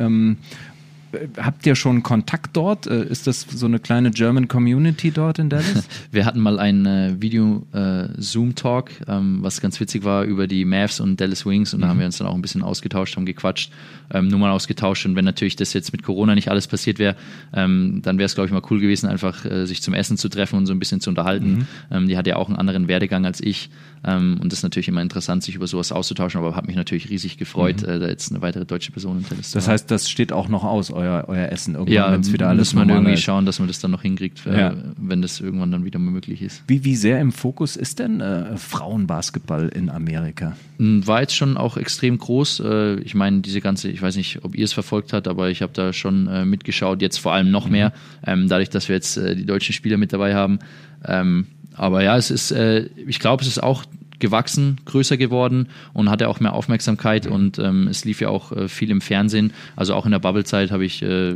Habt 1.37 1.67
ihr 1.67 1.75
schon 1.75 2.03
Kontakt 2.03 2.57
dort? 2.57 2.87
Äh, 2.87 3.05
ist 3.05 3.27
das 3.27 3.47
so 3.55 3.67
eine 3.67 3.79
kleine 3.79 4.11
German 4.11 4.49
Community 4.49 5.11
dort 5.11 5.39
in 5.39 5.51
Dallas? 5.51 5.89
Wir 6.11 6.25
hatten 6.25 6.41
mal 6.41 6.59
einen 6.59 6.87
äh, 6.87 7.21
Video-Zoom-Talk, 7.21 8.91
äh, 8.91 9.13
ähm, 9.13 9.39
was 9.43 9.61
ganz 9.61 9.79
witzig 9.81 10.05
war, 10.05 10.25
über 10.25 10.47
die 10.47 10.65
Mavs 10.65 11.01
und 11.01 11.21
Dallas 11.21 11.45
Wings 11.45 11.75
und 11.75 11.81
mhm. 11.81 11.83
da 11.83 11.89
haben 11.89 11.99
wir 11.99 12.07
uns 12.07 12.19
dann 12.19 12.27
auch 12.27 12.35
ein 12.35 12.43
bisschen 12.43 12.63
ausgetauscht, 12.63 13.17
haben 13.17 13.27
gequatscht, 13.27 13.73
ähm, 14.13 14.29
Nummern 14.29 14.51
ausgetauscht 14.51 15.05
und 15.07 15.17
wenn 15.17 15.25
natürlich 15.25 15.57
das 15.57 15.73
jetzt 15.73 15.93
mit 15.93 16.03
Corona 16.03 16.35
nicht 16.35 16.51
alles 16.51 16.67
passiert 16.67 16.99
wäre, 16.99 17.17
ähm, 17.53 18.01
dann 18.03 18.19
wäre 18.19 18.27
es, 18.27 18.35
glaube 18.35 18.47
ich, 18.47 18.53
mal 18.53 18.63
cool 18.71 18.81
gewesen, 18.81 19.09
einfach 19.09 19.45
äh, 19.45 19.67
sich 19.67 19.83
zum 19.83 19.95
Essen 19.95 20.17
zu 20.17 20.29
treffen 20.29 20.57
und 20.57 20.67
so 20.67 20.73
ein 20.73 20.79
bisschen 20.79 21.01
zu 21.01 21.11
unterhalten. 21.11 21.53
Mhm. 21.53 21.67
Ähm, 21.91 22.09
die 22.09 22.17
hat 22.17 22.27
ja 22.27 22.37
auch 22.37 22.49
einen 22.49 22.57
anderen 22.57 22.89
Werdegang 22.89 23.27
als 23.27 23.41
ich 23.41 23.71
ähm, 24.05 24.39
und 24.41 24.51
das 24.53 24.61
ist 24.61 24.63
natürlich 24.65 24.89
immer 24.89 25.03
interessant, 25.03 25.43
sich 25.43 25.55
über 25.55 25.67
sowas 25.67 25.93
auszutauschen, 25.93 26.41
aber 26.41 26.57
hat 26.57 26.67
mich 26.67 26.77
natürlich 26.77 27.09
riesig 27.11 27.39
gefreut, 27.39 27.83
mhm. 27.83 27.89
äh, 27.89 27.99
da 28.01 28.09
jetzt 28.09 28.31
eine 28.31 28.43
weitere 28.43 28.65
deutsche 28.65 28.91
Person 28.91 29.19
im 29.19 29.29
Tennis 29.29 29.53
Das 29.53 29.69
heißt, 29.69 29.91
das 29.91 30.11
steht 30.11 30.33
auch 30.33 30.49
noch 30.49 30.65
aus, 30.65 30.93
euer, 31.03 31.25
euer 31.29 31.49
Essen 31.49 31.75
irgendwann, 31.75 31.95
ja, 31.95 32.13
wenn 32.13 32.21
es 32.21 32.33
wieder 32.33 32.49
alles 32.49 32.73
muss 32.75 32.85
man 32.85 32.89
irgendwie 32.89 33.15
ist. 33.15 33.23
schauen, 33.23 33.47
dass 33.47 33.59
man 33.59 33.69
das 33.69 33.81
dann 33.81 33.91
noch 33.91 34.03
hinkriegt, 34.03 34.47
äh, 34.47 34.59
ja. 34.59 34.75
wenn 34.97 35.23
das 35.23 35.41
irgendwann 35.41 35.71
dann 35.71 35.85
wieder 35.85 35.99
möglich 35.99 36.43
ist. 36.43 36.63
Wie, 36.67 36.85
wie 36.85 36.97
sehr 36.97 37.21
im 37.21 37.33
Fokus 37.33 37.77
ist 37.77 37.99
denn 37.99 38.21
äh, 38.21 38.57
Frauenbasketball 38.57 39.69
in 39.69 39.91
Amerika? 39.91 40.57
Hm, 40.79 41.07
war 41.07 41.21
jetzt 41.21 41.35
schon 41.35 41.57
auch 41.57 41.77
extrem 41.77 42.19
groß. 42.19 42.61
Äh, 42.61 42.95
ich 43.01 43.15
meine, 43.15 43.41
diese 43.41 43.61
ganze, 43.61 43.91
ich 43.91 44.01
weiß 44.01 44.17
nicht, 44.17 44.45
ob 44.45 44.55
ihr 44.55 44.65
es 44.65 44.73
verfolgt 44.73 45.13
habt, 45.13 45.29
aber 45.29 45.51
ich 45.51 45.63
habe 45.63 45.73
da 45.75 45.93
schon 45.93 46.27
äh, 46.29 46.45
mitgeschaut, 46.45 47.03
jetzt 47.03 47.19
vor 47.19 47.33
allem 47.33 47.51
noch 47.51 47.67
mhm. 47.67 47.73
mehr, 47.73 47.93
ähm, 48.27 48.49
dadurch, 48.49 48.71
dass 48.71 48.89
wir 48.89 48.97
jetzt 48.97 49.17
die 49.17 49.47
deutschen 49.47 49.73
Spieler 49.73 49.97
mit 49.97 50.13
dabei 50.13 50.35
haben. 50.35 50.59
Ähm, 51.05 51.47
aber 51.75 52.03
ja, 52.03 52.17
es 52.17 52.31
ist, 52.31 52.51
äh, 52.51 52.89
ich 53.07 53.19
glaube, 53.19 53.43
es 53.43 53.49
ist 53.49 53.63
auch 53.63 53.85
gewachsen, 54.23 54.81
größer 54.87 55.19
geworden 55.19 55.69
und 55.93 56.09
hatte 56.09 56.29
auch 56.29 56.41
mehr 56.41 56.55
Aufmerksamkeit 56.55 57.27
und 57.27 57.59
ähm, 57.59 57.89
es 57.89 58.07
lief 58.07 58.23
ja 58.23 58.31
auch 58.31 58.53
äh, 58.53 58.69
viel 58.69 58.91
im 58.91 59.03
Fernsehen. 59.03 59.53
Also 59.77 59.95
auch 59.95 60.07
in 60.07 60.13
der 60.13 60.21
Bubble-Zeit 60.21 60.71
habe 60.71 60.87
ich 60.87 61.03
äh, 61.03 61.35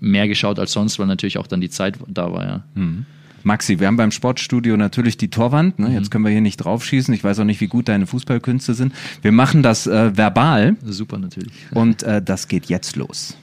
mehr 0.00 0.28
geschaut 0.28 0.58
als 0.58 0.72
sonst, 0.72 0.98
weil 0.98 1.06
natürlich 1.06 1.38
auch 1.38 1.46
dann 1.46 1.62
die 1.62 1.70
Zeit 1.70 1.94
da 2.08 2.30
war, 2.32 2.44
ja. 2.44 2.64
Mhm. 2.74 3.06
Maxi, 3.42 3.80
wir 3.80 3.86
haben 3.86 3.96
beim 3.96 4.10
Sportstudio 4.10 4.76
natürlich 4.76 5.16
die 5.16 5.30
Torwand. 5.30 5.78
Ne? 5.78 5.94
Jetzt 5.94 6.06
mhm. 6.06 6.10
können 6.10 6.24
wir 6.26 6.30
hier 6.30 6.42
nicht 6.42 6.58
draufschießen. 6.58 7.14
Ich 7.14 7.24
weiß 7.24 7.38
auch 7.38 7.44
nicht, 7.44 7.62
wie 7.62 7.68
gut 7.68 7.88
deine 7.88 8.06
Fußballkünste 8.06 8.74
sind. 8.74 8.92
Wir 9.22 9.32
machen 9.32 9.62
das 9.62 9.86
äh, 9.86 10.14
verbal. 10.14 10.76
Super, 10.84 11.16
natürlich. 11.16 11.52
Und 11.70 12.02
äh, 12.02 12.20
das 12.20 12.48
geht 12.48 12.66
jetzt 12.66 12.96
los. 12.96 13.38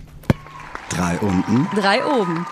Drei 0.89 1.17
unten. 1.17 1.65
Drei 1.75 2.05
oben. 2.05 2.45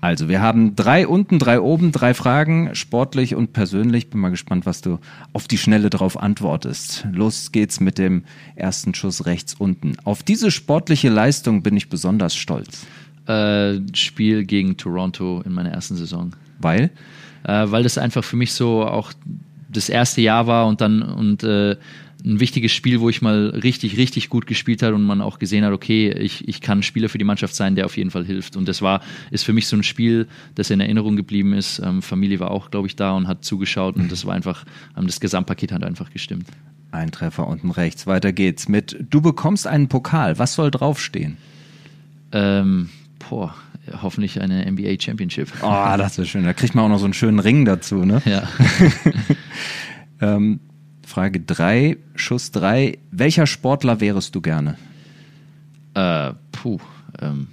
Also, 0.00 0.28
wir 0.28 0.40
haben 0.40 0.76
drei 0.76 1.06
unten, 1.06 1.38
drei 1.38 1.60
oben, 1.60 1.92
drei 1.92 2.14
Fragen, 2.14 2.74
sportlich 2.74 3.34
und 3.34 3.52
persönlich. 3.52 4.08
Bin 4.08 4.20
mal 4.20 4.30
gespannt, 4.30 4.64
was 4.64 4.80
du 4.80 4.98
auf 5.34 5.46
die 5.46 5.58
Schnelle 5.58 5.90
drauf 5.90 6.18
antwortest. 6.18 7.06
Los 7.12 7.52
geht's 7.52 7.80
mit 7.80 7.98
dem 7.98 8.24
ersten 8.56 8.94
Schuss 8.94 9.26
rechts 9.26 9.54
unten. 9.54 9.96
Auf 10.04 10.22
diese 10.22 10.50
sportliche 10.50 11.10
Leistung 11.10 11.62
bin 11.62 11.76
ich 11.76 11.90
besonders 11.90 12.34
stolz. 12.34 12.86
Äh, 13.26 13.80
Spiel 13.94 14.44
gegen 14.44 14.78
Toronto 14.78 15.42
in 15.44 15.52
meiner 15.52 15.70
ersten 15.70 15.96
Saison. 15.96 16.34
Weil? 16.58 16.90
Äh, 17.44 17.70
weil 17.70 17.82
das 17.82 17.98
einfach 17.98 18.24
für 18.24 18.36
mich 18.36 18.54
so 18.54 18.86
auch 18.86 19.12
das 19.68 19.88
erste 19.88 20.22
Jahr 20.22 20.46
war 20.46 20.66
und 20.66 20.80
dann 20.80 21.02
und 21.02 21.42
äh, 21.42 21.76
ein 22.24 22.40
wichtiges 22.40 22.72
Spiel, 22.72 23.00
wo 23.00 23.08
ich 23.08 23.22
mal 23.22 23.48
richtig, 23.48 23.96
richtig 23.96 24.28
gut 24.28 24.46
gespielt 24.46 24.82
habe 24.82 24.94
und 24.94 25.02
man 25.02 25.20
auch 25.20 25.38
gesehen 25.38 25.64
hat, 25.64 25.72
okay, 25.72 26.10
ich, 26.12 26.48
ich 26.48 26.60
kann 26.60 26.82
Spieler 26.82 27.08
für 27.08 27.18
die 27.18 27.24
Mannschaft 27.24 27.54
sein, 27.54 27.74
der 27.74 27.86
auf 27.86 27.96
jeden 27.96 28.10
Fall 28.10 28.24
hilft. 28.24 28.56
Und 28.56 28.68
das 28.68 28.82
war, 28.82 29.00
ist 29.30 29.44
für 29.44 29.52
mich 29.52 29.66
so 29.66 29.76
ein 29.76 29.82
Spiel, 29.82 30.28
das 30.54 30.70
in 30.70 30.80
Erinnerung 30.80 31.16
geblieben 31.16 31.52
ist. 31.52 31.78
Ähm, 31.78 32.02
Familie 32.02 32.40
war 32.40 32.50
auch, 32.50 32.70
glaube 32.70 32.86
ich, 32.86 32.96
da 32.96 33.12
und 33.12 33.28
hat 33.28 33.44
zugeschaut 33.44 33.96
und 33.96 34.10
das 34.10 34.24
war 34.26 34.34
einfach, 34.34 34.64
ähm, 34.96 35.06
das 35.06 35.20
Gesamtpaket 35.20 35.72
hat 35.72 35.84
einfach 35.84 36.10
gestimmt. 36.10 36.46
Ein 36.92 37.10
Treffer 37.10 37.46
unten 37.46 37.70
rechts. 37.70 38.06
Weiter 38.06 38.32
geht's 38.32 38.68
mit 38.68 38.96
Du 39.10 39.20
bekommst 39.20 39.66
einen 39.66 39.88
Pokal. 39.88 40.38
Was 40.38 40.54
soll 40.54 40.70
draufstehen? 40.70 41.36
Ähm, 42.32 42.90
boah, 43.28 43.54
hoffentlich 44.02 44.40
eine 44.40 44.70
NBA 44.70 45.00
Championship. 45.00 45.52
Oh, 45.62 45.94
das 45.96 46.18
ist 46.18 46.28
schön. 46.28 46.44
Da 46.44 46.52
kriegt 46.52 46.74
man 46.74 46.84
auch 46.84 46.88
noch 46.88 46.98
so 46.98 47.04
einen 47.04 47.14
schönen 47.14 47.38
Ring 47.38 47.64
dazu, 47.64 48.04
ne? 48.04 48.22
Ja. 48.24 48.48
ähm, 50.20 50.60
Frage 51.10 51.40
3, 51.40 51.96
Schuss 52.14 52.52
3. 52.52 52.96
Welcher 53.10 53.48
Sportler 53.48 54.00
wärest 54.00 54.32
du 54.36 54.40
gerne? 54.40 54.76
Äh, 55.94 56.34
puh, 56.52 56.78
ähm, 57.20 57.48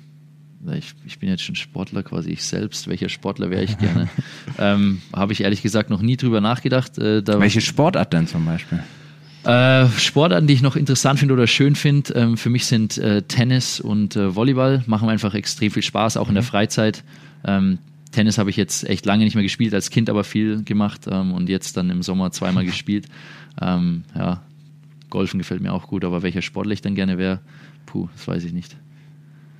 ich, 0.77 0.93
ich, 1.07 1.17
bin 1.17 1.29
jetzt 1.29 1.41
schon 1.41 1.55
Sportler 1.55 2.03
quasi 2.03 2.29
ich 2.29 2.43
selbst. 2.43 2.87
Welcher 2.87 3.09
Sportler 3.09 3.49
wäre 3.49 3.63
ich 3.63 3.75
gerne? 3.79 4.09
ähm, 4.59 5.01
Habe 5.11 5.33
ich 5.33 5.41
ehrlich 5.41 5.63
gesagt 5.63 5.89
noch 5.89 6.03
nie 6.03 6.17
drüber 6.17 6.39
nachgedacht. 6.39 6.99
Äh, 6.99 7.25
Welche 7.25 7.61
Sportart 7.61 8.13
denn 8.13 8.27
zum 8.27 8.45
Beispiel? 8.45 8.83
Äh, 9.43 9.87
Sportarten, 9.97 10.45
die 10.45 10.53
ich 10.53 10.61
noch 10.61 10.75
interessant 10.75 11.17
finde 11.17 11.33
oder 11.33 11.47
schön 11.47 11.73
finde, 11.73 12.13
ähm, 12.13 12.37
für 12.37 12.51
mich 12.51 12.67
sind 12.67 12.99
äh, 12.99 13.23
Tennis 13.23 13.79
und 13.79 14.15
äh, 14.15 14.35
Volleyball. 14.35 14.83
Machen 14.85 15.09
einfach 15.09 15.33
extrem 15.33 15.71
viel 15.71 15.83
Spaß, 15.83 16.17
auch 16.17 16.29
in 16.29 16.35
der 16.35 16.43
mhm. 16.43 16.47
Freizeit. 16.47 17.03
Ähm, 17.43 17.79
Tennis 18.18 18.39
habe 18.39 18.49
ich 18.49 18.57
jetzt 18.57 18.84
echt 18.89 19.05
lange 19.05 19.26
nicht 19.26 19.36
mehr 19.36 19.43
gespielt, 19.43 19.76
als 19.76 19.91
Kind 19.91 20.09
aber 20.09 20.24
viel 20.24 20.63
gemacht 20.63 21.01
ähm, 21.07 21.34
und 21.34 21.49
jetzt 21.49 21.78
dann 21.78 21.91
im 21.91 22.01
Sommer 22.01 22.32
zweimal 22.32 22.65
gespielt. 22.72 23.05
Ähm, 23.61 24.05
ja, 24.15 24.41
Golfen 25.11 25.38
gefällt 25.38 25.61
mir 25.61 25.72
auch 25.72 25.86
gut, 25.86 26.03
aber 26.03 26.24
welcher 26.24 26.41
Sportler 26.41 26.74
ich 26.74 26.82
dann 26.82 26.95
gerne 26.95 27.20
wäre, 27.20 27.41
puh, 27.86 28.09
das 28.15 28.28
weiß 28.28 28.43
ich 28.45 28.53
nicht. 28.53 28.76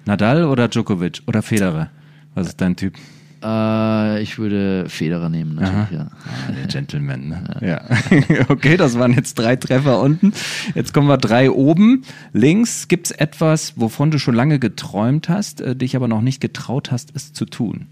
Nadal 0.05 0.45
oder 0.45 0.70
Djokovic 0.70 1.22
oder 1.28 1.43
Federer? 1.43 1.91
Was 2.34 2.47
ist 2.47 2.60
dein 2.60 2.76
Typ? 2.76 2.95
Äh, 3.43 4.24
ich 4.24 4.39
würde 4.39 4.89
Federer 4.89 5.30
nehmen, 5.30 5.53
natürlich, 5.53 5.91
ja. 5.91 6.08
Ah, 6.26 6.51
der 6.51 6.66
Gentleman, 6.66 7.28
ne? 7.28 7.43
Ja. 7.62 7.68
ja. 7.68 8.45
okay, 8.49 8.76
das 8.76 8.97
waren 8.97 9.14
jetzt 9.14 9.36
drei 9.36 9.55
Treffer 9.55 10.01
unten. 10.01 10.34
Jetzt 10.74 10.95
kommen 10.95 11.08
wir 11.08 11.20
drei 11.20 11.51
oben. 11.51 12.01
Links 12.34 12.88
gibt 12.88 13.05
es 13.05 13.12
etwas, 13.12 13.74
wovon 13.76 14.10
du 14.10 14.18
schon 14.18 14.34
lange 14.34 14.58
geträumt 14.58 15.30
hast, 15.30 15.62
äh, 15.62 15.76
dich 15.76 15.95
aber 15.95 16.08
noch 16.08 16.22
nicht 16.22 16.41
getraut 16.41 16.91
hast, 16.91 17.12
es 17.14 17.34
zu 17.34 17.45
tun. 17.45 17.86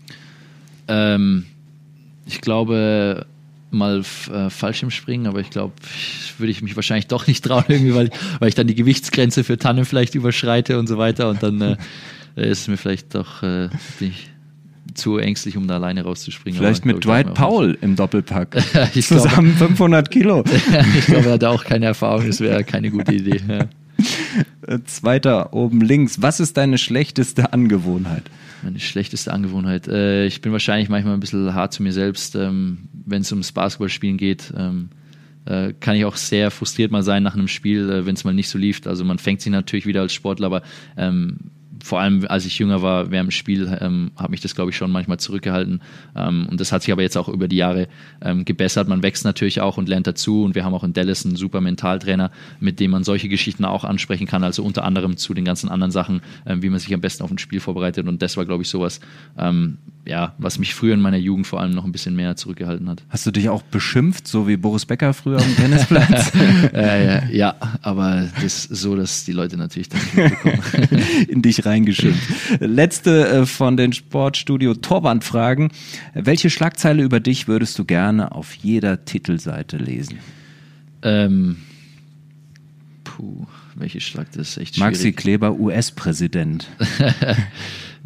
Ähm, 0.87 1.45
ich 2.25 2.41
glaube, 2.41 3.25
mal 3.71 4.03
äh, 4.31 4.49
Fallschirmspringen, 4.49 5.27
aber 5.27 5.39
ich 5.41 5.49
glaube, 5.49 5.73
würde 6.37 6.51
ich 6.51 6.61
mich 6.61 6.75
wahrscheinlich 6.75 7.07
doch 7.07 7.27
nicht 7.27 7.43
trauen, 7.43 7.65
irgendwie, 7.67 7.93
weil, 7.93 8.09
weil 8.39 8.49
ich 8.49 8.55
dann 8.55 8.67
die 8.67 8.75
Gewichtsgrenze 8.75 9.43
für 9.43 9.57
Tannen 9.57 9.85
vielleicht 9.85 10.15
überschreite 10.15 10.79
und 10.79 10.87
so 10.87 10.97
weiter 10.97 11.29
und 11.29 11.43
dann 11.43 11.61
äh, 11.61 11.77
ist 12.35 12.61
es 12.61 12.67
mir 12.67 12.77
vielleicht 12.77 13.13
doch 13.15 13.43
äh, 13.43 13.69
zu 14.93 15.17
ängstlich, 15.17 15.57
um 15.57 15.67
da 15.67 15.75
alleine 15.75 16.03
rauszuspringen. 16.03 16.59
Vielleicht 16.59 16.83
aber, 16.83 16.93
mit 16.93 17.05
Dwight 17.05 17.33
Powell 17.33 17.77
im 17.81 17.95
Doppelpack. 17.95 18.57
Zusammen 18.93 19.55
glaube, 19.57 19.75
500 19.75 20.09
Kilo. 20.09 20.43
ich 20.97 21.05
glaube, 21.05 21.27
er 21.27 21.33
hat 21.33 21.43
auch 21.43 21.63
keine 21.63 21.85
Erfahrung, 21.85 22.27
das 22.27 22.39
wäre 22.39 22.63
keine 22.63 22.91
gute 22.91 23.13
Idee. 23.13 23.41
Ja. 23.47 23.67
Zweiter 24.85 25.53
oben 25.53 25.81
links. 25.81 26.21
Was 26.21 26.39
ist 26.39 26.57
deine 26.57 26.77
schlechteste 26.77 27.53
Angewohnheit? 27.53 28.23
Meine 28.65 28.79
schlechteste 28.79 29.31
Angewohnheit. 29.31 29.87
Äh, 29.87 30.25
ich 30.25 30.41
bin 30.41 30.51
wahrscheinlich 30.51 30.89
manchmal 30.89 31.13
ein 31.13 31.19
bisschen 31.19 31.53
hart 31.53 31.71
zu 31.71 31.83
mir 31.83 31.93
selbst, 31.93 32.35
ähm, 32.35 32.89
wenn 33.05 33.21
es 33.21 33.31
ums 33.31 33.51
Basketballspielen 33.51 34.17
geht. 34.17 34.51
Ähm, 34.57 34.89
äh, 35.45 35.73
kann 35.79 35.95
ich 35.95 36.03
auch 36.03 36.15
sehr 36.15 36.49
frustriert 36.49 36.91
mal 36.91 37.03
sein 37.03 37.21
nach 37.21 37.35
einem 37.35 37.47
Spiel, 37.47 37.87
äh, 37.91 38.07
wenn 38.07 38.15
es 38.15 38.23
mal 38.23 38.33
nicht 38.33 38.49
so 38.49 38.57
lief. 38.57 38.81
Also 38.87 39.05
man 39.05 39.19
fängt 39.19 39.41
sich 39.41 39.51
natürlich 39.51 39.85
wieder 39.85 40.01
als 40.01 40.15
Sportler, 40.15 40.47
aber 40.47 40.63
ähm, 40.97 41.51
vor 41.85 41.99
allem 41.99 42.25
als 42.27 42.47
ich 42.47 42.57
jünger 42.57 42.81
war, 42.81 43.11
während 43.11 43.29
dem 43.29 43.31
Spiel, 43.31 43.77
ähm, 43.79 44.09
habe 44.17 44.31
mich 44.31 44.41
das, 44.41 44.55
glaube 44.55 44.71
ich, 44.71 44.75
schon 44.75 44.91
manchmal 44.91 45.19
zurückgehalten. 45.19 45.81
Ähm, 46.15 46.47
und 46.49 46.59
das 46.59 46.71
hat 46.71 46.81
sich 46.81 46.91
aber 46.91 47.03
jetzt 47.03 47.15
auch 47.15 47.29
über 47.29 47.47
die 47.47 47.57
Jahre 47.57 47.87
ähm, 48.23 48.43
gebessert. 48.43 48.87
Man 48.87 49.03
wächst 49.03 49.23
natürlich 49.23 49.61
auch 49.61 49.77
und 49.77 49.87
lernt 49.87 50.07
dazu. 50.07 50.43
Und 50.43 50.55
wir 50.55 50.65
haben 50.65 50.73
auch 50.73 50.83
in 50.83 50.93
Dallas 50.93 51.27
einen 51.27 51.35
super 51.35 51.61
Mentaltrainer, 51.61 52.31
mit 52.59 52.79
dem 52.79 52.89
man 52.89 53.03
solche 53.03 53.29
Geschichten 53.29 53.65
auch 53.65 53.83
ansprechen 53.83 54.25
kann. 54.25 54.43
Also 54.43 54.63
unter 54.63 54.83
anderem 54.83 55.15
zu 55.17 55.35
den 55.35 55.45
ganzen 55.45 55.69
anderen 55.69 55.91
Sachen, 55.91 56.21
ähm, 56.47 56.63
wie 56.63 56.69
man 56.69 56.79
sich 56.79 56.91
am 56.91 57.01
besten 57.01 57.21
auf 57.21 57.29
ein 57.29 57.37
Spiel 57.37 57.59
vorbereitet. 57.59 58.07
Und 58.07 58.19
das 58.23 58.35
war, 58.35 58.45
glaube 58.45 58.63
ich, 58.63 58.69
sowas, 58.69 58.99
ähm, 59.37 59.77
ja, 60.07 60.33
was 60.39 60.57
mich 60.57 60.73
früher 60.73 60.95
in 60.95 61.01
meiner 61.01 61.17
Jugend 61.17 61.45
vor 61.45 61.61
allem 61.61 61.71
noch 61.71 61.85
ein 61.85 61.91
bisschen 61.91 62.15
mehr 62.15 62.35
zurückgehalten 62.35 62.89
hat. 62.89 63.03
Hast 63.09 63.27
du 63.27 63.31
dich 63.31 63.49
auch 63.49 63.61
beschimpft, 63.61 64.27
so 64.27 64.47
wie 64.47 64.57
Boris 64.57 64.87
Becker 64.87 65.13
früher 65.13 65.39
am 65.39 65.55
Tennisplatz? 65.55 66.31
äh, 66.73 67.35
ja, 67.35 67.55
aber 67.81 68.27
das 68.41 68.65
ist 68.65 68.81
so, 68.81 68.95
dass 68.95 69.25
die 69.25 69.33
Leute 69.33 69.57
natürlich 69.57 69.89
mitbekommen. 70.15 70.61
in 71.27 71.41
dich 71.41 71.65
reingeschimpft. 71.75 72.21
Letzte 72.59 73.27
äh, 73.27 73.45
von 73.45 73.77
den 73.77 73.93
Sportstudio 73.93 74.73
Torwandfragen. 74.73 75.71
Welche 76.13 76.49
Schlagzeile 76.49 77.03
über 77.03 77.19
dich 77.19 77.47
würdest 77.47 77.77
du 77.77 77.85
gerne 77.85 78.31
auf 78.31 78.53
jeder 78.53 79.05
Titelseite 79.05 79.77
lesen? 79.77 80.19
Ähm, 81.01 81.57
puh, 83.03 83.45
welche 83.75 84.01
Schlagzeile 84.01 84.41
ist 84.41 84.57
echt 84.57 84.75
schwierig. 84.75 84.91
Maxi 84.91 85.11
Kleber, 85.11 85.53
US-Präsident. 85.59 86.67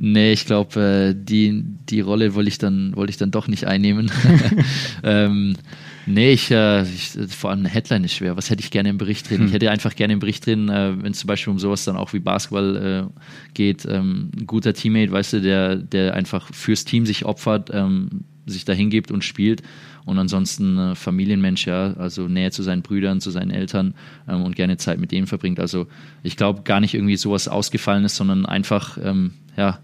Nee, 0.02 0.32
ich 0.32 0.46
glaube, 0.46 0.80
äh, 0.80 1.14
die, 1.14 1.62
die 1.90 2.00
Rolle 2.00 2.34
wollte 2.34 2.48
ich 2.48 2.58
dann, 2.58 2.96
wollte 2.96 3.12
ich 3.12 3.18
dann 3.18 3.32
doch 3.32 3.50
nicht 3.50 3.66
einnehmen. 3.66 4.10
ähm, 5.04 5.58
nee, 6.06 6.32
ich, 6.32 6.50
äh, 6.52 6.84
ich, 6.84 7.18
vor 7.28 7.50
allem 7.50 7.60
eine 7.60 7.70
Headline 7.70 8.06
ist 8.06 8.14
schwer. 8.14 8.38
Was 8.38 8.50
hätte 8.50 8.64
ich 8.64 8.72
gerne 8.72 8.90
im 8.90 8.98
Bericht 8.98 9.30
drin? 9.30 9.40
Hm. 9.40 9.48
Ich 9.48 9.54
hätte 9.54 9.70
einfach 9.70 9.96
gerne 9.98 10.14
im 10.14 10.20
Bericht 10.20 10.46
drin, 10.46 10.70
äh, 10.70 11.04
wenn 11.04 11.12
es 11.12 11.20
zum 11.20 11.28
Beispiel 11.28 11.52
um 11.52 11.60
sowas 11.60 11.84
dann 11.84 11.98
auch 11.98 12.14
wie 12.14 12.20
Basketball 12.20 13.10
äh, 13.12 13.22
geht, 13.54 13.86
ähm, 13.86 14.32
ein 14.40 14.48
guter 14.48 14.74
Teammate, 14.74 15.12
weißt 15.12 15.34
du, 15.34 15.42
der, 15.42 15.76
der 15.76 16.14
einfach 16.14 16.54
fürs 16.54 16.86
Team 16.86 17.06
sich 17.06 17.26
opfert, 17.26 17.70
ähm, 17.74 18.24
sich 18.46 18.64
da 18.64 18.72
hingibt 18.72 19.12
und 19.12 19.26
spielt. 19.26 19.64
Und 20.06 20.18
ansonsten 20.18 20.78
äh, 20.78 20.96
Familienmensch, 20.96 21.68
ja, 21.68 21.94
also 21.98 22.30
Nähe 22.30 22.52
zu 22.52 22.64
seinen 22.64 22.84
Brüdern, 22.84 23.20
zu 23.20 23.32
seinen 23.32 23.52
Eltern 23.52 23.96
ähm, 24.30 24.44
und 24.44 24.56
gerne 24.56 24.78
Zeit 24.78 24.98
mit 24.98 25.12
denen 25.12 25.28
verbringt. 25.28 25.60
Also 25.60 25.88
ich 26.24 26.38
glaube 26.38 26.62
gar 26.62 26.80
nicht 26.80 26.94
irgendwie 26.94 27.18
sowas 27.18 27.50
Ausgefallenes, 27.50 28.16
sondern 28.16 28.46
einfach, 28.46 28.98
ähm, 29.04 29.34
ja, 29.58 29.80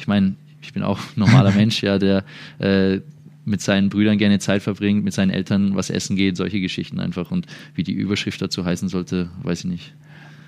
ich 0.00 0.08
meine, 0.08 0.34
ich 0.62 0.72
bin 0.72 0.82
auch 0.82 0.98
ein 0.98 1.20
normaler 1.20 1.52
Mensch, 1.56 1.82
ja, 1.82 1.98
der 1.98 2.24
äh, 2.58 3.00
mit 3.44 3.60
seinen 3.60 3.88
Brüdern 3.88 4.18
gerne 4.18 4.38
Zeit 4.38 4.62
verbringt, 4.62 5.04
mit 5.04 5.12
seinen 5.12 5.30
Eltern 5.30 5.74
was 5.74 5.90
essen 5.90 6.16
geht, 6.16 6.36
solche 6.36 6.60
Geschichten 6.60 7.00
einfach. 7.00 7.30
Und 7.30 7.46
wie 7.74 7.82
die 7.82 7.92
Überschrift 7.92 8.40
dazu 8.40 8.64
heißen 8.64 8.88
sollte, 8.88 9.30
weiß 9.42 9.60
ich 9.60 9.70
nicht 9.70 9.94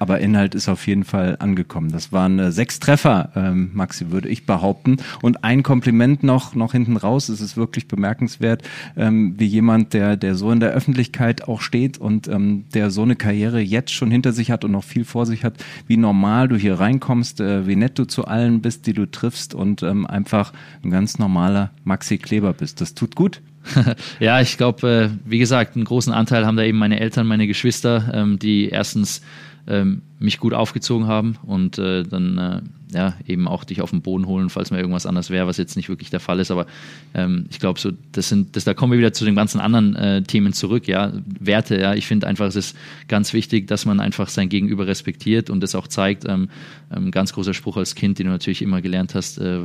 aber 0.02 0.18
Inhalt 0.18 0.56
ist 0.56 0.68
auf 0.68 0.88
jeden 0.88 1.04
Fall 1.04 1.36
angekommen. 1.38 1.92
Das 1.92 2.10
waren 2.10 2.36
äh, 2.40 2.50
sechs 2.50 2.80
Treffer, 2.80 3.30
ähm, 3.36 3.70
Maxi, 3.72 4.10
würde 4.10 4.28
ich 4.28 4.46
behaupten. 4.46 4.96
Und 5.22 5.44
ein 5.44 5.62
Kompliment 5.62 6.24
noch, 6.24 6.56
noch 6.56 6.72
hinten 6.72 6.96
raus. 6.96 7.28
Es 7.28 7.40
ist 7.40 7.56
wirklich 7.56 7.86
bemerkenswert, 7.86 8.64
ähm, 8.96 9.34
wie 9.38 9.46
jemand, 9.46 9.94
der, 9.94 10.16
der 10.16 10.34
so 10.34 10.50
in 10.50 10.58
der 10.58 10.72
Öffentlichkeit 10.72 11.46
auch 11.46 11.60
steht 11.60 11.98
und 11.98 12.26
ähm, 12.26 12.64
der 12.74 12.90
so 12.90 13.02
eine 13.02 13.14
Karriere 13.14 13.60
jetzt 13.60 13.92
schon 13.92 14.10
hinter 14.10 14.32
sich 14.32 14.50
hat 14.50 14.64
und 14.64 14.72
noch 14.72 14.82
viel 14.82 15.04
vor 15.04 15.24
sich 15.24 15.44
hat, 15.44 15.54
wie 15.86 15.96
normal 15.96 16.48
du 16.48 16.56
hier 16.56 16.80
reinkommst, 16.80 17.40
äh, 17.40 17.68
wie 17.68 17.76
nett 17.76 17.96
du 17.96 18.04
zu 18.04 18.24
allen 18.24 18.60
bist, 18.60 18.88
die 18.88 18.94
du 18.94 19.08
triffst 19.08 19.54
und 19.54 19.84
ähm, 19.84 20.04
einfach 20.04 20.52
ein 20.82 20.90
ganz 20.90 21.20
normaler 21.20 21.70
Maxi 21.84 22.18
Kleber 22.18 22.54
bist. 22.54 22.80
Das 22.80 22.94
tut 22.94 23.14
gut. 23.14 23.40
ja, 24.18 24.40
ich 24.40 24.56
glaube, 24.56 24.88
äh, 24.90 25.30
wie 25.30 25.38
gesagt, 25.38 25.76
einen 25.76 25.84
großen 25.84 26.12
Anteil 26.12 26.44
haben 26.44 26.56
da 26.56 26.64
eben 26.64 26.78
meine 26.78 26.98
Eltern, 26.98 27.28
meine 27.28 27.46
Geschwister, 27.46 28.10
ähm, 28.12 28.40
die 28.40 28.68
erstens 28.68 29.22
ähm, 29.66 30.02
mich 30.22 30.38
gut 30.38 30.54
aufgezogen 30.54 31.06
haben 31.06 31.36
und 31.44 31.78
äh, 31.78 32.04
dann 32.04 32.38
äh, 32.38 32.60
ja 32.94 33.14
eben 33.26 33.48
auch 33.48 33.64
dich 33.64 33.80
auf 33.80 33.90
den 33.90 34.02
Boden 34.02 34.26
holen, 34.26 34.50
falls 34.50 34.70
mal 34.70 34.78
irgendwas 34.78 35.06
anders 35.06 35.30
wäre, 35.30 35.46
was 35.46 35.56
jetzt 35.56 35.76
nicht 35.76 35.88
wirklich 35.88 36.10
der 36.10 36.20
Fall 36.20 36.40
ist. 36.40 36.50
Aber 36.50 36.66
ähm, 37.14 37.46
ich 37.50 37.58
glaube, 37.58 37.80
so 37.80 37.90
das 38.12 38.28
sind, 38.28 38.56
das, 38.56 38.64
da 38.64 38.74
kommen 38.74 38.92
wir 38.92 38.98
wieder 38.98 39.12
zu 39.12 39.24
den 39.24 39.34
ganzen 39.34 39.60
anderen 39.60 39.96
äh, 39.96 40.22
Themen 40.22 40.52
zurück. 40.52 40.86
Ja, 40.86 41.12
Werte. 41.40 41.80
Ja, 41.80 41.94
ich 41.94 42.06
finde 42.06 42.26
einfach, 42.26 42.46
es 42.46 42.56
ist 42.56 42.76
ganz 43.08 43.32
wichtig, 43.32 43.66
dass 43.66 43.84
man 43.84 44.00
einfach 44.00 44.28
sein 44.28 44.48
Gegenüber 44.48 44.86
respektiert 44.86 45.50
und 45.50 45.60
das 45.60 45.74
auch 45.74 45.88
zeigt. 45.88 46.24
Ähm, 46.28 46.48
ähm 46.94 47.10
ganz 47.10 47.32
großer 47.32 47.54
Spruch 47.54 47.76
als 47.76 47.94
Kind, 47.94 48.18
den 48.18 48.26
du 48.26 48.32
natürlich 48.32 48.62
immer 48.62 48.80
gelernt 48.80 49.14
hast. 49.14 49.38
Äh, 49.38 49.60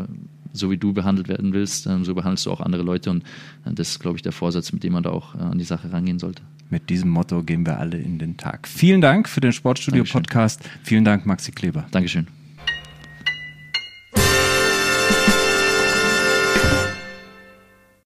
so 0.54 0.72
wie 0.72 0.78
du 0.78 0.94
behandelt 0.94 1.28
werden 1.28 1.54
willst, 1.54 1.88
ähm, 1.88 2.04
so 2.04 2.16
behandelst 2.16 2.46
du 2.46 2.52
auch 2.52 2.62
andere 2.62 2.84
Leute 2.84 3.10
und 3.12 3.24
äh, 3.66 3.74
das 3.74 3.90
ist, 3.90 4.00
glaube 4.00 4.18
ich, 4.18 4.22
der 4.22 4.32
Vorsatz, 4.32 4.72
mit 4.74 4.84
dem 4.84 4.94
man 4.94 5.04
da 5.04 5.12
auch 5.12 5.36
äh, 5.36 5.40
an 5.40 5.58
die 5.58 5.64
Sache 5.64 5.92
rangehen 5.92 6.20
sollte. 6.20 6.42
Mit 6.70 6.90
diesem 6.90 7.10
Motto 7.10 7.44
gehen 7.44 7.66
wir 7.66 7.80
alle 7.80 7.98
in 7.98 8.20
den 8.20 8.36
Tag. 8.36 8.68
Vielen 8.68 9.00
Dank 9.00 9.30
für 9.30 9.40
den 9.40 9.54
Sportstudio-Podcast. 9.54 10.47
Vielen 10.84 11.04
Dank, 11.04 11.26
Maxi 11.26 11.52
Kleber. 11.52 11.88
Dankeschön. 11.92 12.28